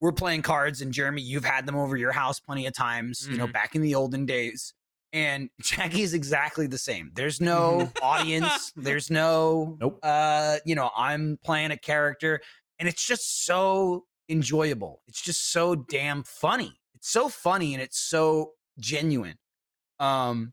we're 0.00 0.12
playing 0.12 0.42
cards 0.42 0.80
and 0.80 0.92
Jeremy, 0.92 1.22
you've 1.22 1.44
had 1.44 1.66
them 1.66 1.76
over 1.76 1.96
your 1.96 2.12
house 2.12 2.38
plenty 2.40 2.66
of 2.66 2.74
times, 2.74 3.26
you 3.30 3.36
know, 3.36 3.46
Mhm. 3.46 3.52
back 3.52 3.74
in 3.74 3.82
the 3.82 3.94
olden 3.94 4.26
days. 4.26 4.74
And 5.12 5.48
Jackie 5.60 6.02
is 6.02 6.14
exactly 6.14 6.66
the 6.66 6.78
same. 6.78 7.10
There's 7.14 7.40
no 7.40 7.90
audience. 8.02 8.72
There's 8.76 9.10
no, 9.10 9.76
Nope. 9.80 9.98
uh, 10.02 10.58
you 10.66 10.74
know, 10.74 10.90
I'm 10.96 11.38
playing 11.44 11.70
a 11.70 11.78
character 11.78 12.40
and 12.78 12.88
it's 12.88 13.06
just 13.06 13.46
so 13.46 14.04
enjoyable. 14.28 15.02
It's 15.06 15.22
just 15.22 15.52
so 15.52 15.74
damn 15.74 16.22
funny. 16.22 16.80
It's 16.94 17.10
so 17.10 17.28
funny 17.28 17.74
and 17.74 17.82
it's 17.82 17.98
so 17.98 18.52
genuine. 18.78 19.36
Um, 19.98 20.52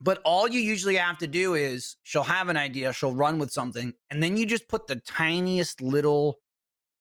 but 0.00 0.20
all 0.24 0.48
you 0.48 0.60
usually 0.60 0.96
have 0.96 1.18
to 1.18 1.26
do 1.26 1.54
is 1.54 1.96
she'll 2.02 2.24
have 2.24 2.48
an 2.48 2.56
idea, 2.56 2.92
she'll 2.92 3.14
run 3.14 3.38
with 3.38 3.52
something, 3.52 3.92
and 4.10 4.22
then 4.22 4.36
you 4.36 4.46
just 4.46 4.68
put 4.68 4.88
the 4.88 4.96
tiniest 4.96 5.80
little 5.80 6.38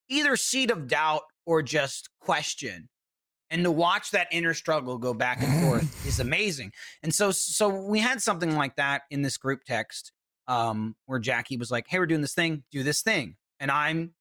either 0.07 0.35
seed 0.35 0.69
of 0.69 0.87
doubt 0.87 1.23
or 1.45 1.63
just 1.63 2.09
question. 2.19 2.89
And 3.49 3.63
to 3.63 3.71
watch 3.71 4.11
that 4.11 4.27
inner 4.31 4.53
struggle 4.53 4.97
go 4.97 5.13
back 5.13 5.41
and 5.41 5.63
forth 5.63 6.05
is 6.07 6.19
amazing. 6.19 6.71
And 7.01 7.13
so 7.13 7.31
so 7.31 7.69
we 7.69 7.99
had 7.99 8.21
something 8.21 8.55
like 8.55 8.75
that 8.75 9.01
in 9.09 9.23
this 9.23 9.37
group 9.37 9.63
text 9.65 10.11
um 10.47 10.95
where 11.05 11.19
Jackie 11.19 11.57
was 11.57 11.71
like, 11.71 11.87
"Hey, 11.87 11.99
we're 11.99 12.05
doing 12.05 12.21
this 12.21 12.33
thing, 12.33 12.63
do 12.71 12.83
this 12.83 13.01
thing." 13.01 13.35
And 13.59 13.71
I'm 13.71 14.13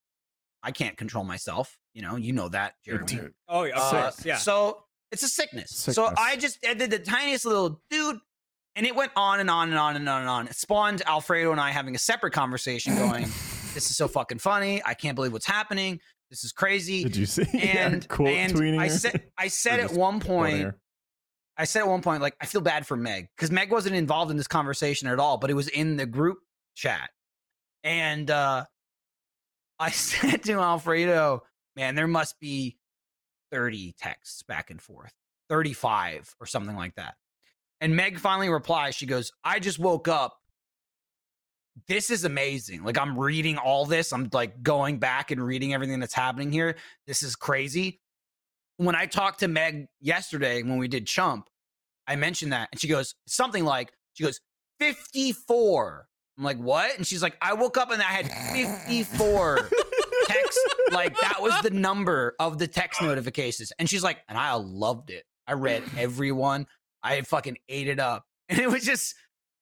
I 0.62 0.72
can't 0.72 0.96
control 0.96 1.24
myself, 1.24 1.78
you 1.94 2.02
know, 2.02 2.16
you 2.16 2.32
know 2.32 2.48
that, 2.48 2.74
Jeremy. 2.84 3.06
Dude, 3.06 3.32
Oh 3.48 3.64
yeah, 3.64 3.78
Uh, 3.78 4.10
yeah. 4.24 4.36
So 4.36 4.84
it's 5.10 5.22
a 5.22 5.28
sickness. 5.28 5.70
So 5.74 6.12
I 6.16 6.36
just 6.36 6.58
I 6.66 6.74
did 6.74 6.90
the 6.90 6.98
tiniest 6.98 7.44
little 7.46 7.80
dude, 7.90 8.18
and 8.76 8.86
it 8.86 8.94
went 8.94 9.12
on 9.16 9.40
and 9.40 9.50
on 9.50 9.68
and 9.70 9.78
on 9.78 9.96
and 9.96 10.08
on 10.08 10.20
and 10.20 10.30
on. 10.30 10.46
It 10.46 10.54
spawned 10.54 11.02
Alfredo 11.06 11.50
and 11.50 11.60
I 11.60 11.70
having 11.70 11.94
a 11.94 11.98
separate 11.98 12.32
conversation 12.32 12.94
going, 12.96 13.24
This 13.74 13.88
is 13.88 13.96
so 13.96 14.08
fucking 14.08 14.38
funny. 14.38 14.82
I 14.84 14.94
can't 14.94 15.14
believe 15.14 15.32
what's 15.32 15.46
happening. 15.46 16.00
This 16.28 16.44
is 16.44 16.52
crazy. 16.52 17.02
did 17.04 17.16
you 17.16 17.26
see 17.26 17.44
Yeah, 17.54 17.86
and 17.88 18.08
quote 18.08 18.28
and 18.28 18.80
I 18.80 18.88
said 18.88 19.22
I 19.38 19.48
said 19.64 19.80
at 19.80 19.92
one 19.92 20.20
point, 20.20 20.62
her? 20.62 20.76
I 21.56 21.64
said 21.64 21.80
at 21.80 21.88
one 21.88 22.02
point, 22.02 22.22
like, 22.22 22.34
I 22.40 22.46
feel 22.46 22.60
bad 22.60 22.86
for 22.86 22.96
Meg 22.96 23.28
because 23.36 23.50
Meg 23.50 23.70
wasn't 23.70 23.94
involved 23.96 24.30
in 24.30 24.36
this 24.36 24.46
conversation 24.46 25.08
at 25.08 25.18
all, 25.18 25.38
but 25.38 25.50
it 25.50 25.54
was 25.54 25.68
in 25.68 25.96
the 25.96 26.06
group 26.06 26.38
chat. 26.74 27.10
And 27.82 28.30
uh 28.30 28.64
I 29.80 29.90
said 29.90 30.44
to 30.44 30.60
Alfredo, 30.60 31.42
man, 31.74 31.96
there 31.96 32.06
must 32.06 32.38
be 32.38 32.76
30 33.50 33.94
texts 33.98 34.42
back 34.44 34.70
and 34.70 34.80
forth, 34.80 35.12
35 35.48 36.36
or 36.38 36.46
something 36.46 36.76
like 36.76 36.94
that. 36.94 37.14
And 37.80 37.96
Meg 37.96 38.20
finally 38.20 38.50
replies, 38.50 38.94
she 38.94 39.06
goes, 39.06 39.32
I 39.42 39.58
just 39.58 39.78
woke 39.78 40.06
up. 40.06 40.36
This 41.88 42.10
is 42.10 42.24
amazing. 42.24 42.84
Like, 42.84 42.98
I'm 42.98 43.18
reading 43.18 43.56
all 43.56 43.86
this. 43.86 44.12
I'm 44.12 44.28
like 44.32 44.62
going 44.62 44.98
back 44.98 45.30
and 45.30 45.42
reading 45.42 45.72
everything 45.72 45.98
that's 45.98 46.12
happening 46.12 46.52
here. 46.52 46.76
This 47.06 47.22
is 47.22 47.36
crazy. 47.36 48.00
When 48.76 48.94
I 48.94 49.06
talked 49.06 49.40
to 49.40 49.48
Meg 49.48 49.86
yesterday 49.98 50.62
when 50.62 50.76
we 50.76 50.88
did 50.88 51.06
Chump, 51.06 51.48
I 52.06 52.16
mentioned 52.16 52.52
that. 52.52 52.68
And 52.70 52.80
she 52.80 52.88
goes, 52.88 53.14
something 53.26 53.64
like, 53.64 53.92
she 54.12 54.24
goes, 54.24 54.40
54. 54.78 56.06
I'm 56.40 56.44
like, 56.44 56.56
what? 56.56 56.96
And 56.96 57.06
she's 57.06 57.22
like, 57.22 57.36
I 57.42 57.52
woke 57.52 57.76
up 57.76 57.90
and 57.90 58.00
I 58.00 58.06
had 58.06 58.26
54 58.86 59.56
texts. 60.26 60.64
Like, 60.90 61.14
that 61.20 61.36
was 61.42 61.52
the 61.60 61.68
number 61.68 62.34
of 62.40 62.56
the 62.58 62.66
text 62.66 63.02
notifications. 63.02 63.72
And 63.78 63.88
she's 63.90 64.02
like, 64.02 64.16
and 64.26 64.38
I 64.38 64.54
loved 64.54 65.10
it. 65.10 65.24
I 65.46 65.52
read 65.52 65.82
every 65.98 66.32
one. 66.32 66.66
I 67.02 67.20
fucking 67.20 67.58
ate 67.68 67.88
it 67.88 68.00
up. 68.00 68.24
And 68.48 68.58
it 68.58 68.68
was 68.70 68.84
just, 68.84 69.14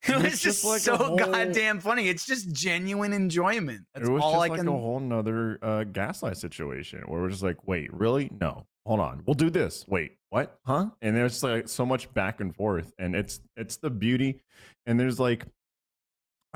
it 0.08 0.14
was 0.16 0.24
just, 0.40 0.42
just 0.42 0.64
like 0.64 0.80
so 0.80 0.96
whole- 0.96 1.16
goddamn 1.18 1.80
funny. 1.80 2.08
It's 2.08 2.24
just 2.24 2.50
genuine 2.52 3.12
enjoyment. 3.12 3.82
That's 3.92 4.08
it 4.08 4.12
was 4.12 4.22
all 4.22 4.30
just 4.34 4.36
I 4.36 4.48
like 4.48 4.54
can. 4.54 4.68
a 4.68 4.70
whole 4.70 5.00
nother 5.00 5.58
uh, 5.60 5.82
gaslight 5.84 6.36
situation 6.38 7.02
where 7.06 7.20
we're 7.20 7.28
just 7.28 7.42
like, 7.42 7.66
wait, 7.66 7.92
really? 7.92 8.30
No, 8.40 8.64
hold 8.86 9.00
on, 9.00 9.24
we'll 9.26 9.34
do 9.34 9.50
this. 9.50 9.84
Wait, 9.88 10.12
what? 10.30 10.58
Huh? 10.64 10.86
And 11.02 11.14
there's 11.16 11.42
like 11.42 11.68
so 11.68 11.84
much 11.84 12.10
back 12.14 12.40
and 12.40 12.54
forth, 12.56 12.94
and 12.98 13.14
it's 13.16 13.40
it's 13.58 13.76
the 13.76 13.90
beauty. 13.90 14.40
And 14.86 14.98
there's 14.98 15.20
like, 15.20 15.44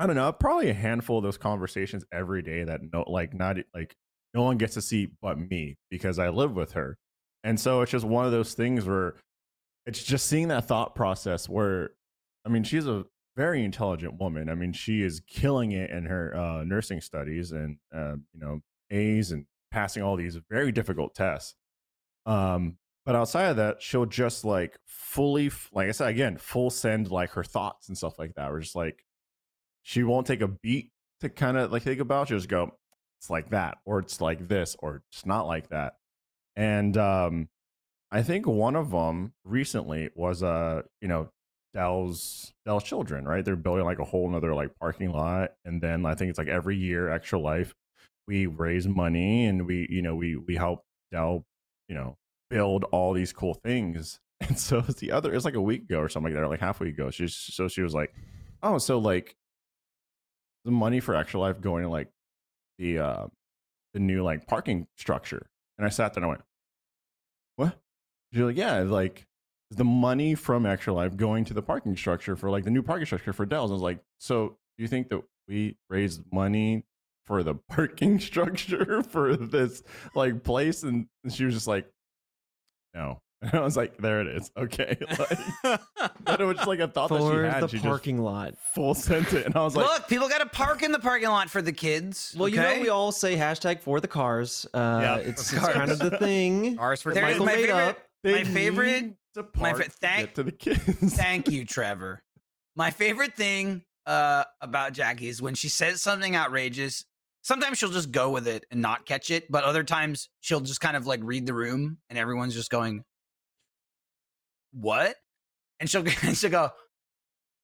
I 0.03 0.05
don't 0.05 0.17
know, 0.17 0.33
probably 0.33 0.69
a 0.69 0.73
handful 0.73 1.19
of 1.19 1.23
those 1.23 1.37
conversations 1.37 2.03
every 2.11 2.41
day 2.41 2.65
that 2.65 2.81
no, 2.91 3.05
like 3.07 3.33
not 3.33 3.55
like 3.73 3.95
no 4.33 4.43
one 4.43 4.57
gets 4.57 4.73
to 4.73 4.81
see 4.81 5.07
but 5.21 5.39
me 5.39 5.77
because 5.89 6.19
I 6.19 6.27
live 6.27 6.57
with 6.57 6.73
her, 6.73 6.97
and 7.45 7.57
so 7.57 7.79
it's 7.79 7.91
just 7.93 8.03
one 8.03 8.25
of 8.25 8.33
those 8.33 8.53
things 8.53 8.85
where 8.85 9.15
it's 9.85 10.03
just 10.03 10.25
seeing 10.25 10.49
that 10.49 10.67
thought 10.67 10.93
process 10.93 11.47
where, 11.47 11.91
I 12.45 12.49
mean, 12.49 12.65
she's 12.65 12.85
a 12.85 13.05
very 13.37 13.63
intelligent 13.63 14.19
woman. 14.19 14.49
I 14.49 14.55
mean, 14.55 14.73
she 14.73 15.03
is 15.03 15.21
killing 15.25 15.71
it 15.71 15.89
in 15.89 16.05
her 16.07 16.35
uh, 16.35 16.65
nursing 16.65 16.99
studies 16.99 17.53
and 17.53 17.77
uh, 17.95 18.15
you 18.33 18.41
know 18.41 18.59
A's 18.91 19.31
and 19.31 19.45
passing 19.71 20.03
all 20.03 20.17
these 20.17 20.37
very 20.49 20.73
difficult 20.73 21.15
tests. 21.15 21.55
Um, 22.25 22.75
but 23.05 23.15
outside 23.15 23.45
of 23.45 23.55
that, 23.55 23.81
she'll 23.81 24.05
just 24.05 24.43
like 24.43 24.77
fully, 24.85 25.49
like 25.71 25.87
I 25.87 25.91
said 25.91 26.09
again, 26.09 26.37
full 26.37 26.69
send 26.69 27.09
like 27.09 27.29
her 27.31 27.43
thoughts 27.45 27.87
and 27.87 27.97
stuff 27.97 28.19
like 28.19 28.33
that. 28.35 28.51
We're 28.51 28.59
just 28.59 28.75
like, 28.75 29.05
she 29.83 30.03
won't 30.03 30.25
take 30.25 30.41
a 30.41 30.47
beat 30.47 30.91
to 31.19 31.29
kind 31.29 31.57
of 31.57 31.71
like 31.71 31.83
think 31.83 31.99
about. 31.99 32.27
She'll 32.27 32.37
just 32.37 32.49
go, 32.49 32.71
it's 33.19 33.29
like 33.29 33.51
that, 33.51 33.77
or 33.85 33.99
it's 33.99 34.19
like 34.19 34.47
this, 34.47 34.75
or 34.79 35.03
it's 35.11 35.25
not 35.25 35.45
like 35.45 35.69
that. 35.69 35.95
And 36.55 36.97
um, 36.97 37.49
I 38.11 38.23
think 38.23 38.47
one 38.47 38.75
of 38.75 38.91
them 38.91 39.33
recently 39.43 40.09
was 40.15 40.43
uh, 40.43 40.81
you 41.01 41.07
know, 41.07 41.29
Dell's 41.73 42.53
Dell's 42.65 42.83
children, 42.83 43.25
right? 43.25 43.43
They're 43.43 43.55
building 43.55 43.85
like 43.85 43.99
a 43.99 44.05
whole 44.05 44.29
nother 44.29 44.53
like 44.53 44.77
parking 44.79 45.11
lot, 45.11 45.51
and 45.65 45.81
then 45.81 46.05
I 46.05 46.15
think 46.15 46.29
it's 46.29 46.39
like 46.39 46.47
every 46.47 46.77
year, 46.77 47.09
Extra 47.09 47.39
Life, 47.39 47.73
we 48.27 48.45
raise 48.45 48.87
money 48.87 49.45
and 49.45 49.65
we, 49.67 49.87
you 49.89 50.01
know, 50.01 50.15
we 50.15 50.35
we 50.35 50.55
help 50.55 50.83
Dell, 51.11 51.45
you 51.87 51.95
know, 51.95 52.17
build 52.49 52.85
all 52.85 53.13
these 53.13 53.33
cool 53.33 53.53
things. 53.53 54.19
And 54.45 54.59
so 54.59 54.81
the 54.81 55.13
other, 55.13 55.33
it's 55.33 55.45
like 55.45 55.53
a 55.53 55.61
week 55.61 55.83
ago 55.83 55.99
or 55.99 56.09
something 56.09 56.33
like 56.33 56.35
that, 56.37 56.45
or 56.45 56.49
like 56.49 56.59
half 56.59 56.81
a 56.81 56.83
week 56.83 56.95
ago. 56.95 57.09
She's 57.11 57.33
so 57.33 57.69
she 57.69 57.81
was 57.81 57.93
like, 57.93 58.13
oh, 58.61 58.77
so 58.77 58.97
like 58.97 59.37
the 60.65 60.71
money 60.71 60.99
for 60.99 61.15
Extra 61.15 61.39
Life 61.39 61.61
going 61.61 61.83
to 61.83 61.89
like 61.89 62.09
the 62.77 62.99
uh 62.99 63.27
the 63.93 63.99
new 63.99 64.23
like 64.23 64.47
parking 64.47 64.87
structure, 64.97 65.47
and 65.77 65.85
I 65.85 65.89
sat 65.89 66.13
there 66.13 66.23
and 66.23 66.25
I 66.25 66.29
went, 66.29 66.41
what? 67.55 67.79
She's 68.31 68.41
like, 68.41 68.57
yeah, 68.57 68.79
like 68.79 69.27
the 69.69 69.83
money 69.83 70.35
from 70.35 70.65
Extra 70.65 70.93
Life 70.93 71.15
going 71.15 71.45
to 71.45 71.53
the 71.53 71.61
parking 71.61 71.95
structure 71.95 72.35
for 72.35 72.49
like 72.49 72.63
the 72.63 72.71
new 72.71 72.83
parking 72.83 73.05
structure 73.05 73.33
for 73.33 73.45
Dell's. 73.45 73.71
I 73.71 73.73
was 73.73 73.81
like, 73.81 73.99
so 74.19 74.57
do 74.77 74.83
you 74.83 74.87
think 74.87 75.09
that 75.09 75.21
we 75.47 75.77
raised 75.89 76.21
money 76.31 76.83
for 77.25 77.43
the 77.43 77.55
parking 77.69 78.19
structure 78.19 79.03
for 79.03 79.35
this 79.35 79.83
like 80.15 80.43
place? 80.43 80.83
And 80.83 81.07
she 81.29 81.45
was 81.45 81.53
just 81.53 81.67
like, 81.67 81.87
no. 82.93 83.19
And 83.43 83.53
I 83.59 83.59
was 83.61 83.75
like, 83.77 83.97
there 83.97 84.21
it 84.21 84.27
is. 84.27 84.51
Okay. 84.57 84.97
Like, 85.63 85.79
but 86.25 86.41
it 86.41 86.45
was 86.45 86.55
just 86.57 86.67
like 86.67 86.79
a 86.79 86.87
thought 86.87 87.09
that 87.09 87.19
she 87.21 87.27
For 87.27 87.45
had. 87.45 87.63
the 87.63 87.67
she 87.67 87.79
parking 87.79 88.17
lot. 88.21 88.55
full 88.73 88.93
sent 88.95 89.33
it. 89.33 89.45
And 89.45 89.55
I 89.55 89.63
was 89.63 89.75
like, 89.75 89.85
Look, 89.87 90.07
people 90.07 90.27
got 90.29 90.39
to 90.39 90.45
park 90.45 90.81
in 90.83 90.91
the 90.91 90.99
parking 90.99 91.29
lot 91.29 91.49
for 91.49 91.61
the 91.61 91.71
kids. 91.71 92.35
Well, 92.37 92.49
you 92.49 92.57
know, 92.57 92.79
we 92.81 92.89
all 92.89 93.11
say 93.11 93.35
hashtag 93.35 93.81
for 93.81 93.99
the 93.99 94.07
cars. 94.07 94.65
Uh, 94.73 94.99
Yeah, 95.01 95.15
it's, 95.17 95.51
of 95.51 95.57
it's 95.59 95.67
kind 95.73 95.91
of 95.91 95.99
the 95.99 96.17
thing. 96.17 96.77
Ours 96.79 97.01
for 97.01 97.13
There 97.13 97.23
is 97.29 97.39
Michael 97.39 97.45
my 97.45 97.55
made 97.55 97.65
favorite- 97.67 97.83
up. 97.89 97.97
my 98.23 98.43
favorite- 98.43 99.01
need 99.03 99.15
to 99.35 99.45
my 99.57 99.71
park 99.71 99.77
fa- 99.83 99.89
to 99.89 99.89
thank- 99.97 100.19
get 100.27 100.35
to 100.35 100.43
the 100.43 100.51
kids. 100.51 101.15
Thank 101.15 101.49
you, 101.51 101.65
Trevor. 101.65 102.21
My 102.75 102.91
favorite 102.91 103.35
thing 103.35 103.83
uh, 104.05 104.43
about 104.61 104.93
Jackie 104.93 105.27
is 105.29 105.41
when 105.41 105.55
she 105.55 105.69
says 105.69 106.01
something 106.01 106.35
outrageous. 106.35 107.05
Sometimes 107.43 107.77
she'll 107.77 107.89
just 107.91 108.11
go 108.11 108.29
with 108.29 108.47
it 108.47 108.65
and 108.71 108.81
not 108.81 109.05
catch 109.05 109.29
it, 109.29 109.51
but 109.51 109.63
other 109.63 109.83
times 109.83 110.29
she'll 110.41 110.61
just 110.61 110.79
kind 110.81 110.95
of 110.95 111.05
like 111.05 111.19
read 111.23 111.45
the 111.45 111.53
room 111.53 111.97
and 112.09 112.17
everyone's 112.17 112.53
just 112.55 112.69
going, 112.71 113.03
"What?" 114.73 115.15
And 115.79 115.89
she'll 115.89 116.03
and 116.23 116.35
she'll 116.37 116.49
go, 116.51 116.69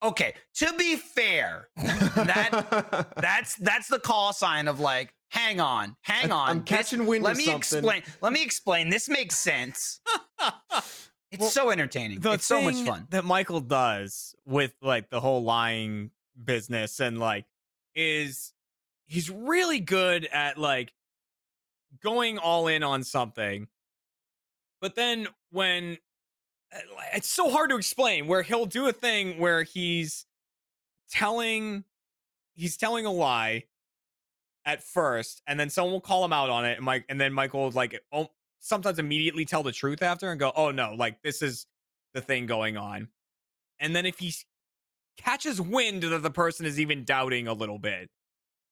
"Okay." 0.03 0.34
To 0.55 0.74
be 0.78 0.95
fair, 0.95 1.68
that 1.76 3.07
that's 3.18 3.55
that's 3.55 3.88
the 3.88 3.99
call 3.99 4.32
sign 4.34 4.68
of 4.68 4.80
like, 4.80 5.14
hang 5.30 5.60
on, 5.60 5.95
hang 6.01 6.32
on. 6.32 6.49
I'm 6.49 6.64
catching 6.64 7.05
wind 7.05 7.24
Let 7.24 7.38
me 7.38 7.43
something. 7.45 7.57
explain. 7.60 8.03
Let 8.22 8.34
me 8.34 8.43
explain. 8.43 8.89
This 8.89 9.07
makes 9.10 9.38
sense. 9.38 9.99
It's 11.32 11.41
Well, 11.41 11.49
so 11.51 11.70
entertaining. 11.70 12.20
it's 12.24 12.47
so 12.47 12.60
much 12.60 12.78
fun. 12.78 13.05
that 13.12 13.24
Michael 13.24 13.60
does 13.62 14.34
with 14.47 14.74
like 14.82 15.12
the 15.12 15.20
whole 15.20 15.43
lying 15.43 16.10
business 16.43 16.99
and 16.99 17.20
like 17.20 17.45
is 17.93 18.51
he's 19.05 19.30
really 19.30 19.80
good 19.80 20.26
at 20.34 20.57
like 20.57 20.91
going 22.01 22.39
all 22.39 22.68
in 22.68 22.82
on 22.82 23.03
something. 23.03 23.68
But 24.82 24.95
then 24.95 25.28
when 25.51 25.99
it's 27.13 27.30
so 27.30 27.49
hard 27.49 27.70
to 27.70 27.76
explain 27.76 28.28
where 28.28 28.41
he'll 28.41 28.65
do 28.65 28.88
a 28.88 28.93
thing 28.93 29.39
where 29.39 29.63
he's 29.63 30.26
telling 31.09 31.84
he's 32.55 32.78
telling 32.78 33.05
a 33.05 33.11
lie 33.11 33.63
at 34.65 34.84
first 34.84 35.41
and 35.47 35.59
then 35.59 35.70
someone 35.70 35.93
will 35.93 36.01
call 36.01 36.24
him 36.24 36.34
out 36.34 36.49
on 36.49 36.65
it 36.65 36.78
and 36.78 36.86
Mike 36.86 37.05
and 37.09 37.20
then 37.20 37.34
Michael 37.34 37.63
will 37.63 37.72
like 37.72 37.99
oh, 38.11 38.28
sometimes 38.59 38.99
immediately 38.99 39.45
tell 39.45 39.63
the 39.63 39.72
truth 39.72 40.03
after 40.03 40.30
and 40.30 40.39
go 40.39 40.51
oh 40.55 40.72
no 40.72 40.93
like 40.95 41.22
this 41.24 41.41
is 41.41 41.65
the 42.13 42.22
thing 42.22 42.45
going 42.45 42.78
on. 42.78 43.07
And 43.80 43.95
then 43.95 44.05
if 44.05 44.20
he 44.20 44.34
catches 45.17 45.61
wind 45.61 46.03
that 46.03 46.24
the 46.24 46.32
person 46.32 46.65
is 46.65 46.80
even 46.80 47.03
doubting 47.03 47.47
a 47.47 47.53
little 47.53 47.80
bit 47.80 48.09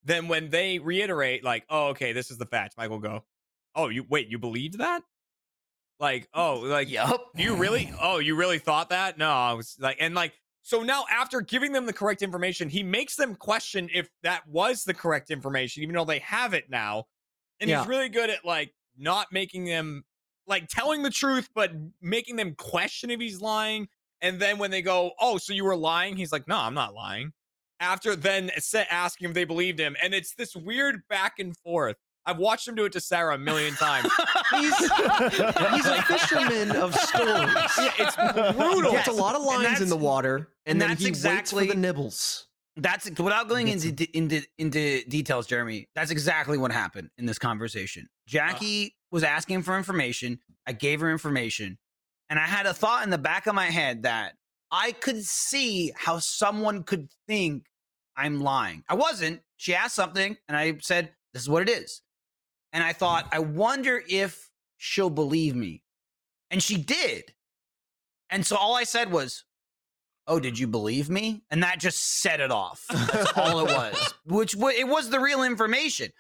then 0.04 0.28
when 0.28 0.50
they 0.50 0.80
reiterate 0.80 1.44
like 1.44 1.66
oh 1.70 1.88
okay 1.88 2.14
this 2.14 2.32
is 2.32 2.38
the 2.38 2.46
fact 2.46 2.76
Michael 2.78 3.00
will 3.00 3.10
go 3.10 3.24
oh 3.76 3.90
you 3.90 4.06
wait 4.08 4.28
you 4.30 4.38
believed 4.38 4.78
that 4.78 5.02
like 6.00 6.28
oh 6.34 6.60
like 6.64 6.90
Yup. 6.90 7.32
you 7.36 7.56
really? 7.56 7.92
Oh, 8.02 8.20
you 8.20 8.36
really 8.36 8.60
thought 8.60 8.90
that? 8.90 9.18
No, 9.18 9.30
I 9.30 9.54
was 9.54 9.76
like, 9.80 9.98
and 10.00 10.14
like, 10.16 10.34
so 10.62 10.84
now 10.84 11.06
after 11.12 11.42
giving 11.42 11.72
them 11.72 11.86
the 11.86 11.94
correct 11.94 12.22
information, 12.22 12.70
he 12.70 12.84
makes 12.84 13.16
them 13.16 13.36
question 13.36 13.90
if 13.94 14.10
that 14.24 14.48
was 14.48 14.84
the 14.84 14.94
correct 14.94 15.32
information, 15.32 15.84
even 15.84 15.96
though 15.96 16.06
they 16.06 16.20
have 16.20 16.54
it 16.54 16.70
now. 16.70 17.06
And 17.60 17.70
Yeah. 17.70 17.80
he's 17.80 17.88
really 17.88 18.10
good 18.10 18.30
at 18.30 18.46
like 18.46 18.74
not 18.98 19.28
making 19.32 19.66
them 19.66 20.04
like 20.46 20.68
telling 20.68 21.04
the 21.04 21.10
truth, 21.10 21.50
but 21.56 21.72
making 22.02 22.36
them 22.36 22.56
question 22.56 23.10
if 23.10 23.20
he's 23.20 23.42
lying. 23.42 23.88
And 24.22 24.40
then 24.40 24.58
when 24.58 24.72
they 24.72 24.82
go, 24.82 25.12
"Oh, 25.20 25.38
so 25.38 25.54
you 25.54 25.64
were 25.64 25.76
lying?" 25.76 26.16
He's 26.18 26.32
like, 26.32 26.48
"No, 26.48 26.58
I'm 26.58 26.74
not 26.74 26.94
lying." 26.94 27.34
After 27.80 28.16
then 28.16 28.50
asking 28.74 29.30
if 29.30 29.34
they 29.36 29.44
believed 29.46 29.80
him, 29.80 29.96
and 30.02 30.14
it's 30.16 30.34
this 30.34 30.56
weird 30.56 31.02
back 31.10 31.38
and 31.38 31.56
forth. 31.58 31.98
I've 32.28 32.38
watched 32.40 32.68
him 32.68 32.76
do 32.76 32.84
it 32.84 32.92
to 32.92 33.00
Sarah 33.00 33.36
a 33.36 33.38
million 33.38 33.74
times. 33.76 34.12
he's, 34.52 34.78
he's 34.78 35.86
a 35.86 36.02
fisherman 36.04 36.76
of 36.76 36.94
stories. 36.94 37.56
Yeah, 37.78 37.92
it's 37.98 38.16
He 38.16 38.52
brutal. 38.52 38.94
It's 38.94 39.08
a 39.08 39.14
lot 39.14 39.36
of 39.36 39.44
lines 39.44 39.80
in 39.80 39.88
the 39.88 39.96
water, 39.96 40.36
and, 40.36 40.48
and 40.74 40.82
then 40.82 40.90
that's 40.90 41.02
he 41.02 41.08
waits 41.08 41.20
exactly- 41.20 41.68
for 41.68 41.74
the 41.74 41.80
nibbles. 41.80 42.44
That's 42.80 43.10
without 43.10 43.48
going 43.50 43.70
into 43.70 44.08
into 44.16 44.44
into 44.60 45.04
details, 45.06 45.48
Jeremy. 45.48 45.88
That's 45.96 46.12
exactly 46.12 46.60
what 46.60 46.72
happened 46.72 47.10
in 47.18 47.26
this 47.26 47.40
conversation. 47.40 48.08
Jackie 48.28 48.94
was 49.10 49.24
asking 49.24 49.64
for 49.64 49.76
information. 49.76 50.40
I 50.68 50.74
gave 50.74 51.00
her 51.00 51.10
information, 51.10 51.80
and 52.30 52.38
I 52.38 52.44
had 52.44 52.68
a 52.68 52.76
thought 52.76 53.04
in 53.04 53.10
the 53.10 53.18
back 53.18 53.48
of 53.48 53.56
my 53.56 53.66
head 53.66 54.04
that 54.04 54.34
I 54.70 54.92
could 54.92 55.24
see 55.24 55.92
how 55.96 56.20
someone 56.20 56.84
could 56.84 57.10
think 57.28 57.66
I'm 58.16 58.42
lying. 58.42 58.84
I 58.88 58.94
wasn't. 58.94 59.42
She 59.56 59.74
asked 59.74 59.96
something, 59.96 60.38
and 60.48 60.56
I 60.56 60.78
said, 60.80 61.14
"This 61.34 61.42
is 61.42 61.50
what 61.50 61.68
it 61.68 61.70
is." 61.70 62.04
And 62.74 62.84
I 62.84 62.94
thought, 62.94 63.28
I 63.32 63.40
wonder 63.40 64.04
if 64.10 64.50
she'll 64.78 65.10
believe 65.10 65.56
me, 65.56 65.84
and 66.52 66.62
she 66.62 66.78
did. 66.78 67.34
And 68.30 68.46
so 68.46 68.58
all 68.58 68.76
I 68.76 68.84
said 68.84 69.12
was, 69.12 69.46
oh, 70.28 70.40
did 70.40 70.60
you 70.60 70.68
believe 70.68 71.10
me? 71.10 71.44
And 71.50 71.64
that 71.64 71.80
just 71.80 72.20
set 72.22 72.40
it 72.42 72.52
off. 72.52 72.84
That's 72.90 73.32
all 73.38 73.66
it 73.66 73.74
was, 73.76 74.14
which 74.26 74.56
wa- 74.56 74.68
it 74.70 74.88
was 74.88 75.10
the 75.10 75.20
real 75.20 75.44
information. 75.44 76.12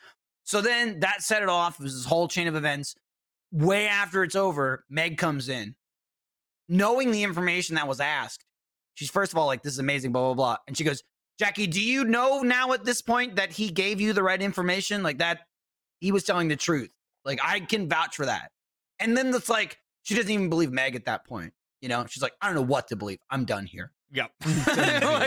So 0.45 0.61
then 0.61 1.01
that 1.01 1.21
set 1.21 1.43
it 1.43 1.49
off. 1.49 1.79
It 1.79 1.83
was 1.83 1.93
this 1.93 2.05
whole 2.05 2.29
chain 2.29 2.47
of 2.47 2.55
events. 2.55 2.95
Way 3.51 3.87
after 3.87 4.23
it's 4.23 4.35
over, 4.35 4.85
Meg 4.89 5.17
comes 5.17 5.49
in, 5.49 5.75
knowing 6.69 7.11
the 7.11 7.23
information 7.23 7.75
that 7.75 7.87
was 7.87 7.99
asked. 7.99 8.45
She's 8.95 9.09
first 9.11 9.31
of 9.33 9.37
all 9.37 9.45
like, 9.45 9.61
this 9.61 9.73
is 9.73 9.79
amazing, 9.79 10.11
blah, 10.11 10.33
blah, 10.33 10.33
blah. 10.33 10.57
And 10.67 10.77
she 10.77 10.83
goes, 10.83 11.03
Jackie, 11.37 11.67
do 11.67 11.81
you 11.81 12.03
know 12.03 12.41
now 12.41 12.73
at 12.73 12.83
this 12.83 13.01
point 13.01 13.35
that 13.35 13.51
he 13.51 13.69
gave 13.69 14.01
you 14.01 14.13
the 14.13 14.23
right 14.23 14.41
information? 14.41 15.03
Like 15.03 15.19
that, 15.19 15.41
he 15.99 16.11
was 16.11 16.23
telling 16.23 16.47
the 16.47 16.55
truth. 16.55 16.89
Like 17.25 17.39
I 17.43 17.59
can 17.59 17.89
vouch 17.89 18.15
for 18.15 18.25
that. 18.25 18.51
And 18.99 19.15
then 19.15 19.33
it's 19.33 19.49
like, 19.49 19.77
she 20.03 20.15
doesn't 20.15 20.31
even 20.31 20.49
believe 20.49 20.71
Meg 20.71 20.95
at 20.95 21.05
that 21.05 21.25
point. 21.25 21.53
You 21.81 21.89
know, 21.89 22.05
she's 22.09 22.23
like, 22.23 22.33
I 22.41 22.47
don't 22.47 22.55
know 22.55 22.61
what 22.63 22.87
to 22.87 22.95
believe. 22.95 23.19
I'm 23.29 23.45
done 23.45 23.65
here. 23.65 23.91
Yep. 24.13 24.31
you 24.45 24.53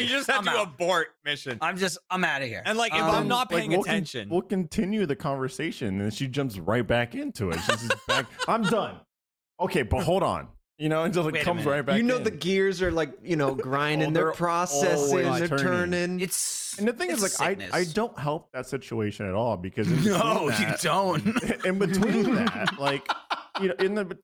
just 0.09 0.27
have 0.31 0.39
I'm 0.39 0.45
to 0.45 0.51
out. 0.51 0.69
abort 0.75 1.09
mission. 1.25 1.59
I'm 1.61 1.77
just, 1.77 1.99
I'm 2.11 2.25
out 2.25 2.41
of 2.43 2.49
here. 2.49 2.63
And 2.65 2.79
like, 2.79 2.93
if 2.93 2.99
Um, 3.01 3.11
I'm 3.15 3.29
not 3.29 3.51
Like, 3.53 3.61
paying 3.61 3.71
we'll 3.73 3.83
con- 3.85 3.95
attention, 3.95 4.29
we'll 4.31 4.41
continue 4.43 5.05
the 5.07 5.15
conversation, 5.17 6.01
and 6.01 6.13
she 6.13 6.27
jumps 6.27 6.59
right 6.59 6.87
back 6.87 7.15
into 7.15 7.51
it. 7.51 7.59
She's 7.61 7.91
back. 8.09 8.27
I'm 8.49 8.63
done. 8.63 8.97
Okay, 9.61 9.83
but 9.83 10.03
hold 10.05 10.23
on. 10.23 10.49
You 10.81 10.89
know, 10.89 11.05
until 11.05 11.29
it 11.29 11.35
Wait 11.35 11.43
a 11.43 11.45
comes 11.45 11.59
minute. 11.59 11.71
right 11.77 11.85
back. 11.87 11.97
you 11.99 12.03
know 12.03 12.17
in. 12.17 12.23
the 12.23 12.31
gears 12.31 12.81
are 12.81 12.91
like 12.91 13.13
you 13.23 13.37
know 13.37 13.51
oh, 13.51 13.55
grinding, 13.55 14.09
Oh, 14.09 14.13
they're, 14.13 14.25
they're 14.25 14.33
processing, 14.33 15.27
always 15.27 15.41
they're 15.41 15.59
turning. 15.59 15.91
turning. 15.93 16.21
it's, 16.21 16.79
And 16.79 16.89
the 16.89 16.95
thing 16.95 17.11
is, 17.11 17.23
it's 17.23 17.39
like, 17.39 17.51
sickness. 17.51 17.71
I 17.75 17.79
I 17.81 17.85
don't 17.85 18.19
help 18.19 18.51
that 18.53 18.67
situation 18.67 19.27
at 19.27 19.35
all 19.35 19.59
because 19.59 19.89
in 19.91 19.97
between 20.03 20.19
no, 20.19 20.45
you 20.45 20.51
that- 20.53 20.81
don't. 20.81 21.65
in 21.67 21.79
between 21.79 22.35
that, 22.37 22.79
like 22.81 23.07
you 23.61 23.69
know, 23.69 23.75
in 23.79 23.95
the 23.95 24.17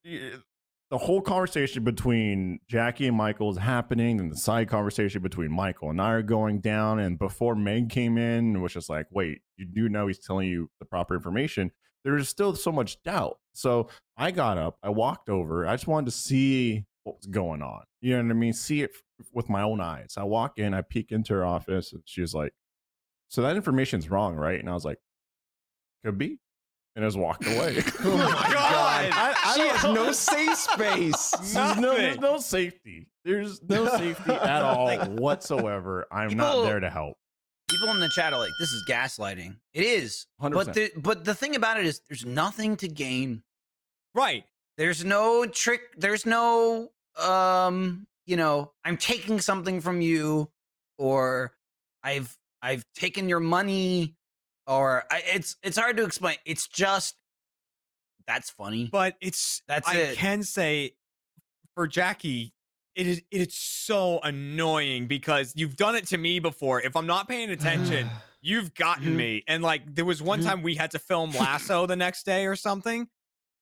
the 0.88 0.98
whole 0.98 1.20
conversation 1.20 1.82
between 1.84 2.61
Jackie 2.68 3.09
and 3.09 3.16
Michael 3.16 3.50
is 3.50 3.59
happening, 3.59 4.20
and 4.20 4.30
the 4.32 4.36
side 4.36 4.68
conversation 4.68 5.20
between 5.20 5.50
Michael 5.52 5.90
and 5.90 6.00
I 6.00 6.12
are 6.12 6.22
going 6.22 6.61
down. 6.61 7.00
And 7.00 7.18
before 7.18 7.57
Meg 7.57 7.90
came 7.90 8.16
in, 8.16 8.54
it 8.57 8.61
was 8.61 8.72
just 8.72 8.88
like, 8.88 9.09
wait, 9.11 9.40
you 9.57 9.66
do 9.66 9.88
know 9.88 10.07
he's 10.07 10.20
telling 10.20 10.48
you 10.48 10.70
the 10.78 10.86
proper 10.86 11.16
information. 11.16 11.72
There's 12.07 12.28
still 12.28 12.54
so 12.54 12.70
much 12.70 13.02
doubt. 13.02 13.38
So 13.52 13.88
I 14.16 14.30
got 14.30 14.59
up, 14.59 14.78
I 14.80 14.90
walked 14.90 15.28
over, 15.28 15.66
I 15.66 15.74
just 15.74 15.88
wanted 15.88 16.07
to 16.07 16.12
see 16.12 16.84
what 17.02 17.16
was 17.16 17.26
going 17.26 17.62
on. 17.62 17.82
You 18.00 18.16
know 18.16 18.22
what 18.22 18.30
I 18.30 18.34
mean? 18.34 18.52
See 18.52 18.82
it 18.82 18.92
with 19.32 19.48
my 19.48 19.62
own 19.62 19.80
eyes. 19.80 20.14
I 20.16 20.22
walk 20.22 20.59
in, 20.61 20.72
I 20.72 20.82
peek 20.82 21.11
into 21.11 21.34
her 21.34 21.44
office, 21.44 21.92
and 21.92 22.02
she 22.04 22.20
was 22.20 22.32
like, 22.32 22.52
"So 23.28 23.42
that 23.42 23.57
information's 23.57 24.09
wrong, 24.09 24.36
right?" 24.36 24.61
And 24.61 24.70
I 24.70 24.72
was 24.74 24.84
like, 24.84 24.98
"Could 26.04 26.16
be." 26.16 26.38
And 26.94 27.04
I 27.04 27.09
just 27.09 27.18
walked 27.18 27.44
away. 27.44 27.82
oh 28.04 28.16
my 28.16 28.52
god! 28.52 29.11
I- 29.12 29.34
I 29.44 29.54
she 29.57 29.66
has 29.68 29.82
no 29.82 30.12
safe 30.12 30.57
space. 30.57 31.30
There's 31.52 31.76
no, 31.78 31.94
there's 31.96 32.20
no 32.20 32.38
safety. 32.38 33.09
There's 33.24 33.61
no 33.64 33.88
safety 33.96 34.32
at 34.32 34.62
all 34.62 34.94
whatsoever. 35.07 36.07
I'm 36.12 36.36
not 36.36 36.62
there 36.62 36.78
to 36.78 36.88
help. 36.90 37.16
People 37.69 37.91
in 37.91 38.01
the 38.01 38.09
chat 38.09 38.33
are 38.33 38.39
like, 38.39 38.53
this 38.61 38.71
is 38.71 38.85
gaslighting. 38.89 39.57
It 39.75 39.85
is. 39.85 40.27
100%. 40.41 40.53
But 40.53 40.75
the, 40.75 40.91
but 40.97 41.25
the 41.25 41.35
thing 41.35 41.57
about 41.57 41.79
it 41.79 41.87
is, 41.87 42.01
there's 42.09 42.25
nothing 42.25 42.77
to 42.79 42.89
gain. 42.89 43.43
right? 44.14 44.45
There's 44.79 45.05
no 45.05 45.47
trick. 45.47 45.81
There's 45.97 46.27
no, 46.27 46.91
um, 47.21 48.07
you 48.27 48.37
know, 48.37 48.73
I'm 48.85 48.97
taking 48.99 49.41
something 49.41 49.81
from 49.81 50.01
you, 50.03 50.51
or 50.99 51.55
I've 52.03 52.37
I've 52.62 52.85
taken 52.95 53.29
your 53.29 53.41
money, 53.41 54.17
or 54.67 55.05
I, 55.11 55.23
it's 55.35 55.57
it's 55.62 55.79
hard 55.79 55.97
to 55.97 56.05
explain. 56.05 56.37
It's 56.45 56.69
just 56.69 57.17
that's 58.27 58.51
funny. 58.51 58.89
But 58.93 59.17
it's 59.21 59.62
That's 59.67 59.89
I 59.89 59.95
it. 59.97 60.19
can 60.19 60.43
say 60.43 60.93
for 61.75 61.87
Jackie, 61.87 62.53
it 62.97 63.07
is 63.07 63.22
it 63.30 63.49
is 63.49 63.55
so 63.55 64.18
annoying 64.24 65.07
because 65.07 65.53
you've 65.55 65.76
done 65.76 65.94
it 65.94 66.07
to 66.09 66.18
me 66.18 66.40
before. 66.40 66.80
If 66.80 66.97
I'm 66.97 67.07
not 67.07 67.28
paying 67.28 67.51
attention, 67.51 68.11
you've 68.40 68.74
gotten 68.74 69.12
Mhm. 69.12 69.16
me. 69.16 69.44
And 69.47 69.62
like 69.62 69.94
there 69.94 70.05
was 70.05 70.20
one 70.22 70.40
Mhm. 70.40 70.44
time 70.44 70.62
we 70.62 70.74
had 70.74 70.90
to 70.92 70.99
film 70.99 71.30
Lasso 71.32 71.86
the 71.86 71.97
next 71.97 72.24
day 72.26 72.47
or 72.47 72.57
something. 72.57 73.09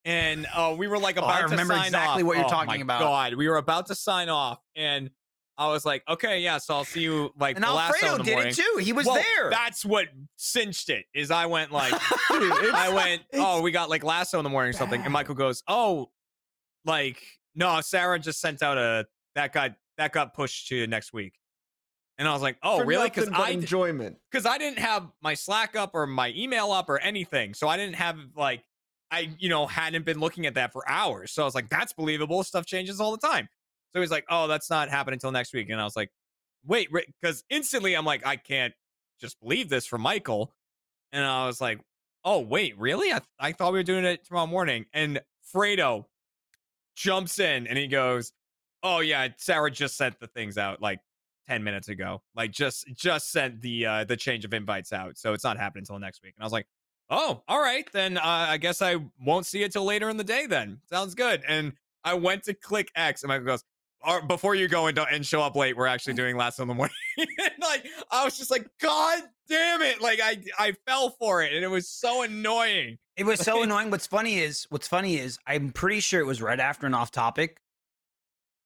And 0.05 0.47
uh, 0.53 0.73
we 0.77 0.87
were 0.87 0.97
like 0.99 1.17
Oh, 1.17 1.19
about 1.19 1.31
I 1.31 1.41
to 1.41 1.47
remember 1.49 1.73
sign 1.73 1.85
exactly 1.87 2.23
off. 2.23 2.27
what 2.27 2.37
you're 2.37 2.45
Oh, 2.45 2.49
talking 2.49 2.81
about. 2.81 2.99
God, 2.99 3.33
we 3.35 3.47
were 3.49 3.57
about 3.57 3.87
to 3.87 3.95
sign 3.95 4.29
off, 4.29 4.59
and 4.75 5.09
I 5.57 5.67
was 5.69 5.83
like, 5.85 6.03
"Okay, 6.07 6.41
yeah, 6.41 6.57
so 6.59 6.75
I'll 6.75 6.85
see 6.85 7.01
you 7.01 7.31
like 7.39 7.55
and 7.55 7.65
Alfredo 7.65 8.17
did 8.23 8.33
morning." 8.33 8.51
it 8.51 8.55
too. 8.55 8.77
He 8.81 8.93
was 8.93 9.07
Well, 9.07 9.15
there. 9.15 9.49
That's 9.49 9.83
what 9.83 10.09
cinched 10.35 10.89
it. 10.89 11.05
Is 11.15 11.31
I 11.31 11.45
went 11.47 11.71
like, 11.71 11.93
I 12.29 12.91
went, 12.93 13.23
oh, 13.33 13.61
we 13.61 13.71
got 13.71 13.89
like 13.89 14.03
lasso 14.03 14.37
in 14.37 14.43
the 14.43 14.49
morning 14.49 14.69
or 14.69 14.73
something. 14.73 15.01
And 15.01 15.11
Michael 15.11 15.33
goes, 15.35 15.63
oh, 15.67 16.11
like, 16.85 17.23
no, 17.55 17.81
Sarah 17.81 18.19
just 18.19 18.39
sent 18.41 18.61
out 18.61 18.77
a, 18.77 19.07
that 19.35 19.53
got, 19.53 19.75
that 19.97 20.11
got 20.11 20.33
pushed 20.33 20.67
to 20.69 20.87
next 20.87 21.13
week. 21.13 21.33
And 22.17 22.27
I 22.27 22.33
was 22.33 22.41
like, 22.41 22.57
oh, 22.63 22.79
For 22.79 22.85
really? 22.85 23.09
Because 23.09 23.29
I, 23.29 23.51
enjoyment. 23.51 24.17
because 24.31 24.45
I 24.45 24.57
didn't 24.57 24.79
have 24.79 25.07
my 25.21 25.33
Slack 25.33 25.75
up 25.75 25.91
or 25.93 26.07
my 26.07 26.33
email 26.35 26.71
up 26.71 26.89
or 26.89 26.97
anything. 26.99 27.53
So 27.53 27.67
I 27.67 27.75
didn't 27.75 27.95
have 27.95 28.17
like, 28.35 28.63
I, 29.11 29.29
you 29.37 29.49
know, 29.49 29.67
hadn't 29.67 30.05
been 30.05 30.19
looking 30.19 30.45
at 30.45 30.55
that 30.55 30.71
for 30.71 30.87
hours. 30.89 31.31
So 31.31 31.41
I 31.41 31.45
was 31.45 31.55
like, 31.55 31.69
that's 31.69 31.93
believable. 31.93 32.43
Stuff 32.43 32.65
changes 32.65 33.01
all 33.01 33.11
the 33.11 33.17
time. 33.17 33.49
So 33.93 34.01
he's 34.01 34.11
like, 34.11 34.25
oh, 34.29 34.47
that's 34.47 34.69
not 34.69 34.89
happening 34.89 35.15
until 35.15 35.31
next 35.31 35.53
week. 35.53 35.69
And 35.69 35.79
I 35.79 35.83
was 35.83 35.95
like, 35.95 36.09
wait, 36.65 36.89
because 37.21 37.43
instantly 37.49 37.95
I'm 37.95 38.05
like, 38.05 38.25
I 38.25 38.37
can't 38.37 38.73
just 39.19 39.39
believe 39.39 39.69
this 39.69 39.85
from 39.85 40.01
Michael. 40.01 40.53
And 41.11 41.23
I 41.23 41.47
was 41.47 41.61
like, 41.61 41.79
oh, 42.23 42.39
wait, 42.39 42.77
really? 42.77 43.13
I, 43.13 43.21
I 43.39 43.51
thought 43.51 43.73
we 43.73 43.79
were 43.79 43.83
doing 43.83 44.05
it 44.05 44.25
tomorrow 44.25 44.47
morning. 44.47 44.85
And 44.93 45.21
Fredo 45.53 46.05
jumps 46.95 47.39
in 47.39 47.67
and 47.67 47.77
he 47.77 47.87
goes, 47.87 48.31
oh, 48.85 48.99
yeah, 48.99 49.27
Sarah 49.37 49.71
just 49.71 49.97
sent 49.97 50.19
the 50.19 50.27
things 50.27 50.57
out 50.57 50.81
like 50.81 50.99
10 51.49 51.63
minutes 51.63 51.89
ago. 51.89 52.21
Like 52.35 52.51
just 52.51 52.87
just 52.95 53.31
sent 53.31 53.61
the 53.61 53.85
uh 53.85 54.03
the 54.05 54.15
change 54.15 54.45
of 54.45 54.53
invites 54.53 54.93
out. 54.93 55.17
So 55.17 55.33
it's 55.33 55.43
not 55.43 55.57
happening 55.57 55.81
until 55.81 55.99
next 55.99 56.23
week. 56.23 56.33
And 56.37 56.43
I 56.43 56.45
was 56.45 56.53
like, 56.53 56.67
oh, 57.09 57.43
all 57.47 57.59
right, 57.59 57.87
then 57.91 58.17
uh, 58.17 58.21
I 58.23 58.57
guess 58.57 58.81
I 58.81 58.97
won't 59.23 59.45
see 59.45 59.63
it 59.63 59.71
till 59.73 59.83
later 59.83 60.09
in 60.09 60.17
the 60.17 60.23
day 60.23 60.45
then. 60.45 60.79
Sounds 60.89 61.13
good. 61.15 61.43
And 61.47 61.73
I 62.03 62.13
went 62.13 62.43
to 62.43 62.53
click 62.53 62.89
X 62.95 63.23
and 63.23 63.27
Michael 63.27 63.45
goes, 63.45 63.63
before 64.27 64.53
you 64.53 64.67
go 64.67 64.85
and, 64.87 64.95
don't- 64.95 65.11
and 65.11 65.25
show 65.25 65.41
up 65.41 65.55
late, 65.55 65.75
we're 65.75 65.87
actually 65.87 66.13
doing 66.13 66.37
last 66.37 66.59
in 66.59 66.67
the 66.67 66.73
morning. 66.75 66.95
and 67.17 67.27
like 67.59 67.87
I 68.11 68.23
was 68.23 68.37
just 68.37 68.51
like, 68.51 68.67
God 68.79 69.23
damn 69.49 69.81
it. 69.81 70.01
Like 70.01 70.19
I 70.23 70.37
I 70.57 70.73
fell 70.87 71.09
for 71.11 71.41
it 71.41 71.53
and 71.53 71.63
it 71.63 71.69
was 71.69 71.87
so 71.87 72.21
annoying. 72.23 72.97
It 73.17 73.25
was 73.25 73.39
so 73.39 73.63
annoying. 73.63 73.89
What's 73.89 74.07
funny 74.07 74.37
is 74.39 74.65
what's 74.69 74.87
funny 74.87 75.17
is 75.17 75.37
I'm 75.47 75.71
pretty 75.71 75.99
sure 75.99 76.19
it 76.19 76.25
was 76.25 76.41
right 76.41 76.59
after 76.59 76.85
an 76.87 76.93
off 76.93 77.11
topic 77.11 77.57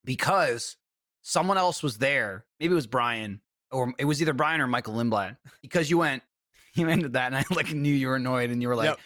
because 0.06 0.76
someone 1.22 1.58
else 1.58 1.84
was 1.84 1.98
there. 1.98 2.46
Maybe 2.60 2.72
it 2.72 2.76
was 2.76 2.88
Brian, 2.88 3.42
or 3.72 3.94
it 3.98 4.06
was 4.06 4.22
either 4.22 4.34
Brian 4.34 4.62
or 4.62 4.68
Michael 4.68 4.96
Lindblad. 4.96 5.38
Because 5.62 5.90
you 5.90 5.98
went, 5.98 6.24
you 6.76 6.90
ended 6.90 7.14
that, 7.14 7.28
and 7.28 7.36
I 7.38 7.44
like 7.54 7.72
knew 7.74 7.94
you 7.94 8.08
were 8.08 8.16
annoyed, 8.16 8.50
and 8.52 8.62
you 8.62 8.68
were 8.68 8.76
like, 8.76 8.90
Yep. 8.90 9.00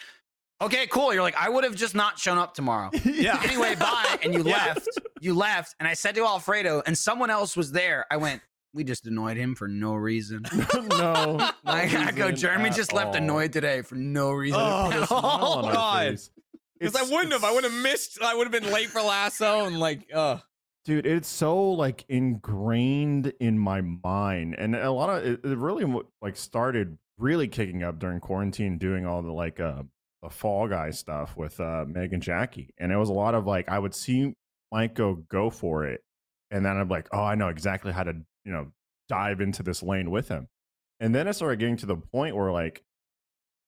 "Okay, 0.62 0.86
cool." 0.88 1.12
You're 1.12 1.22
like, 1.22 1.36
"I 1.36 1.48
would 1.48 1.64
have 1.64 1.74
just 1.76 1.94
not 1.94 2.18
shown 2.18 2.38
up 2.38 2.54
tomorrow." 2.54 2.90
Yeah. 3.04 3.40
anyway, 3.44 3.74
bye. 3.74 4.18
And 4.22 4.34
you 4.34 4.42
Yeah. 4.44 4.66
left. 4.74 4.88
You 5.20 5.34
left, 5.34 5.74
and 5.80 5.88
I 5.88 5.94
said 5.94 6.14
to 6.16 6.22
Alfredo, 6.24 6.82
and 6.86 6.96
someone 6.98 7.30
else 7.30 7.56
was 7.56 7.72
there. 7.72 8.04
I 8.10 8.16
went. 8.18 8.42
We 8.74 8.82
just 8.82 9.06
annoyed 9.06 9.36
him 9.36 9.54
for 9.54 9.68
no 9.68 9.94
reason. 9.94 10.42
no. 10.74 11.38
I, 11.64 12.06
I 12.08 12.10
go. 12.10 12.32
Jeremy 12.32 12.70
just 12.70 12.92
left 12.92 13.10
all. 13.10 13.14
annoyed 13.16 13.52
today 13.52 13.82
for 13.82 13.94
no 13.94 14.32
reason. 14.32 14.58
Oh, 14.60 14.90
at 14.90 15.10
all. 15.12 15.62
God. 15.72 16.18
Because 16.80 16.96
I 16.96 17.02
wouldn't 17.04 17.32
have. 17.32 17.44
I 17.44 17.52
would 17.52 17.62
have 17.62 17.72
missed. 17.72 18.20
I 18.20 18.34
would 18.34 18.52
have 18.52 18.62
been 18.62 18.72
late 18.72 18.88
for 18.90 19.00
Lasso 19.00 19.64
and 19.66 19.78
like, 19.78 20.08
uh 20.12 20.38
dude 20.84 21.06
it's 21.06 21.28
so 21.28 21.70
like 21.72 22.04
ingrained 22.08 23.32
in 23.40 23.58
my 23.58 23.80
mind 23.80 24.54
and 24.58 24.74
a 24.76 24.90
lot 24.90 25.10
of 25.10 25.24
it, 25.24 25.40
it 25.44 25.58
really 25.58 26.00
like 26.20 26.36
started 26.36 26.98
really 27.18 27.48
kicking 27.48 27.82
up 27.82 27.98
during 27.98 28.20
quarantine 28.20 28.78
doing 28.78 29.06
all 29.06 29.22
the 29.22 29.32
like 29.32 29.60
uh 29.60 29.82
the 30.22 30.30
fall 30.30 30.68
guy 30.68 30.90
stuff 30.90 31.36
with 31.36 31.60
uh 31.60 31.84
meg 31.86 32.12
and 32.12 32.22
jackie 32.22 32.70
and 32.78 32.92
it 32.92 32.96
was 32.96 33.08
a 33.08 33.12
lot 33.12 33.34
of 33.34 33.46
like 33.46 33.68
i 33.68 33.78
would 33.78 33.94
see 33.94 34.34
mike 34.72 34.94
go 34.94 35.14
go 35.28 35.50
for 35.50 35.84
it 35.84 36.02
and 36.50 36.64
then 36.64 36.76
i'm 36.76 36.88
like 36.88 37.08
oh 37.12 37.22
i 37.22 37.34
know 37.34 37.48
exactly 37.48 37.92
how 37.92 38.02
to 38.02 38.14
you 38.44 38.52
know 38.52 38.66
dive 39.08 39.40
into 39.40 39.62
this 39.62 39.82
lane 39.82 40.10
with 40.10 40.28
him. 40.28 40.48
And 41.00 41.14
then 41.14 41.26
it 41.26 41.34
started 41.34 41.58
getting 41.58 41.76
to 41.78 41.86
the 41.86 41.96
point 41.96 42.36
where 42.36 42.52
like 42.52 42.82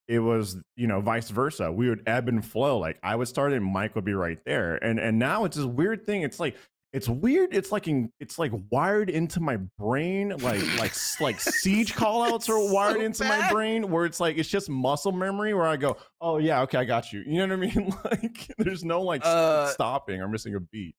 it 0.08 0.20
was 0.20 0.56
you 0.76 0.86
know 0.86 1.00
vice 1.00 1.30
versa. 1.30 1.72
We 1.72 1.88
would 1.88 2.02
ebb 2.06 2.28
and 2.28 2.44
flow 2.44 2.78
like 2.78 2.98
i 3.02 3.16
would 3.16 3.28
start 3.28 3.52
and 3.52 3.64
mike 3.64 3.94
would 3.94 4.04
be 4.04 4.14
right 4.14 4.38
there 4.46 4.76
and 4.76 5.00
and 5.00 5.18
now 5.18 5.44
it's 5.44 5.56
this 5.56 5.66
weird 5.66 6.06
thing 6.06 6.22
it's 6.22 6.38
like 6.38 6.56
it's 6.96 7.08
weird 7.08 7.54
it's 7.54 7.70
like 7.70 7.86
in, 7.88 8.10
it's 8.20 8.38
like 8.38 8.50
wired 8.70 9.10
into 9.10 9.38
my 9.38 9.56
brain 9.78 10.30
like 10.38 10.62
like 10.78 10.92
like 11.20 11.38
siege 11.62 11.94
callouts 11.94 12.48
are 12.48 12.72
wired 12.72 12.96
so 12.96 13.02
into 13.02 13.24
my 13.24 13.50
brain 13.52 13.90
where 13.90 14.06
it's 14.06 14.18
like 14.18 14.38
it's 14.38 14.48
just 14.48 14.70
muscle 14.70 15.12
memory 15.12 15.52
where 15.52 15.66
i 15.66 15.76
go 15.76 15.96
oh 16.20 16.38
yeah 16.38 16.62
okay 16.62 16.78
i 16.78 16.84
got 16.84 17.12
you 17.12 17.22
you 17.26 17.46
know 17.46 17.54
what 17.54 17.64
i 17.64 17.74
mean 17.74 17.94
like 18.04 18.50
there's 18.58 18.82
no 18.82 19.02
like 19.02 19.20
Uh, 19.24 19.68
stopping 19.68 20.20
or 20.22 20.28
missing 20.28 20.54
a 20.54 20.60
beat 20.60 20.94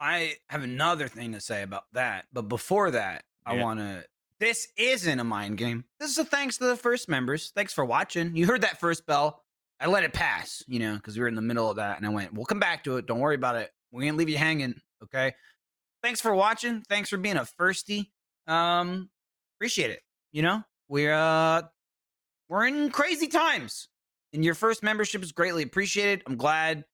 I 0.00 0.34
have 0.50 0.62
another 0.62 1.08
thing 1.08 1.32
to 1.32 1.40
say 1.40 1.62
about 1.62 1.84
that, 1.92 2.26
but 2.32 2.42
before 2.42 2.90
that, 2.90 3.24
I 3.46 3.56
want 3.56 3.80
to. 3.80 4.04
This 4.40 4.68
isn't 4.76 5.20
a 5.20 5.24
mind 5.24 5.56
game. 5.56 5.84
This 5.98 6.10
is 6.10 6.18
a 6.18 6.24
thanks 6.24 6.58
to 6.58 6.66
the 6.66 6.76
first 6.76 7.08
members. 7.08 7.52
Thanks 7.54 7.72
for 7.72 7.84
watching. 7.84 8.36
You 8.36 8.46
heard 8.46 8.62
that 8.62 8.80
first 8.80 9.06
bell. 9.06 9.42
I 9.80 9.86
let 9.86 10.04
it 10.04 10.12
pass, 10.12 10.62
you 10.66 10.80
know, 10.80 10.96
because 10.96 11.16
we 11.16 11.22
were 11.22 11.28
in 11.28 11.36
the 11.36 11.42
middle 11.42 11.70
of 11.70 11.76
that, 11.76 11.96
and 11.96 12.04
I 12.04 12.10
went, 12.10 12.34
"We'll 12.34 12.44
come 12.44 12.58
back 12.60 12.84
to 12.84 12.96
it. 12.96 13.06
Don't 13.06 13.20
worry 13.20 13.36
about 13.36 13.56
it. 13.56 13.70
We 13.92 14.06
ain't 14.06 14.16
leave 14.16 14.28
you 14.28 14.36
hanging." 14.36 14.74
Okay. 15.02 15.34
Thanks 16.02 16.20
for 16.20 16.34
watching. 16.34 16.82
Thanks 16.88 17.08
for 17.08 17.16
being 17.16 17.36
a 17.36 17.46
firsty. 17.58 18.10
Um, 18.46 19.10
appreciate 19.58 19.90
it. 19.90 20.00
You 20.32 20.42
know, 20.42 20.62
we're 20.88 21.14
uh, 21.14 21.62
we're 22.48 22.66
in 22.66 22.90
crazy 22.90 23.28
times, 23.28 23.88
and 24.32 24.44
your 24.44 24.54
first 24.54 24.82
membership 24.82 25.22
is 25.22 25.32
greatly 25.32 25.62
appreciated. 25.62 26.22
I'm 26.26 26.36
glad 26.36 26.84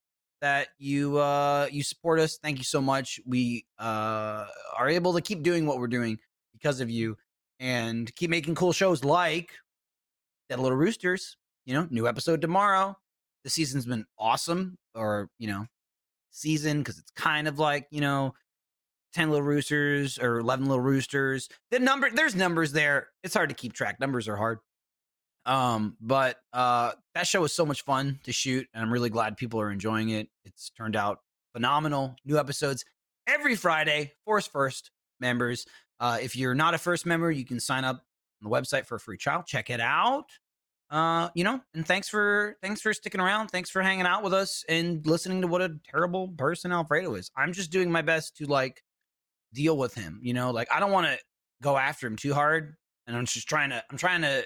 that 0.41 0.69
you 0.79 1.19
uh 1.19 1.69
you 1.71 1.83
support 1.83 2.19
us 2.19 2.39
thank 2.39 2.59
you 2.59 2.65
so 2.65 2.81
much 2.81 3.21
we 3.27 3.67
uh 3.79 4.47
are 4.77 4.89
able 4.89 5.13
to 5.13 5.21
keep 5.21 5.43
doing 5.43 5.67
what 5.67 5.79
we're 5.79 5.87
doing 5.87 6.19
because 6.53 6.81
of 6.81 6.91
you 6.91 7.17
and 7.59 8.15
keep 8.17 8.31
making 8.31 8.55
cool 8.55 8.73
shows 8.73 9.05
like 9.05 9.51
dead 10.49 10.59
little 10.59 10.77
roosters 10.79 11.37
you 11.67 11.75
know 11.75 11.87
new 11.91 12.09
episode 12.09 12.41
tomorrow 12.41 12.97
the 13.45 13.51
season's 13.51 13.87
been 13.87 14.05
awesome 14.19 14.79
or 14.95 15.29
you 15.39 15.47
know 15.47 15.67
season 16.31 16.79
because 16.79 16.99
it's 16.99 17.11
kind 17.13 17.49
of 17.49 17.59
like 17.59 17.87
you 17.91 18.01
know 18.01 18.35
10 19.15 19.31
little 19.31 19.45
roosters 19.45 20.19
or 20.19 20.39
11 20.39 20.67
little 20.67 20.83
roosters. 20.83 21.49
The 21.71 21.79
number 21.79 22.11
there's 22.11 22.35
numbers 22.35 22.73
there. 22.73 23.09
It's 23.23 23.35
hard 23.35 23.49
to 23.49 23.55
keep 23.55 23.73
track. 23.73 23.99
Numbers 24.01 24.29
are 24.29 24.37
hard. 24.37 24.59
Um 25.47 25.97
but 26.01 26.37
uh 26.53 26.93
that 27.15 27.27
show 27.27 27.41
was 27.41 27.53
so 27.53 27.67
much 27.67 27.83
fun 27.83 28.21
to 28.25 28.33
shoot 28.33 28.69
and 28.75 28.83
i'm 28.83 28.93
really 28.93 29.11
glad 29.11 29.37
people 29.37 29.61
are 29.61 29.71
enjoying 29.71 30.11
it. 30.11 30.29
It's 30.45 30.71
turned 30.71 30.97
out 30.97 31.21
phenomenal. 31.53 32.17
New 32.25 32.39
episodes 32.39 32.85
every 33.27 33.57
friday 33.57 34.13
force 34.25 34.47
first 34.47 34.91
members. 35.19 35.67
Uh 35.99 36.19
if 36.21 36.37
you're 36.37 36.55
not 36.55 36.75
a 36.75 36.79
first 36.79 37.07
member 37.07 37.31
you 37.31 37.45
can 37.45 37.59
sign 37.59 37.85
up 37.85 37.97
on 37.97 38.51
the 38.51 38.55
website 38.55 38.87
for 38.87 38.97
a 38.97 39.01
free 39.01 39.17
trial. 39.17 39.43
Check 39.47 39.71
it 39.71 39.81
out 39.81 40.27
uh 40.91 41.29
you 41.35 41.45
know 41.45 41.61
and 41.75 41.87
thanks 41.87 42.09
for 42.09 42.57
thanks 42.63 42.81
for 42.81 42.93
sticking 42.93 43.21
around. 43.21 43.49
Thanks 43.49 43.71
for 43.71 43.83
hanging 43.83 44.07
out 44.07 44.23
with 44.23 44.35
us 44.35 44.65
and 44.69 45.07
listening 45.07 45.41
to 45.43 45.47
what 45.47 45.63
a 45.63 45.77
terrible 45.91 46.29
person 46.29 46.73
alfredo 46.73 47.15
is. 47.15 47.31
I'm 47.37 47.53
just 47.53 47.71
doing 47.71 47.91
my 47.91 48.03
best 48.03 48.37
to 48.39 48.47
like 48.47 48.83
deal 49.53 49.77
with 49.77 49.95
him 49.95 50.21
you 50.23 50.33
know? 50.33 50.51
Like 50.51 50.69
i 50.73 50.81
don't 50.81 50.93
want 50.93 51.07
to 51.07 51.19
go 51.63 51.77
after 51.77 52.07
him 52.07 52.17
too 52.17 52.33
hard 52.33 52.75
and 53.07 53.17
i'm 53.17 53.27
just 53.27 53.49
trying 53.49 53.71
to 53.71 53.83
i'm 53.91 53.97
trying 53.97 54.23
to 54.23 54.45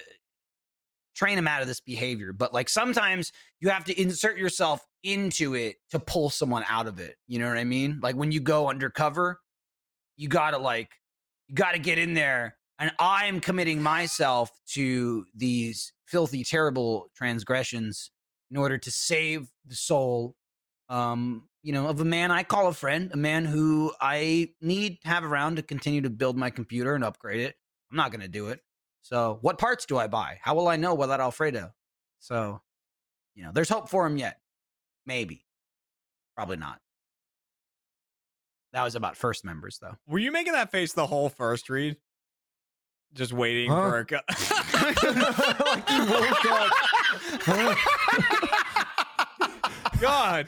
train 1.15 1.37
him 1.37 1.47
out 1.47 1.61
of 1.61 1.67
this 1.67 1.79
behavior 1.79 2.33
but 2.33 2.53
like 2.53 2.67
sometimes 2.67 3.31
you 3.61 3.69
have 3.69 3.85
to 3.85 3.99
insert 4.01 4.37
yourself 4.37 4.85
into 5.03 5.53
it 5.55 5.77
to 5.91 5.99
pull 5.99 6.29
someone 6.29 6.63
out 6.67 6.87
of 6.87 6.99
it 6.99 7.15
you 7.27 7.39
know 7.39 7.47
what 7.47 7.57
i 7.57 7.63
mean? 7.63 7.99
Like 8.01 8.15
when 8.15 8.31
you 8.31 8.39
go 8.39 8.69
undercover 8.69 9.39
you 10.17 10.27
gotta 10.27 10.57
like 10.57 10.89
you 11.47 11.55
gotta 11.55 11.79
get 11.79 11.97
in 11.97 12.13
there 12.13 12.57
and 12.79 12.91
i'm 12.99 13.39
committing 13.39 13.81
myself 13.81 14.51
to 14.67 15.25
these 15.35 15.93
filthy 16.05 16.43
terrible 16.43 17.07
transgressions 17.15 18.11
in 18.51 18.57
order 18.57 18.77
to 18.77 18.91
save 18.91 19.47
the 19.65 19.75
soul 19.75 20.35
um 20.89 21.47
you 21.63 21.73
know 21.73 21.87
of 21.87 21.99
a 21.99 22.05
man 22.05 22.31
i 22.31 22.43
call 22.43 22.67
a 22.67 22.73
friend 22.73 23.11
a 23.13 23.17
man 23.17 23.45
who 23.45 23.91
i 24.01 24.49
need 24.61 25.01
to 25.01 25.07
have 25.07 25.23
around 25.23 25.55
to 25.55 25.61
continue 25.61 26.01
to 26.01 26.09
build 26.09 26.37
my 26.37 26.49
computer 26.49 26.93
and 26.93 27.03
upgrade 27.03 27.41
it 27.41 27.55
i'm 27.91 27.97
not 27.97 28.11
gonna 28.11 28.27
do 28.27 28.47
it 28.47 28.59
so, 29.05 29.37
what 29.41 29.59
parts 29.59 29.85
do 29.85 29.99
I 29.99 30.07
buy? 30.07 30.39
How 30.41 30.55
will 30.55 30.67
I 30.67 30.77
know 30.77 30.95
without 30.95 31.19
Alfredo? 31.19 31.71
So, 32.17 32.59
you 33.35 33.43
know, 33.43 33.51
there's 33.53 33.69
hope 33.69 33.87
for 33.87 34.03
him 34.07 34.17
yet. 34.17 34.39
Maybe. 35.05 35.45
Probably 36.35 36.57
not. 36.57 36.79
That 38.73 38.83
was 38.83 38.95
about 38.95 39.15
first 39.15 39.45
members, 39.45 39.77
though. 39.79 39.93
were 40.07 40.17
you 40.17 40.31
making 40.31 40.53
that 40.53 40.71
face 40.71 40.93
the 40.93 41.05
whole 41.05 41.29
first 41.29 41.69
read? 41.69 41.97
Just 43.13 43.31
waiting 43.33 43.69
Huh? 43.69 43.89
for 43.89 43.97
a 43.99 44.05
co- 44.05 44.19
Like 44.73 45.01
you 45.89 46.05
woke 46.05 46.45
up. 46.45 46.71
God. 50.01 50.47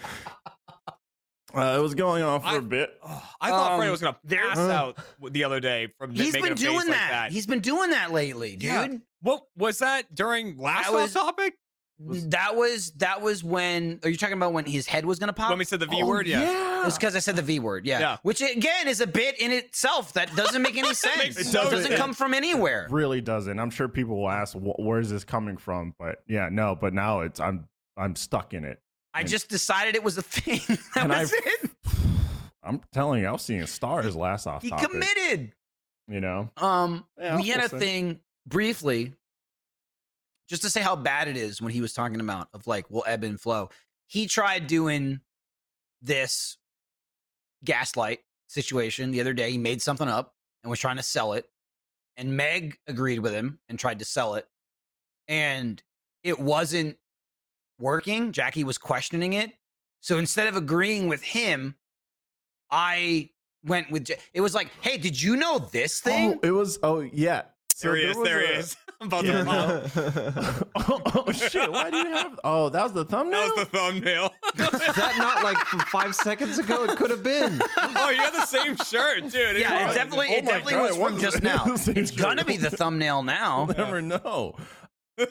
uh, 1.55 1.75
it 1.77 1.81
was 1.81 1.95
going 1.95 2.23
on 2.23 2.41
for 2.41 2.47
I- 2.47 2.55
a 2.57 2.61
bit 2.61 2.91
Oh, 3.03 3.29
I 3.39 3.49
thought 3.49 3.71
Um, 3.73 3.79
Fredo 3.81 3.91
was 3.91 4.01
gonna 4.01 4.17
there's- 4.23 4.55
pass 4.55 4.69
out 4.69 4.97
the 5.31 5.43
other 5.43 5.59
day 5.59 5.87
from 5.97 6.11
He's 6.11 6.33
making 6.33 6.43
been 6.43 6.53
a 6.53 6.55
face 6.55 6.65
doing 6.65 6.77
like 6.79 6.87
that. 6.87 7.09
that. 7.09 7.31
He's 7.31 7.47
been 7.47 7.61
doing 7.61 7.91
that 7.91 8.11
lately, 8.11 8.51
dude. 8.57 8.63
Yeah. 8.63 8.87
What 9.21 9.43
was 9.55 9.79
that 9.79 10.13
during 10.13 10.57
last 10.57 10.91
was- 10.91 11.13
topic? 11.13 11.55
That 11.99 12.55
was 12.55 12.91
that 12.97 13.21
was 13.21 13.43
when 13.43 13.99
are 14.03 14.09
you 14.09 14.17
talking 14.17 14.37
about 14.37 14.53
when 14.53 14.65
his 14.65 14.85
head 14.85 15.03
was 15.05 15.17
gonna 15.17 15.33
pop? 15.33 15.49
When 15.49 15.57
we 15.57 15.65
said 15.65 15.79
the 15.79 15.87
V 15.87 16.01
Oh, 16.03 16.05
word, 16.05 16.27
yeah. 16.27 16.41
yeah. 16.43 16.85
It's 16.87 16.95
because 16.97 17.15
I 17.15 17.19
said 17.19 17.35
the 17.35 17.41
V 17.41 17.59
word, 17.59 17.85
yeah. 17.87 17.99
Yeah. 17.99 18.17
Which 18.21 18.39
again 18.41 18.87
is 18.87 19.01
a 19.01 19.07
bit 19.07 19.39
in 19.41 19.51
itself 19.51 20.13
that 20.13 20.35
doesn't 20.35 20.61
make 20.61 20.77
any 20.77 20.93
sense. 20.93 21.17
makes 21.17 21.37
it 21.37 21.53
no 21.53 21.63
doesn't 21.63 21.87
sense. 21.87 21.99
come 21.99 22.13
from 22.13 22.35
anywhere. 22.35 22.87
really 22.91 23.19
doesn't. 23.19 23.59
I'm 23.59 23.71
sure 23.71 23.87
people 23.87 24.17
will 24.21 24.29
ask, 24.29 24.55
"Where's 24.55 25.09
this 25.09 25.23
coming 25.23 25.57
from?" 25.57 25.95
But 25.97 26.23
yeah, 26.27 26.49
no. 26.51 26.75
But 26.75 26.93
now 26.93 27.21
it's 27.21 27.39
I'm 27.39 27.67
I'm 27.97 28.15
stuck 28.15 28.53
in 28.53 28.63
it. 28.63 28.79
I 29.15 29.23
just 29.23 29.49
decided 29.49 29.95
it 29.95 30.03
was 30.03 30.19
a 30.19 30.21
thing. 30.21 30.59
that 30.93 31.03
And 31.03 31.09
was 31.09 31.33
I've- 31.33 31.41
it. 31.45 31.71
I'm 32.63 32.81
telling 32.93 33.21
you, 33.21 33.27
I 33.27 33.31
was 33.31 33.41
seeing 33.41 33.65
stars 33.65 34.15
last 34.15 34.45
off 34.45 34.61
He 34.61 34.69
topic. 34.69 34.89
committed. 34.89 35.53
You 36.09 36.21
know, 36.21 36.49
Um, 36.57 37.05
Yeah, 37.17 37.37
we 37.37 37.47
had 37.47 37.57
we'll 37.57 37.65
a 37.65 37.69
see. 37.69 37.77
thing 37.79 38.19
briefly, 38.45 39.13
just 40.47 40.61
to 40.63 40.69
say 40.69 40.81
how 40.81 40.95
bad 40.95 41.27
it 41.27 41.37
is 41.37 41.61
when 41.61 41.73
he 41.73 41.81
was 41.81 41.93
talking 41.93 42.19
about 42.19 42.47
of 42.53 42.67
like 42.67 42.89
will 42.89 43.03
ebb 43.07 43.23
and 43.23 43.39
flow. 43.39 43.69
He 44.07 44.25
tried 44.27 44.67
doing 44.67 45.19
this 46.01 46.57
gaslight 47.63 48.19
situation 48.47 49.11
the 49.11 49.21
other 49.21 49.33
day. 49.33 49.51
He 49.51 49.57
made 49.57 49.81
something 49.81 50.07
up 50.07 50.35
and 50.63 50.69
was 50.69 50.79
trying 50.79 50.97
to 50.97 51.03
sell 51.03 51.33
it. 51.33 51.49
and 52.15 52.35
Meg 52.37 52.77
agreed 52.87 53.19
with 53.19 53.33
him 53.33 53.59
and 53.69 53.77
tried 53.77 53.99
to 53.99 54.05
sell 54.05 54.35
it, 54.35 54.47
and 55.27 55.81
it 56.23 56.39
wasn't 56.39 56.97
working. 57.79 58.31
Jackie 58.31 58.63
was 58.63 58.77
questioning 58.77 59.33
it, 59.33 59.51
so 59.99 60.17
instead 60.17 60.47
of 60.47 60.55
agreeing 60.55 61.07
with 61.09 61.21
him, 61.21 61.75
I 62.71 63.29
went 63.63 63.91
with. 63.91 64.09
Ja- 64.09 64.15
It 64.33 64.41
was 64.41 64.55
like, 64.55 64.69
hey, 64.81 64.97
did 64.97 65.21
you 65.21 65.35
know 65.35 65.59
this 65.59 66.01
oh, 66.05 66.09
thing? 66.09 66.33
Oh, 66.35 66.47
it 66.47 66.51
was. 66.51 66.79
Oh 66.81 67.01
yeah. 67.01 67.43
So 67.75 67.89
there 67.89 67.97
he 67.97 68.03
is. 68.05 68.15
was 68.17 68.27
There 68.27 68.39
he 68.47 68.53
a- 68.53 68.59
is. 68.59 68.75
I'm 68.99 69.07
about 69.09 69.25
to 69.25 69.43
pop. 70.75 70.89
oh, 70.89 71.23
oh, 71.27 71.31
shit! 71.31 71.71
Why 71.71 71.91
do 71.91 71.97
you 71.97 72.07
have? 72.07 72.39
Oh, 72.43 72.69
that 72.69 72.81
was 72.83 72.93
the 72.93 73.05
thumbnail. 73.05 73.41
That 73.41 73.55
was 73.55 73.65
the 73.67 73.77
thumbnail. 73.77 74.33
Is 74.57 74.95
that 74.95 75.15
not 75.19 75.43
like 75.43 75.57
from 75.59 75.79
five 75.81 76.15
seconds 76.15 76.57
ago? 76.57 76.83
It 76.85 76.97
could 76.97 77.11
have 77.11 77.21
been. 77.23 77.61
oh, 77.77 78.09
you 78.09 78.17
have 78.17 78.33
the 78.33 78.45
same 78.47 78.75
shirt, 78.77 79.21
dude. 79.31 79.57
yeah, 79.59 79.83
it 79.83 79.85
was. 79.87 79.95
definitely, 79.95 80.27
Oh 80.31 80.33
it 80.37 80.45
my 80.45 80.51
definitely 80.51 80.73
God, 80.73 80.81
was 80.81 80.91
it 80.91 80.99
from 81.03 81.13
was- 81.13 81.21
just 81.21 81.37
it 81.37 81.43
now. 81.43 81.65
was 81.65 81.85
the 81.85 81.99
It's 81.99 82.11
gonna 82.11 82.43
be 82.43 82.57
the 82.57 82.71
thumbnail 82.71 83.21
now. 83.23 83.65
We'll 83.65 83.77
never 83.77 84.01
know. 84.01 84.55
Look 85.19 85.29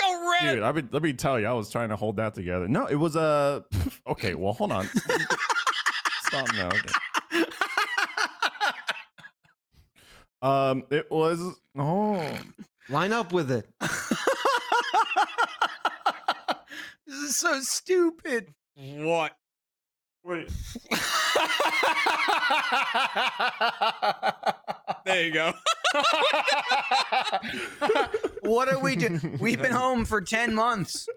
how 0.00 0.30
red. 0.42 0.54
Dude, 0.54 0.62
I 0.64 0.72
mean, 0.72 0.88
let 0.92 1.02
me 1.02 1.12
tell 1.12 1.38
you, 1.40 1.46
I 1.46 1.52
was 1.52 1.70
trying 1.70 1.88
to 1.90 1.96
hold 1.96 2.16
that 2.16 2.34
together. 2.34 2.66
No, 2.68 2.86
it 2.86 2.96
was 2.96 3.14
a. 3.16 3.64
okay, 4.08 4.34
well, 4.34 4.52
hold 4.54 4.72
on. 4.72 4.88
Stop 6.26 6.52
now. 6.54 6.68
Okay. 6.68 7.44
Um, 10.40 10.84
it 10.90 11.10
was. 11.10 11.40
Oh, 11.76 12.38
Line 12.88 13.12
up 13.12 13.32
with 13.32 13.50
it. 13.50 13.66
this 13.80 13.90
is 17.06 17.36
so 17.36 17.60
stupid. 17.60 18.54
What? 18.74 19.32
wait. 20.24 20.48
There 25.04 25.24
you 25.24 25.32
go. 25.32 25.52
what 28.42 28.68
are 28.68 28.78
we 28.78 28.96
doing? 28.96 29.38
We've 29.40 29.60
been 29.60 29.72
home 29.72 30.04
for 30.04 30.20
10 30.20 30.54
months. 30.54 31.08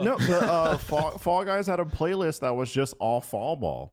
No, 0.00 0.18
the 0.18 0.40
uh, 0.40 0.78
Fall, 0.78 1.18
Fall 1.18 1.44
Guys 1.44 1.66
had 1.66 1.80
a 1.80 1.84
playlist 1.84 2.40
that 2.40 2.54
was 2.54 2.72
just 2.72 2.94
all 3.00 3.20
fall 3.20 3.56
ball, 3.56 3.92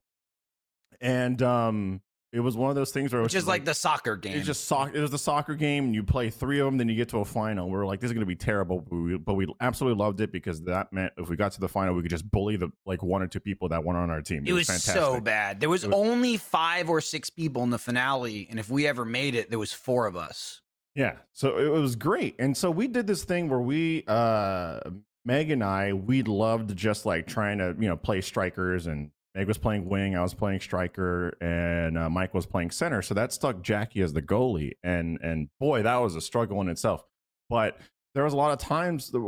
and 1.02 1.42
um, 1.42 2.02
it 2.36 2.42
was 2.42 2.58
one 2.58 2.70
of 2.70 2.76
those 2.76 2.92
things 2.92 3.12
where 3.14 3.22
it 3.22 3.24
was 3.24 3.34
Which 3.34 3.40
is 3.40 3.48
like 3.48 3.66
the 3.66 3.74
soccer 3.74 4.16
game. 4.18 4.38
It's 4.38 4.46
just 4.46 4.66
soc- 4.66 4.94
It 4.94 5.00
was 5.00 5.10
the 5.12 5.18
soccer 5.18 5.56
game. 5.56 5.86
And 5.86 5.96
you 5.96 6.04
play 6.04 6.30
three 6.30 6.60
of 6.60 6.66
them, 6.66 6.78
then 6.78 6.90
you 6.90 6.96
get 6.96 7.10
to 7.10 7.20
a 7.20 7.26
final. 7.26 7.70
We 7.70 7.78
are 7.78 7.86
like, 7.86 8.00
this 8.02 8.10
is 8.10 8.14
gonna 8.14 8.26
be 8.26 8.36
terrible, 8.36 8.82
but 8.82 8.96
we, 8.96 9.18
but 9.18 9.34
we 9.36 9.48
absolutely 9.62 9.98
loved 10.04 10.22
it 10.22 10.32
because 10.32 10.62
that 10.64 10.92
meant 10.94 11.14
if 11.18 11.30
we 11.30 11.36
got 11.38 11.54
to 11.54 11.60
the 11.62 11.70
final, 11.70 11.96
we 11.96 12.02
could 12.02 12.12
just 12.12 12.30
bully 12.30 12.58
the 12.58 12.70
like 12.86 13.02
one 13.02 13.22
or 13.22 13.28
two 13.28 13.40
people 13.40 13.70
that 13.70 13.84
weren't 13.84 13.98
on 13.98 14.10
our 14.12 14.22
team. 14.22 14.44
it 14.46 14.54
was 14.54 14.68
so 14.68 15.20
bad. 15.22 15.60
There 15.60 15.70
was, 15.70 15.84
It 15.84 15.88
was- 15.92 15.96
only 15.98 16.38
five 16.38 16.90
or 16.90 17.02
six 17.02 17.30
people 17.30 17.64
in 17.64 17.70
the 17.70 17.80
finale, 17.80 18.48
and 18.50 18.60
if 18.60 18.70
we 18.70 18.86
ever 18.86 19.06
made 19.06 19.34
it, 19.36 19.50
there 19.50 19.60
was 19.60 19.72
four 19.72 20.06
of 20.06 20.16
us. 20.16 20.62
Yeah, 20.94 21.14
so 21.34 21.58
it 21.58 21.70
was 21.70 21.96
great, 21.96 22.36
and 22.40 22.56
so 22.56 22.70
we 22.72 22.88
did 22.88 23.08
this 23.08 23.24
thing 23.24 23.50
where 23.50 23.60
we, 23.62 24.04
uh 24.08 24.80
Meg 25.28 25.50
and 25.50 25.64
I, 25.64 25.92
we 25.94 26.22
loved 26.22 26.76
just 26.76 27.06
like 27.06 27.26
trying 27.28 27.58
to 27.58 27.76
you 27.80 27.88
know 27.88 27.98
play 27.98 28.22
strikers, 28.22 28.86
and 28.88 29.10
Meg 29.36 29.48
was 29.48 29.58
playing 29.58 29.90
wing, 29.90 30.16
I 30.16 30.22
was 30.22 30.34
playing 30.34 30.62
striker, 30.62 31.38
and 31.42 31.98
uh, 31.98 32.10
Mike 32.10 32.34
was 32.34 32.46
playing 32.46 32.72
center. 32.72 33.02
So 33.02 33.14
that 33.16 33.34
stuck 33.34 33.62
Jackie 33.62 34.02
as 34.02 34.14
the 34.14 34.22
goalie, 34.22 34.72
and 34.82 35.20
and 35.22 35.50
boy, 35.60 35.84
that 35.84 35.98
was 35.98 36.16
a 36.16 36.22
struggle 36.22 36.62
in 36.62 36.70
itself. 36.70 37.04
But 37.50 37.78
there 38.14 38.24
was 38.24 38.32
a 38.32 38.38
lot 38.38 38.54
of 38.54 38.60
times 38.60 39.12
the, 39.12 39.20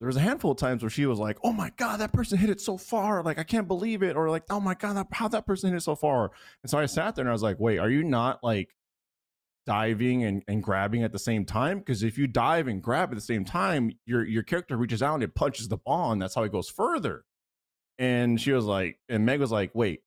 there 0.00 0.06
was 0.06 0.16
a 0.16 0.20
handful 0.20 0.50
of 0.50 0.58
times 0.58 0.82
where 0.82 0.90
she 0.90 1.06
was 1.06 1.18
like, 1.18 1.38
"Oh 1.42 1.52
my 1.52 1.72
god, 1.78 2.00
that 2.00 2.12
person 2.12 2.36
hit 2.36 2.50
it 2.50 2.60
so 2.60 2.76
far! 2.76 3.22
Like 3.22 3.38
I 3.38 3.42
can't 3.42 3.66
believe 3.66 4.02
it!" 4.02 4.16
Or 4.16 4.28
like, 4.28 4.44
"Oh 4.50 4.60
my 4.60 4.74
god, 4.74 4.96
that, 4.96 5.06
how 5.12 5.28
that 5.28 5.46
person 5.46 5.70
hit 5.70 5.78
it 5.78 5.82
so 5.82 5.96
far!" 5.96 6.30
And 6.62 6.70
so 6.70 6.78
I 6.78 6.84
sat 6.84 7.16
there 7.16 7.22
and 7.22 7.30
I 7.30 7.32
was 7.32 7.42
like, 7.42 7.58
"Wait, 7.58 7.78
are 7.78 7.90
you 7.90 8.04
not 8.04 8.40
like?" 8.44 8.74
diving 9.66 10.24
and, 10.24 10.42
and 10.48 10.62
grabbing 10.62 11.02
at 11.02 11.12
the 11.12 11.18
same 11.18 11.44
time 11.44 11.78
because 11.78 12.02
if 12.02 12.16
you 12.16 12.26
dive 12.26 12.68
and 12.68 12.82
grab 12.82 13.10
at 13.10 13.14
the 13.14 13.20
same 13.20 13.44
time 13.44 13.92
your 14.06 14.24
your 14.24 14.42
character 14.42 14.78
reaches 14.78 15.02
out 15.02 15.12
and 15.12 15.22
it 15.22 15.34
punches 15.34 15.68
the 15.68 15.76
ball 15.76 16.10
and 16.10 16.22
that's 16.22 16.34
how 16.34 16.42
it 16.42 16.50
goes 16.50 16.70
further 16.70 17.24
and 17.98 18.40
she 18.40 18.52
was 18.52 18.64
like 18.64 18.98
and 19.08 19.26
meg 19.26 19.40
was 19.40 19.50
like 19.52 19.70
wait 19.74 20.02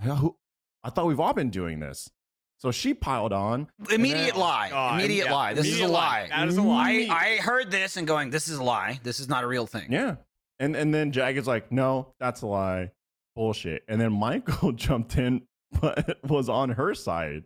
who, 0.00 0.36
i 0.84 0.90
thought 0.90 1.06
we've 1.06 1.20
all 1.20 1.32
been 1.32 1.50
doing 1.50 1.80
this 1.80 2.10
so 2.58 2.70
she 2.70 2.94
piled 2.94 3.32
on 3.32 3.66
Immediate 3.90 4.36
lie. 4.36 4.70
Oh, 4.72 4.94
Immediate 4.94 5.24
yeah, 5.26 5.32
lie. 5.34 5.52
This 5.52 5.66
is 5.66 5.72
a 5.72 5.76
immediate 5.78 5.92
lie. 5.94 6.28
That 6.30 6.46
is 6.46 6.56
a 6.56 6.62
lie. 6.62 7.08
I, 7.10 7.34
I 7.34 7.36
heard 7.38 7.72
this 7.72 7.96
and 7.96 8.06
going, 8.06 8.30
this 8.30 8.46
is 8.46 8.56
a 8.58 8.62
lie. 8.62 9.00
This 9.02 9.18
is 9.18 9.28
not 9.28 9.42
a 9.42 9.48
real 9.48 9.66
thing. 9.66 9.90
yeah 9.90 10.14
and 10.60 10.76
and 10.76 10.94
then 10.94 11.10
jag 11.10 11.36
is 11.36 11.48
like 11.48 11.72
no 11.72 12.14
that's 12.20 12.42
a 12.42 12.46
lie 12.46 12.92
bullshit 13.34 13.82
and 13.88 14.00
then 14.00 14.12
michael 14.12 14.70
jumped 14.86 15.16
in 15.18 15.42
but 15.80 16.18
was 16.30 16.48
on 16.48 16.70
her 16.70 16.94
side 16.94 17.42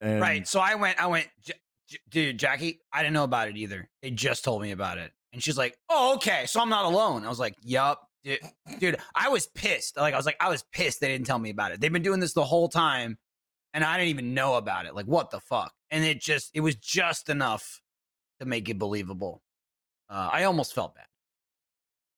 and 0.00 0.20
Right. 0.20 0.46
So 0.46 0.60
I 0.60 0.74
went, 0.76 1.00
I 1.02 1.06
went, 1.06 1.26
"J- 1.42 1.54
J- 1.88 1.98
dude, 2.10 2.38
Jackie, 2.38 2.80
I 2.92 3.02
didn't 3.02 3.14
know 3.14 3.24
about 3.24 3.48
it 3.48 3.56
either. 3.56 3.88
They 4.02 4.10
just 4.10 4.44
told 4.44 4.60
me 4.62 4.70
about 4.72 4.98
it. 4.98 5.10
And 5.32 5.42
she's 5.42 5.56
like, 5.58 5.76
oh, 5.88 6.14
okay. 6.16 6.44
So 6.46 6.60
I'm 6.60 6.68
not 6.68 6.84
alone. 6.84 7.24
I 7.24 7.28
was 7.28 7.40
like, 7.40 7.54
yup. 7.62 8.05
Dude, 8.26 8.40
dude, 8.80 8.96
I 9.14 9.28
was 9.28 9.46
pissed. 9.46 9.96
Like, 9.96 10.12
I 10.12 10.16
was 10.16 10.26
like, 10.26 10.36
I 10.40 10.48
was 10.48 10.64
pissed 10.72 11.00
they 11.00 11.08
didn't 11.08 11.26
tell 11.26 11.38
me 11.38 11.50
about 11.50 11.70
it. 11.70 11.80
They've 11.80 11.92
been 11.92 12.02
doing 12.02 12.18
this 12.18 12.32
the 12.32 12.44
whole 12.44 12.68
time 12.68 13.18
and 13.72 13.84
I 13.84 13.96
didn't 13.96 14.10
even 14.10 14.34
know 14.34 14.56
about 14.56 14.86
it. 14.86 14.94
Like, 14.96 15.06
what 15.06 15.30
the 15.30 15.38
fuck? 15.38 15.72
And 15.92 16.04
it 16.04 16.20
just, 16.20 16.50
it 16.52 16.60
was 16.60 16.74
just 16.74 17.28
enough 17.28 17.80
to 18.40 18.46
make 18.46 18.68
it 18.68 18.78
believable. 18.78 19.42
Uh, 20.10 20.28
I 20.32 20.44
almost 20.44 20.74
felt 20.74 20.96
bad. 20.96 21.06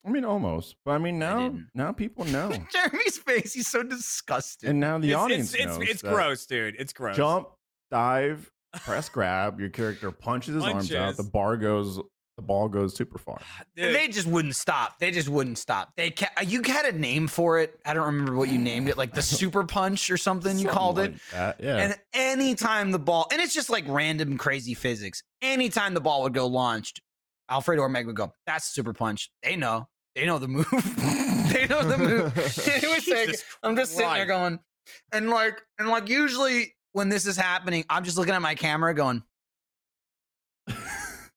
i 0.07 0.11
mean 0.11 0.25
almost 0.25 0.77
but 0.85 0.93
i 0.93 0.99
mean 0.99 1.19
now 1.19 1.41
didn't. 1.41 1.69
now 1.75 1.93
people 1.93 2.25
know 2.37 2.51
Jeremy's 2.73 3.19
face, 3.19 3.53
he's 3.53 3.69
so 3.69 3.83
disgusted. 3.83 4.71
and 4.71 4.81
now 4.81 4.99
the 4.99 5.11
it's, 5.11 5.17
audience 5.17 5.55
it's, 5.55 5.65
knows 5.67 5.79
it's, 5.83 5.91
it's 5.91 6.03
gross, 6.03 6.47
dude. 6.47 6.77
It's 6.79 6.93
gross. 6.93 7.17
jump, 7.17 7.49
dive, 7.91 8.51
press 8.85 9.09
grab. 9.09 9.61
Your 9.61 9.71
character 9.71 10.11
punches 10.11 10.55
his 10.55 10.65
arms 10.65 10.93
out. 10.93 11.17
The 11.17 11.23
bar 11.23 11.57
goes. 11.57 12.01
The 12.39 12.43
ball 12.43 12.69
goes 12.69 12.95
super 12.95 13.19
far. 13.19 13.41
Dude, 13.77 13.93
They 13.93 14.07
just 14.07 14.29
wouldn't 14.29 14.55
stop. 14.55 15.01
They 15.01 15.11
just 15.11 15.29
wouldn't 15.29 15.59
stop. 15.59 15.93
They 15.97 16.13
ca- 16.13 16.31
uh, 16.39 16.43
you 16.43 16.63
had 16.63 16.87
a 16.87 16.97
name 16.97 17.27
for 17.27 17.59
it. 17.59 17.81
I 17.85 17.95
don't 17.95 18.07
remember 18.07 18.37
what 18.37 18.49
you 18.49 18.59
named 18.59 18.89
it, 18.89 18.97
like 18.97 19.13
the 19.13 19.23
super 19.41 19.65
punch 19.65 20.09
or 20.09 20.17
something. 20.17 20.53
You 20.53 20.67
Something 20.67 20.73
called 20.79 20.99
it. 21.01 21.15
that. 21.33 21.57
Yeah. 21.61 21.77
And 21.79 21.97
anytime 22.13 22.93
the 22.93 23.01
ball, 23.01 23.27
and 23.33 23.43
it's 23.43 23.55
just 23.55 23.71
like 23.71 23.85
random 23.89 24.39
crazy 24.39 24.75
physics. 24.75 25.25
Anytime 25.43 25.95
the 25.95 26.01
ball 26.01 26.23
would 26.23 26.33
go 26.33 26.47
launched, 26.47 27.01
Alfredo 27.51 27.83
or 27.83 27.89
Meg 27.89 28.07
would 28.07 28.15
go, 28.15 28.33
"That's 28.47 28.69
super 28.69 28.93
punch." 28.93 29.33
They 29.43 29.57
know. 29.57 29.89
They 30.15 30.25
know 30.25 30.39
the 30.39 30.47
move. 30.47 30.69
they 31.53 31.67
know 31.67 31.83
the 31.83 31.99
move. 31.99 32.33
it 32.37 32.89
was 32.89 33.09
like, 33.09 33.37
I'm 33.65 33.75
just 33.75 33.97
sitting 33.97 34.13
there 34.13 34.27
going, 34.27 34.61
and 35.11 35.29
like, 35.29 35.61
and 35.81 35.89
like, 35.89 36.09
usually 36.09 36.77
when 36.93 37.09
this 37.09 37.27
is 37.27 37.37
happening, 37.37 37.85
I'm 37.91 38.05
just 38.05 38.17
looking 38.17 38.35
at 38.35 38.43
my 38.43 38.55
camera 38.55 38.95
going, 38.95 39.25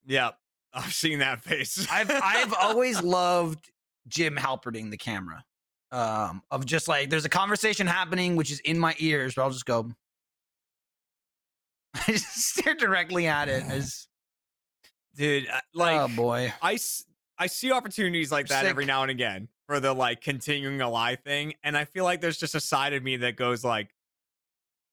yeah, 0.06 0.32
I've 0.74 0.94
seen 0.94 1.20
that 1.20 1.44
face. 1.44 1.88
I've 1.92 2.12
I've 2.12 2.54
always 2.60 3.02
loved 3.02 3.72
Jim 4.08 4.36
Halperding 4.36 4.92
the 4.92 4.98
camera. 4.98 5.44
Um, 5.92 6.42
of 6.50 6.66
just 6.66 6.88
like 6.88 7.10
there's 7.10 7.26
a 7.26 7.30
conversation 7.30 7.86
happening 7.86 8.38
which 8.38 8.52
is 8.52 8.60
in 8.62 8.80
my 8.80 8.96
ears, 9.00 9.36
but 9.36 9.44
I'll 9.44 9.52
just 9.52 9.66
go. 9.66 9.92
I 11.94 12.04
just 12.08 12.34
stare 12.34 12.76
directly 12.76 13.28
at 13.28 13.50
it 13.50 13.64
as 13.64 14.08
dude. 15.16 15.48
Like, 15.74 16.00
oh 16.00 16.08
boy. 16.08 16.54
i 16.62 16.78
i 17.38 17.48
see 17.48 17.72
opportunities 17.72 18.32
like 18.32 18.48
that 18.48 18.62
Sick. 18.62 18.70
every 18.70 18.86
now 18.86 19.02
and 19.02 19.12
again 19.12 19.50
for 19.68 19.80
the 19.80 19.94
like 19.94 20.22
continuing 20.22 20.80
a 20.80 20.90
lie 20.90 21.16
thing, 21.16 21.54
and 21.64 21.76
I 21.76 21.86
feel 21.86 22.06
like 22.06 22.22
there's 22.22 22.38
just 22.38 22.56
a 22.56 22.62
side 22.62 22.94
of 22.94 23.04
me 23.04 23.18
that 23.18 23.36
goes 23.36 23.64
like, 23.64 23.90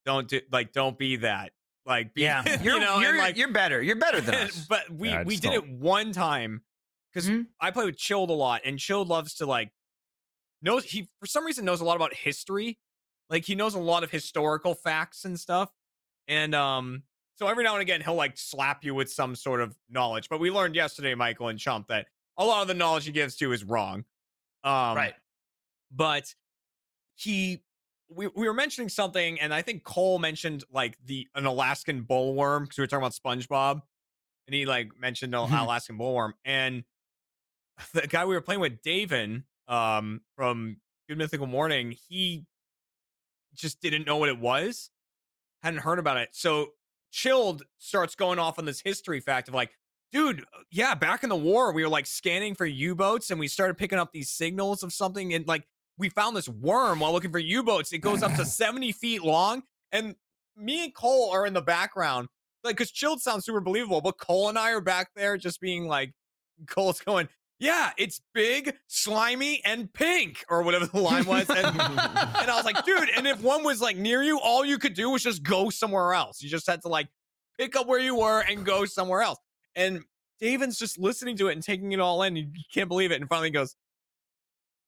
don't 0.05 0.27
do 0.27 0.41
like 0.51 0.73
don't 0.73 0.99
be 0.99 1.17
that. 1.17 1.53
Like, 1.89 2.15
be, 2.15 2.23
Yeah, 2.23 2.43
you 2.61 2.71
you're 2.73 2.81
know, 2.81 2.99
you're, 3.01 3.11
and 3.11 3.19
like, 3.19 3.37
you're 3.37 3.51
better. 3.53 3.83
You're 3.83 3.97
better 3.97 4.21
than 4.21 4.35
us. 4.47 4.67
but 4.69 4.89
we 4.91 5.09
Yeah, 5.09 5.23
we 5.25 5.37
did 5.37 5.53
don't- 5.53 5.65
it 5.65 5.69
one 5.71 6.13
time 6.13 6.63
because 7.13 7.29
Mhm. 7.29 7.47
I 7.61 7.71
play 7.71 7.87
with 7.87 7.97
Chilled 7.97 8.31
a 8.31 8.35
lot, 8.35 8.61
and 8.65 8.79
Chilled 8.79 9.09
loves 9.09 9.35
to 9.37 9.47
like 9.47 9.73
knows 10.63 10.85
he 10.85 11.09
for 11.21 11.27
some 11.27 11.45
reason 11.47 11.65
knows 11.65 11.81
a 11.81 11.85
lot 11.85 11.97
about 11.97 12.13
history. 12.15 12.79
Like 13.31 13.45
he 13.45 13.55
knows 13.55 13.75
a 13.75 13.79
lot 13.79 14.05
of 14.05 14.11
historical 14.11 14.75
facts 14.75 15.25
and 15.25 15.39
stuff. 15.41 15.71
And 16.29 16.55
um, 16.55 17.05
so 17.37 17.47
every 17.47 17.65
now 17.65 17.75
and 17.75 17.83
again 17.83 18.01
he'll 18.03 18.15
like 18.15 18.37
slap 18.37 18.85
you 18.85 18.95
with 18.95 19.11
some 19.11 19.35
sort 19.35 19.61
of 19.61 19.77
knowledge. 19.89 20.29
But 20.29 20.41
we 20.41 20.51
learned 20.51 20.75
yesterday, 20.75 21.15
Michael 21.15 21.49
and 21.49 21.59
Chump, 21.59 21.89
that 21.89 22.07
a 22.37 22.45
lot 22.45 22.63
of 22.63 22.69
the 22.69 22.75
knowledge 22.75 23.05
he 23.07 23.13
gives 23.13 23.37
to 23.37 23.53
is 23.53 23.65
wrong. 23.65 24.05
Um, 24.65 24.97
right. 24.97 25.15
but 25.91 26.35
he 27.15 27.63
we, 28.11 28.27
we 28.29 28.47
were 28.47 28.55
mentioning 28.55 28.89
something 28.89 29.41
and 29.41 29.53
i 29.53 29.63
think 29.63 29.85
cole 29.85 30.19
mentioned 30.19 30.65
like 30.73 30.97
the 31.05 31.27
an 31.35 31.47
alaskan 31.47 32.03
bullworm 32.03 32.63
because 32.63 32.79
we 32.79 32.83
were 32.83 32.87
talking 32.87 33.05
about 33.05 33.13
spongebob 33.13 33.83
and 34.47 34.55
he 34.55 34.67
like 34.67 34.89
mentioned 34.99 35.35
an 35.35 35.53
alaskan 35.53 35.99
bullworm 35.99 36.33
and 36.45 36.85
the 37.93 38.07
guy 38.07 38.25
we 38.25 38.35
were 38.35 38.41
playing 38.41 38.61
with 38.61 38.83
david 38.83 39.43
um 39.69 40.21
from 40.37 40.77
good 41.09 41.19
mythical 41.19 41.47
morning 41.47 41.95
he 42.09 42.45
just 43.55 43.81
didn't 43.81 44.07
know 44.07 44.17
what 44.17 44.29
it 44.29 44.39
was 44.39 44.91
hadn't 45.63 45.81
heard 45.81 45.99
about 45.99 46.17
it 46.17 46.29
so 46.33 46.69
chilled 47.11 47.63
starts 47.79 48.15
going 48.15 48.39
off 48.39 48.59
on 48.59 48.65
this 48.65 48.81
history 48.81 49.21
fact 49.21 49.49
of 49.49 49.55
like 49.55 49.71
dude 50.13 50.41
uh, 50.41 50.61
yeah 50.71 50.95
back 50.95 51.23
in 51.23 51.29
the 51.29 51.37
war 51.37 51.73
we 51.73 51.83
were 51.83 51.89
like 51.89 52.07
scanning 52.07 52.55
for 52.55 52.65
u-boats 52.65 53.31
and 53.31 53.41
we 53.41 53.49
started 53.49 53.77
picking 53.77 53.99
up 53.99 54.13
these 54.13 54.31
signals 54.31 54.83
of 54.83 54.93
something 54.93 55.35
and 55.35 55.47
like 55.47 55.67
we 55.99 56.09
found 56.09 56.37
this 56.37 56.49
worm 56.49 57.01
while 57.01 57.13
looking 57.13 57.31
for 57.31 57.39
u-boats 57.39 57.93
it 57.93 57.99
goes 57.99 58.23
up 58.23 58.35
to 58.35 58.45
70 58.45 58.93
feet 58.93 59.23
long 59.23 59.63
and 59.93 60.15
me 60.59 60.85
and 60.85 60.95
Cole 60.95 61.31
are 61.31 61.47
in 61.47 61.55
the 61.55 61.63
background, 61.63 62.29
like, 62.65 62.77
because 62.77 62.91
chilled 62.91 63.21
sounds 63.21 63.45
super 63.45 63.61
believable, 63.61 64.01
but 64.01 64.19
Cole 64.19 64.49
and 64.49 64.59
I 64.59 64.73
are 64.73 64.81
back 64.81 65.11
there 65.15 65.37
just 65.37 65.61
being 65.61 65.87
like, 65.87 66.13
Cole's 66.67 67.01
going, 67.01 67.29
yeah, 67.61 67.91
it's 67.97 68.21
big, 68.35 68.75
slimy, 68.87 69.63
and 69.65 69.93
pink, 69.93 70.45
or 70.49 70.63
whatever 70.63 70.87
the 70.87 71.01
line 71.01 71.25
was. 71.25 71.49
And, 71.49 71.67
and 71.67 71.81
I 71.81 72.55
was 72.55 72.65
like, 72.65 72.85
dude, 72.85 73.11
and 73.17 73.27
if 73.27 73.41
one 73.43 73.65
was 73.65 73.81
like 73.81 73.97
near 73.97 74.23
you, 74.23 74.39
all 74.41 74.65
you 74.65 74.79
could 74.79 74.95
do 74.95 75.11
was 75.11 75.23
just 75.23 75.43
go 75.43 75.71
somewhere 75.71 76.13
else. 76.13 76.43
You 76.43 76.49
just 76.49 76.67
had 76.67 76.83
to 76.83 76.89
like 76.89 77.09
pick 77.59 77.77
up 77.77 77.87
where 77.87 78.01
you 78.01 78.17
were 78.17 78.41
and 78.41 78.65
go 78.65 78.85
somewhere 78.85 79.23
else. 79.23 79.39
And 79.75 80.03
Davin's 80.41 80.79
just 80.79 80.99
listening 80.99 81.37
to 81.39 81.49
it 81.49 81.53
and 81.55 81.63
taking 81.63 81.93
it 81.93 82.01
all 82.01 82.23
in. 82.23 82.37
You 82.37 82.49
can't 82.73 82.89
believe 82.89 83.11
it. 83.11 83.21
And 83.21 83.29
finally 83.29 83.51
goes, 83.51 83.75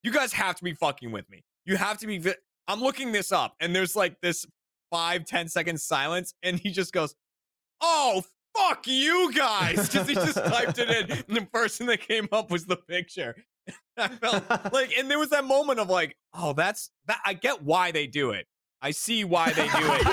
You 0.02 0.12
guys 0.12 0.32
have 0.32 0.56
to 0.56 0.64
be 0.64 0.74
fucking 0.74 1.12
with 1.12 1.28
me. 1.30 1.44
You 1.64 1.76
have 1.76 1.98
to 1.98 2.06
be. 2.06 2.18
Vi- 2.18 2.34
I'm 2.68 2.80
looking 2.80 3.12
this 3.12 3.32
up, 3.32 3.54
and 3.60 3.74
there's 3.74 3.96
like 3.96 4.20
this 4.20 4.46
five, 4.90 5.24
ten 5.24 5.48
second 5.48 5.80
silence, 5.80 6.34
and 6.42 6.58
he 6.58 6.70
just 6.70 6.92
goes, 6.92 7.14
Oh, 7.80 8.22
fuck 8.56 8.86
you 8.86 9.32
guys. 9.32 9.88
Because 9.88 10.08
he 10.08 10.14
just 10.14 10.36
typed 10.36 10.78
it 10.78 10.90
in. 10.90 11.10
And 11.28 11.36
the 11.36 11.46
person 11.52 11.86
that 11.86 12.00
came 12.00 12.28
up 12.32 12.50
was 12.50 12.66
the 12.66 12.76
picture. 12.76 13.34
I 13.96 14.08
felt 14.08 14.44
like, 14.72 14.96
and 14.98 15.10
there 15.10 15.18
was 15.18 15.30
that 15.30 15.44
moment 15.44 15.78
of 15.80 15.88
like, 15.88 16.16
oh, 16.34 16.52
that's 16.52 16.90
that. 17.06 17.20
I 17.24 17.34
get 17.34 17.62
why 17.62 17.90
they 17.92 18.06
do 18.06 18.30
it. 18.30 18.46
I 18.82 18.92
see 18.92 19.24
why 19.24 19.52
they 19.52 19.66
do 19.66 19.68
it. 19.74 19.98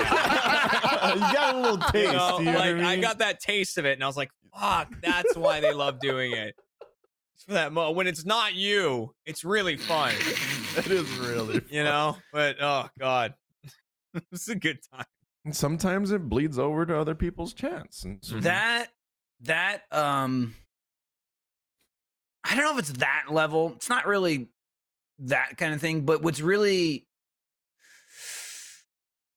you 1.14 1.20
got 1.32 1.54
a 1.54 1.58
little 1.58 1.78
taste. 1.78 2.12
You 2.12 2.16
know, 2.18 2.38
you 2.38 2.44
know 2.44 2.58
like 2.58 2.66
I, 2.66 2.70
I 2.70 2.90
mean? 2.92 3.00
got 3.00 3.18
that 3.20 3.40
taste 3.40 3.78
of 3.78 3.86
it, 3.86 3.92
and 3.92 4.04
I 4.04 4.06
was 4.06 4.16
like, 4.16 4.30
"Fuck, 4.54 4.92
that's 5.00 5.36
why 5.38 5.60
they 5.60 5.72
love 5.72 6.00
doing 6.00 6.32
it." 6.32 6.54
For 7.48 7.54
that 7.54 7.72
mo- 7.72 7.90
when 7.92 8.06
it's 8.06 8.24
not 8.24 8.54
you, 8.54 9.14
it's 9.26 9.42
really 9.42 9.76
fun, 9.76 10.14
it 10.76 10.86
is 10.86 11.10
really. 11.16 11.62
you 11.70 11.82
know. 11.82 12.16
But 12.32 12.56
oh 12.60 12.88
god, 13.00 13.34
it's 14.32 14.48
a 14.48 14.54
good 14.54 14.78
time. 14.92 15.06
And 15.46 15.56
sometimes 15.56 16.12
it 16.12 16.28
bleeds 16.28 16.58
over 16.58 16.84
to 16.84 16.96
other 16.96 17.14
people's 17.14 17.54
chants. 17.54 18.04
And 18.04 18.18
so 18.22 18.38
that 18.40 18.88
that 19.42 19.82
um 19.92 20.54
i 22.44 22.54
don't 22.54 22.64
know 22.64 22.72
if 22.72 22.78
it's 22.78 22.98
that 22.98 23.26
level 23.30 23.72
it's 23.76 23.88
not 23.88 24.06
really 24.06 24.48
that 25.20 25.56
kind 25.56 25.74
of 25.74 25.80
thing 25.80 26.00
but 26.02 26.22
what's 26.22 26.40
really 26.40 27.06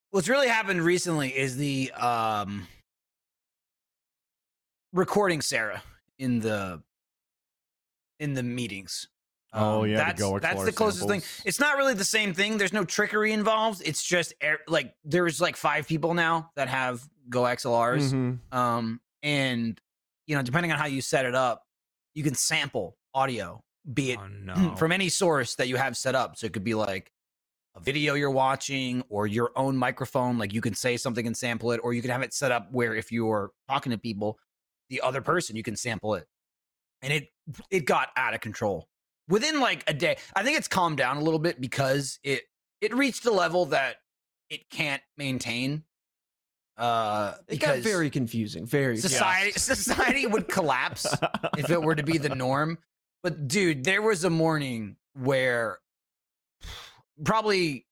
what's 0.10 0.30
really 0.30 0.48
happened 0.48 0.82
recently 0.82 1.30
is 1.30 1.58
the 1.58 1.92
um 1.92 2.68
recording 4.94 5.42
sarah 5.42 5.84
in 6.18 6.40
the 6.40 6.82
in 8.22 8.34
the 8.34 8.44
meetings 8.44 9.08
Oh, 9.54 9.82
Um, 9.82 9.90
yeah, 9.90 9.98
the 9.98 10.04
that's 10.06 10.22
Go 10.22 10.40
that's 10.40 10.64
the 10.64 10.72
closest 10.72 11.08
thing. 11.10 11.22
It's 11.44 11.60
not 11.60 11.76
really 11.76 11.94
the 11.94 12.06
same 12.06 12.34
thing. 12.34 12.58
There's 12.58 12.72
no 12.72 12.86
trickery 12.86 13.34
involved. 13.34 13.82
It's 13.84 14.02
just 14.02 14.34
air, 14.40 14.60
like 14.68 14.96
there's 15.04 15.42
like 15.42 15.58
five 15.58 15.88
people 15.88 16.14
now 16.14 16.52
that 16.56 16.70
have 16.70 17.04
Go 17.30 17.42
XLRs. 17.42 18.14
Mhm. 18.14 18.40
Um, 18.56 19.02
and 19.22 19.80
you 20.26 20.36
know, 20.38 20.42
depending 20.42 20.72
on 20.72 20.78
how 20.78 20.86
you 20.86 21.02
set 21.02 21.26
it 21.26 21.36
up, 21.36 21.66
you 22.14 22.24
can 22.24 22.34
sample 22.34 22.98
audio, 23.14 23.62
be 23.94 24.12
it 24.12 24.20
Oh 24.22 24.28
no, 24.44 24.76
from 24.78 24.94
any 24.94 25.10
source 25.10 25.56
that 25.56 25.68
you 25.68 25.76
have 25.76 25.98
set 25.98 26.16
up. 26.16 26.38
So 26.38 26.46
it 26.46 26.54
could 26.54 26.64
be 26.64 26.74
like 26.74 27.12
a 27.76 27.82
video 27.82 28.14
you're 28.14 28.32
watching 28.32 29.04
or 29.10 29.28
your 29.28 29.52
own 29.58 29.76
microphone. 29.76 30.38
Like 30.38 30.54
you 30.54 30.62
can 30.62 30.76
say 30.76 30.96
something 30.96 31.28
and 31.28 31.36
sample 31.36 31.74
it, 31.74 31.82
or 31.84 31.94
you 31.94 32.02
can 32.02 32.12
have 32.12 32.22
it 32.22 32.34
set 32.34 32.54
up 32.54 32.72
where 32.72 32.96
if 32.96 33.12
you're 33.12 33.52
talking 33.68 33.92
to 33.92 33.98
people, 33.98 34.40
the 34.90 35.02
other 35.02 35.22
person, 35.22 35.58
you 35.58 35.64
can 35.64 35.76
sample 35.76 36.16
it. 36.16 36.26
And 37.02 37.12
it 37.12 37.30
it 37.70 37.86
got 37.86 38.10
out 38.16 38.34
of 38.34 38.42
control 38.42 38.88
within 39.28 39.60
like 39.60 39.84
a 39.88 39.94
day. 39.94 40.18
I 40.36 40.44
think 40.44 40.58
it's 40.58 40.68
calmed 40.68 40.98
down 40.98 41.18
a 41.18 41.22
little 41.22 41.40
bit 41.40 41.60
because 41.60 42.20
it 42.24 42.44
it 42.80 42.94
reached 42.94 43.26
a 43.26 43.32
level 43.32 43.68
that 43.68 43.98
it 44.50 44.70
can't 44.70 45.02
maintain. 45.18 45.84
Uh, 46.78 47.34
It 47.48 47.58
got 47.60 47.80
very 47.80 48.10
confusing. 48.10 48.66
Very. 48.66 48.98
society 48.98 49.52
society 49.52 50.26
would 50.28 50.48
collapse 50.48 51.06
if 51.58 51.70
it 51.70 51.82
were 51.82 51.96
to 51.96 52.04
be 52.04 52.18
the 52.18 52.30
norm. 52.36 52.78
But 53.24 53.48
dude, 53.48 53.84
there 53.84 54.02
was 54.02 54.24
a 54.24 54.30
morning 54.30 54.96
where 55.14 55.80
probably 57.24 57.86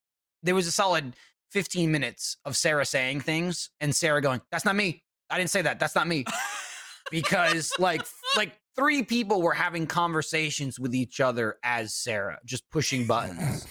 there 0.44 0.56
was 0.56 0.68
a 0.68 0.72
solid 0.72 1.16
15 1.52 1.92
minutes 1.92 2.38
of 2.46 2.56
Sarah 2.56 2.86
saying 2.86 3.22
things 3.22 3.70
and 3.80 3.96
Sarah 3.96 4.22
going, 4.22 4.42
"That's 4.52 4.66
not 4.66 4.76
me. 4.76 5.04
I 5.30 5.38
didn't 5.38 5.50
say 5.52 5.62
that. 5.62 5.80
That's 5.80 5.96
not 5.96 6.08
me." 6.08 6.26
because 7.12 7.72
like 7.80 8.02
like 8.36 8.54
three 8.80 9.04
people 9.04 9.42
were 9.42 9.54
having 9.54 9.86
conversations 9.86 10.80
with 10.80 10.96
each 10.96 11.20
other 11.20 11.58
as 11.64 11.94
Sarah, 11.94 12.40
just 12.46 12.70
pushing 12.70 13.06
buttons. 13.06 13.68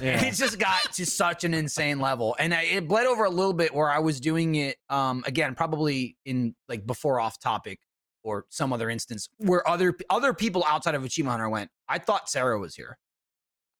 And 0.00 0.04
it 0.26 0.34
just 0.34 0.60
got 0.60 0.92
to 0.92 1.04
such 1.04 1.42
an 1.42 1.54
insane 1.54 1.98
level, 1.98 2.36
and 2.38 2.54
I, 2.54 2.62
it 2.62 2.86
bled 2.86 3.06
over 3.06 3.24
a 3.24 3.30
little 3.30 3.52
bit 3.52 3.74
where 3.74 3.90
I 3.90 3.98
was 3.98 4.20
doing 4.20 4.54
it 4.54 4.76
um, 4.88 5.24
again, 5.26 5.56
probably 5.56 6.16
in 6.24 6.54
like 6.68 6.86
before 6.86 7.18
off 7.20 7.40
topic 7.40 7.80
or 8.22 8.46
some 8.48 8.72
other 8.72 8.88
instance 8.88 9.28
where 9.38 9.68
other 9.68 9.94
other 10.08 10.32
people 10.32 10.64
outside 10.68 10.94
of 10.94 11.04
Achievement 11.04 11.32
Hunter 11.32 11.48
went. 11.48 11.70
I 11.88 11.98
thought 11.98 12.28
Sarah 12.30 12.58
was 12.58 12.76
here, 12.76 12.96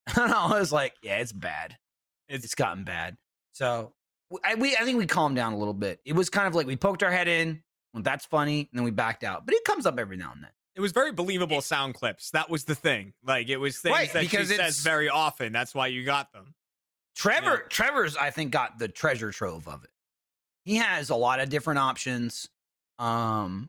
and 0.16 0.32
I 0.32 0.58
was 0.58 0.72
like, 0.72 0.94
yeah, 1.02 1.18
it's 1.18 1.32
bad. 1.32 1.76
It's, 2.28 2.44
it's 2.44 2.54
gotten 2.56 2.82
bad. 2.82 3.16
So 3.52 3.92
I, 4.44 4.56
we 4.56 4.76
I 4.76 4.80
think 4.84 4.98
we 4.98 5.06
calmed 5.06 5.36
down 5.36 5.52
a 5.52 5.58
little 5.58 5.72
bit. 5.74 6.00
It 6.04 6.14
was 6.14 6.30
kind 6.30 6.48
of 6.48 6.56
like 6.56 6.66
we 6.66 6.74
poked 6.74 7.04
our 7.04 7.12
head 7.12 7.28
in. 7.28 7.62
Well, 7.92 8.02
that's 8.02 8.26
funny, 8.26 8.68
and 8.72 8.78
then 8.78 8.84
we 8.84 8.90
backed 8.90 9.22
out. 9.22 9.46
But 9.46 9.54
it 9.54 9.64
comes 9.64 9.86
up 9.86 10.00
every 10.00 10.16
now 10.16 10.32
and 10.34 10.42
then. 10.42 10.50
It 10.76 10.80
was 10.80 10.92
very 10.92 11.12
believable 11.12 11.60
sound 11.60 11.94
clips. 11.94 12.30
That 12.32 12.50
was 12.50 12.64
the 12.64 12.74
thing. 12.74 13.12
Like 13.24 13.48
it 13.48 13.58
was 13.58 13.78
things 13.78 13.92
Right, 13.94 14.12
that 14.12 14.20
because 14.22 14.48
she 14.48 14.56
says 14.56 14.80
very 14.80 15.08
often. 15.08 15.52
That's 15.52 15.74
why 15.74 15.86
you 15.88 16.04
got 16.04 16.32
them. 16.32 16.54
Trevor, 17.16 17.66
Trevor's, 17.68 18.16
I 18.16 18.30
think, 18.30 18.50
got 18.50 18.78
the 18.78 18.88
treasure 18.88 19.30
trove 19.30 19.68
of 19.68 19.84
it. 19.84 19.90
He 20.64 20.76
has 20.76 21.10
a 21.10 21.14
lot 21.14 21.38
of 21.40 21.48
different 21.48 21.78
options, 21.78 22.48
um, 22.98 23.68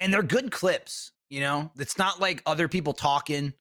and 0.00 0.12
they're 0.12 0.22
good 0.22 0.50
clips. 0.50 1.12
You 1.30 1.40
know, 1.40 1.70
it's 1.78 1.96
not 1.96 2.20
like 2.20 2.42
other 2.44 2.68
people 2.68 2.92
talking. 2.92 3.54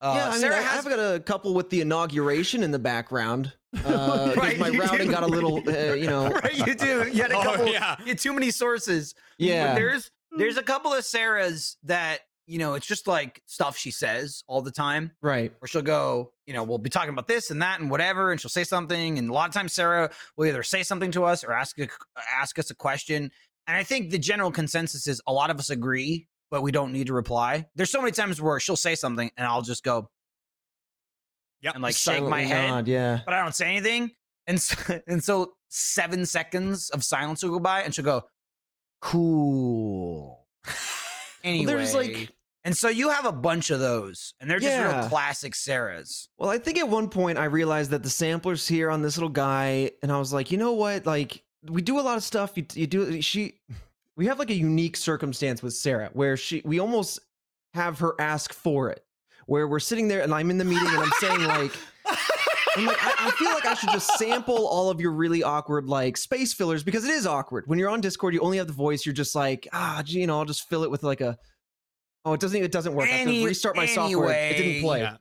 Uh, 0.00 0.12
yeah, 0.16 0.26
I 0.28 0.30
mean, 0.32 0.40
Sarah 0.40 0.56
I, 0.56 0.62
has 0.62 0.86
I've 0.86 0.90
got 0.96 1.14
a 1.14 1.20
couple 1.20 1.52
with 1.54 1.68
the 1.70 1.80
inauguration 1.80 2.62
in 2.62 2.70
the 2.70 2.78
background. 2.78 3.52
Uh, 3.84 4.28
'cause 4.28 4.36
Right, 4.38 4.58
my 4.58 4.70
routing 4.70 5.08
do. 5.08 5.12
got 5.12 5.22
a 5.22 5.26
little, 5.26 5.56
uh, 5.68 5.92
you 5.92 6.06
know, 6.08 6.30
right. 6.30 6.66
You 6.66 6.74
do. 6.74 7.06
You 7.12 7.20
had 7.20 7.30
a 7.30 7.36
Oh, 7.36 7.42
couple. 7.42 7.66
yeah. 7.68 7.96
You 8.00 8.06
had 8.06 8.18
too 8.18 8.32
many 8.32 8.50
sources. 8.50 9.12
But 9.38 9.44
yeah. 9.46 9.74
there's 9.74 10.10
there's 10.36 10.54
hmm. 10.54 10.60
a 10.60 10.62
couple 10.62 10.92
of 10.92 11.04
Sarahs 11.04 11.76
that 11.84 12.20
you 12.46 12.58
know 12.58 12.74
it's 12.74 12.86
just 12.86 13.06
like 13.06 13.42
stuff 13.46 13.76
she 13.76 13.90
says 13.90 14.42
all 14.46 14.62
the 14.62 14.70
time. 14.70 15.12
Right. 15.22 15.52
where 15.58 15.68
she'll 15.68 15.82
go, 15.82 16.32
you 16.46 16.54
know, 16.54 16.62
we'll 16.62 16.78
be 16.78 16.90
talking 16.90 17.10
about 17.10 17.26
this 17.26 17.50
and 17.50 17.60
that 17.62 17.80
and 17.80 17.90
whatever, 17.90 18.32
and 18.32 18.40
she'll 18.40 18.48
say 18.48 18.64
something. 18.64 19.18
And 19.18 19.30
a 19.30 19.32
lot 19.32 19.48
of 19.48 19.54
times, 19.54 19.72
Sarah 19.72 20.10
will 20.36 20.46
either 20.46 20.62
say 20.62 20.82
something 20.82 21.10
to 21.12 21.24
us 21.24 21.44
or 21.44 21.52
ask 21.52 21.78
a, 21.78 21.88
ask 22.38 22.58
us 22.58 22.70
a 22.70 22.74
question. 22.74 23.30
And 23.66 23.76
I 23.76 23.82
think 23.82 24.10
the 24.10 24.18
general 24.18 24.52
consensus 24.52 25.06
is 25.06 25.20
a 25.26 25.32
lot 25.32 25.50
of 25.50 25.58
us 25.58 25.70
agree, 25.70 26.28
but 26.50 26.62
we 26.62 26.70
don't 26.70 26.92
need 26.92 27.08
to 27.08 27.12
reply. 27.14 27.66
There's 27.74 27.90
so 27.90 28.00
many 28.00 28.12
times 28.12 28.40
where 28.40 28.60
she'll 28.60 28.76
say 28.76 28.94
something 28.94 29.30
and 29.36 29.46
I'll 29.46 29.62
just 29.62 29.82
go, 29.82 30.08
Yep. 31.62 31.74
and 31.74 31.82
like 31.82 31.96
shake 31.96 32.22
my 32.22 32.42
head, 32.42 32.68
nod, 32.68 32.86
yeah. 32.86 33.20
but 33.24 33.34
I 33.34 33.42
don't 33.42 33.54
say 33.54 33.66
anything. 33.66 34.12
And 34.46 34.60
so, 34.60 35.00
and 35.08 35.24
so 35.24 35.54
seven 35.68 36.26
seconds 36.26 36.90
of 36.90 37.02
silence 37.02 37.42
will 37.42 37.50
go 37.50 37.58
by, 37.58 37.82
and 37.82 37.94
she'll 37.94 38.04
go, 38.04 38.22
"Cool." 39.06 40.44
anyway, 41.44 41.64
there's, 41.66 41.94
like- 41.94 42.30
and 42.64 42.76
so 42.76 42.88
you 42.88 43.10
have 43.10 43.24
a 43.24 43.32
bunch 43.32 43.70
of 43.70 43.78
those, 43.78 44.34
and 44.40 44.50
they're 44.50 44.58
just 44.58 44.76
real 44.76 45.08
classic 45.08 45.54
Sarahs. 45.54 46.26
Well, 46.36 46.50
I 46.50 46.58
think 46.58 46.78
at 46.78 46.88
one 46.88 47.08
point 47.08 47.38
I 47.38 47.44
realized 47.44 47.92
that 47.92 48.02
the 48.02 48.10
sampler's 48.10 48.66
here 48.66 48.90
on 48.90 49.02
this 49.02 49.16
little 49.16 49.28
guy, 49.28 49.92
and 50.02 50.10
I 50.10 50.18
was 50.18 50.32
like, 50.32 50.50
you 50.50 50.58
know 50.58 50.72
what? 50.72 51.06
Like, 51.06 51.44
we 51.62 51.80
do 51.82 52.00
a 52.00 52.02
lot 52.02 52.16
of 52.16 52.24
stuff. 52.24 52.56
You, 52.56 52.66
you 52.74 52.86
do 52.88 53.22
she. 53.22 53.60
We 54.16 54.26
have 54.26 54.38
like 54.40 54.50
a 54.50 54.54
unique 54.54 54.96
circumstance 54.96 55.62
with 55.62 55.74
Sarah 55.74 56.10
where 56.12 56.36
she 56.36 56.62
we 56.64 56.80
almost 56.80 57.20
have 57.74 58.00
her 58.00 58.14
ask 58.18 58.52
for 58.52 58.90
it, 58.90 59.04
where 59.46 59.68
we're 59.68 59.78
sitting 59.78 60.08
there 60.08 60.22
and 60.22 60.34
I'm 60.34 60.50
in 60.50 60.58
the 60.58 60.64
meeting 60.64 60.88
and 60.88 60.98
I'm 60.98 61.12
saying 61.20 61.44
like. 61.44 61.72
I'm 62.76 62.86
like, 62.86 62.98
I, 63.00 63.28
I 63.28 63.30
feel 63.32 63.50
like 63.52 63.64
I 63.64 63.74
should 63.74 63.90
just 63.90 64.18
sample 64.18 64.66
all 64.66 64.90
of 64.90 65.00
your 65.00 65.12
really 65.12 65.42
awkward 65.42 65.86
like 65.86 66.16
space 66.16 66.52
fillers 66.52 66.82
because 66.82 67.04
it 67.04 67.10
is 67.10 67.26
awkward 67.26 67.64
when 67.66 67.78
you're 67.78 67.88
on 67.88 68.00
Discord. 68.00 68.34
You 68.34 68.40
only 68.40 68.58
have 68.58 68.66
the 68.66 68.72
voice. 68.72 69.06
You're 69.06 69.14
just 69.14 69.34
like, 69.34 69.66
ah, 69.72 70.02
gee, 70.04 70.20
you 70.20 70.26
know, 70.26 70.38
I'll 70.38 70.44
just 70.44 70.68
fill 70.68 70.84
it 70.84 70.90
with 70.90 71.02
like 71.02 71.20
a. 71.20 71.38
Oh, 72.24 72.32
it 72.32 72.40
doesn't. 72.40 72.62
It 72.62 72.72
doesn't 72.72 72.94
work. 72.94 73.08
I 73.08 73.12
have 73.12 73.28
to 73.28 73.44
restart 73.44 73.76
my 73.76 73.86
software. 73.86 74.50
It 74.50 74.56
didn't 74.56 74.82
play. 74.82 75.00
Yeah. 75.00 75.16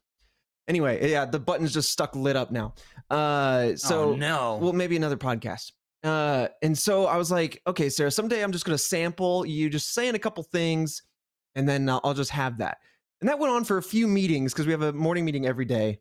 Anyway, 0.68 1.12
yeah, 1.12 1.26
the 1.26 1.40
button's 1.40 1.74
just 1.74 1.92
stuck 1.92 2.16
lit 2.16 2.36
up 2.36 2.52
now. 2.52 2.74
Uh, 3.10 3.76
so 3.76 4.12
oh, 4.12 4.16
no. 4.16 4.58
well, 4.62 4.74
maybe 4.74 4.96
another 4.96 5.18
podcast. 5.18 5.72
Uh, 6.04 6.48
and 6.62 6.78
so 6.78 7.06
I 7.06 7.18
was 7.18 7.32
like, 7.32 7.62
okay, 7.68 7.90
Sarah, 7.90 8.12
someday 8.12 8.44
I'm 8.44 8.52
just 8.52 8.66
gonna 8.66 8.78
sample 8.78 9.46
you 9.46 9.70
just 9.70 9.94
saying 9.94 10.16
a 10.16 10.20
couple 10.20 10.44
things, 10.44 11.04
and 11.56 11.70
then 11.70 11.88
uh, 11.88 12.00
I'll 12.04 12.14
just 12.14 12.32
have 12.32 12.58
that. 12.58 12.78
And 13.22 13.30
that 13.30 13.40
went 13.40 13.54
on 13.54 13.64
for 13.64 13.78
a 13.78 13.84
few 13.84 14.08
meetings 14.08 14.54
because 14.54 14.66
we 14.66 14.72
have 14.72 14.82
a 14.82 14.94
morning 14.94 15.26
meeting 15.26 15.46
every 15.46 15.66
day. 15.66 16.00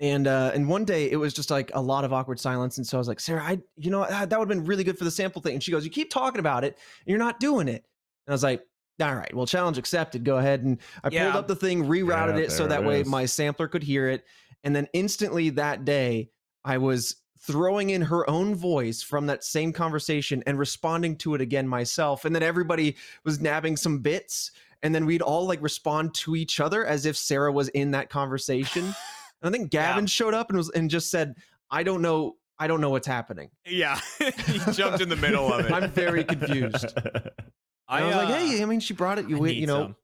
And 0.00 0.26
uh, 0.26 0.50
and 0.54 0.68
one 0.68 0.84
day 0.84 1.10
it 1.10 1.16
was 1.16 1.32
just 1.32 1.50
like 1.50 1.70
a 1.72 1.80
lot 1.80 2.04
of 2.04 2.12
awkward 2.12 2.40
silence, 2.40 2.78
and 2.78 2.86
so 2.86 2.96
I 2.96 3.00
was 3.00 3.06
like, 3.08 3.20
Sarah, 3.20 3.42
I 3.42 3.60
you 3.76 3.90
know 3.90 4.04
that 4.08 4.28
would 4.28 4.32
have 4.32 4.48
been 4.48 4.64
really 4.64 4.82
good 4.84 4.98
for 4.98 5.04
the 5.04 5.10
sample 5.10 5.40
thing. 5.40 5.54
And 5.54 5.62
she 5.62 5.70
goes, 5.70 5.84
you 5.84 5.90
keep 5.90 6.10
talking 6.10 6.40
about 6.40 6.64
it, 6.64 6.76
and 7.06 7.10
you're 7.10 7.18
not 7.18 7.38
doing 7.38 7.68
it. 7.68 7.84
And 8.26 8.32
I 8.32 8.32
was 8.32 8.42
like, 8.42 8.62
all 9.00 9.14
right, 9.14 9.32
well, 9.34 9.46
challenge 9.46 9.78
accepted. 9.78 10.24
Go 10.24 10.38
ahead. 10.38 10.62
And 10.62 10.78
I 11.04 11.10
Yeah. 11.10 11.24
pulled 11.24 11.36
up 11.36 11.48
the 11.48 11.56
thing, 11.56 11.84
rerouted 11.84 12.36
Yeah, 12.38 12.44
it 12.44 12.52
so 12.52 12.66
that 12.66 12.82
it 12.82 12.86
way 12.86 13.00
is. 13.02 13.06
my 13.06 13.24
sampler 13.26 13.68
could 13.68 13.82
hear 13.82 14.08
it. 14.08 14.24
And 14.64 14.74
then 14.74 14.88
instantly 14.92 15.50
that 15.50 15.84
day, 15.84 16.30
I 16.64 16.78
was 16.78 17.16
throwing 17.38 17.90
in 17.90 18.00
her 18.02 18.28
own 18.30 18.54
voice 18.54 19.02
from 19.02 19.26
that 19.26 19.44
same 19.44 19.72
conversation 19.72 20.42
and 20.46 20.58
responding 20.58 21.16
to 21.18 21.34
it 21.34 21.40
again 21.42 21.68
myself. 21.68 22.24
And 22.24 22.34
then 22.34 22.42
everybody 22.42 22.96
was 23.24 23.40
nabbing 23.40 23.76
some 23.76 23.98
bits. 23.98 24.50
And 24.82 24.94
then 24.94 25.04
we'd 25.06 25.22
all 25.22 25.46
like 25.46 25.60
respond 25.62 26.14
to 26.14 26.36
each 26.36 26.58
other 26.60 26.84
as 26.86 27.04
if 27.04 27.16
Sarah 27.16 27.52
was 27.52 27.68
in 27.70 27.90
that 27.90 28.08
conversation. 28.18 28.94
And 29.44 29.54
I 29.54 29.58
think 29.58 29.70
Gavin 29.70 30.04
Yeah. 30.04 30.08
showed 30.08 30.34
up 30.34 30.48
and 30.48 30.56
was 30.56 30.70
and 30.70 30.88
just 30.88 31.10
said, 31.10 31.34
I 31.70 31.82
don't 31.82 32.00
know, 32.00 32.36
I 32.58 32.66
don't 32.66 32.80
know 32.80 32.88
what's 32.90 33.06
happening. 33.06 33.50
Yeah, 33.66 34.00
he 34.18 34.58
jumped 34.72 35.00
in 35.02 35.08
the 35.10 35.16
middle 35.16 35.52
of 35.52 35.66
it. 35.66 35.72
I'm 35.72 35.90
very 35.90 36.24
confused. 36.24 36.96
I, 37.88 38.02
was 38.02 38.16
like, 38.16 38.28
uh, 38.28 38.38
hey, 38.38 38.62
I 38.62 38.64
mean, 38.64 38.80
she 38.80 38.94
brought 38.94 39.18
it. 39.18 39.28
You, 39.28 39.36
we, 39.36 39.52
you 39.52 39.66
know, 39.66 39.82
some. 39.82 39.96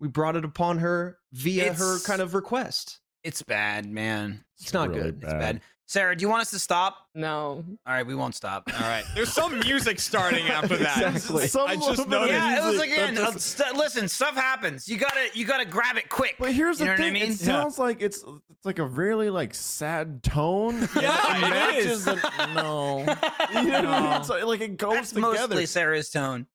we 0.00 0.08
brought 0.08 0.36
it 0.36 0.44
upon 0.46 0.78
her 0.78 1.18
via 1.32 1.74
her 1.74 1.98
kind 2.00 2.22
of 2.22 2.34
request. 2.34 3.00
It's 3.22 3.42
bad, 3.42 3.84
man. 3.84 4.42
It's 4.58 4.72
not 4.72 4.88
really 4.88 5.02
good. 5.02 5.22
It's 5.22 5.32
bad. 5.32 5.60
Sarah, 5.90 6.14
do 6.14 6.22
you 6.22 6.28
want 6.28 6.40
us 6.42 6.50
to 6.52 6.58
stop? 6.60 7.08
No. 7.16 7.64
All 7.84 7.92
right, 7.94 8.06
we 8.06 8.14
won't 8.14 8.36
stop. 8.36 8.62
All 8.72 8.80
right. 8.88 9.02
There's 9.16 9.32
some 9.32 9.58
music 9.58 9.98
starting 9.98 10.46
after 10.46 10.76
that. 10.76 11.02
Exactly. 11.16 11.48
Some 11.48 11.66
I 11.68 11.74
just 11.74 11.96
bit 11.96 12.08
noticed. 12.08 12.30
yeah, 12.32 12.58
it 12.58 12.64
was 12.64 12.76
music, 12.76 12.92
again. 12.92 13.14
that 13.16 13.24
uh, 13.24 13.32
just- 13.32 13.58
st- 13.58 13.74
listen, 13.74 14.06
stuff 14.06 14.36
happens. 14.36 14.86
You 14.88 14.98
gotta, 14.98 15.30
you 15.34 15.44
gotta 15.44 15.64
grab 15.64 15.96
it 15.96 16.08
quick. 16.08 16.36
But 16.38 16.52
here's 16.52 16.78
you 16.78 16.86
the 16.86 16.92
know 16.92 16.96
thing: 16.96 17.12
what 17.14 17.22
I 17.22 17.24
mean? 17.24 17.32
it 17.32 17.38
sounds 17.40 17.76
like 17.80 18.00
it's 18.02 18.18
it's 18.22 18.64
like 18.64 18.78
a 18.78 18.86
really 18.86 19.30
like 19.30 19.52
sad 19.52 20.22
tone. 20.22 20.88
Yeah, 21.00 21.34
and 21.34 21.42
it 21.44 21.50
matches 21.50 21.86
is. 21.86 22.04
the- 22.04 22.46
no, 22.54 23.00
you 23.00 23.04
know 23.04 23.12
what 23.12 23.16
I 23.52 23.62
mean? 23.64 23.72
No. 23.82 24.16
It's 24.18 24.28
like, 24.28 24.44
like 24.44 24.60
it 24.60 24.76
goes 24.76 24.94
That's 24.94 25.10
together. 25.10 25.32
mostly 25.34 25.66
Sarah's 25.66 26.10
tone. 26.10 26.46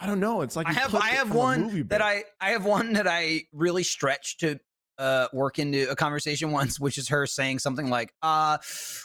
I 0.00 0.06
don't 0.06 0.18
know. 0.18 0.40
It's 0.42 0.56
like 0.56 0.66
I 0.66 0.72
have, 0.72 0.94
I 0.96 1.10
have 1.10 1.32
one 1.32 1.86
that. 1.90 2.02
I, 2.02 2.24
I 2.40 2.50
have 2.50 2.64
one 2.64 2.94
that 2.94 3.06
I 3.06 3.42
really 3.52 3.84
stretch 3.84 4.38
to 4.38 4.58
uh 5.00 5.28
work 5.32 5.58
into 5.58 5.90
a 5.90 5.96
conversation 5.96 6.52
once, 6.60 6.78
which 6.78 6.98
is 6.98 7.08
her 7.08 7.26
saying 7.26 7.58
something 7.58 7.88
like, 7.90 8.12
uh, 8.22 8.58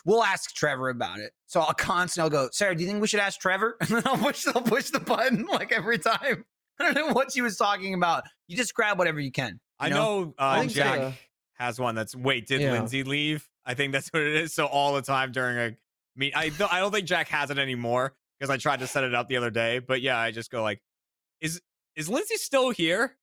we'll 0.06 0.24
ask 0.24 0.54
Trevor 0.54 0.90
about 0.90 1.20
it. 1.20 1.32
So 1.48 1.62
I'll 1.62 1.74
constantly 1.74 2.26
I'll 2.38 2.46
go, 2.46 2.50
Sarah, 2.52 2.76
do 2.76 2.84
you 2.84 2.90
think 2.90 3.02
we 3.02 3.08
should 3.08 3.20
ask 3.20 3.40
Trevor? 3.40 3.78
And 3.82 3.90
then 3.90 4.04
I'll 4.06 4.18
push 4.18 4.46
I'll 4.48 4.62
push 4.62 4.90
the 4.90 5.00
button 5.00 5.46
like 5.52 5.72
every 5.72 5.98
time. 5.98 6.46
I 6.80 6.84
don't 6.84 6.96
know 6.96 7.14
what 7.14 7.32
she 7.32 7.42
was 7.42 7.56
talking 7.58 7.94
about. 7.94 8.26
You 8.48 8.58
just 8.58 8.74
grab 8.74 9.00
whatever 9.00 9.20
you 9.20 9.32
can. 9.32 9.60
I 9.80 9.88
you 9.88 9.94
know 9.94 10.34
uh, 10.38 10.60
think 10.60 10.72
Jack 10.74 10.96
Sarah- 10.96 11.14
has 11.54 11.80
one 11.80 11.96
that's 11.96 12.16
wait, 12.16 12.48
did 12.48 12.62
Yeah. 12.62 12.74
Lindsay 12.74 13.04
leave? 13.04 13.48
I 13.66 13.74
think 13.74 13.94
that's 13.94 14.10
what 14.10 14.22
it 14.22 14.36
is. 14.36 14.54
So 14.54 14.66
all 14.66 14.94
the 14.94 15.02
time 15.02 15.32
during 15.32 15.58
a 15.58 15.78
meet, 16.16 16.36
I 16.36 16.50
don't, 16.50 16.72
I 16.72 16.80
don't 16.80 16.92
think 16.92 17.08
Jack 17.08 17.30
has 17.30 17.50
it 17.50 17.58
anymore 17.58 18.14
because 18.40 18.50
I 18.50 18.58
tried 18.58 18.80
to 18.82 18.88
set 18.88 19.04
it 19.06 19.16
up 19.16 19.28
the 19.30 19.38
other 19.38 19.50
day. 19.50 19.80
But 19.80 20.02
yeah, 20.02 20.18
I 20.20 20.32
just 20.32 20.52
go 20.52 20.62
like, 20.62 20.82
is 21.42 21.62
is 21.96 22.10
Lindsay 22.10 22.36
still 22.36 22.72
here? 22.72 23.16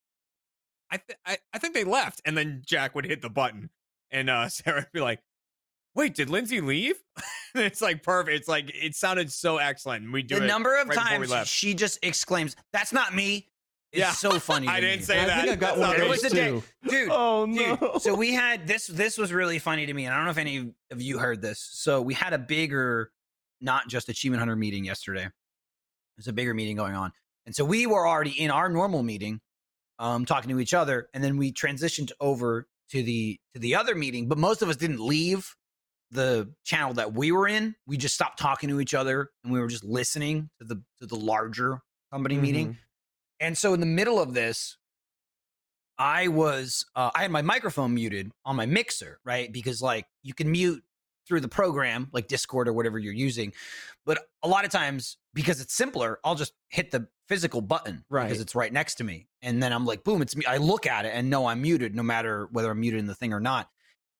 I 0.92 0.96
th- 0.98 1.18
I, 1.26 1.38
I 1.54 1.58
think 1.58 1.74
they 1.74 1.84
left, 1.84 2.20
and 2.24 2.36
then 2.36 2.62
Jack 2.66 2.94
would 2.94 3.06
hit 3.06 3.22
the 3.22 3.30
button, 3.30 3.70
and 4.10 4.28
uh, 4.30 4.48
Sarah 4.50 4.80
would 4.82 4.92
be 4.92 5.00
like, 5.00 5.20
"Wait, 5.94 6.14
did 6.14 6.28
Lindsay 6.30 6.60
leave?" 6.60 6.96
It's 7.54 7.82
like 7.82 8.02
perfect. 8.02 8.34
It's 8.36 8.48
like 8.48 8.70
it 8.74 8.94
sounded 8.94 9.30
so 9.30 9.58
excellent. 9.58 10.04
and 10.04 10.12
We 10.12 10.22
do 10.22 10.36
the 10.38 10.44
it. 10.44 10.46
number 10.46 10.74
of 10.80 10.88
right 10.88 10.96
times 10.96 11.28
left. 11.30 11.48
she 11.50 11.74
just 11.74 11.98
exclaims, 12.02 12.56
"That's 12.72 12.92
not 12.94 13.14
me." 13.14 13.48
Is 13.92 13.98
Yeah. 14.00 14.12
so 14.12 14.38
funny. 14.38 14.68
I 14.68 14.80
didn't 14.80 15.00
me. 15.00 15.04
say 15.04 15.18
And 15.18 15.30
I 15.30 15.34
that. 15.34 15.40
think 15.48 15.52
I 15.52 15.56
got 15.56 15.72
one 15.78 15.80
not 15.80 15.90
of 15.90 15.96
There 15.96 16.04
me. 16.06 16.10
was 16.10 16.22
those 16.22 16.32
day, 16.32 16.48
too. 16.48 16.62
dude. 16.88 17.08
Oh 17.12 17.44
Dude, 17.46 17.80
no! 17.82 17.98
so 17.98 18.14
we 18.14 18.32
had 18.32 18.66
this. 18.66 18.86
This 18.86 19.18
was 19.18 19.32
really 19.34 19.58
funny 19.58 19.84
to 19.84 19.92
me, 19.92 20.06
and 20.06 20.14
I 20.14 20.16
don't 20.16 20.24
know 20.24 20.30
if 20.30 20.38
any 20.38 20.72
of 20.90 21.02
you 21.02 21.18
heard 21.18 21.42
this. 21.42 21.60
So 21.72 22.00
we 22.00 22.14
had 22.14 22.32
a 22.32 22.38
bigger, 22.38 23.10
not 23.60 23.88
just 23.88 24.08
achievement 24.08 24.38
hunter 24.40 24.56
meeting 24.56 24.84
yesterday. 24.86 25.28
There's 26.16 26.28
a 26.28 26.32
bigger 26.32 26.54
meeting 26.54 26.76
going 26.76 26.94
on, 26.94 27.12
and 27.44 27.54
so 27.54 27.66
we 27.66 27.86
were 27.86 28.08
already 28.08 28.30
in 28.30 28.50
our 28.50 28.70
normal 28.70 29.02
meeting, 29.02 29.42
um, 30.02 30.24
talking 30.24 30.50
to 30.50 30.58
each 30.58 30.74
other, 30.74 31.08
and 31.14 31.22
then 31.22 31.36
we 31.36 31.52
transitioned 31.52 32.10
over 32.20 32.66
to 32.90 33.02
the 33.02 33.38
to 33.54 33.60
the 33.60 33.76
other 33.76 33.94
meeting. 33.94 34.28
But 34.28 34.36
most 34.36 34.60
of 34.60 34.68
us 34.68 34.76
didn't 34.76 35.00
leave 35.00 35.54
the 36.10 36.52
channel 36.64 36.92
that 36.94 37.14
we 37.14 37.30
were 37.32 37.46
in. 37.46 37.76
We 37.86 37.96
just 37.96 38.14
stopped 38.14 38.38
talking 38.38 38.68
to 38.68 38.80
each 38.80 38.94
other, 38.94 39.30
and 39.44 39.52
we 39.52 39.60
were 39.60 39.68
just 39.68 39.84
listening 39.84 40.50
to 40.58 40.66
the 40.66 40.82
to 41.00 41.06
the 41.06 41.16
larger 41.16 41.78
company 42.12 42.36
meeting. 42.36 42.76
And 43.40 43.56
so 43.56 43.74
in 43.74 43.80
the 43.80 43.86
middle 43.86 44.20
of 44.20 44.34
this, 44.34 44.76
I 45.98 46.28
was 46.28 46.84
uh, 46.96 47.10
I 47.14 47.22
had 47.22 47.30
my 47.30 47.42
microphone 47.42 47.94
muted 47.94 48.32
on 48.44 48.56
my 48.56 48.66
mixer, 48.66 49.20
right? 49.24 49.52
Because 49.52 49.80
like 49.80 50.06
you 50.24 50.34
can 50.34 50.50
mute 50.50 50.82
through 51.28 51.40
the 51.40 51.48
program, 51.48 52.08
like 52.12 52.26
Discord 52.26 52.66
or 52.66 52.72
whatever 52.72 52.98
you're 52.98 53.12
using. 53.12 53.52
But 54.04 54.26
a 54.42 54.48
lot 54.48 54.64
of 54.64 54.72
times, 54.72 55.16
because 55.32 55.60
it's 55.60 55.74
simpler, 55.74 56.18
I'll 56.24 56.34
just 56.34 56.52
hit 56.70 56.90
the 56.90 57.06
physical 57.32 57.62
button 57.62 58.04
Right. 58.10 58.24
because 58.24 58.42
it's 58.42 58.54
right 58.54 58.70
next 58.72 58.96
to 58.96 59.04
me, 59.04 59.26
and 59.40 59.62
then 59.62 59.72
I'm 59.72 59.86
like, 59.86 60.04
boom, 60.04 60.20
it's 60.20 60.36
me. 60.36 60.44
I 60.44 60.58
look 60.58 60.86
at 60.86 61.06
it 61.06 61.12
and 61.14 61.30
know 61.30 61.46
I'm 61.46 61.62
muted, 61.62 61.94
no 61.94 62.02
matter 62.02 62.46
whether 62.52 62.70
I'm 62.70 62.80
muted 62.80 63.00
in 63.00 63.06
the 63.06 63.14
thing 63.14 63.32
or 63.32 63.40
not. 63.40 63.68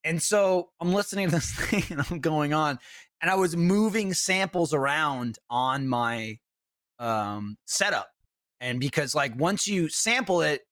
And 0.05 0.21
so 0.21 0.71
I'm 0.81 0.93
listening 0.95 1.29
to 1.29 1.35
this 1.37 1.53
thing 1.57 1.85
and 1.91 2.07
I'm 2.11 2.21
going 2.21 2.55
on, 2.55 2.79
and 3.21 3.31
I 3.31 3.35
was 3.35 3.55
moving 3.57 4.15
samples 4.15 4.73
around 4.73 5.39
on 5.51 5.87
my 5.87 6.39
um, 6.99 7.57
setup. 7.67 8.09
And 8.61 8.81
because 8.81 9.15
like 9.15 9.39
once 9.39 9.67
you 9.69 9.89
sample 9.89 10.41
it, 10.41 10.63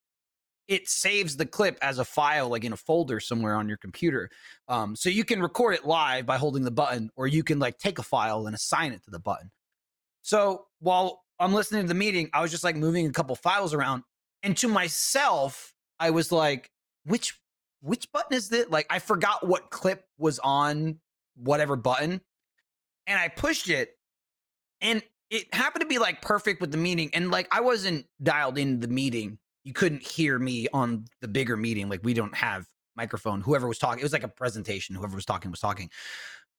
it 0.67 0.87
saves 0.87 1.35
the 1.37 1.45
clip 1.45 1.77
as 1.81 1.99
a 1.99 2.05
file, 2.05 2.49
like 2.49 2.63
in 2.63 2.73
a 2.73 2.77
folder 2.77 3.19
somewhere 3.19 3.55
on 3.55 3.67
your 3.67 3.77
computer. 3.77 4.29
Um, 4.67 4.95
so 4.95 5.09
you 5.09 5.25
can 5.25 5.41
record 5.41 5.75
it 5.75 5.85
live 5.85 6.25
by 6.25 6.37
holding 6.37 6.63
the 6.63 6.71
button, 6.71 7.09
or 7.15 7.27
you 7.27 7.43
can 7.43 7.59
like 7.59 7.77
take 7.77 7.99
a 7.99 8.03
file 8.03 8.47
and 8.47 8.55
assign 8.55 8.93
it 8.93 9.03
to 9.03 9.11
the 9.11 9.19
button. 9.19 9.51
So 10.23 10.65
while 10.79 11.20
I'm 11.41 11.53
listening 11.53 11.81
to 11.81 11.87
the 11.87 11.93
meeting, 11.93 12.29
I 12.33 12.41
was 12.41 12.51
just 12.51 12.63
like 12.63 12.75
moving 12.75 13.07
a 13.07 13.11
couple 13.11 13.35
files 13.35 13.73
around, 13.73 14.03
and 14.43 14.55
to 14.57 14.67
myself, 14.67 15.73
I 15.99 16.11
was 16.11 16.31
like, 16.31 16.69
which 17.05 17.39
which 17.81 18.11
button 18.11 18.37
is 18.37 18.49
this? 18.49 18.69
Like 18.69 18.85
I 18.89 18.99
forgot 18.99 19.45
what 19.45 19.69
clip 19.71 20.05
was 20.17 20.39
on 20.39 20.99
whatever 21.35 21.75
button, 21.75 22.21
and 23.07 23.19
I 23.19 23.27
pushed 23.27 23.69
it, 23.69 23.97
and 24.81 25.01
it 25.29 25.53
happened 25.53 25.81
to 25.81 25.87
be 25.87 25.97
like 25.97 26.21
perfect 26.21 26.61
with 26.61 26.71
the 26.71 26.77
meeting, 26.77 27.09
and 27.13 27.31
like 27.31 27.47
I 27.51 27.61
wasn't 27.61 28.05
dialed 28.21 28.57
into 28.57 28.85
the 28.85 28.93
meeting. 28.93 29.37
You 29.63 29.73
couldn't 29.73 30.03
hear 30.03 30.39
me 30.39 30.67
on 30.73 31.05
the 31.21 31.27
bigger 31.27 31.57
meeting. 31.57 31.89
Like 31.89 32.01
we 32.03 32.13
don't 32.13 32.35
have 32.35 32.65
microphone. 32.95 33.41
Whoever 33.41 33.67
was 33.67 33.77
talking, 33.77 33.99
it 33.99 34.03
was 34.03 34.13
like 34.13 34.23
a 34.23 34.27
presentation. 34.27 34.95
Whoever 34.95 35.15
was 35.15 35.25
talking 35.25 35.51
was 35.51 35.59
talking, 35.59 35.89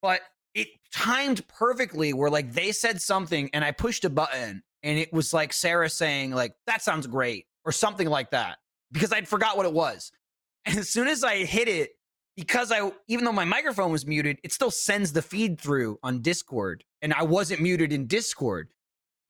but 0.00 0.22
it 0.54 0.68
timed 0.92 1.46
perfectly 1.48 2.12
where 2.12 2.30
like 2.30 2.52
they 2.52 2.72
said 2.72 3.00
something 3.00 3.48
and 3.52 3.64
I 3.64 3.70
pushed 3.70 4.04
a 4.04 4.10
button 4.10 4.62
and 4.82 4.98
it 4.98 5.12
was 5.12 5.32
like 5.32 5.52
Sarah 5.52 5.90
saying 5.90 6.32
like 6.32 6.54
that 6.66 6.82
sounds 6.82 7.06
great 7.06 7.46
or 7.64 7.72
something 7.72 8.09
like 8.09 8.30
that 8.30 8.59
because 8.90 9.12
I'd 9.12 9.28
forgot 9.28 9.56
what 9.56 9.66
it 9.66 9.72
was. 9.72 10.12
And 10.64 10.78
as 10.78 10.88
soon 10.90 11.09
as 11.09 11.24
I 11.24 11.38
hit 11.38 11.66
it, 11.66 11.90
because 12.36 12.70
I 12.70 12.92
even 13.09 13.24
though 13.24 13.32
my 13.32 13.44
microphone 13.44 13.90
was 13.90 14.06
muted, 14.06 14.38
it 14.44 14.52
still 14.52 14.70
sends 14.70 15.12
the 15.12 15.20
feed 15.20 15.60
through 15.60 15.98
on 16.04 16.22
Discord 16.22 16.84
and 17.02 17.12
I 17.12 17.24
wasn't 17.24 17.60
muted 17.60 17.92
in 17.92 18.06
Discord. 18.06 18.68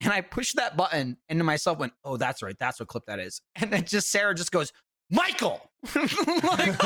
And 0.03 0.13
I 0.13 0.21
pushed 0.21 0.57
that 0.57 0.77
button 0.77 1.17
and 1.31 1.39
to 1.39 1.45
myself 1.45 1.79
went, 1.79 1.95
"Oh, 2.05 2.19
that's 2.19 2.43
right. 2.43 2.57
That's 2.59 2.81
what 2.81 2.89
clip 2.89 3.07
that 3.07 3.19
is." 3.19 3.41
And 3.57 3.73
then 3.73 3.85
just 3.85 4.11
Sarah 4.11 4.35
just 4.35 4.53
goes, 4.53 4.73
"Michael." 5.11 5.71
like, 5.95 6.79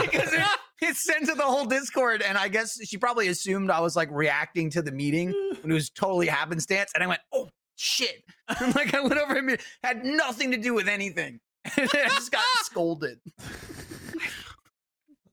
because 0.00 0.32
it, 0.32 0.46
it 0.80 0.96
sent 0.96 1.26
to 1.26 1.34
the 1.34 1.44
whole 1.44 1.66
Discord 1.66 2.22
and 2.22 2.38
I 2.38 2.48
guess 2.48 2.78
she 2.84 2.96
probably 2.96 3.28
assumed 3.28 3.70
I 3.70 3.80
was 3.80 3.96
like 3.96 4.08
reacting 4.10 4.70
to 4.70 4.82
the 4.82 4.92
meeting 4.92 5.32
when 5.60 5.70
it 5.70 5.74
was 5.74 5.90
totally 5.90 6.26
happenstance 6.26 6.90
and 6.94 7.04
I 7.04 7.06
went, 7.06 7.20
"Oh, 7.32 7.48
shit." 7.76 8.22
like 8.74 8.94
I 8.94 9.00
went 9.00 9.18
over 9.18 9.36
and 9.36 9.58
had 9.82 10.04
nothing 10.04 10.50
to 10.52 10.56
do 10.56 10.74
with 10.74 10.88
anything. 10.88 11.40
I 11.76 11.86
just 12.08 12.32
got 12.32 12.42
scolded. 12.62 13.18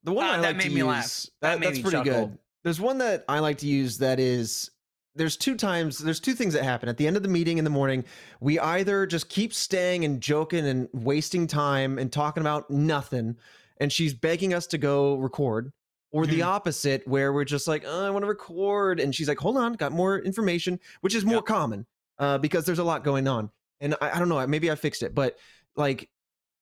The 0.03 0.14
one 0.14 0.26
I 0.26 0.38
that 0.38 0.41
like 0.41 0.57
made 0.57 0.64
to 0.66 0.70
me 0.70 0.76
use, 0.78 0.86
laugh. 0.86 1.26
That 1.41 1.49
That, 1.53 1.60
made 1.60 1.66
that's 1.68 1.78
me 1.78 1.84
pretty 1.84 1.98
chuckle. 1.98 2.28
good. 2.28 2.38
There's 2.64 2.80
one 2.82 2.98
that 2.99 3.26
I 3.28 3.40
like 3.40 3.57
to 3.60 3.68
use 3.68 3.98
that 3.99 4.20
is 4.20 4.70
there's 5.16 5.36
two 5.36 5.56
times 5.56 5.98
there's 5.98 6.20
two 6.20 6.34
things 6.34 6.53
that 6.53 6.64
happen 6.64 6.88
at 6.88 6.98
the 6.98 7.07
end 7.07 7.18
of 7.18 7.24
the 7.24 7.30
meeting 7.30 7.57
in 7.57 7.64
the 7.64 7.70
morning. 7.70 8.06
We 8.40 8.60
either 8.60 9.06
just 9.06 9.30
keep 9.30 9.53
staying 9.53 10.06
and 10.06 10.22
joking 10.22 10.66
and 10.68 10.88
wasting 10.94 11.48
time 11.48 11.98
and 11.99 12.11
talking 12.11 12.41
about 12.41 12.70
nothing, 12.70 13.36
and 13.80 13.91
she's 13.91 14.14
begging 14.14 14.53
us 14.53 14.68
to 14.68 14.78
go 14.78 15.16
record, 15.16 15.72
or 16.11 16.26
the 16.26 16.40
Mhm. 16.41 16.45
opposite 16.45 17.07
where 17.07 17.34
we're 17.34 17.44
just 17.45 17.68
like, 17.68 17.84
oh, 17.86 18.06
I 18.06 18.10
want 18.10 18.24
to 18.24 18.28
record, 18.28 18.99
and 18.99 19.14
she's 19.14 19.28
like, 19.28 19.40
hold 19.40 19.57
on, 19.57 19.74
got 19.74 19.91
more 19.91 20.20
information, 20.20 20.80
which 21.02 21.16
is 21.16 21.26
more 21.26 21.36
Yep. 21.38 21.45
common 21.45 21.86
uh, 22.20 22.38
because 22.38 22.66
there's 22.66 22.80
a 22.80 22.84
lot 22.84 23.04
going 23.04 23.28
on. 23.28 23.50
And 23.82 23.96
I, 24.02 24.12
I 24.12 24.20
don't 24.20 24.30
know, 24.30 24.46
maybe 24.46 24.70
I 24.70 24.76
fixed 24.76 25.04
it, 25.04 25.16
but 25.16 25.38
like 25.76 26.10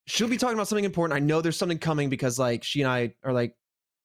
she'll 0.06 0.28
be 0.28 0.38
talking 0.38 0.56
about 0.56 0.68
something 0.68 0.86
important. 0.86 1.16
I 1.18 1.20
know 1.20 1.42
there's 1.42 1.58
something 1.58 1.80
coming 1.80 2.10
because 2.10 2.40
like 2.40 2.64
she 2.64 2.82
and 2.82 2.90
I 2.90 3.14
are 3.24 3.34
like 3.34 3.56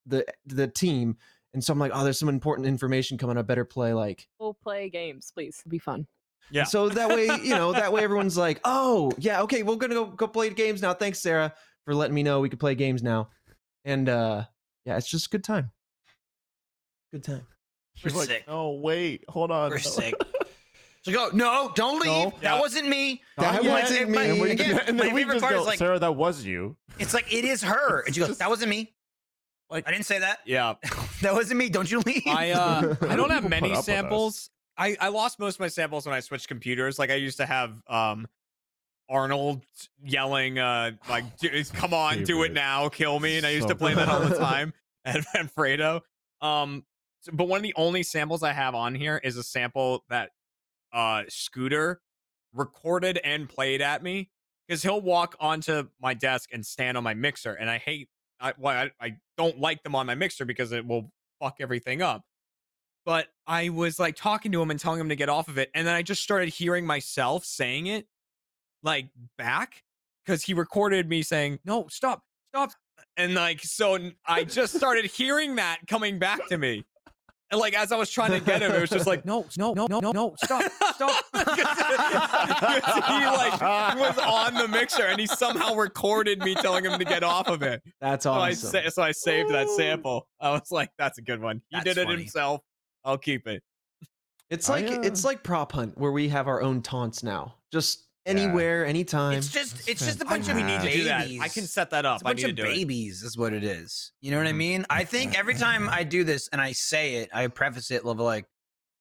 the 0.07 0.25
the 0.47 0.67
team, 0.67 1.17
and 1.55 1.63
so 1.63 1.73
I'm 1.73 1.79
like, 1.79 1.93
oh, 1.95 2.03
there's 2.05 2.19
some 2.19 2.29
important 2.29 2.67
information 2.67 3.19
coming. 3.19 3.37
I 3.39 3.43
better 3.43 3.65
play 3.65 3.93
like 3.93 4.27
We'll 4.41 4.55
play 4.55 4.89
games, 4.89 5.31
please. 5.35 5.61
It'll 5.61 5.71
be 5.71 5.79
fun. 5.79 6.07
Yeah. 6.51 6.65
so 6.65 6.89
that 6.91 7.09
way 7.09 7.27
you 7.43 7.55
know 7.55 7.73
that 7.73 7.93
way 7.93 8.03
everyone's 8.05 8.37
like, 8.37 8.61
oh 8.65 9.13
yeah, 9.19 9.43
okay, 9.43 9.63
we're 9.63 9.77
gonna 9.77 9.95
go 9.95 10.07
go 10.07 10.27
play 10.27 10.51
games 10.51 10.83
now. 10.83 10.93
Thanks, 10.95 11.21
Sarah, 11.21 11.55
for 11.85 11.95
letting 11.95 12.15
me 12.15 12.23
know 12.23 12.41
we 12.41 12.49
could 12.49 12.61
play 12.61 12.75
games 12.75 13.03
now. 13.03 13.29
And 13.85 14.09
uh 14.09 14.45
yeah, 14.85 14.97
it's 14.97 15.09
just 15.09 15.27
a 15.27 15.31
good 15.31 15.45
time. 15.45 15.71
Good 17.13 17.25
time. 17.25 17.47
She's 17.95 18.13
We're 18.13 18.21
like, 18.21 18.29
sick. 18.29 18.45
oh 18.49 18.81
wait, 18.81 19.25
hold 19.29 19.51
on. 19.51 19.71
We're 19.71 19.79
sick. 19.79 20.15
So 21.05 21.13
go, 21.13 21.31
no, 21.33 21.73
don't 21.75 22.01
leave. 22.01 22.07
No. 22.07 22.31
That 22.31 22.55
Yeah. 22.55 22.61
wasn't 22.61 22.89
me. 22.89 23.23
That 23.37 23.65
Yeah, 23.65 23.73
wasn't 23.83 24.01
and 24.03 24.11
me. 24.13 24.17
my- 24.19 24.25
And, 24.25 24.41
we, 24.41 24.51
again, 24.53 24.81
and 24.87 24.97
my 24.97 25.05
we 25.09 25.21
favorite 25.23 25.35
just 25.35 25.43
part 25.43 25.55
go, 25.55 25.61
is 25.63 25.67
like, 25.67 25.79
Sarah, 25.79 25.99
that 25.99 26.13
was 26.15 26.45
you. 26.45 26.77
it's 26.99 27.13
like 27.13 27.33
it 27.33 27.45
is 27.45 27.63
her. 27.63 28.03
And 28.03 28.15
she 28.15 28.21
goes, 28.21 28.39
that 28.39 28.49
wasn't 28.49 28.71
me. 28.71 28.95
Like, 29.69 29.89
I 29.89 29.91
didn't 29.91 30.07
say 30.07 30.19
that. 30.21 30.41
yeah, 30.47 30.75
That 31.23 31.33
wasn't 31.35 31.59
me. 31.59 31.69
Don't 31.71 31.91
you 31.91 32.01
leave? 32.07 32.23
I 32.27 32.51
uh, 32.51 32.95
I 33.09 33.17
don't 33.17 33.31
have 33.31 33.49
many 33.49 33.69
up 33.69 33.71
with 33.71 33.79
us. 33.79 33.87
samples. 33.87 34.51
I 34.77 34.97
I 35.01 35.09
lost 35.09 35.39
most 35.39 35.55
of 35.57 35.61
my 35.61 35.69
samples 35.69 36.05
when 36.07 36.15
I 36.15 36.21
switched 36.21 36.47
computers. 36.49 36.99
Like 36.99 37.11
I 37.11 37.15
used 37.15 37.39
to 37.39 37.47
have 37.47 37.81
um 37.89 38.27
Arnold 39.09 39.63
yelling 40.03 40.59
uh 40.59 40.93
like 41.09 41.39
"Dude, 41.39 41.69
come 41.75 41.93
on 41.93 42.25
do 42.25 42.43
it 42.45 42.53
now 42.53 42.89
kill 42.89 43.19
me 43.21 43.37
and 43.37 43.47
I 43.47 43.51
used 43.51 43.65
So 43.65 43.69
to 43.71 43.75
play 43.75 43.95
that 43.95 44.09
all 44.09 44.21
the 44.21 44.29
good. 44.29 44.39
time 44.39 44.73
at 45.05 45.21
Fredo. 45.55 46.01
Um 46.41 46.85
but 47.33 47.47
one 47.49 47.59
of 47.59 47.63
the 47.63 47.75
only 47.77 48.03
samples 48.03 48.43
I 48.43 48.53
have 48.53 48.75
on 48.75 48.95
here 48.95 49.21
is 49.23 49.37
a 49.37 49.43
sample 49.43 50.05
that 50.09 50.31
uh 50.93 51.23
Scooter 51.29 52.01
recorded 52.55 53.19
and 53.25 53.49
played 53.49 53.81
at 53.81 54.03
me 54.03 54.31
because 54.67 54.83
he'll 54.83 55.01
walk 55.01 55.37
onto 55.41 55.89
my 56.01 56.15
desk 56.15 56.51
and 56.53 56.65
stand 56.65 56.97
on 56.97 57.05
my 57.05 57.15
mixer 57.15 57.55
and 57.55 57.71
I 57.71 57.79
hate 57.79 58.09
I, 58.41 58.55
well, 58.59 58.77
I 59.01 59.05
I 59.05 59.17
don't 59.37 59.59
like 59.59 59.83
them 59.83 59.95
on 59.95 60.07
my 60.07 60.15
mixer 60.15 60.45
because 60.45 60.73
it 60.73 60.87
will 60.87 61.11
fuck 61.41 61.57
everything 61.61 62.03
up 62.03 62.25
but 63.05 63.29
I 63.47 63.71
was 63.71 63.99
like 63.99 64.17
talking 64.17 64.53
to 64.53 64.63
him 64.63 64.71
and 64.71 64.79
telling 64.79 65.01
him 65.01 65.09
to 65.09 65.17
get 65.17 65.29
off 65.29 65.49
of 65.49 65.59
it. 65.59 65.71
And 65.75 65.87
then 65.87 65.95
I 65.95 66.03
just 66.03 66.23
started 66.23 66.49
hearing 66.49 66.87
myself 66.87 67.45
saying 67.45 67.87
it 67.87 68.07
like 68.83 69.09
back 69.39 69.83
because 70.25 70.43
he 70.43 70.55
recorded 70.55 71.09
me 71.09 71.23
saying, 71.23 71.59
no, 71.65 71.89
stop, 71.89 72.23
stop. 72.55 72.71
And 73.17 73.35
like, 73.35 73.61
so 73.61 73.99
I 74.27 74.45
just 74.45 74.75
started 74.75 75.07
hearing 75.07 75.57
that 75.57 75.81
coming 75.89 76.19
back 76.19 76.47
to 76.49 76.59
me. 76.59 76.85
And 77.53 77.61
like, 77.61 77.75
as 77.75 77.93
I 77.93 77.97
was 77.97 78.11
trying 78.11 78.31
to 78.33 78.41
get 78.41 78.63
him, 78.63 78.73
it 78.73 78.81
was 78.81 78.89
just 78.91 79.07
like, 79.07 79.27
no, 79.27 79.47
no, 79.59 79.75
no, 79.75 79.87
no, 79.87 80.01
no, 80.01 80.35
stop, 80.43 80.63
stop, 80.95 80.95
stop. 80.97 81.25
'Cause 81.35 83.05
he 83.07 83.27
like 83.27 83.61
was 83.61 84.19
on 84.19 84.55
the 84.55 84.67
mixer 84.69 85.05
and 85.05 85.21
he 85.21 85.27
somehow 85.27 85.75
recorded 85.75 86.39
me 86.41 86.55
telling 86.55 86.85
him 86.85 86.99
to 86.99 87.05
get 87.05 87.23
off 87.23 87.49
of 87.49 87.63
it. 87.63 87.83
That's 88.01 88.23
So 88.25 88.33
I, 88.33 88.51
awesome. 88.53 88.71
sa- 88.71 88.89
so 88.89 89.03
I 89.03 89.13
saved 89.13 89.51
that 89.51 89.69
sample. 89.69 90.27
I 90.41 90.51
was 90.51 90.71
like, 90.71 90.91
that's 90.99 91.19
a 91.19 91.23
good 91.23 91.41
one. 91.43 91.61
He 91.69 91.77
That's 91.77 91.85
did 91.85 91.99
it 91.99 92.05
funny. 92.07 92.23
himself. 92.23 92.63
I'll 93.05 93.19
keep 93.19 93.47
it. 93.47 93.63
It's 94.49 94.69
I, 94.71 94.81
like 94.81 95.05
it's 95.05 95.25
uh, 95.25 95.29
like 95.29 95.43
prop 95.43 95.73
hunt 95.73 95.99
where 95.99 96.13
we 96.13 96.29
have 96.29 96.49
our 96.49 96.63
own 96.63 96.81
taunts 96.83 97.23
now. 97.23 97.57
Just 97.71 97.99
Yeah. 98.01 98.07
Anywhere, 98.27 98.87
anytime. 98.87 99.39
It's 99.39 99.49
just 99.49 99.89
it's 99.89 100.05
just 100.05 100.21
a 100.23 100.25
bunch 100.25 100.49
of 100.49 100.57
we 100.57 100.63
need 100.63 100.81
to 100.81 100.91
do 100.91 101.05
that. 101.05 101.23
babies. 101.25 101.41
I 101.43 101.49
can 101.49 101.65
set 101.67 101.91
that 101.91 102.05
up. 102.07 102.17
It's 102.17 102.23
a 102.23 102.27
I 102.27 102.31
bunch 102.31 102.39
need 102.43 102.51
of 102.51 102.57
to 102.57 102.63
do 102.63 102.69
it. 102.69 102.75
babies 102.75 103.23
is 103.23 103.37
what 103.37 103.53
it 103.53 103.65
is. 103.65 104.13
You 104.21 104.31
know 104.31 104.39
what 104.39 104.47
I 104.47 104.53
Mhm. 104.53 104.57
mean? 104.57 104.87
I 104.91 105.05
think 105.05 105.39
every 105.39 105.55
time 105.55 105.89
I 105.89 106.05
do 106.05 106.25
this 106.25 106.49
and 106.49 106.61
I 106.61 106.73
say 106.73 107.17
it, 107.17 107.31
I 107.33 107.47
preface 107.49 107.91
it 107.91 108.05
level 108.05 108.25
like, 108.25 108.47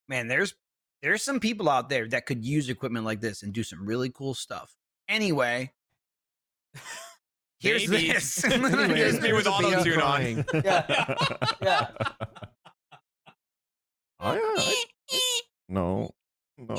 man, 0.07 0.27
there's 0.27 0.53
there's 1.02 1.23
some 1.23 1.39
people 1.39 1.68
out 1.69 1.89
there 1.89 2.07
that 2.10 2.26
could 2.27 2.45
use 2.45 2.69
equipment 2.69 3.06
like 3.06 3.22
this 3.22 3.41
and 3.43 3.52
do 3.53 3.64
some 3.64 3.85
really 3.85 4.10
cool 4.11 4.34
stuff. 4.35 4.76
Anyway, 5.10 5.72
here's 7.60 7.88
Maybe. 7.88 8.11
this. 8.14 8.43
Anyway, 8.43 8.69
Here's 8.95 9.19
me 9.19 9.34
with 9.34 9.45
there's 9.45 9.48
a 9.48 9.61
baby 9.61 9.76
auto-tune 9.76 9.93
on. 9.93 9.99
crying. 9.99 10.45
Yeah. 10.53 11.15
Yeah. 11.61 11.88
Oh, 14.23 14.34
yeah, 14.34 14.39
I- 14.64 14.84
no, 15.69 16.11
no. 16.70 16.76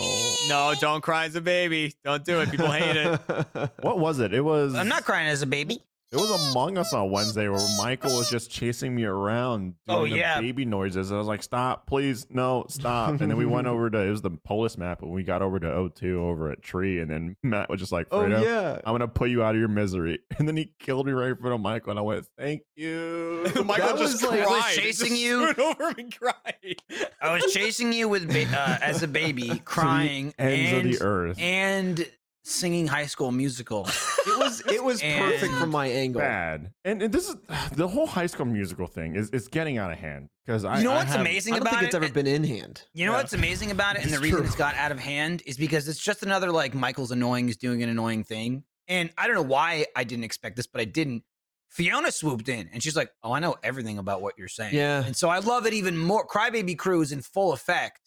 No, 0.48 0.74
don't 0.80 1.00
cry 1.00 1.24
as 1.26 1.34
a 1.34 1.40
baby. 1.40 1.94
Don't 2.04 2.24
do 2.24 2.40
it. 2.40 2.50
People 2.50 2.70
hate 2.70 2.96
it. 2.96 3.20
What 3.80 3.98
was 3.98 4.18
it? 4.20 4.32
It 4.32 4.40
was. 4.40 4.74
I'm 4.74 4.88
not 4.88 5.04
crying 5.04 5.28
as 5.28 5.42
a 5.42 5.46
baby. 5.46 5.82
It 6.12 6.16
was 6.16 6.50
Among 6.50 6.76
Us 6.76 6.92
on 6.92 7.10
Wednesday 7.10 7.48
where 7.48 7.58
Michael 7.78 8.18
was 8.18 8.28
just 8.28 8.50
chasing 8.50 8.94
me 8.94 9.04
around 9.04 9.74
doing 9.88 10.12
Oh, 10.12 10.16
the 10.16 10.42
baby 10.42 10.66
noises. 10.66 11.10
I 11.10 11.16
was 11.16 11.26
like, 11.26 11.42
stop, 11.42 11.86
please, 11.86 12.26
no, 12.28 12.66
stop. 12.68 13.08
And 13.08 13.18
then 13.30 13.38
we 13.38 13.46
went 13.46 13.66
over 13.66 13.88
to, 13.88 13.98
it 13.98 14.10
was 14.10 14.20
the 14.20 14.30
Polus 14.30 14.76
map, 14.76 15.00
and 15.00 15.10
we 15.10 15.22
got 15.22 15.40
over 15.40 15.58
to 15.58 15.66
O2 15.66 16.16
over 16.16 16.50
at 16.50 16.60
Tree. 16.60 17.00
And 17.00 17.10
then 17.10 17.36
Matt 17.42 17.70
was 17.70 17.80
just 17.80 17.92
like, 17.92 18.08
oh 18.10 18.26
yeah. 18.26 18.74
I'm 18.84 18.90
going 18.92 19.00
to 19.00 19.08
put 19.08 19.30
you 19.30 19.42
out 19.42 19.54
of 19.54 19.58
your 19.58 19.68
misery. 19.68 20.18
And 20.38 20.46
then 20.48 20.56
he 20.56 20.72
killed 20.80 21.06
me 21.06 21.12
right 21.12 21.28
in 21.30 21.36
front 21.36 21.54
of 21.54 21.60
Michael. 21.60 21.90
And 21.92 21.98
I 21.98 22.02
went, 22.02 22.26
thank 22.36 22.62
you. 22.76 23.44
Michael 23.64 23.86
That 23.88 23.96
just 23.98 24.14
was 24.14 24.22
like- 24.24 24.40
cried. 24.44 24.50
I 24.52 24.56
was 24.66 24.76
chasing 24.76 25.08
just 25.10 25.20
you. 25.20 25.48
over 25.56 25.94
and 25.96 26.14
cried. 26.18 26.82
I 27.22 27.32
was 27.32 27.50
chasing 27.54 27.92
you 27.92 28.08
with 28.08 28.28
ba- 28.28 28.54
uh, 28.54 28.78
as 28.82 29.02
a 29.02 29.08
baby, 29.08 29.58
crying 29.64 30.34
Ends 30.38 30.72
and 30.72 30.92
of 30.92 30.98
the 31.00 31.04
earth. 31.06 31.38
and 31.40 32.06
singing 32.44 32.86
High 32.86 33.06
School 33.06 33.30
Musical. 33.32 33.86
It 34.26 34.38
was 34.38 34.60
it 34.66 34.82
was 34.82 35.00
perfect 35.02 35.44
And- 35.52 35.60
from 35.60 35.70
my 35.70 35.86
angle. 35.86 36.20
Bad. 36.20 36.72
And, 36.84 37.02
and 37.02 37.12
this 37.12 37.28
is 37.28 37.36
the 37.72 37.86
whole 37.88 38.06
high 38.06 38.26
school 38.26 38.46
musical 38.46 38.86
thing 38.86 39.14
is, 39.16 39.30
is 39.30 39.48
getting 39.48 39.78
out 39.78 39.92
of 39.92 39.98
hand. 39.98 40.28
Because 40.44 40.64
I 40.64 40.78
You 40.78 40.84
know 40.84 40.92
I 40.92 40.96
what's 40.96 41.12
have- 41.12 41.20
amazing 41.20 41.54
I 41.54 41.58
don't 41.58 41.68
about 41.68 41.74
think 41.80 41.86
it's 41.86 41.94
it? 41.94 42.02
ever 42.02 42.12
been 42.12 42.26
in 42.26 42.44
hand. 42.44 42.82
You 42.94 43.06
know 43.06 43.12
Yeah. 43.12 43.18
what's 43.18 43.32
amazing 43.32 43.70
about 43.70 43.96
it, 43.96 44.02
and 44.02 44.10
the 44.10 44.14
It's 44.16 44.22
reason 44.22 44.38
true. 44.38 44.46
it's 44.46 44.56
got 44.56 44.74
out 44.74 44.90
of 44.92 44.98
hand 44.98 45.42
is 45.46 45.56
because 45.56 45.86
it's 45.88 46.00
just 46.02 46.22
another 46.22 46.50
like 46.50 46.74
Michael's 46.74 47.12
annoying 47.12 47.48
is 47.48 47.56
doing 47.56 47.82
an 47.82 47.88
annoying 47.88 48.24
thing. 48.24 48.64
And 48.88 49.10
I 49.16 49.26
don't 49.28 49.36
know 49.36 49.42
why 49.42 49.86
I 49.94 50.02
didn't 50.04 50.24
expect 50.24 50.56
this, 50.56 50.66
but 50.66 50.80
I 50.80 50.84
didn't. 50.84 51.22
Fiona 51.68 52.10
swooped 52.12 52.48
in 52.50 52.68
and 52.72 52.82
she's 52.82 52.96
like, 52.96 53.10
"Oh, 53.22 53.32
I 53.32 53.38
know 53.38 53.54
everything 53.62 53.96
about 53.98 54.20
what 54.20 54.34
you're 54.36 54.48
saying." 54.48 54.74
Yeah. 54.74 55.04
and 55.04 55.16
so 55.16 55.30
I 55.30 55.38
love 55.38 55.64
it 55.64 55.72
even 55.72 55.96
more. 55.96 56.26
Crybaby 56.26 56.76
Crew 56.76 57.00
is 57.00 57.12
in 57.12 57.22
full 57.22 57.52
effect, 57.54 58.00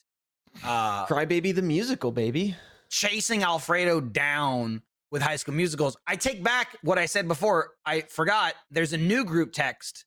uh, 0.64 1.06
Crybaby 1.08 1.56
the 1.56 1.62
musical, 1.64 2.12
baby. 2.12 2.56
Chasing 2.90 3.44
Alfredo 3.44 4.02
down 4.02 4.82
with 5.12 5.22
High 5.22 5.36
School 5.38 5.54
Musicals. 5.54 5.96
I 6.08 6.16
take 6.16 6.44
back 6.44 6.78
what 6.82 6.98
I 6.98 7.06
said 7.06 7.28
before. 7.28 7.72
I 7.86 8.02
forgot. 8.02 8.54
There's 8.72 8.94
a 8.94 8.98
new 8.98 9.24
group 9.24 9.54
text 9.54 10.06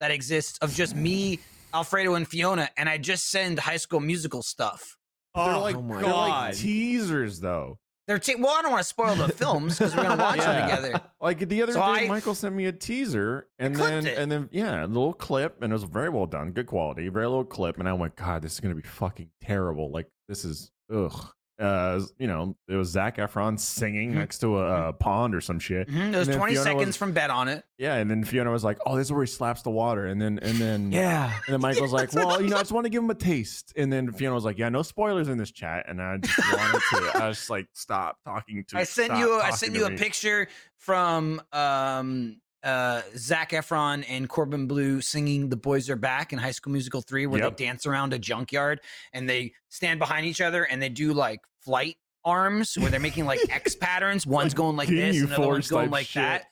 that 0.00 0.10
exists 0.10 0.58
of 0.58 0.74
just 0.74 0.94
me, 0.96 1.38
Alfredo, 1.72 2.14
and 2.14 2.26
Fiona, 2.26 2.68
and 2.76 2.88
I 2.88 2.98
just 2.98 3.30
send 3.30 3.58
High 3.58 3.76
School 3.76 4.00
Musical 4.00 4.42
stuff. 4.42 4.96
They're 5.34 5.44
Oh, 5.44 5.60
like, 5.60 5.80
my 5.82 6.00
they're 6.02 6.12
like 6.12 6.54
teasers, 6.56 7.40
though. 7.40 7.78
They're 8.08 8.18
ta- 8.18 8.32
well, 8.40 8.56
I 8.58 8.62
don't 8.62 8.72
want 8.72 8.82
to 8.82 8.88
spoil 8.88 9.14
the 9.14 9.28
films 9.28 9.78
because 9.78 9.94
we're 9.94 10.02
gonna 10.02 10.20
watch 10.20 10.38
them 10.38 10.68
together. 10.68 11.00
Like 11.20 11.38
the 11.48 11.62
other 11.62 11.72
So 11.74 11.78
day, 11.78 12.06
I- 12.06 12.08
Michael 12.08 12.34
sent 12.34 12.56
me 12.56 12.66
a 12.66 12.72
teaser, 12.72 13.46
and 13.60 13.76
then 13.76 14.04
it. 14.04 14.18
and 14.18 14.32
then 14.32 14.48
yeah, 14.50 14.84
a 14.84 14.88
little 14.88 15.12
clip, 15.12 15.62
and 15.62 15.70
it 15.70 15.74
was 15.74 15.84
very 15.84 16.08
well 16.08 16.26
done, 16.26 16.50
good 16.50 16.66
quality, 16.66 17.08
very 17.08 17.26
little 17.28 17.44
clip, 17.44 17.78
and 17.78 17.88
I 17.88 17.92
went, 17.92 18.16
God, 18.16 18.42
this 18.42 18.54
is 18.54 18.60
gonna 18.60 18.74
be 18.74 18.82
fucking 18.82 19.28
terrible. 19.40 19.92
Like 19.92 20.08
this 20.26 20.44
is 20.44 20.72
ugh. 20.92 21.32
Uh, 21.60 22.00
you 22.18 22.26
know, 22.26 22.56
it 22.68 22.74
was 22.74 22.88
Zac 22.88 23.18
Efron 23.18 23.58
singing 23.60 24.12
Mhm. 24.12 24.14
next 24.14 24.38
to 24.38 24.58
a, 24.58 24.88
a 24.88 24.92
pond 24.94 25.34
or 25.34 25.40
some 25.42 25.58
shit. 25.58 25.88
Mhm, 25.88 26.10
There's 26.12 26.26
And 26.26 26.32
then 26.34 26.36
20 26.38 26.52
Fiona 26.54 26.64
seconds 26.64 26.86
was- 26.86 26.96
from 26.96 27.12
Bet 27.12 27.28
on 27.30 27.48
it. 27.48 27.64
Yeah, 27.76 27.96
and 27.96 28.10
then 28.10 28.24
Fiona 28.24 28.50
was 28.50 28.64
like, 28.64 28.78
"Oh, 28.86 28.96
this 28.96 29.08
is 29.08 29.12
where 29.12 29.22
he 29.22 29.26
slaps 29.26 29.60
the 29.62 29.70
water," 29.70 30.06
and 30.06 30.20
then 30.20 30.38
and 30.40 30.56
then 30.58 30.90
Yeah. 30.90 31.26
and 31.46 31.52
then 31.52 31.60
Michael's 31.60 31.92
like, 31.92 32.12
"Well, 32.14 32.40
you 32.42 32.48
know, 32.48 32.56
I 32.56 32.60
just 32.60 32.72
want 32.72 32.84
to 32.86 32.90
give 32.90 33.02
him 33.02 33.10
a 33.10 33.14
taste." 33.14 33.72
And 33.76 33.92
then 33.92 34.10
Fiona 34.12 34.34
was 34.34 34.44
like, 34.44 34.58
"Yeah, 34.58 34.70
no 34.70 34.82
spoilers 34.82 35.28
in 35.28 35.36
this 35.38 35.50
chat," 35.52 35.84
and 35.88 36.00
I 36.00 36.16
just 36.16 36.38
wanted 36.38 36.80
to. 37.12 37.22
I 37.22 37.28
was 37.28 37.36
just 37.38 37.50
like, 37.50 37.66
"Stop 37.74 38.16
talking 38.24 38.64
to." 38.68 38.78
I 38.78 38.84
sent 38.84 39.16
you. 39.18 39.34
I 39.40 39.50
sent 39.50 39.74
you 39.74 39.84
a 39.86 39.90
me." 39.90 39.96
picture 39.98 40.48
from 40.78 41.42
um, 41.52 42.40
uh, 42.62 43.00
Zac 43.16 43.50
Efron 43.52 44.04
and 44.08 44.28
Corbin 44.28 44.66
Bleu 44.66 45.00
singing 45.00 45.48
"The 45.48 45.56
Boys 45.56 45.88
Are 45.90 45.96
Back" 45.96 46.32
in 46.32 46.38
High 46.38 46.50
School 46.52 46.72
Musical 46.72 47.00
three, 47.02 47.26
where 47.26 47.40
Yep. 47.42 47.56
they 47.56 47.64
dance 47.64 47.86
around 47.86 48.12
a 48.12 48.18
junkyard 48.18 48.80
and 49.12 49.28
they 49.28 49.52
stand 49.68 49.98
behind 49.98 50.26
each 50.26 50.40
other 50.40 50.64
and 50.64 50.80
they 50.82 50.88
do 50.90 51.12
like 51.12 51.40
flight 51.64 51.96
arms 52.24 52.76
where 52.78 52.90
they're 52.90 53.00
making 53.00 53.24
like 53.26 53.40
X 53.48 53.74
patterns. 53.80 54.26
One's 54.26 54.54
going 54.54 54.76
like 54.76 54.88
this, 54.88 55.16
You 55.16 55.22
and 55.24 55.32
another 55.32 55.48
one's 55.48 55.68
going 55.68 55.90
like 55.90 56.06
shit. 56.06 56.22
that. 56.22 56.46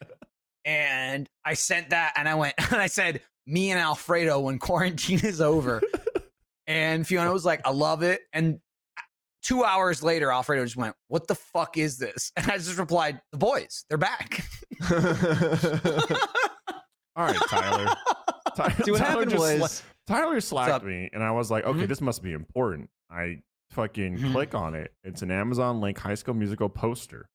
And 0.64 1.28
I 1.44 1.54
sent 1.54 1.90
that, 1.90 2.12
and 2.16 2.28
I 2.28 2.34
went, 2.34 2.54
and 2.58 2.76
I 2.80 2.86
said, 2.88 3.20
"Me 3.46 3.70
and 3.70 3.80
Alfredo 3.80 4.40
when 4.40 4.58
quarantine 4.58 5.20
is 5.20 5.40
over." 5.40 5.80
and 6.66 7.06
Fiona 7.06 7.32
was 7.32 7.44
like, 7.44 7.66
"I 7.66 7.70
love 7.70 8.02
it." 8.02 8.20
And 8.32 8.60
two 9.42 9.64
hours 9.64 10.02
later, 10.02 10.30
Alfredo 10.30 10.64
just 10.64 10.76
went, 10.76 10.94
"What 11.08 11.26
the 11.26 11.34
fuck 11.34 11.76
is 11.78 11.96
this?" 11.98 12.32
And 12.36 12.50
I 12.50 12.56
just 12.58 12.76
replied, 12.78 13.20
"The 13.32 13.38
boys, 13.38 13.84
they're 13.88 13.96
back." 13.98 14.44
All 17.16 17.24
right, 17.26 17.36
Tyler. 17.48 17.94
Ty- 18.56 18.74
See 18.84 18.90
what 18.92 18.98
Tyler 18.98 19.10
happened 19.10 19.30
just 19.30 19.42
sla- 19.42 19.60
was 19.60 19.82
Tyler 20.06 20.40
slacked 20.40 20.84
me, 20.84 21.10
and 21.12 21.22
I 21.22 21.30
was 21.32 21.50
like, 21.50 21.64
okay, 21.64 21.80
Mhm. 21.80 21.88
this 21.88 22.00
must 22.00 22.22
be 22.22 22.32
important. 22.32 22.90
I 23.10 23.42
fucking 23.70 24.18
Mhm. 24.18 24.32
click 24.32 24.54
on 24.54 24.74
it. 24.74 24.92
It's 25.04 25.22
an 25.22 25.30
Amazon 25.30 25.80
link 25.80 25.98
High 25.98 26.14
School 26.14 26.34
Musical 26.34 26.68
poster. 26.68 27.28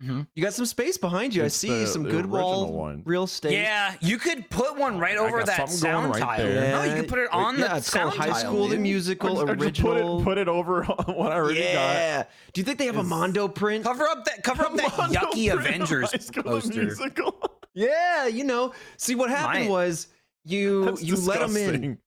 you 0.00 0.24
got 0.40 0.54
some 0.54 0.64
space 0.64 0.96
behind 0.96 1.34
you. 1.34 1.42
It's 1.42 1.56
I 1.56 1.66
see 1.66 1.80
the- 1.80 1.86
some 1.88 2.04
the 2.04 2.10
good 2.10 2.26
wall 2.26 2.72
one. 2.72 3.02
real 3.04 3.24
estate. 3.24 3.52
yeah, 3.54 3.96
you 4.00 4.16
could 4.16 4.48
put 4.48 4.76
one 4.78 4.96
right 5.00 5.16
over 5.18 5.42
that 5.42 5.68
sound 5.68 6.12
right 6.12 6.20
tile. 6.22 6.36
there. 6.38 6.70
No, 6.70 6.84
you 6.84 7.00
could 7.00 7.08
put 7.08 7.18
it 7.18 7.28
on 7.32 7.58
yeah, 7.58 7.66
the 7.72 7.76
it's 7.78 7.90
called 7.90 8.12
sound 8.12 8.22
High 8.22 8.26
tile, 8.40 8.52
School 8.52 8.68
the. 8.68 8.76
Musical 8.76 9.30
I 9.30 9.32
just, 9.32 9.42
I 9.64 9.68
just 9.70 9.82
put 9.82 9.96
it 9.96 10.22
put 10.24 10.38
it 10.38 10.46
over 10.46 10.84
what 11.06 11.32
I 11.32 11.34
already 11.34 11.58
got. 11.58 11.64
yeah. 11.64 12.22
Do 12.52 12.60
you 12.60 12.64
think 12.64 12.78
they 12.78 12.86
have 12.86 12.96
a 12.96 13.02
Mondo 13.02 13.48
print? 13.48 13.82
Cover 13.82 14.06
up 14.06 14.24
that 14.26 14.44
cover 14.44 14.66
up 14.66 14.76
that 14.76 14.96
Mondo 14.96 15.18
yucky 15.18 15.52
Avengers 15.52 16.30
poster. 16.32 16.82
Musical. 16.84 17.58
Yeah, 17.74 18.26
you 18.26 18.42
know. 18.44 18.72
See 18.98 19.14
what 19.16 19.30
happened 19.30 19.64
Might. 19.66 19.70
was 19.70 20.08
you 20.44 20.84
That's 20.86 21.02
you 21.02 21.14
let 21.16 21.40
them 21.40 21.56
in. 21.56 21.98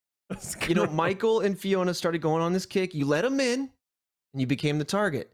You 0.68 0.76
know. 0.76 0.88
Michael 0.88 1.42
and 1.42 1.60
Fiona 1.60 1.94
started 1.94 2.22
going 2.22 2.42
on 2.42 2.54
this 2.54 2.66
kick. 2.66 2.94
You 2.94 3.06
let 3.06 3.24
them 3.24 3.40
in, 3.40 3.70
and 4.34 4.42
you 4.42 4.48
became 4.48 4.78
the 4.78 4.86
target. 4.86 5.32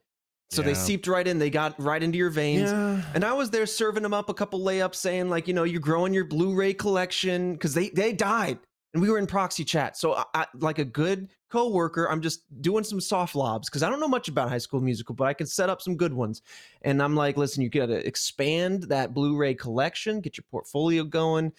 So 0.50 0.62
they 0.62 0.74
seeped 0.74 1.08
right 1.08 1.28
in. 1.28 1.40
They 1.40 1.50
got 1.50 1.78
right 1.78 2.02
into 2.02 2.18
your 2.18 2.30
veins. 2.30 2.72
Yeah. 2.72 3.02
And 3.14 3.26
I 3.26 3.34
was 3.34 3.50
there 3.50 3.66
serving 3.66 4.04
them 4.04 4.14
up 4.14 4.30
a 4.30 4.34
couple 4.34 4.62
layups, 4.62 4.96
saying 4.96 5.30
like, 5.30 5.46
you 5.46 5.54
know, 5.54 5.66
you're 5.66 5.82
growing 5.82 6.14
your 6.14 6.24
Blu-ray 6.24 6.74
collection 6.74 7.52
because 7.54 7.74
they 7.74 7.90
they 7.90 8.14
died, 8.14 8.58
and 8.94 9.02
we 9.02 9.10
were 9.10 9.18
in 9.18 9.28
proxy 9.28 9.66
chat. 9.66 9.98
So 9.98 10.14
I, 10.14 10.24
I, 10.34 10.46
like 10.60 10.80
a 10.80 10.86
good 10.86 11.28
coworker, 11.50 12.10
I'm 12.10 12.22
just 12.22 12.44
doing 12.62 12.84
some 12.84 13.02
soft 13.02 13.36
lobs 13.36 13.70
because 13.70 13.84
I 13.84 13.90
don't 13.90 14.00
know 14.00 14.08
much 14.08 14.28
about 14.30 14.50
High 14.50 14.58
School 14.58 14.80
Musical, 14.80 15.16
but 15.16 15.26
I 15.26 15.34
can 15.34 15.48
set 15.48 15.70
up 15.70 15.82
some 15.82 15.98
good 15.98 16.14
ones. 16.14 16.42
And 16.82 17.02
I'm 17.02 17.16
like, 17.16 17.38
listen, 17.38 17.62
you 17.62 17.70
got 17.70 17.88
to 17.88 18.06
expand 18.08 18.84
that 18.84 19.14
Blu-ray 19.14 19.56
collection, 19.56 20.22
get 20.22 20.38
your 20.38 20.46
portfolio 20.50 21.04
going. 21.04 21.52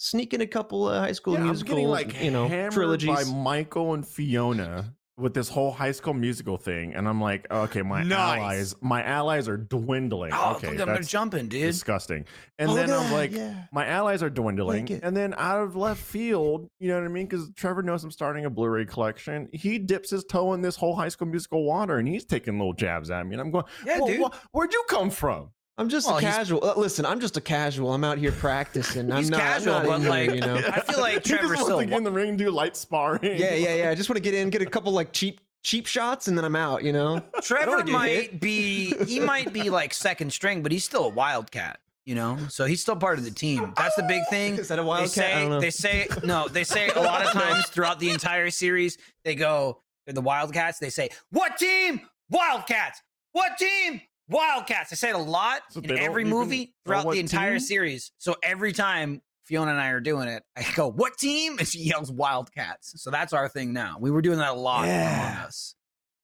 Sneak 0.00 0.32
in 0.34 0.40
a 0.40 0.46
couple 0.46 0.88
of 0.88 1.02
High 1.02 1.12
School 1.12 1.34
Yeah, 1.34 1.40
I'm 1.40 1.46
Musical, 1.46 1.74
getting 1.74 1.88
like 1.88 2.22
you 2.22 2.30
know, 2.30 2.48
hammered 2.48 2.72
trilogies. 2.72 3.08
by 3.08 3.24
Michael 3.24 3.92
and 3.94 4.06
Fiona 4.06 4.94
with 5.18 5.34
this 5.34 5.50
whole 5.50 5.70
High 5.70 5.92
School 5.92 6.14
Musical 6.14 6.56
thing, 6.56 6.94
and 6.94 7.06
I'm 7.06 7.20
like, 7.20 7.46
okay, 7.50 7.82
my 7.82 8.02
Nice. 8.02 8.38
allies, 8.38 8.74
my 8.80 9.02
allies 9.04 9.48
are 9.50 9.58
dwindling. 9.58 10.30
Oh, 10.32 10.54
okay, 10.54 10.70
look, 10.70 10.88
I'm 10.88 10.94
that's 10.94 11.08
jumping, 11.08 11.48
dude. 11.48 11.60
disgusting. 11.60 12.24
And 12.58 12.70
Oh, 12.70 12.74
then 12.74 12.88
look 12.88 13.02
I'm 13.02 13.12
like, 13.12 13.32
yeah. 13.32 13.64
my 13.70 13.84
allies 13.86 14.22
are 14.22 14.30
dwindling. 14.30 14.86
Like 14.86 15.00
and 15.02 15.14
then 15.14 15.34
out 15.36 15.62
of 15.62 15.76
left 15.76 16.00
field, 16.00 16.70
you 16.78 16.88
know 16.88 16.94
what 16.94 17.04
I 17.04 17.08
mean? 17.08 17.26
Because 17.26 17.50
Trevor 17.54 17.82
knows 17.82 18.02
I'm 18.02 18.10
starting 18.10 18.46
a 18.46 18.50
Blu-ray 18.50 18.86
collection. 18.86 19.50
He 19.52 19.78
dips 19.78 20.08
his 20.08 20.24
toe 20.24 20.54
in 20.54 20.62
this 20.62 20.76
whole 20.76 20.96
High 20.96 21.10
School 21.10 21.28
Musical 21.28 21.64
water, 21.64 21.98
and 21.98 22.08
he's 22.08 22.24
taking 22.24 22.58
little 22.58 22.72
jabs 22.72 23.10
at 23.10 23.26
me. 23.26 23.34
And 23.34 23.42
I'm 23.42 23.50
going, 23.50 23.66
Yeah, 23.84 23.98
"Well, 23.98 24.06
dude. 24.06 24.22
wh- 24.22 24.54
where'd 24.54 24.72
you 24.72 24.82
come 24.88 25.10
from? 25.10 25.50
I'm 25.80 25.88
just 25.88 26.06
Well, 26.06 26.18
a 26.18 26.20
casual. 26.20 26.62
uh, 26.62 26.74
listen, 26.76 27.06
I'm 27.06 27.20
just 27.20 27.38
a 27.38 27.40
casual. 27.40 27.94
I'm 27.94 28.04
out 28.04 28.18
here 28.18 28.32
practicing. 28.32 29.10
I'm 29.12 29.16
He's 29.18 29.30
not, 29.30 29.40
I'm 29.40 29.46
casual, 29.46 29.72
not 29.72 29.86
but, 29.86 29.94
in 29.94 30.00
here, 30.02 30.10
like, 30.10 30.34
you 30.34 30.40
know. 30.42 30.56
I 30.56 30.80
feel 30.82 31.00
like 31.00 31.14
he 31.24 31.30
Trevor 31.30 31.54
just 31.54 31.62
still 31.62 31.76
wants 31.76 31.86
to 31.86 31.90
get 31.90 31.96
in 31.96 32.04
the 32.04 32.12
ring, 32.12 32.36
do 32.36 32.50
light 32.50 32.76
sparring. 32.76 33.20
Yeah, 33.22 33.54
yeah, 33.54 33.74
yeah. 33.74 33.90
I 33.90 33.94
just 33.94 34.10
want 34.10 34.18
to 34.18 34.22
get 34.22 34.34
in, 34.34 34.50
get 34.50 34.60
a 34.60 34.66
couple 34.66 34.92
like 34.92 35.12
cheap 35.12 35.40
cheap 35.62 35.86
shots, 35.86 36.28
and 36.28 36.36
then 36.36 36.44
I'm 36.44 36.54
out. 36.54 36.84
You 36.84 36.92
know. 36.92 37.22
Trevor 37.42 37.82
might 37.86 38.08
hit. 38.08 38.40
be 38.40 38.94
he 39.06 39.20
might 39.20 39.54
be 39.54 39.70
like 39.70 39.94
second 39.94 40.34
string, 40.34 40.62
but 40.62 40.70
he's 40.70 40.84
still 40.84 41.06
a 41.06 41.08
wildcat, 41.08 41.80
you 42.04 42.14
know. 42.14 42.36
So 42.50 42.66
he's 42.66 42.82
still 42.82 42.96
part 42.96 43.18
of 43.18 43.24
the 43.24 43.30
team. 43.30 43.72
That's 43.74 43.96
the 43.96 44.02
big 44.02 44.22
thing. 44.28 44.56
Is 44.58 44.68
that 44.68 44.78
a 44.78 44.82
wildcat? 44.84 45.34
I 45.34 45.40
don't 45.40 45.42
say 45.42 45.48
know. 45.48 45.60
they 45.60 45.70
say 45.70 46.08
no. 46.22 46.46
They 46.46 46.64
say 46.64 46.90
a 46.90 47.00
lot 47.00 47.24
of 47.24 47.32
times 47.32 47.66
throughout 47.70 47.98
the 47.98 48.10
entire 48.10 48.50
series, 48.50 48.98
they 49.24 49.34
go 49.34 49.80
they're 50.04 50.12
the 50.12 50.20
Wildcats. 50.20 50.78
They 50.78 50.90
say 50.90 51.08
what 51.30 51.56
team? 51.56 52.02
Wildcats. 52.28 53.00
What 53.32 53.56
team? 53.58 54.02
Wildcats. 54.30 54.92
I 54.92 54.96
say 54.96 55.10
it 55.10 55.14
a 55.16 55.18
lot 55.18 55.60
So 55.70 55.80
in 55.80 55.98
every 55.98 56.24
movie 56.24 56.74
throughout 56.86 57.10
the 57.10 57.18
entire 57.20 57.52
team? 57.58 57.60
series. 57.60 58.12
So 58.18 58.36
every 58.42 58.72
time 58.72 59.20
Fiona 59.44 59.72
and 59.72 59.80
I 59.80 59.88
are 59.88 60.00
doing 60.00 60.28
it, 60.28 60.42
I 60.56 60.64
go, 60.74 60.88
"What 60.88 61.18
team?" 61.18 61.58
and 61.58 61.66
she 61.66 61.80
yells 61.80 62.10
"Wildcats." 62.12 63.02
So 63.02 63.10
that's 63.10 63.32
our 63.32 63.48
thing 63.48 63.72
now. 63.72 63.96
We 64.00 64.10
were 64.10 64.22
doing 64.22 64.38
that 64.38 64.50
a 64.50 64.54
lot 64.54 64.86
Yeah. 64.86 65.30
among 65.32 65.46
us. 65.46 65.74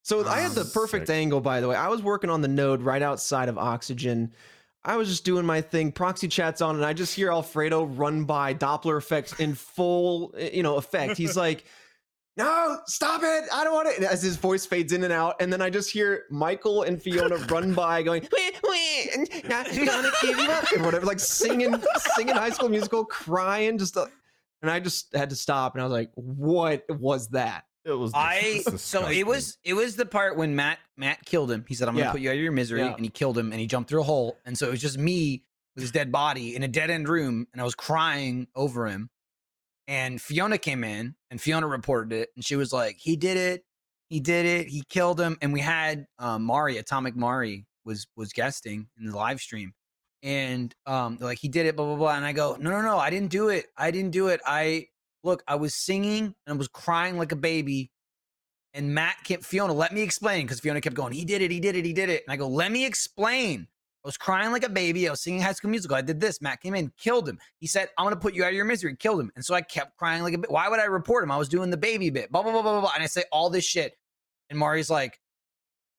So 0.02 0.26
I 0.26 0.38
had 0.40 0.52
the 0.52 0.60
Um, 0.60 0.70
perfect 0.72 1.08
sick. 1.08 1.14
angle, 1.16 1.40
by 1.40 1.60
the 1.60 1.68
way. 1.68 1.74
I 1.74 1.88
was 1.88 2.00
working 2.00 2.30
on 2.30 2.40
the 2.40 2.48
node 2.48 2.82
right 2.82 3.02
outside 3.02 3.48
of 3.48 3.58
Oxygen. 3.58 4.32
I 4.84 4.94
was 4.96 5.08
just 5.08 5.24
doing 5.24 5.44
my 5.44 5.60
thing. 5.62 5.90
Proxy 5.90 6.28
chat's 6.28 6.60
on, 6.62 6.76
and 6.76 6.84
I 6.84 6.92
just 6.92 7.12
hear 7.16 7.32
Alfredo 7.32 7.86
run 7.86 8.22
by 8.24 8.54
Doppler 8.54 8.96
effects 8.98 9.32
in 9.40 9.56
full, 9.56 10.32
eh, 10.38 10.50
you 10.52 10.62
know, 10.62 10.76
effect. 10.76 11.16
He's 11.16 11.36
like, 11.36 11.64
"No, 12.36 12.78
stop 12.86 13.22
it! 13.22 13.44
I 13.52 13.64
don't 13.64 13.72
want 13.74 13.88
it." 13.88 13.96
And 13.96 14.06
as 14.06 14.22
his 14.22 14.36
voice 14.36 14.66
fades 14.66 14.92
in 14.92 15.04
and 15.04 15.12
out, 15.12 15.36
and 15.40 15.52
then 15.52 15.62
I 15.62 15.70
just 15.70 15.90
hear 15.90 16.24
Michael 16.30 16.82
and 16.82 17.02
Fiona 17.02 17.36
run 17.50 17.72
by, 17.74 18.02
going, 18.02 18.28
"Wee, 18.36 18.50
wee, 18.68 19.10
and 19.14 19.28
not 19.48 19.66
gonna 19.66 20.10
give 20.22 20.38
you 20.38 20.50
up," 20.50 20.70
and 20.72 20.84
whatever, 20.84 21.06
like 21.06 21.20
singing, 21.20 21.74
singing 22.14 22.34
High 22.34 22.50
School 22.50 22.68
Musical, 22.68 23.04
crying, 23.04 23.78
just. 23.78 23.96
uh 23.96 24.06
and 24.62 24.70
I 24.70 24.80
just 24.80 25.14
had 25.14 25.28
to 25.30 25.36
stop, 25.36 25.74
and 25.74 25.82
I 25.82 25.84
was 25.84 25.92
like, 25.92 26.10
"What 26.14 26.84
was 26.88 27.28
that?" 27.28 27.64
It 27.84 27.92
was. 27.92 28.10
I 28.14 28.62
so 28.76 29.06
it 29.08 29.26
was 29.26 29.58
it 29.62 29.74
was 29.74 29.96
the 29.96 30.06
part 30.06 30.36
when 30.36 30.56
Matt 30.56 30.78
Matt 30.96 31.24
killed 31.24 31.50
him. 31.50 31.64
He 31.68 31.74
said, 31.74 31.88
"I'm 31.88 31.94
gonna 31.94 32.06
Yeah. 32.06 32.12
put 32.12 32.20
you 32.22 32.30
out 32.30 32.36
of 32.36 32.40
your 32.40 32.52
misery," 32.52 32.80
Yeah. 32.80 32.94
and 32.94 33.04
he 33.04 33.10
killed 33.10 33.36
him, 33.38 33.52
and 33.52 33.60
he 33.60 33.66
jumped 33.66 33.90
through 33.90 34.00
a 34.00 34.04
hole, 34.04 34.38
and 34.46 34.56
so 34.58 34.66
it 34.66 34.70
was 34.70 34.80
just 34.80 34.98
me 34.98 35.44
with 35.74 35.82
his 35.82 35.90
dead 35.92 36.10
body 36.10 36.56
in 36.56 36.62
a 36.62 36.68
dead 36.68 36.90
end 36.90 37.06
room, 37.08 37.46
and 37.52 37.60
I 37.60 37.64
was 37.64 37.74
crying 37.74 38.48
over 38.56 38.86
him. 38.86 39.10
And 39.88 40.20
Fiona 40.20 40.58
came 40.58 40.82
in, 40.82 41.14
and 41.30 41.40
Fiona 41.40 41.66
reported 41.66 42.12
it, 42.12 42.30
and 42.34 42.44
she 42.44 42.56
was 42.56 42.72
like, 42.72 42.96
"He 42.98 43.16
did 43.16 43.36
it, 43.36 43.64
he 44.08 44.20
did 44.20 44.46
it, 44.46 44.68
he 44.68 44.82
killed 44.88 45.20
him." 45.20 45.38
And 45.40 45.52
we 45.52 45.60
had 45.60 46.06
um, 46.18 46.42
Mari, 46.42 46.78
Atomic 46.78 47.14
Mari, 47.16 47.66
was 47.84 48.06
was 48.16 48.32
guesting 48.32 48.88
in 48.98 49.06
the 49.06 49.16
live 49.16 49.40
stream, 49.40 49.74
and 50.22 50.74
um, 50.86 51.18
like, 51.20 51.38
"He 51.38 51.48
did 51.48 51.66
it," 51.66 51.76
blah 51.76 51.86
blah 51.86 51.96
blah. 51.96 52.16
And 52.16 52.24
I 52.26 52.32
go, 52.32 52.56
"No, 52.58 52.70
no, 52.70 52.82
no, 52.82 52.98
I 52.98 53.10
didn't 53.10 53.30
do 53.30 53.48
it. 53.48 53.66
I 53.76 53.90
didn't 53.90 54.10
do 54.10 54.28
it. 54.28 54.40
I 54.44 54.88
look, 55.22 55.42
I 55.46 55.54
was 55.56 55.74
singing 55.74 56.24
and 56.24 56.34
I 56.46 56.52
was 56.54 56.68
crying 56.68 57.16
like 57.18 57.32
a 57.32 57.36
baby." 57.36 57.90
And 58.74 58.94
Matt 58.94 59.16
kept 59.24 59.42
Fiona, 59.42 59.72
let 59.72 59.94
me 59.94 60.02
explain 60.02 60.44
because 60.44 60.60
Fiona 60.60 60.82
kept 60.82 60.94
going, 60.94 61.14
he 61.14 61.24
did 61.24 61.40
it, 61.40 61.50
he 61.50 61.60
did 61.60 61.76
it, 61.76 61.86
he 61.86 61.94
did 61.94 62.10
it. 62.10 62.24
And 62.26 62.32
I 62.32 62.36
go, 62.36 62.46
let 62.46 62.70
me 62.70 62.84
explain. 62.84 63.68
I 64.06 64.08
was 64.08 64.16
crying 64.16 64.52
like 64.52 64.62
a 64.62 64.68
baby. 64.68 65.08
I 65.08 65.10
was 65.10 65.20
singing 65.20 65.40
High 65.40 65.50
School 65.50 65.68
Musical. 65.68 65.96
I 65.96 66.00
did 66.00 66.20
this. 66.20 66.40
Matt 66.40 66.60
came 66.60 66.76
in, 66.76 66.92
killed 66.96 67.28
him. 67.28 67.40
He 67.58 67.66
said, 67.66 67.88
I'm 67.98 68.06
gonna 68.06 68.14
put 68.14 68.34
you 68.34 68.44
out 68.44 68.50
of 68.50 68.54
your 68.54 68.64
misery. 68.64 68.94
Killed 68.94 69.18
him. 69.18 69.32
And 69.34 69.44
so 69.44 69.52
I 69.52 69.62
kept 69.62 69.96
crying 69.96 70.22
like 70.22 70.32
a 70.32 70.38
bit. 70.38 70.48
Why 70.48 70.68
would 70.68 70.78
I 70.78 70.84
report 70.84 71.24
him? 71.24 71.32
I 71.32 71.36
was 71.36 71.48
doing 71.48 71.70
the 71.70 71.76
baby 71.76 72.10
bit. 72.10 72.30
Blah 72.30 72.44
blah 72.44 72.52
blah 72.52 72.62
blah 72.62 72.70
blah. 72.70 72.80
blah. 72.82 72.92
And 72.94 73.02
I 73.02 73.06
say 73.06 73.24
all 73.32 73.50
this 73.50 73.64
shit. 73.64 73.94
And 74.48 74.60
Mari's 74.60 74.88
like, 74.88 75.18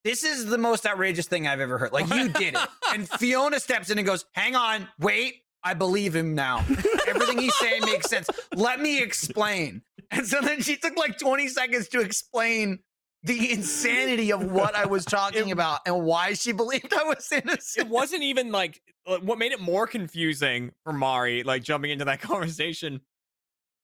this 0.04 0.24
is 0.24 0.46
the 0.46 0.56
most 0.56 0.86
outrageous 0.86 1.26
thing 1.26 1.46
I've 1.46 1.60
ever 1.60 1.76
heard. 1.76 1.92
Like 1.92 2.08
you 2.08 2.30
did 2.30 2.54
it. 2.54 2.68
and 2.94 3.06
Fiona 3.06 3.60
steps 3.60 3.90
in 3.90 3.98
and 3.98 4.06
goes, 4.06 4.24
hang 4.32 4.56
on, 4.56 4.88
wait. 4.98 5.42
I 5.62 5.74
believe 5.74 6.16
him 6.16 6.34
now. 6.34 6.64
Everything 7.06 7.36
he's 7.38 7.54
saying 7.56 7.82
makes 7.84 8.08
sense. 8.08 8.30
Let 8.54 8.80
me 8.80 9.02
explain. 9.02 9.82
And 10.10 10.26
so 10.26 10.40
then 10.40 10.62
she 10.62 10.76
took 10.76 10.96
like 10.96 11.18
20 11.18 11.48
seconds 11.48 11.88
to 11.88 12.00
explain 12.00 12.78
the 13.24 13.52
insanity 13.52 14.32
of 14.32 14.50
what 14.50 14.74
I 14.74 14.86
was 14.86 15.04
talking 15.04 15.50
about 15.50 15.80
and 15.86 16.04
why 16.04 16.34
she 16.34 16.52
believed 16.52 16.92
I 16.92 17.04
was 17.04 17.30
innocent. 17.32 17.86
it 17.86 17.90
wasn't 17.90 18.22
even 18.22 18.52
like 18.52 18.80
uh, 19.06 19.18
what 19.18 19.38
made 19.38 19.52
it 19.52 19.60
more 19.60 19.86
confusing 19.86 20.72
for 20.84 20.92
Mari, 20.92 21.42
like 21.42 21.62
jumping 21.62 21.90
into 21.90 22.04
that 22.04 22.20
conversation, 22.22 23.00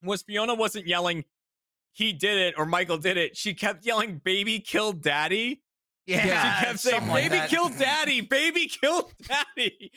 was 0.02 0.22
Fiona 0.22 0.54
wasn't 0.54 0.86
yelling, 0.86 1.24
he 1.92 2.12
did 2.12 2.38
it 2.38 2.54
or 2.56 2.66
Michael 2.66 2.98
did 2.98 3.16
it. 3.16 3.36
She 3.36 3.54
kept 3.54 3.84
yelling, 3.84 4.20
baby 4.22 4.60
killed 4.60 5.02
daddy. 5.02 5.62
Yeah, 6.06 6.20
she 6.20 6.66
kept 6.66 6.78
saying, 6.80 6.94
something 6.96 7.10
like 7.12 7.24
baby 7.24 7.38
that. 7.38 7.48
killed 7.48 7.78
daddy, 7.78 8.20
baby 8.20 8.66
killed 8.66 9.12
daddy. 9.26 9.90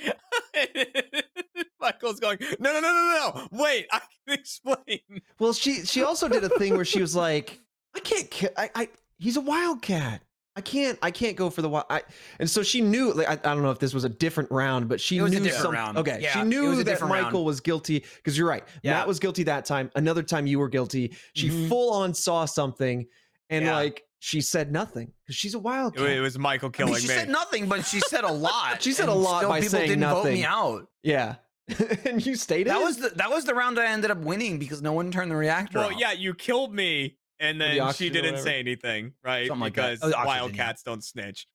Michael's 1.81 2.19
going, 2.22 2.38
no, 2.59 2.72
no, 2.72 2.80
no, 2.80 2.91
no, 2.91 3.31
no. 3.35 3.47
Wait, 3.51 3.88
I 3.91 3.99
can 3.99 4.39
explain. 4.39 4.99
Well, 5.38 5.51
she 5.51 5.85
she 5.85 6.03
also 6.03 6.30
did 6.30 6.43
a 6.45 6.49
thing 6.49 6.76
where 6.76 6.85
she 6.85 7.01
was 7.01 7.14
like, 7.15 7.59
I 7.93 7.99
can't 7.99 8.31
kill. 8.31 8.51
I, 8.55 8.69
I 8.73 8.89
he's 9.18 9.38
a 9.38 9.41
wildcat. 9.41 10.22
I 10.56 10.61
can't. 10.61 10.98
I 11.03 11.11
can't 11.11 11.35
go 11.38 11.52
for 11.52 11.61
the 11.61 11.69
wild. 11.69 11.85
I, 11.89 12.02
and 12.39 12.49
so 12.49 12.64
she 12.64 12.81
knew. 12.81 13.14
Like 13.14 13.27
I, 13.27 13.34
I 13.34 13.53
don't 13.53 13.61
know 13.61 13.69
if 13.69 13.77
this 13.77 13.94
was 13.94 14.06
a 14.06 14.10
different 14.10 14.49
round, 14.49 14.89
but 14.89 14.99
she 14.99 15.18
It 15.18 15.22
was 15.22 15.31
a 15.31 15.35
knew 15.35 15.44
different 15.44 15.64
some- 15.65 15.73
round. 15.73 15.98
Okay, 15.99 16.18
Yeah, 16.19 16.34
she 16.34 16.39
it 16.39 16.45
knew 16.48 16.64
was 16.69 16.80
a 16.80 16.84
that 16.84 16.89
different 16.91 17.14
round. 17.14 17.26
Michael 17.26 17.45
was 17.45 17.60
guilty 17.60 18.03
because 18.15 18.35
you're 18.35 18.48
right. 18.48 18.64
Yeah. 18.81 18.94
Matt 18.94 19.07
was 19.07 19.19
guilty 19.19 19.44
that 19.44 19.65
time. 19.65 19.91
Another 19.95 20.23
time 20.23 20.48
you 20.48 20.57
were 20.57 20.68
guilty. 20.69 21.15
She 21.35 21.49
Mhm. 21.49 21.69
full 21.69 21.94
on 21.94 22.14
saw 22.15 22.45
something, 22.45 23.06
and 23.52 23.65
Yeah. 23.65 23.76
like 23.76 24.03
she 24.18 24.41
said 24.41 24.72
nothing 24.72 25.11
because 25.23 25.35
she's 25.35 25.53
a 25.53 25.60
It, 25.60 25.64
wildcat. 25.64 26.10
it 26.10 26.22
was 26.22 26.39
Michael 26.39 26.69
I 26.69 26.77
killing 26.77 26.94
mean, 26.94 27.02
she 27.03 27.07
me. 27.07 27.14
said 27.14 27.30
nothing, 27.30 27.68
but 27.69 27.85
she 27.85 27.99
said 27.99 28.23
a 28.23 28.31
lot. 28.34 28.81
She 28.81 28.94
said 28.94 29.10
a 29.10 29.14
lot 29.14 29.38
still 29.41 29.49
by 29.49 29.60
people 29.60 29.77
saying 29.77 29.89
didn't 29.89 30.10
vote 30.10 30.26
me 30.26 30.44
out. 30.44 30.88
yeah, 31.03 31.35
and 32.06 32.26
you 32.26 32.34
stayed. 32.35 32.65
That 32.65 32.77
in? 32.77 32.84
was 32.84 32.98
the 32.98 33.10
that 33.10 33.30
was 33.30 33.45
the 33.45 33.53
round 33.53 33.77
I 33.80 33.85
ended 33.85 34.10
up 34.10 34.18
winning 34.18 34.57
because 34.57 34.81
no 34.81 34.94
one 34.94 35.11
turned 35.11 35.30
the 35.30 35.35
reactor 35.35 35.77
well, 35.77 35.89
off. 35.94 35.99
yeah, 35.99 36.14
you 36.14 36.34
killed 36.34 36.73
me, 36.73 37.18
and 37.39 37.59
the 37.61 37.65
then 37.65 37.93
she 37.93 38.09
didn't 38.09 38.38
say 38.38 38.59
anything, 38.59 39.14
right? 39.23 39.47
Something 39.47 39.61
like 39.61 39.73
because 39.73 39.99
Oh, 40.01 40.09
the 40.09 40.15
yeah. 40.15 40.26
wildcats 40.26 40.84
don't 40.84 41.03
snitch. 41.03 41.47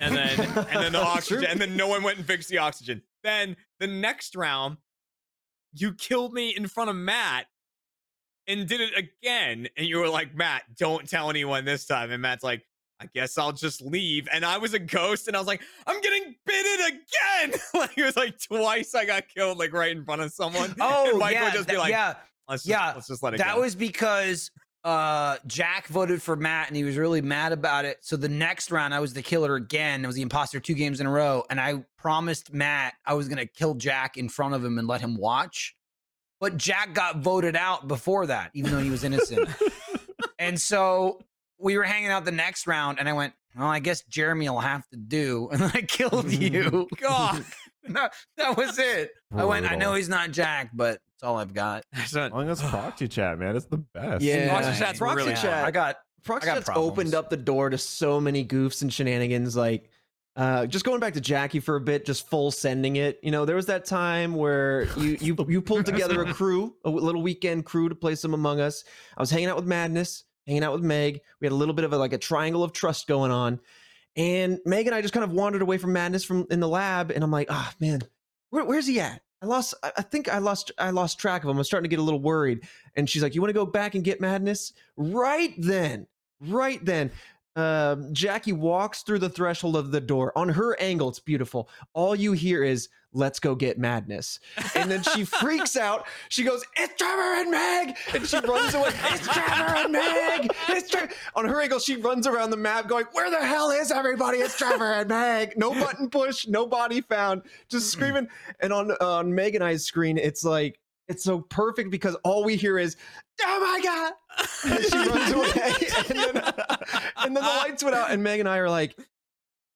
And 0.00 0.16
then 0.16 0.40
and 0.40 0.82
then 0.84 0.92
the 0.92 1.02
oxygen, 1.02 1.44
and 1.44 1.60
then 1.60 1.76
no 1.76 1.88
one 1.88 2.02
went 2.02 2.18
and 2.18 2.26
fixed 2.26 2.48
the 2.48 2.58
oxygen. 2.58 3.02
Then 3.22 3.56
the 3.78 3.86
next 3.86 4.34
round, 4.34 4.78
you 5.72 5.92
killed 5.94 6.32
me 6.32 6.54
in 6.56 6.66
front 6.68 6.90
of 6.90 6.96
Matt 6.96 7.46
and 8.46 8.66
did 8.66 8.80
it 8.80 8.92
again. 8.96 9.68
And 9.76 9.86
you 9.86 9.98
were 9.98 10.08
like, 10.08 10.34
Matt, 10.34 10.62
don't 10.76 11.08
tell 11.08 11.30
anyone 11.30 11.64
this 11.64 11.86
time. 11.86 12.10
And 12.10 12.22
Matt's 12.22 12.42
like, 12.42 12.64
I 12.98 13.06
guess 13.14 13.38
I'll 13.38 13.52
just 13.52 13.80
leave. 13.80 14.26
And 14.32 14.44
I 14.44 14.58
was 14.58 14.74
a 14.74 14.78
ghost, 14.78 15.28
and 15.28 15.36
I 15.36 15.40
was 15.40 15.46
like, 15.46 15.62
I'm 15.86 16.00
getting 16.00 16.34
bitted 16.46 16.86
again. 16.88 17.60
like 17.74 17.96
it 17.96 18.04
was 18.04 18.16
like 18.16 18.38
twice 18.42 18.94
I 18.94 19.04
got 19.04 19.24
killed, 19.28 19.58
like 19.58 19.72
right 19.72 19.94
in 19.94 20.04
front 20.04 20.22
of 20.22 20.32
someone. 20.32 20.74
Oh 20.80 21.10
and 21.10 21.18
Mike 21.18 21.34
yeah, 21.34 21.44
would 21.44 21.52
just 21.54 21.68
be 21.68 21.76
like, 21.78 21.90
yeah. 21.90 22.14
let's 22.48 22.62
just, 22.64 22.70
yeah, 22.70 22.92
let's 22.94 23.06
just 23.08 23.22
let 23.22 23.34
it 23.34 23.38
That 23.38 23.54
go. 23.54 23.60
was 23.60 23.74
because 23.74 24.50
uh 24.82 25.36
Jack 25.46 25.88
voted 25.88 26.22
for 26.22 26.36
Matt 26.36 26.68
and 26.68 26.76
he 26.76 26.84
was 26.84 26.96
really 26.96 27.20
mad 27.20 27.52
about 27.52 27.84
it. 27.84 27.98
So 28.00 28.16
the 28.16 28.28
next 28.28 28.70
round 28.70 28.94
I 28.94 29.00
was 29.00 29.12
the 29.12 29.22
killer 29.22 29.54
again. 29.56 30.02
It 30.02 30.06
was 30.06 30.16
the 30.16 30.22
imposter 30.22 30.60
two 30.60 30.74
games 30.74 31.00
in 31.00 31.06
a 31.06 31.10
row. 31.10 31.44
And 31.50 31.60
I 31.60 31.84
promised 31.98 32.52
Matt 32.52 32.94
I 33.04 33.14
was 33.14 33.28
gonna 33.28 33.46
kill 33.46 33.74
Jack 33.74 34.16
in 34.16 34.28
front 34.28 34.54
of 34.54 34.64
him 34.64 34.78
and 34.78 34.88
let 34.88 35.00
him 35.00 35.16
watch. 35.16 35.76
But 36.40 36.56
Jack 36.56 36.94
got 36.94 37.18
voted 37.18 37.54
out 37.54 37.86
before 37.86 38.26
that, 38.26 38.50
even 38.54 38.70
though 38.70 38.78
he 38.78 38.88
was 38.88 39.04
innocent. 39.04 39.48
and 40.38 40.58
so 40.58 41.20
we 41.58 41.76
were 41.76 41.84
hanging 41.84 42.10
out 42.10 42.24
the 42.24 42.32
next 42.32 42.66
round, 42.66 42.98
and 42.98 43.08
I 43.08 43.12
went, 43.12 43.34
Well, 43.54 43.68
I 43.68 43.78
guess 43.78 44.02
Jeremy 44.08 44.48
will 44.48 44.60
have 44.60 44.88
to 44.88 44.96
do. 44.96 45.48
And 45.52 45.62
I 45.62 45.82
killed 45.82 46.32
you. 46.32 46.88
God. 46.96 47.44
no, 47.86 48.08
that 48.38 48.56
was 48.56 48.78
it. 48.78 49.10
I 49.34 49.44
went, 49.44 49.70
I 49.70 49.74
know 49.76 49.94
he's 49.94 50.08
not 50.08 50.30
Jack, 50.30 50.70
but 50.72 51.00
it's 51.20 51.26
all 51.26 51.36
I've 51.36 51.52
got. 51.52 51.84
So- 52.06 52.30
Long 52.32 52.48
as 52.48 52.62
proxy 52.62 53.06
chat, 53.08 53.38
man, 53.38 53.54
it's 53.54 53.66
the 53.66 53.76
best. 53.76 54.22
Yeah. 54.22 54.48
Proxy 54.48 54.78
chat's 54.80 54.98
Proxy 54.98 55.16
really 55.16 55.32
chat. 55.34 55.52
hard. 55.52 55.66
I 55.66 55.70
got 55.70 55.96
Proxy 56.24 56.48
I 56.48 56.54
got 56.54 56.64
Chat's 56.64 56.78
opened 56.78 57.14
up 57.14 57.28
the 57.28 57.36
door 57.36 57.68
to 57.68 57.76
so 57.76 58.22
many 58.22 58.42
goofs 58.42 58.80
and 58.80 58.90
shenanigans. 58.90 59.54
Like, 59.54 59.90
uh, 60.34 60.64
just 60.64 60.86
going 60.86 60.98
back 60.98 61.12
to 61.14 61.20
Jackie 61.20 61.60
for 61.60 61.76
a 61.76 61.80
bit, 61.80 62.06
just 62.06 62.26
full 62.30 62.50
sending 62.50 62.96
it. 62.96 63.20
You 63.22 63.32
know, 63.32 63.44
there 63.44 63.56
was 63.56 63.66
that 63.66 63.84
time 63.84 64.34
where 64.34 64.84
you 64.96 65.18
you 65.20 65.36
you 65.46 65.60
pulled 65.60 65.84
together 65.84 66.22
a 66.22 66.32
crew, 66.32 66.74
a 66.86 66.90
little 66.90 67.20
weekend 67.20 67.66
crew 67.66 67.90
to 67.90 67.94
play 67.94 68.14
some 68.14 68.32
Among 68.32 68.58
Us. 68.58 68.84
I 69.14 69.20
was 69.20 69.30
hanging 69.30 69.48
out 69.48 69.56
with 69.56 69.66
Madness, 69.66 70.24
hanging 70.46 70.64
out 70.64 70.72
with 70.72 70.82
Meg. 70.82 71.20
We 71.40 71.44
had 71.44 71.52
a 71.52 71.56
little 71.56 71.74
bit 71.74 71.84
of 71.84 71.92
a, 71.92 71.98
like 71.98 72.14
a 72.14 72.18
triangle 72.18 72.64
of 72.64 72.72
trust 72.72 73.06
going 73.06 73.30
on, 73.30 73.60
and 74.16 74.58
Meg 74.64 74.86
and 74.86 74.94
I 74.94 75.02
just 75.02 75.12
kind 75.12 75.24
of 75.24 75.32
wandered 75.32 75.60
away 75.60 75.76
from 75.76 75.92
Madness 75.92 76.24
from 76.24 76.46
in 76.50 76.60
the 76.60 76.68
lab, 76.68 77.10
and 77.10 77.22
I'm 77.22 77.30
like, 77.30 77.48
ah, 77.50 77.74
man, 77.78 78.00
where, 78.48 78.64
where's 78.64 78.86
he 78.86 79.00
at? 79.00 79.20
I 79.42 79.46
lost. 79.46 79.74
I 79.82 80.02
think 80.02 80.28
I 80.28 80.38
lost. 80.38 80.70
I 80.78 80.90
lost 80.90 81.18
track 81.18 81.42
of 81.42 81.48
them. 81.48 81.56
I'm 81.56 81.64
starting 81.64 81.88
to 81.88 81.94
get 81.94 81.98
a 81.98 82.02
little 82.04 82.20
worried. 82.20 82.68
And 82.96 83.08
she's 83.08 83.22
like, 83.22 83.34
"You 83.34 83.40
want 83.40 83.50
to 83.50 83.54
go 83.54 83.66
back 83.66 83.94
and 83.94 84.04
get 84.04 84.20
madness?" 84.20 84.72
Right 84.96 85.54
then, 85.56 86.06
right 86.40 86.84
then, 86.84 87.10
um, 87.56 88.12
Jackie 88.12 88.52
walks 88.52 89.02
through 89.02 89.18
the 89.18 89.28
threshold 89.28 89.76
of 89.76 89.90
the 89.90 90.00
door. 90.00 90.36
On 90.38 90.48
her 90.50 90.78
angle, 90.80 91.08
it's 91.08 91.18
beautiful. 91.18 91.68
All 91.94 92.14
you 92.14 92.32
hear 92.32 92.62
is 92.62 92.88
"Let's 93.12 93.40
go 93.40 93.56
get 93.56 93.76
madness," 93.76 94.38
and 94.76 94.88
then 94.90 95.02
she 95.02 95.24
freaks 95.40 95.76
out. 95.76 96.06
She 96.28 96.44
goes, 96.44 96.64
"It's 96.76 96.94
Trevor 96.96 97.40
and 97.40 97.50
Meg!" 97.50 97.96
and 98.14 98.26
she 98.26 98.38
runs 98.38 98.74
away. 98.74 98.90
It's 99.12 99.26
Trevor 99.26 99.76
and 99.78 99.92
Meg. 99.92 100.50
It's 100.68 100.88
Trevor. 100.88 101.12
On 101.34 101.44
her 101.44 101.60
angle, 101.60 101.80
she 101.80 101.96
runs 101.96 102.26
around 102.26 102.50
the 102.50 102.56
map, 102.56 102.88
going, 102.88 103.06
"Where 103.12 103.30
the 103.30 103.44
hell 103.44 103.70
is 103.70 103.90
everybody? 103.90 104.38
It's 104.38 104.56
Trevor 104.56 104.92
and 104.92 105.08
Meg." 105.08 105.54
No 105.56 105.72
button 105.72 106.08
push, 106.08 106.46
no 106.46 106.66
body 106.66 107.00
found, 107.00 107.42
just 107.68 107.90
screaming. 107.92 108.28
And 108.60 108.72
on 108.72 108.92
on 109.00 109.34
Meg 109.34 109.56
and 109.56 109.64
I's 109.64 109.84
screen, 109.84 110.18
it's 110.18 110.44
like 110.44 110.78
it's 111.08 111.24
so 111.24 111.40
perfect 111.40 111.90
because 111.90 112.14
all 112.22 112.44
we 112.44 112.54
hear 112.54 112.78
is, 112.78 112.96
"Oh 113.44 113.60
my 113.60 113.80
god!" 113.82 114.12
And 114.64 114.84
she 114.84 114.98
runs 114.98 115.32
away, 115.32 115.72
and 116.08 116.18
then, 116.18 116.54
and 117.16 117.34
then 117.34 117.34
the 117.34 117.40
lights 117.40 117.82
went 117.82 117.96
out, 117.96 118.10
and 118.10 118.22
Meg 118.22 118.40
and 118.40 118.48
I 118.48 118.58
are 118.58 118.70
like. 118.70 118.96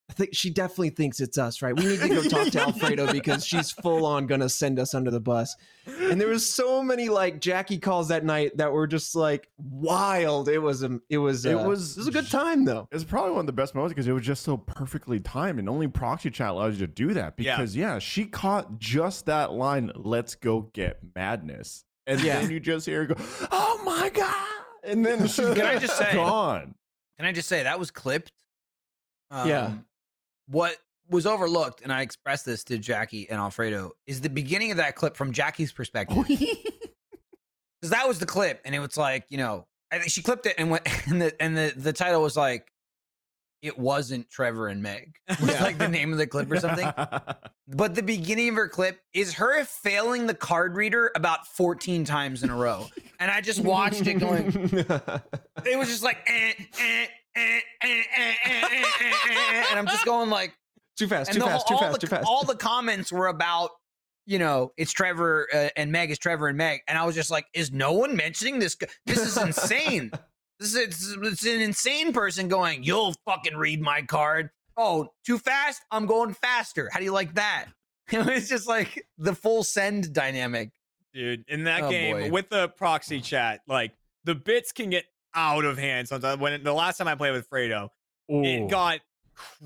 I 0.07 0.13
think 0.13 0.29
she 0.35 0.51
definitely 0.51 0.91
thinks 0.91 1.19
it's 1.19 1.37
us, 1.39 1.63
right? 1.63 1.75
We 1.75 1.83
need 1.83 1.99
to 1.99 2.07
go 2.07 2.23
talk 2.23 2.49
to 2.49 2.61
Alfredo 2.67 3.11
because 3.11 3.43
she's 3.43 3.71
full 3.71 4.05
on 4.05 4.27
gonna 4.27 4.49
send 4.49 4.77
us 4.77 4.93
under 4.93 5.09
the 5.09 5.19
bus. 5.19 5.55
And 5.87 6.21
there 6.21 6.27
was 6.27 6.47
so 6.47 6.83
many 6.83 7.09
like 7.09 7.41
Jackie 7.41 7.79
calls 7.79 8.09
that 8.09 8.23
night 8.23 8.55
that 8.57 8.71
were 8.71 8.85
just 8.85 9.15
like 9.15 9.49
wild. 9.57 10.47
It 10.47 10.59
was 10.59 10.83
um, 10.83 11.01
it 11.09 11.17
was 11.17 11.43
It 11.45 11.55
uh, 11.55 11.67
was 11.67 11.97
it 11.97 12.01
was 12.01 12.07
a 12.07 12.11
good 12.11 12.29
time 12.29 12.65
though. 12.65 12.87
It's 12.91 13.03
probably 13.03 13.31
one 13.31 13.41
of 13.41 13.45
the 13.47 13.53
best 13.53 13.73
moments 13.73 13.93
because 13.93 14.07
it 14.07 14.11
was 14.11 14.23
just 14.23 14.43
so 14.43 14.57
perfectly 14.57 15.19
timed, 15.19 15.57
and 15.57 15.67
only 15.67 15.87
proxy 15.87 16.29
chat 16.29 16.49
allows 16.51 16.79
you 16.79 16.85
to 16.85 16.93
do 16.93 17.13
that. 17.15 17.33
Yeah. 17.37 17.57
Because 17.57 17.75
yeah, 17.75 17.97
she 17.97 18.25
caught 18.25 18.77
just 18.77 19.25
that 19.25 19.53
line. 19.53 19.91
Let's 19.95 20.35
go 20.35 20.69
get 20.73 20.99
madness, 21.15 21.83
and 22.07 22.19
Yeah. 22.21 22.39
then 22.41 22.51
you 22.51 22.59
just 22.59 22.85
hear 22.85 23.05
her 23.05 23.13
go, 23.13 23.15
"Oh 23.51 23.81
my 23.85 24.09
god!" 24.09 24.47
And 24.83 25.05
then 25.05 25.27
she's 25.27 25.35
Can 25.53 25.61
I 25.61 25.77
just 25.79 25.97
say- 25.97 26.13
gone. 26.13 26.75
Can 27.17 27.25
I 27.25 27.31
just 27.31 27.47
say 27.49 27.63
that 27.63 27.79
was 27.79 27.91
clipped? 27.91 28.31
Yeah. 29.31 29.65
Um, 29.67 29.85
What 30.47 30.77
was 31.09 31.25
overlooked, 31.25 31.81
and 31.81 31.91
I 31.93 32.01
expressed 32.01 32.45
this 32.45 32.63
to 32.65 32.77
Jackie 32.77 33.29
and 33.29 33.39
Alfredo, 33.39 33.91
is 34.07 34.21
the 34.21 34.29
beginning 34.29 34.71
of 34.71 34.77
that 34.77 34.95
clip 34.95 35.15
from 35.17 35.31
Jackie's 35.33 35.71
perspective. 35.71 36.17
Because 37.81 37.91
that 37.91 38.07
was 38.07 38.19
the 38.19 38.25
clip, 38.25 38.61
and 38.65 38.73
it 38.73 38.79
was 38.79 38.97
like, 38.97 39.25
you 39.29 39.37
know, 39.37 39.67
I 39.91 39.99
think 39.99 40.09
she 40.09 40.23
clipped 40.23 40.45
it 40.47 40.55
and 40.57 40.71
went, 40.71 40.87
and 41.07 41.21
the 41.21 41.41
and 41.41 41.55
the 41.55 41.73
the 41.75 41.93
title 41.93 42.21
was 42.21 42.35
like, 42.35 42.71
it 43.65 43.79
wasn't 43.79 44.29
Trevor 44.29 44.67
and 44.67 44.83
Meg. 44.83 45.15
Was 45.27 45.49
yeah. 45.49 45.63
like 45.63 45.79
the 45.79 45.87
name 45.87 46.11
of 46.11 46.19
the 46.19 46.27
clip 46.27 46.51
or 46.51 46.59
something. 46.59 46.87
but 47.67 47.95
the 47.95 48.03
beginning 48.03 48.49
of 48.49 48.55
her 48.55 48.69
clip 48.69 48.99
is 49.13 49.33
her 49.33 49.65
failing 49.65 50.27
the 50.27 50.35
card 50.35 50.75
reader 50.75 51.11
about 51.15 51.47
14 51.47 52.05
times 52.05 52.43
in 52.43 52.51
a 52.51 52.55
row. 52.55 52.85
And 53.19 53.31
I 53.31 53.41
just 53.41 53.61
watched 53.61 54.05
it 54.05 54.15
going. 54.15 54.47
it 55.65 55.77
was 55.79 55.87
just 55.87 56.03
like 56.03 56.17
eh, 56.27 56.53
eh, 56.79 57.07
eh, 57.35 57.59
and 59.71 59.79
I'm 59.79 59.87
just 59.87 60.05
going 60.05 60.29
like 60.29 60.53
too 60.97 61.07
fast, 61.07 61.33
too 61.33 61.39
fast, 61.39 61.67
too 61.67 61.77
fast, 61.77 62.01
too 62.01 62.07
fast. 62.07 62.25
All 62.27 62.43
the 62.43 62.55
comments 62.55 63.11
were 63.11 63.27
about 63.27 63.71
you 64.27 64.39
know, 64.39 64.71
it's 64.75 64.91
Trevor 64.91 65.47
uh, 65.53 65.69
and 65.75 65.91
Meg 65.91 66.11
is 66.11 66.17
Trevor 66.17 66.47
and 66.47 66.57
Meg. 66.57 66.81
And 66.87 66.97
I 66.97 67.05
was 67.05 67.15
just 67.15 67.29
like, 67.31 67.45
is 67.53 67.71
no 67.71 67.93
one 67.93 68.15
mentioning 68.15 68.59
this? 68.59 68.75
This 69.05 69.19
is 69.19 69.37
insane 69.37 70.11
this 70.59 70.69
is 70.69 70.75
it's, 70.75 71.17
it's 71.21 71.45
an 71.45 71.61
insane 71.61 72.13
person 72.13 72.47
going. 72.47 72.83
You'll 72.83 73.13
fucking 73.25 73.55
read 73.55 73.81
my 73.81 74.01
card. 74.01 74.49
Oh, 74.77 75.09
too 75.25 75.37
fast? 75.37 75.81
I'm 75.91 76.05
going 76.05 76.33
faster. 76.33 76.89
How 76.91 76.99
do 76.99 77.05
you 77.05 77.13
like 77.13 77.35
that? 77.35 77.65
it's 78.09 78.49
just 78.49 78.67
like 78.67 79.07
the 79.17 79.33
full 79.33 79.63
send 79.63 80.13
dynamic. 80.13 80.71
dude. 81.13 81.45
In 81.47 81.63
that 81.63 81.83
Oh, 81.83 81.89
game 81.89 82.17
boy. 82.17 82.29
with 82.31 82.49
the 82.49 82.69
proxy 82.69 83.21
chat, 83.21 83.61
like 83.67 83.93
the 84.25 84.35
bits 84.35 84.71
can 84.71 84.89
get 84.89 85.05
out 85.33 85.65
of 85.65 85.77
hand 85.77 86.07
sometimes. 86.07 86.39
When 86.39 86.63
the 86.63 86.73
last 86.73 86.97
time 86.97 87.07
I 87.07 87.15
played 87.15 87.31
with 87.31 87.49
Fredo, 87.49 87.89
Ooh. 88.31 88.43
it 88.43 88.69
got 88.69 88.99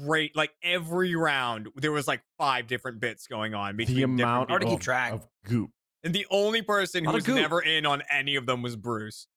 great. 0.05 0.35
Like 0.35 0.51
every 0.63 1.15
round, 1.15 1.69
there 1.75 1.91
was 1.91 2.07
like 2.07 2.21
five 2.37 2.67
different 2.67 2.99
bits 2.99 3.27
going 3.27 3.53
on 3.53 3.75
between 3.77 3.95
the 3.95 4.01
different 4.01 4.21
amount 4.21 4.49
Hard 4.49 4.61
to 4.63 4.67
keep 4.67 4.79
track. 4.79 5.13
of 5.13 5.27
goop. 5.45 5.71
And 6.03 6.13
the 6.13 6.25
only 6.31 6.61
person 6.61 7.03
who 7.03 7.11
was 7.11 7.25
goop. 7.25 7.35
never 7.35 7.59
in 7.61 7.85
on 7.85 8.03
any 8.11 8.35
of 8.35 8.45
them 8.45 8.61
was 8.61 8.75
Bruce. 8.75 9.27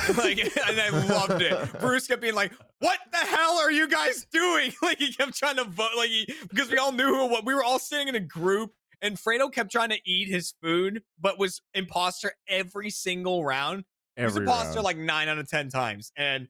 like, 0.16 0.38
and 0.38 0.80
I 0.80 0.88
loved 0.90 1.42
it. 1.42 1.80
Bruce 1.80 2.06
kept 2.06 2.22
being 2.22 2.34
like, 2.34 2.52
"What 2.78 2.98
the 3.10 3.18
hell 3.18 3.58
are 3.58 3.70
you 3.70 3.88
guys 3.88 4.26
doing?" 4.30 4.72
Like 4.82 4.98
he 4.98 5.12
kept 5.12 5.34
trying 5.34 5.56
to 5.56 5.64
vote, 5.64 5.90
like 5.96 6.08
he 6.08 6.32
because 6.48 6.70
we 6.70 6.78
all 6.78 6.92
knew 6.92 7.06
who 7.06 7.26
what 7.26 7.44
we 7.44 7.54
were 7.54 7.62
all 7.62 7.78
sitting 7.78 8.08
in 8.08 8.14
a 8.14 8.20
group, 8.20 8.72
and 9.00 9.16
Fredo 9.16 9.52
kept 9.52 9.70
trying 9.70 9.90
to 9.90 9.98
eat 10.04 10.28
his 10.28 10.54
food, 10.62 11.02
but 11.20 11.38
was 11.38 11.62
imposter 11.74 12.32
every 12.48 12.90
single 12.90 13.44
round. 13.44 13.84
He 14.16 14.24
was 14.24 14.36
imposter 14.36 14.76
round. 14.76 14.84
like 14.84 14.96
nine 14.96 15.28
out 15.28 15.38
of 15.38 15.48
ten 15.48 15.68
times, 15.68 16.12
and 16.16 16.48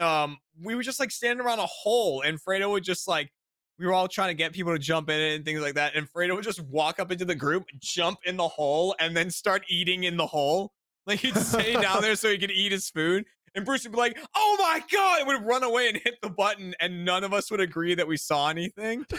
um, 0.00 0.38
we 0.62 0.74
were 0.74 0.82
just 0.82 1.00
like 1.00 1.10
standing 1.10 1.44
around 1.44 1.58
a 1.58 1.66
hole, 1.66 2.22
and 2.22 2.38
Fredo 2.42 2.70
would 2.70 2.84
just 2.84 3.08
like. 3.08 3.30
We 3.76 3.86
were 3.86 3.92
all 3.92 4.06
trying 4.06 4.28
to 4.28 4.34
get 4.34 4.52
people 4.52 4.72
to 4.72 4.78
jump 4.78 5.10
in 5.10 5.18
it 5.18 5.34
and 5.34 5.44
things 5.44 5.60
like 5.60 5.74
that. 5.74 5.96
And 5.96 6.08
Fredo 6.08 6.36
would 6.36 6.44
just 6.44 6.60
walk 6.60 7.00
up 7.00 7.10
into 7.10 7.24
the 7.24 7.34
group, 7.34 7.64
jump 7.80 8.20
in 8.24 8.36
the 8.36 8.46
hole, 8.46 8.94
and 9.00 9.16
then 9.16 9.30
start 9.30 9.64
eating 9.68 10.04
in 10.04 10.16
the 10.16 10.28
hole. 10.28 10.72
Like 11.06 11.20
he'd 11.20 11.36
stay 11.36 11.74
down 11.74 12.00
there 12.02 12.16
so 12.16 12.30
he 12.30 12.38
could 12.38 12.50
eat 12.50 12.72
his 12.72 12.88
food. 12.88 13.26
And 13.54 13.64
Bruce 13.64 13.84
would 13.84 13.92
be 13.92 13.98
like, 13.98 14.18
"Oh 14.34 14.56
my 14.58 14.82
god!" 14.90 15.20
It 15.20 15.26
would 15.26 15.44
run 15.46 15.62
away 15.62 15.88
and 15.88 15.96
hit 15.96 16.20
the 16.22 16.28
button, 16.30 16.74
and 16.80 17.04
none 17.04 17.22
of 17.24 17.32
us 17.32 17.50
would 17.50 17.60
agree 17.60 17.94
that 17.94 18.06
we 18.08 18.16
saw 18.16 18.48
anything. 18.48 19.04
so 19.10 19.16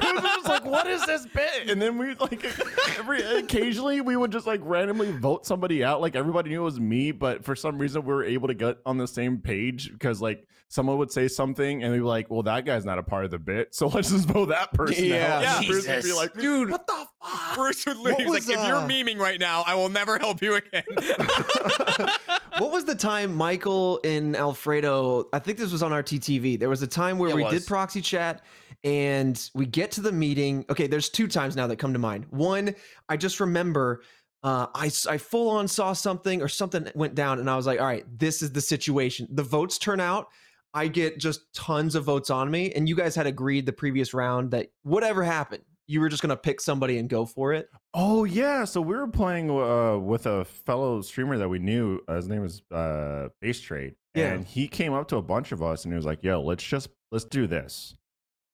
Bruce 0.00 0.22
was 0.22 0.46
like, 0.46 0.64
"What 0.64 0.86
is 0.86 1.04
this 1.06 1.26
bit?" 1.26 1.68
And 1.68 1.80
then 1.80 1.98
we 1.98 2.14
like 2.14 2.44
every 2.98 3.22
occasionally 3.22 4.00
we 4.00 4.16
would 4.16 4.32
just 4.32 4.46
like 4.46 4.60
randomly 4.62 5.12
vote 5.12 5.46
somebody 5.46 5.84
out. 5.84 6.00
Like 6.00 6.16
everybody 6.16 6.50
knew 6.50 6.62
it 6.62 6.64
was 6.64 6.80
me, 6.80 7.12
but 7.12 7.44
for 7.44 7.54
some 7.54 7.78
reason 7.78 8.02
we 8.04 8.12
were 8.12 8.24
able 8.24 8.48
to 8.48 8.54
get 8.54 8.78
on 8.86 8.98
the 8.98 9.08
same 9.08 9.38
page 9.38 9.90
because 9.92 10.20
like 10.22 10.46
someone 10.68 10.98
would 10.98 11.10
say 11.10 11.26
something 11.28 11.82
and 11.82 11.92
we'd 11.92 11.98
be 11.98 12.04
like, 12.04 12.30
"Well, 12.30 12.44
that 12.44 12.64
guy's 12.64 12.84
not 12.84 12.98
a 12.98 13.02
part 13.02 13.24
of 13.24 13.30
the 13.30 13.38
bit, 13.38 13.74
so 13.74 13.88
let's 13.88 14.10
just 14.10 14.26
vote 14.28 14.46
that 14.50 14.72
person 14.72 15.04
Yeah. 15.04 15.36
out." 15.36 15.42
Yeah. 15.42 15.58
And 15.58 15.66
Bruce 15.66 15.86
would 15.86 16.02
be 16.04 16.12
like, 16.12 16.34
Dude, 16.34 16.70
what 16.70 16.86
the 16.86 17.06
fuck?" 17.22 17.54
Bruce 17.56 17.84
would 17.86 17.98
leave. 17.98 18.16
He's 18.16 18.26
like, 18.26 18.34
was, 18.34 18.48
"If 18.48 18.66
you're 18.66 18.76
uh, 18.76 18.88
memeing 18.88 19.18
right 19.18 19.38
now, 19.38 19.64
I 19.66 19.74
will 19.74 19.88
never 19.88 20.18
help 20.18 20.40
you 20.42 20.54
again." 20.54 20.84
what 22.58 22.69
was 22.72 22.84
the 22.84 22.94
time 22.94 23.34
Michael 23.34 24.00
and 24.04 24.36
Alfredo? 24.36 25.28
I 25.32 25.38
think 25.38 25.58
this 25.58 25.72
was 25.72 25.82
on 25.82 25.92
RTTV. 25.92 26.58
There 26.58 26.68
was 26.68 26.82
a 26.82 26.86
time 26.86 27.18
where 27.18 27.30
It 27.30 27.36
we 27.36 27.44
was. 27.44 27.52
did 27.52 27.66
proxy 27.66 28.00
chat 28.00 28.42
and 28.84 29.50
we 29.54 29.66
get 29.66 29.90
to 29.92 30.00
the 30.00 30.12
meeting. 30.12 30.64
Okay, 30.70 30.86
there's 30.86 31.08
two 31.08 31.28
times 31.28 31.56
now 31.56 31.66
that 31.66 31.76
come 31.76 31.92
to 31.92 31.98
mind. 31.98 32.26
One, 32.30 32.74
I 33.08 33.16
just 33.16 33.40
remember 33.40 34.02
uh, 34.42 34.66
I, 34.74 34.90
I 35.08 35.18
full 35.18 35.50
on 35.50 35.68
saw 35.68 35.92
something 35.92 36.40
or 36.40 36.48
something 36.48 36.88
went 36.94 37.14
down 37.14 37.40
and 37.40 37.50
I 37.50 37.56
was 37.56 37.66
like, 37.66 37.78
all 37.78 37.86
right, 37.86 38.06
this 38.18 38.42
is 38.42 38.52
the 38.52 38.60
situation. 38.60 39.28
The 39.30 39.42
votes 39.42 39.76
turn 39.78 40.00
out. 40.00 40.28
I 40.72 40.88
get 40.88 41.18
just 41.18 41.52
tons 41.52 41.94
of 41.94 42.04
votes 42.04 42.30
on 42.30 42.50
me. 42.50 42.72
And 42.72 42.88
you 42.88 42.94
guys 42.94 43.14
had 43.14 43.26
agreed 43.26 43.66
the 43.66 43.72
previous 43.72 44.14
round 44.14 44.52
that 44.52 44.68
whatever 44.82 45.22
happened, 45.24 45.64
you 45.90 46.00
were 46.00 46.08
just 46.08 46.22
to 46.22 46.36
pick 46.36 46.60
somebody 46.60 46.98
and 46.98 47.08
go 47.08 47.26
for 47.26 47.52
it. 47.52 47.68
Oh 47.94 48.22
yeah, 48.24 48.64
so 48.64 48.80
we 48.80 48.94
were 48.94 49.08
playing 49.08 49.50
uh, 49.50 49.98
with 49.98 50.26
a 50.26 50.44
fellow 50.44 51.00
streamer 51.02 51.36
that 51.38 51.48
we 51.48 51.58
knew. 51.58 52.00
Uh, 52.06 52.14
his 52.14 52.28
name 52.28 52.42
was 52.42 52.62
uh, 52.70 53.28
Base 53.40 53.60
Trade, 53.60 53.96
Yeah. 54.14 54.32
and 54.32 54.44
he 54.44 54.68
came 54.68 54.92
up 54.92 55.08
to 55.08 55.16
a 55.16 55.22
bunch 55.22 55.50
of 55.50 55.62
us 55.62 55.84
and 55.84 55.92
he 55.92 55.96
was 55.96 56.06
like, 56.06 56.22
"Yo, 56.22 56.40
let's 56.42 56.62
just 56.64 56.88
let's 57.10 57.24
do 57.24 57.46
this. 57.48 57.96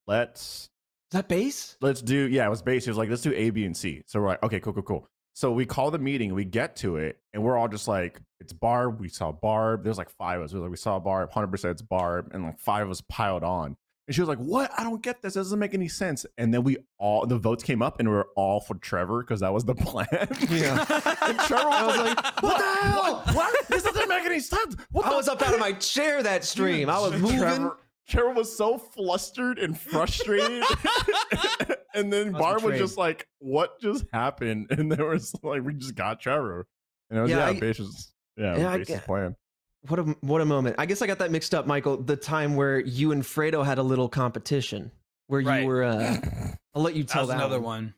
Let's 0.07 0.63
Is 0.63 0.69
that 1.13 1.29
base? 1.29 1.77
let's 1.81 2.01
do 2.03 2.29
yeah." 2.29 2.47
It 2.47 2.51
was 2.51 2.63
Base. 2.63 2.85
He 2.85 2.91
was 2.91 2.99
like, 2.99 3.11
"Let's 3.11 3.23
do 3.23 3.33
A, 3.35 3.51
B, 3.51 3.65
and 3.65 3.77
C." 3.77 4.03
So 4.07 4.21
we're 4.21 4.29
like, 4.29 4.43
"Okay, 4.43 4.61
cool, 4.61 4.73
cool, 4.73 4.83
cool." 4.83 5.09
So 5.35 5.53
we 5.53 5.67
call 5.67 5.91
the 5.91 5.99
meeting, 5.99 6.33
we 6.33 6.47
get 6.47 6.77
to 6.77 6.97
it, 6.97 7.19
and 7.35 7.43
we're 7.43 7.59
all 7.59 7.69
just 7.69 7.87
like, 7.89 8.19
"It's 8.41 8.55
Barb." 8.55 9.01
We 9.01 9.09
saw 9.09 9.33
Barb. 9.33 9.85
There's 9.85 9.99
like 9.99 10.09
five 10.11 10.39
of 10.39 10.47
us. 10.47 10.53
We, 10.53 10.61
were 10.61 10.67
like, 10.67 10.71
we 10.71 10.77
saw 10.79 10.99
Barb. 10.99 11.31
Hundred 11.33 11.49
percent, 11.49 11.73
it's 11.73 11.83
Barb, 11.83 12.31
and 12.33 12.45
like 12.45 12.59
five 12.59 12.87
of 12.87 12.91
us 12.91 13.03
piled 13.03 13.43
on. 13.45 13.77
And 14.09 14.15
she 14.15 14.21
was 14.21 14.29
like, 14.29 14.39
"What? 14.39 14.71
I 14.79 14.85
don't 14.85 15.03
get 15.03 15.21
this. 15.21 15.35
It 15.35 15.41
doesn't 15.41 15.59
make 15.59 15.75
any 15.75 15.89
sense." 15.89 16.25
And 16.39 16.55
then 16.55 16.63
we 16.63 16.77
all 16.99 17.27
the 17.27 17.39
votes 17.39 17.65
came 17.65 17.83
up, 17.83 17.99
and 17.99 18.09
we 18.09 18.15
were 18.15 18.29
all 18.37 18.61
for 18.61 18.75
Trevor 18.77 19.23
because 19.23 19.41
that 19.41 19.53
was 19.53 19.65
the 19.65 19.75
plan. 19.87 20.07
Yeah. 20.49 20.79
and 21.23 21.39
Trevor 21.41 21.69
I 21.69 21.87
was 21.87 21.97
like, 21.99 22.43
what 22.43 22.59
the 22.59 22.87
hell? 22.89 23.03
What? 23.25 23.35
What? 23.35 23.69
This 23.69 23.83
doesn't 23.83 24.09
make 24.09 24.25
any 24.25 24.39
sense. 24.41 24.77
What 24.93 25.07
I 25.07 25.17
was 25.17 25.27
up 25.29 25.43
out 25.43 25.55
of 25.55 25.61
my 25.61 25.73
chair 25.73 26.23
that 26.23 26.45
stream. 26.53 26.89
I 26.89 27.01
was 27.01 27.21
moving. 27.21 27.39
Trevor, 27.39 27.79
Trevor 28.09 28.31
was 28.35 28.57
so 28.57 28.79
flustered 28.79 29.59
and 29.59 29.77
frustrated. 29.77 30.63
and 31.95 32.13
then 32.13 32.33
was 32.33 32.41
Barb 32.41 32.63
was 32.63 32.79
just 32.79 32.97
like, 32.97 33.27
What 33.41 33.81
just 33.81 34.05
happened? 34.13 34.69
And 34.71 34.91
there 34.93 35.07
was 35.07 35.35
like, 35.43 35.63
We 35.65 35.75
just 35.75 35.95
got 35.97 36.21
Trevor. 36.21 36.67
And 37.11 37.19
it 37.19 37.23
was, 37.23 37.31
Yeah, 37.31 37.39
yeah, 37.39 37.47
I- 37.47 37.51
yeah 37.51 37.61
Base's, 37.61 38.13
yeah, 38.37 38.57
Yeah, 38.57 38.71
I 38.71 38.77
Base's 38.79 39.01
plan. 39.01 39.35
What 39.89 39.99
a 40.01 40.03
what 40.21 40.41
a 40.41 40.45
moment! 40.45 40.77
I 40.79 40.87
guess 40.87 41.03
I 41.03 41.07
got 41.07 41.19
that 41.19 41.31
mixed 41.31 41.55
up, 41.55 41.67
Michael. 41.67 41.97
The 41.97 42.17
time 42.17 42.57
where 42.57 42.81
you 42.81 43.13
and 43.13 43.23
Fredo 43.23 43.65
had 43.65 43.79
a 43.79 43.83
little 43.83 44.09
competition, 44.09 44.91
where 45.27 45.43
Right. 45.43 45.63
you 45.63 45.67
were. 45.69 45.85
Uh, 45.85 46.17
I'll 46.75 46.83
let 46.83 46.95
you 46.95 47.05
That 47.05 47.13
tell 47.13 47.23
was 47.23 47.29
that 47.31 47.37
another 47.37 47.57
one. 47.61 47.65
one. 47.85 47.95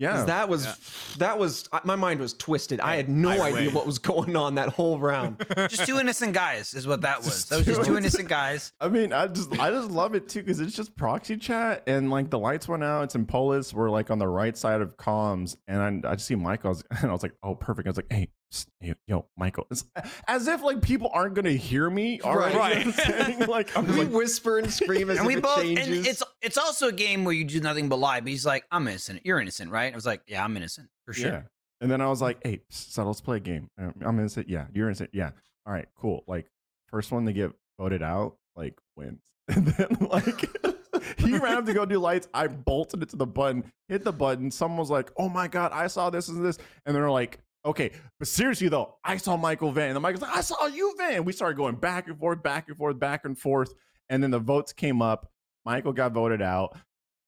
Yeah. 0.00 0.24
That 0.24 0.48
was 0.48 0.64
Yeah. 0.66 0.74
that 1.18 1.38
was 1.38 1.68
my 1.84 1.94
mind 1.94 2.18
was 2.18 2.34
twisted. 2.34 2.80
I 2.80 2.96
had 2.96 3.08
no 3.08 3.30
I 3.30 3.46
idea 3.48 3.66
win. 3.66 3.74
what 3.74 3.86
was 3.86 4.00
going 4.00 4.34
on 4.34 4.56
that 4.56 4.70
whole 4.70 4.98
round. 4.98 5.44
just 5.68 5.86
two 5.86 6.00
innocent 6.00 6.32
guys 6.34 6.74
is 6.74 6.84
what 6.86 7.02
that 7.02 7.18
was. 7.18 7.26
Just 7.28 7.50
That 7.50 7.56
was 7.58 7.66
just 7.66 7.80
two 7.82 7.86
two 7.92 7.96
innocent 7.98 8.28
guys. 8.28 8.72
I 8.80 8.88
mean, 8.88 9.12
I 9.12 9.28
just 9.28 9.52
I 9.58 9.70
just 9.70 9.90
love 9.92 10.16
it 10.16 10.28
too 10.28 10.40
because 10.40 10.58
it's 10.58 10.74
just 10.74 10.96
proxy 10.96 11.36
chat 11.36 11.84
and 11.86 12.10
like 12.10 12.28
the 12.28 12.40
lights 12.40 12.66
went 12.66 12.82
out. 12.82 13.04
It's 13.04 13.14
in 13.14 13.24
Polus. 13.24 13.72
We're 13.72 13.88
like 13.88 14.10
on 14.10 14.18
the 14.18 14.26
right 14.28 14.56
side 14.56 14.80
of 14.80 14.96
comms, 14.96 15.56
and 15.68 16.04
I, 16.04 16.10
I 16.10 16.14
just 16.16 16.26
see 16.26 16.34
Michael, 16.34 16.68
I 16.68 16.70
was- 16.70 16.84
and 17.00 17.08
I 17.10 17.12
was 17.12 17.22
like, 17.22 17.34
oh, 17.44 17.54
perfect. 17.54 17.86
I 17.86 17.90
was 17.90 17.96
like, 17.96 18.12
hey, 18.12 18.28
psst, 18.54 18.66
hey, 18.80 18.94
yo, 19.06 19.26
Michael. 19.36 19.66
It's 19.70 19.84
as 20.28 20.46
if 20.48 20.62
like 20.62 20.80
people 20.82 21.10
aren't 21.12 21.34
gonna 21.34 21.50
hear 21.52 21.90
me. 21.90 22.20
Already, 22.22 22.56
Right. 22.56 22.78
You 22.78 22.84
know 22.84 22.90
what 22.92 23.10
I'm 23.10 23.24
saying? 23.24 23.46
Like 23.48 23.76
I'm 23.76 23.86
we 23.86 24.04
like, 24.04 24.10
whisper 24.12 24.58
and 24.58 24.72
scream 24.72 25.10
as 25.10 25.18
And 25.18 25.26
we 25.26 25.36
it 25.36 25.42
both 25.42 25.62
changes. 25.62 25.86
and 25.88 26.06
it's 26.06 26.22
it's 26.40 26.56
also 26.58 26.88
a 26.88 26.92
game 26.92 27.24
where 27.24 27.34
you 27.34 27.44
do 27.44 27.60
nothing 27.60 27.88
but 27.88 27.98
lie. 27.98 28.20
But 28.20 28.28
he's 28.30 28.46
like, 28.46 28.64
I'm 28.70 28.86
innocent. 28.88 29.20
You're 29.24 29.40
innocent, 29.40 29.70
right? 29.70 29.92
I 29.92 29.96
was 29.96 30.06
like, 30.06 30.22
Yeah, 30.26 30.44
I'm 30.44 30.56
innocent. 30.56 30.88
For 31.06 31.12
sure. 31.12 31.30
yeah. 31.30 31.42
And 31.80 31.90
then 31.90 32.00
I 32.00 32.08
was 32.08 32.22
like, 32.22 32.38
hey, 32.42 32.60
psst, 32.72 32.92
so 32.92 33.04
let's 33.04 33.20
play 33.20 33.36
a 33.38 33.40
game. 33.40 33.68
Um, 33.78 33.94
I'm 34.00 34.18
innocent. 34.18 34.48
Yeah, 34.48 34.66
you're 34.72 34.86
innocent. 34.88 35.10
Yeah. 35.12 35.30
All 35.66 35.72
right, 35.72 35.86
cool. 35.96 36.24
Like 36.26 36.46
first 36.88 37.10
one 37.12 37.26
to 37.26 37.32
get 37.32 37.50
voted 37.78 38.02
out, 38.02 38.36
like 38.56 38.74
wins. 38.96 39.20
And 39.48 39.66
then 39.66 39.96
like 40.10 40.46
he 41.18 41.36
ran 41.36 41.58
up 41.58 41.66
to 41.66 41.74
go 41.74 41.84
do 41.84 41.98
lights. 41.98 42.28
I 42.32 42.46
bolted 42.46 43.02
it 43.02 43.10
to 43.10 43.16
the 43.16 43.26
button, 43.26 43.64
hit 43.88 44.04
the 44.04 44.12
button. 44.12 44.50
Someone 44.50 44.78
was 44.78 44.90
like, 44.90 45.10
"Oh 45.18 45.28
my 45.28 45.48
god, 45.48 45.72
I 45.72 45.86
saw 45.88 46.08
this 46.08 46.28
and 46.28 46.42
this," 46.42 46.56
and 46.86 46.96
they're 46.96 47.10
like, 47.10 47.40
"Okay, 47.64 47.92
but 48.18 48.28
seriously 48.28 48.68
though, 48.68 48.96
I 49.04 49.16
saw 49.16 49.36
Michael 49.36 49.72
vent." 49.72 49.88
And 49.88 49.96
the 49.96 50.00
Michael's 50.00 50.22
like, 50.22 50.36
"I 50.36 50.40
saw 50.40 50.66
you, 50.66 50.94
vent." 50.96 51.24
We 51.24 51.32
started 51.32 51.56
going 51.56 51.76
back 51.76 52.08
and 52.08 52.18
forth, 52.18 52.42
back 52.42 52.68
and 52.68 52.76
forth, 52.76 52.98
back 52.98 53.24
and 53.24 53.38
forth, 53.38 53.74
and 54.08 54.22
then 54.22 54.30
the 54.30 54.38
votes 54.38 54.72
came 54.72 55.02
up. 55.02 55.30
Michael 55.64 55.92
got 55.92 56.12
voted 56.12 56.42
out. 56.42 56.76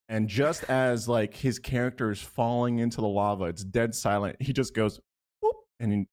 And 0.09 0.29
just 0.29 0.65
as 0.65 1.09
like 1.09 1.35
his 1.35 1.59
character 1.59 2.11
is 2.11 2.21
falling 2.21 2.79
into 2.79 3.01
the 3.01 3.09
lava, 3.09 3.45
it's 3.45 3.65
dead 3.65 3.95
silent. 3.95 4.37
He 4.41 4.53
just 4.53 4.75
goes, 4.75 5.01
whoop, 5.41 5.57
and 5.81 5.91
then 5.91 6.07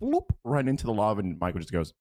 whoop, 0.00 0.34
right 0.44 0.66
into 0.66 0.84
the 0.84 0.92
lava. 0.92 1.20
And 1.20 1.38
Michael 1.38 1.60
just 1.60 1.72
goes, 1.72 1.94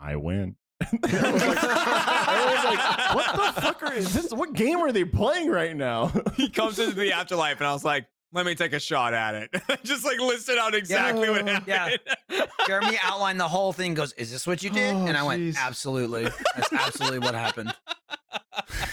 I 0.00 0.16
win. 0.16 0.56
I 0.82 2.54
was 2.54 2.64
like, 2.64 3.14
what 3.14 3.54
the 3.54 3.60
fuck 3.60 3.82
are 3.82 3.92
is 3.92 4.12
this? 4.14 4.32
What 4.32 4.54
game 4.54 4.78
are 4.78 4.90
they 4.90 5.04
playing 5.04 5.50
right 5.50 5.76
now? 5.76 6.10
he 6.36 6.48
comes 6.48 6.78
into 6.78 6.96
the 6.96 7.12
afterlife, 7.12 7.58
and 7.58 7.66
I 7.66 7.72
was 7.72 7.84
like, 7.84 8.06
let 8.32 8.46
me 8.46 8.54
take 8.54 8.72
a 8.72 8.80
shot 8.80 9.14
at 9.14 9.34
it. 9.34 9.50
just 9.84 10.04
like 10.04 10.18
listed 10.20 10.58
out 10.58 10.74
exactly 10.74 11.28
what 11.30 11.46
happened. 11.46 11.98
Yeah. 12.28 12.46
Jeremy 12.66 12.98
outlined 13.02 13.40
the 13.40 13.48
whole 13.48 13.72
thing. 13.72 13.94
Goes, 13.94 14.12
is 14.14 14.30
this 14.30 14.46
what 14.46 14.62
you 14.62 14.70
did? 14.70 14.94
Oh, 14.94 15.06
and 15.06 15.16
I 15.16 15.22
went, 15.22 15.56
absolutely. 15.58 16.28
That's 16.56 16.72
absolutely 16.72 17.18
what 17.20 17.34
happened. 17.34 17.74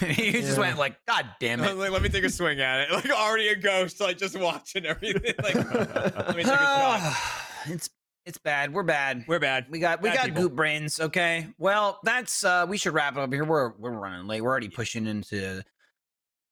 he 0.00 0.32
just 0.32 0.58
went 0.58 0.78
like, 0.78 0.96
God 1.06 1.26
damn 1.40 1.60
it. 1.60 1.76
like, 1.76 1.90
let 1.90 2.02
me 2.02 2.08
take 2.08 2.24
a 2.24 2.30
swing 2.30 2.60
at 2.60 2.80
it. 2.80 2.92
Like 2.92 3.10
already 3.10 3.48
a 3.48 3.56
ghost, 3.56 4.00
like 4.00 4.18
just 4.18 4.38
watching 4.38 4.86
everything. 4.86 5.34
Like, 5.42 5.54
let 5.54 6.36
me 6.36 6.42
take 6.42 6.52
a 6.52 6.56
shot. 6.56 7.16
it's 7.66 7.90
it's 8.26 8.38
bad. 8.38 8.74
We're 8.74 8.82
bad. 8.82 9.24
We're 9.26 9.38
bad. 9.38 9.66
We 9.70 9.78
got 9.78 10.02
we 10.02 10.10
Bad 10.10 10.16
got 10.16 10.24
people. 10.26 10.42
goop 10.42 10.54
brains. 10.54 11.00
Okay. 11.00 11.46
Well, 11.56 11.98
that's 12.02 12.44
uh 12.44 12.66
we 12.68 12.76
should 12.76 12.92
wrap 12.92 13.16
it 13.16 13.20
up 13.20 13.32
here. 13.32 13.44
We're 13.44 13.72
we're 13.78 13.92
running 13.92 14.26
late. 14.26 14.42
We're 14.42 14.50
already 14.50 14.68
pushing 14.68 15.06
into 15.06 15.62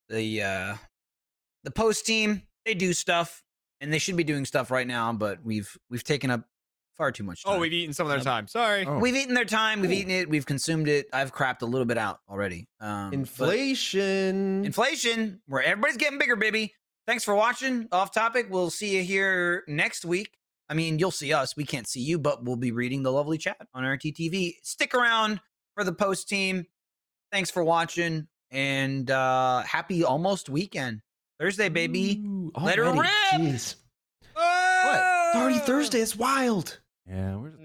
the 0.09 0.43
uh 0.43 0.77
the 1.65 1.71
post 1.71 2.07
team. 2.07 2.43
They 2.67 2.75
do 2.75 2.93
stuff 2.93 3.43
and 3.81 3.91
they 3.93 3.99
should 3.99 4.17
be 4.17 4.25
doing 4.25 4.45
stuff 4.45 4.71
right 4.71 4.87
now, 4.87 5.13
but 5.15 5.43
we've 5.43 5.75
we've 5.89 6.05
taken 6.05 6.31
up 6.31 6.43
far 6.99 7.13
too 7.13 7.23
much 7.25 7.45
time. 7.45 7.55
Oh, 7.55 7.61
we've 7.61 7.73
eaten 7.73 7.93
some 7.95 8.07
of 8.07 8.09
their 8.11 8.19
Yep. 8.19 8.25
time. 8.25 8.49
Sorry. 8.49 8.85
Oh. 8.87 8.99
We've 8.99 9.15
eaten 9.17 9.35
their 9.35 9.45
time. 9.45 9.81
We've 9.81 9.91
Cool. 9.91 9.99
eaten 9.99 10.11
it. 10.11 10.29
We've 10.29 10.45
consumed 10.47 10.89
it. 10.89 11.07
I've 11.13 11.33
crapped 11.33 11.63
a 11.63 11.67
little 11.67 11.85
bit 11.85 11.97
out 11.99 12.21
already. 12.29 12.69
Um, 12.81 13.13
Inflation. 13.13 14.65
inflation, 14.65 15.41
where 15.47 15.63
everybody's 15.63 15.97
getting 15.99 16.19
bigger, 16.19 16.37
baby. 16.37 16.75
Thanks 17.07 17.23
for 17.23 17.35
watching. 17.35 17.87
Off 17.93 18.13
topic. 18.13 18.47
We'll 18.51 18.71
see 18.71 18.97
you 18.97 19.03
here 19.05 19.63
next 19.69 20.05
week. 20.05 20.37
I 20.69 20.75
mean, 20.75 20.99
you'll 20.99 21.13
see 21.13 21.33
us. 21.33 21.55
We 21.57 21.65
can't 21.65 21.87
see 21.89 22.01
you, 22.01 22.19
but 22.19 22.43
we'll 22.45 22.57
be 22.57 22.73
reading 22.73 23.03
the 23.05 23.13
lovely 23.13 23.39
chat 23.39 23.59
on 23.75 23.85
RTTV. 23.85 24.55
Stick 24.63 24.93
around 24.95 25.41
for 25.75 25.85
the 25.85 25.93
post 25.93 26.29
team. 26.29 26.67
Thanks 27.31 27.51
for 27.51 27.63
watching 27.63 28.27
and 28.51 29.11
uh 29.11 29.63
happy 29.63 30.03
almost 30.03 30.49
weekend. 30.49 31.03
Thursday, 31.39 31.69
baby. 31.69 32.23
Ooh, 32.25 32.51
Let 32.61 32.79
her 32.79 32.87
already. 32.87 33.01
rip! 33.01 33.41
Jeez. 33.41 33.77
What? 34.33 34.97
It's 34.97 35.37
already 35.37 35.59
Thursday. 35.59 36.01
It's 36.01 36.17
wild. 36.17 36.81
yeah, 37.07 37.37
we're 37.37 37.51
just 37.51 37.63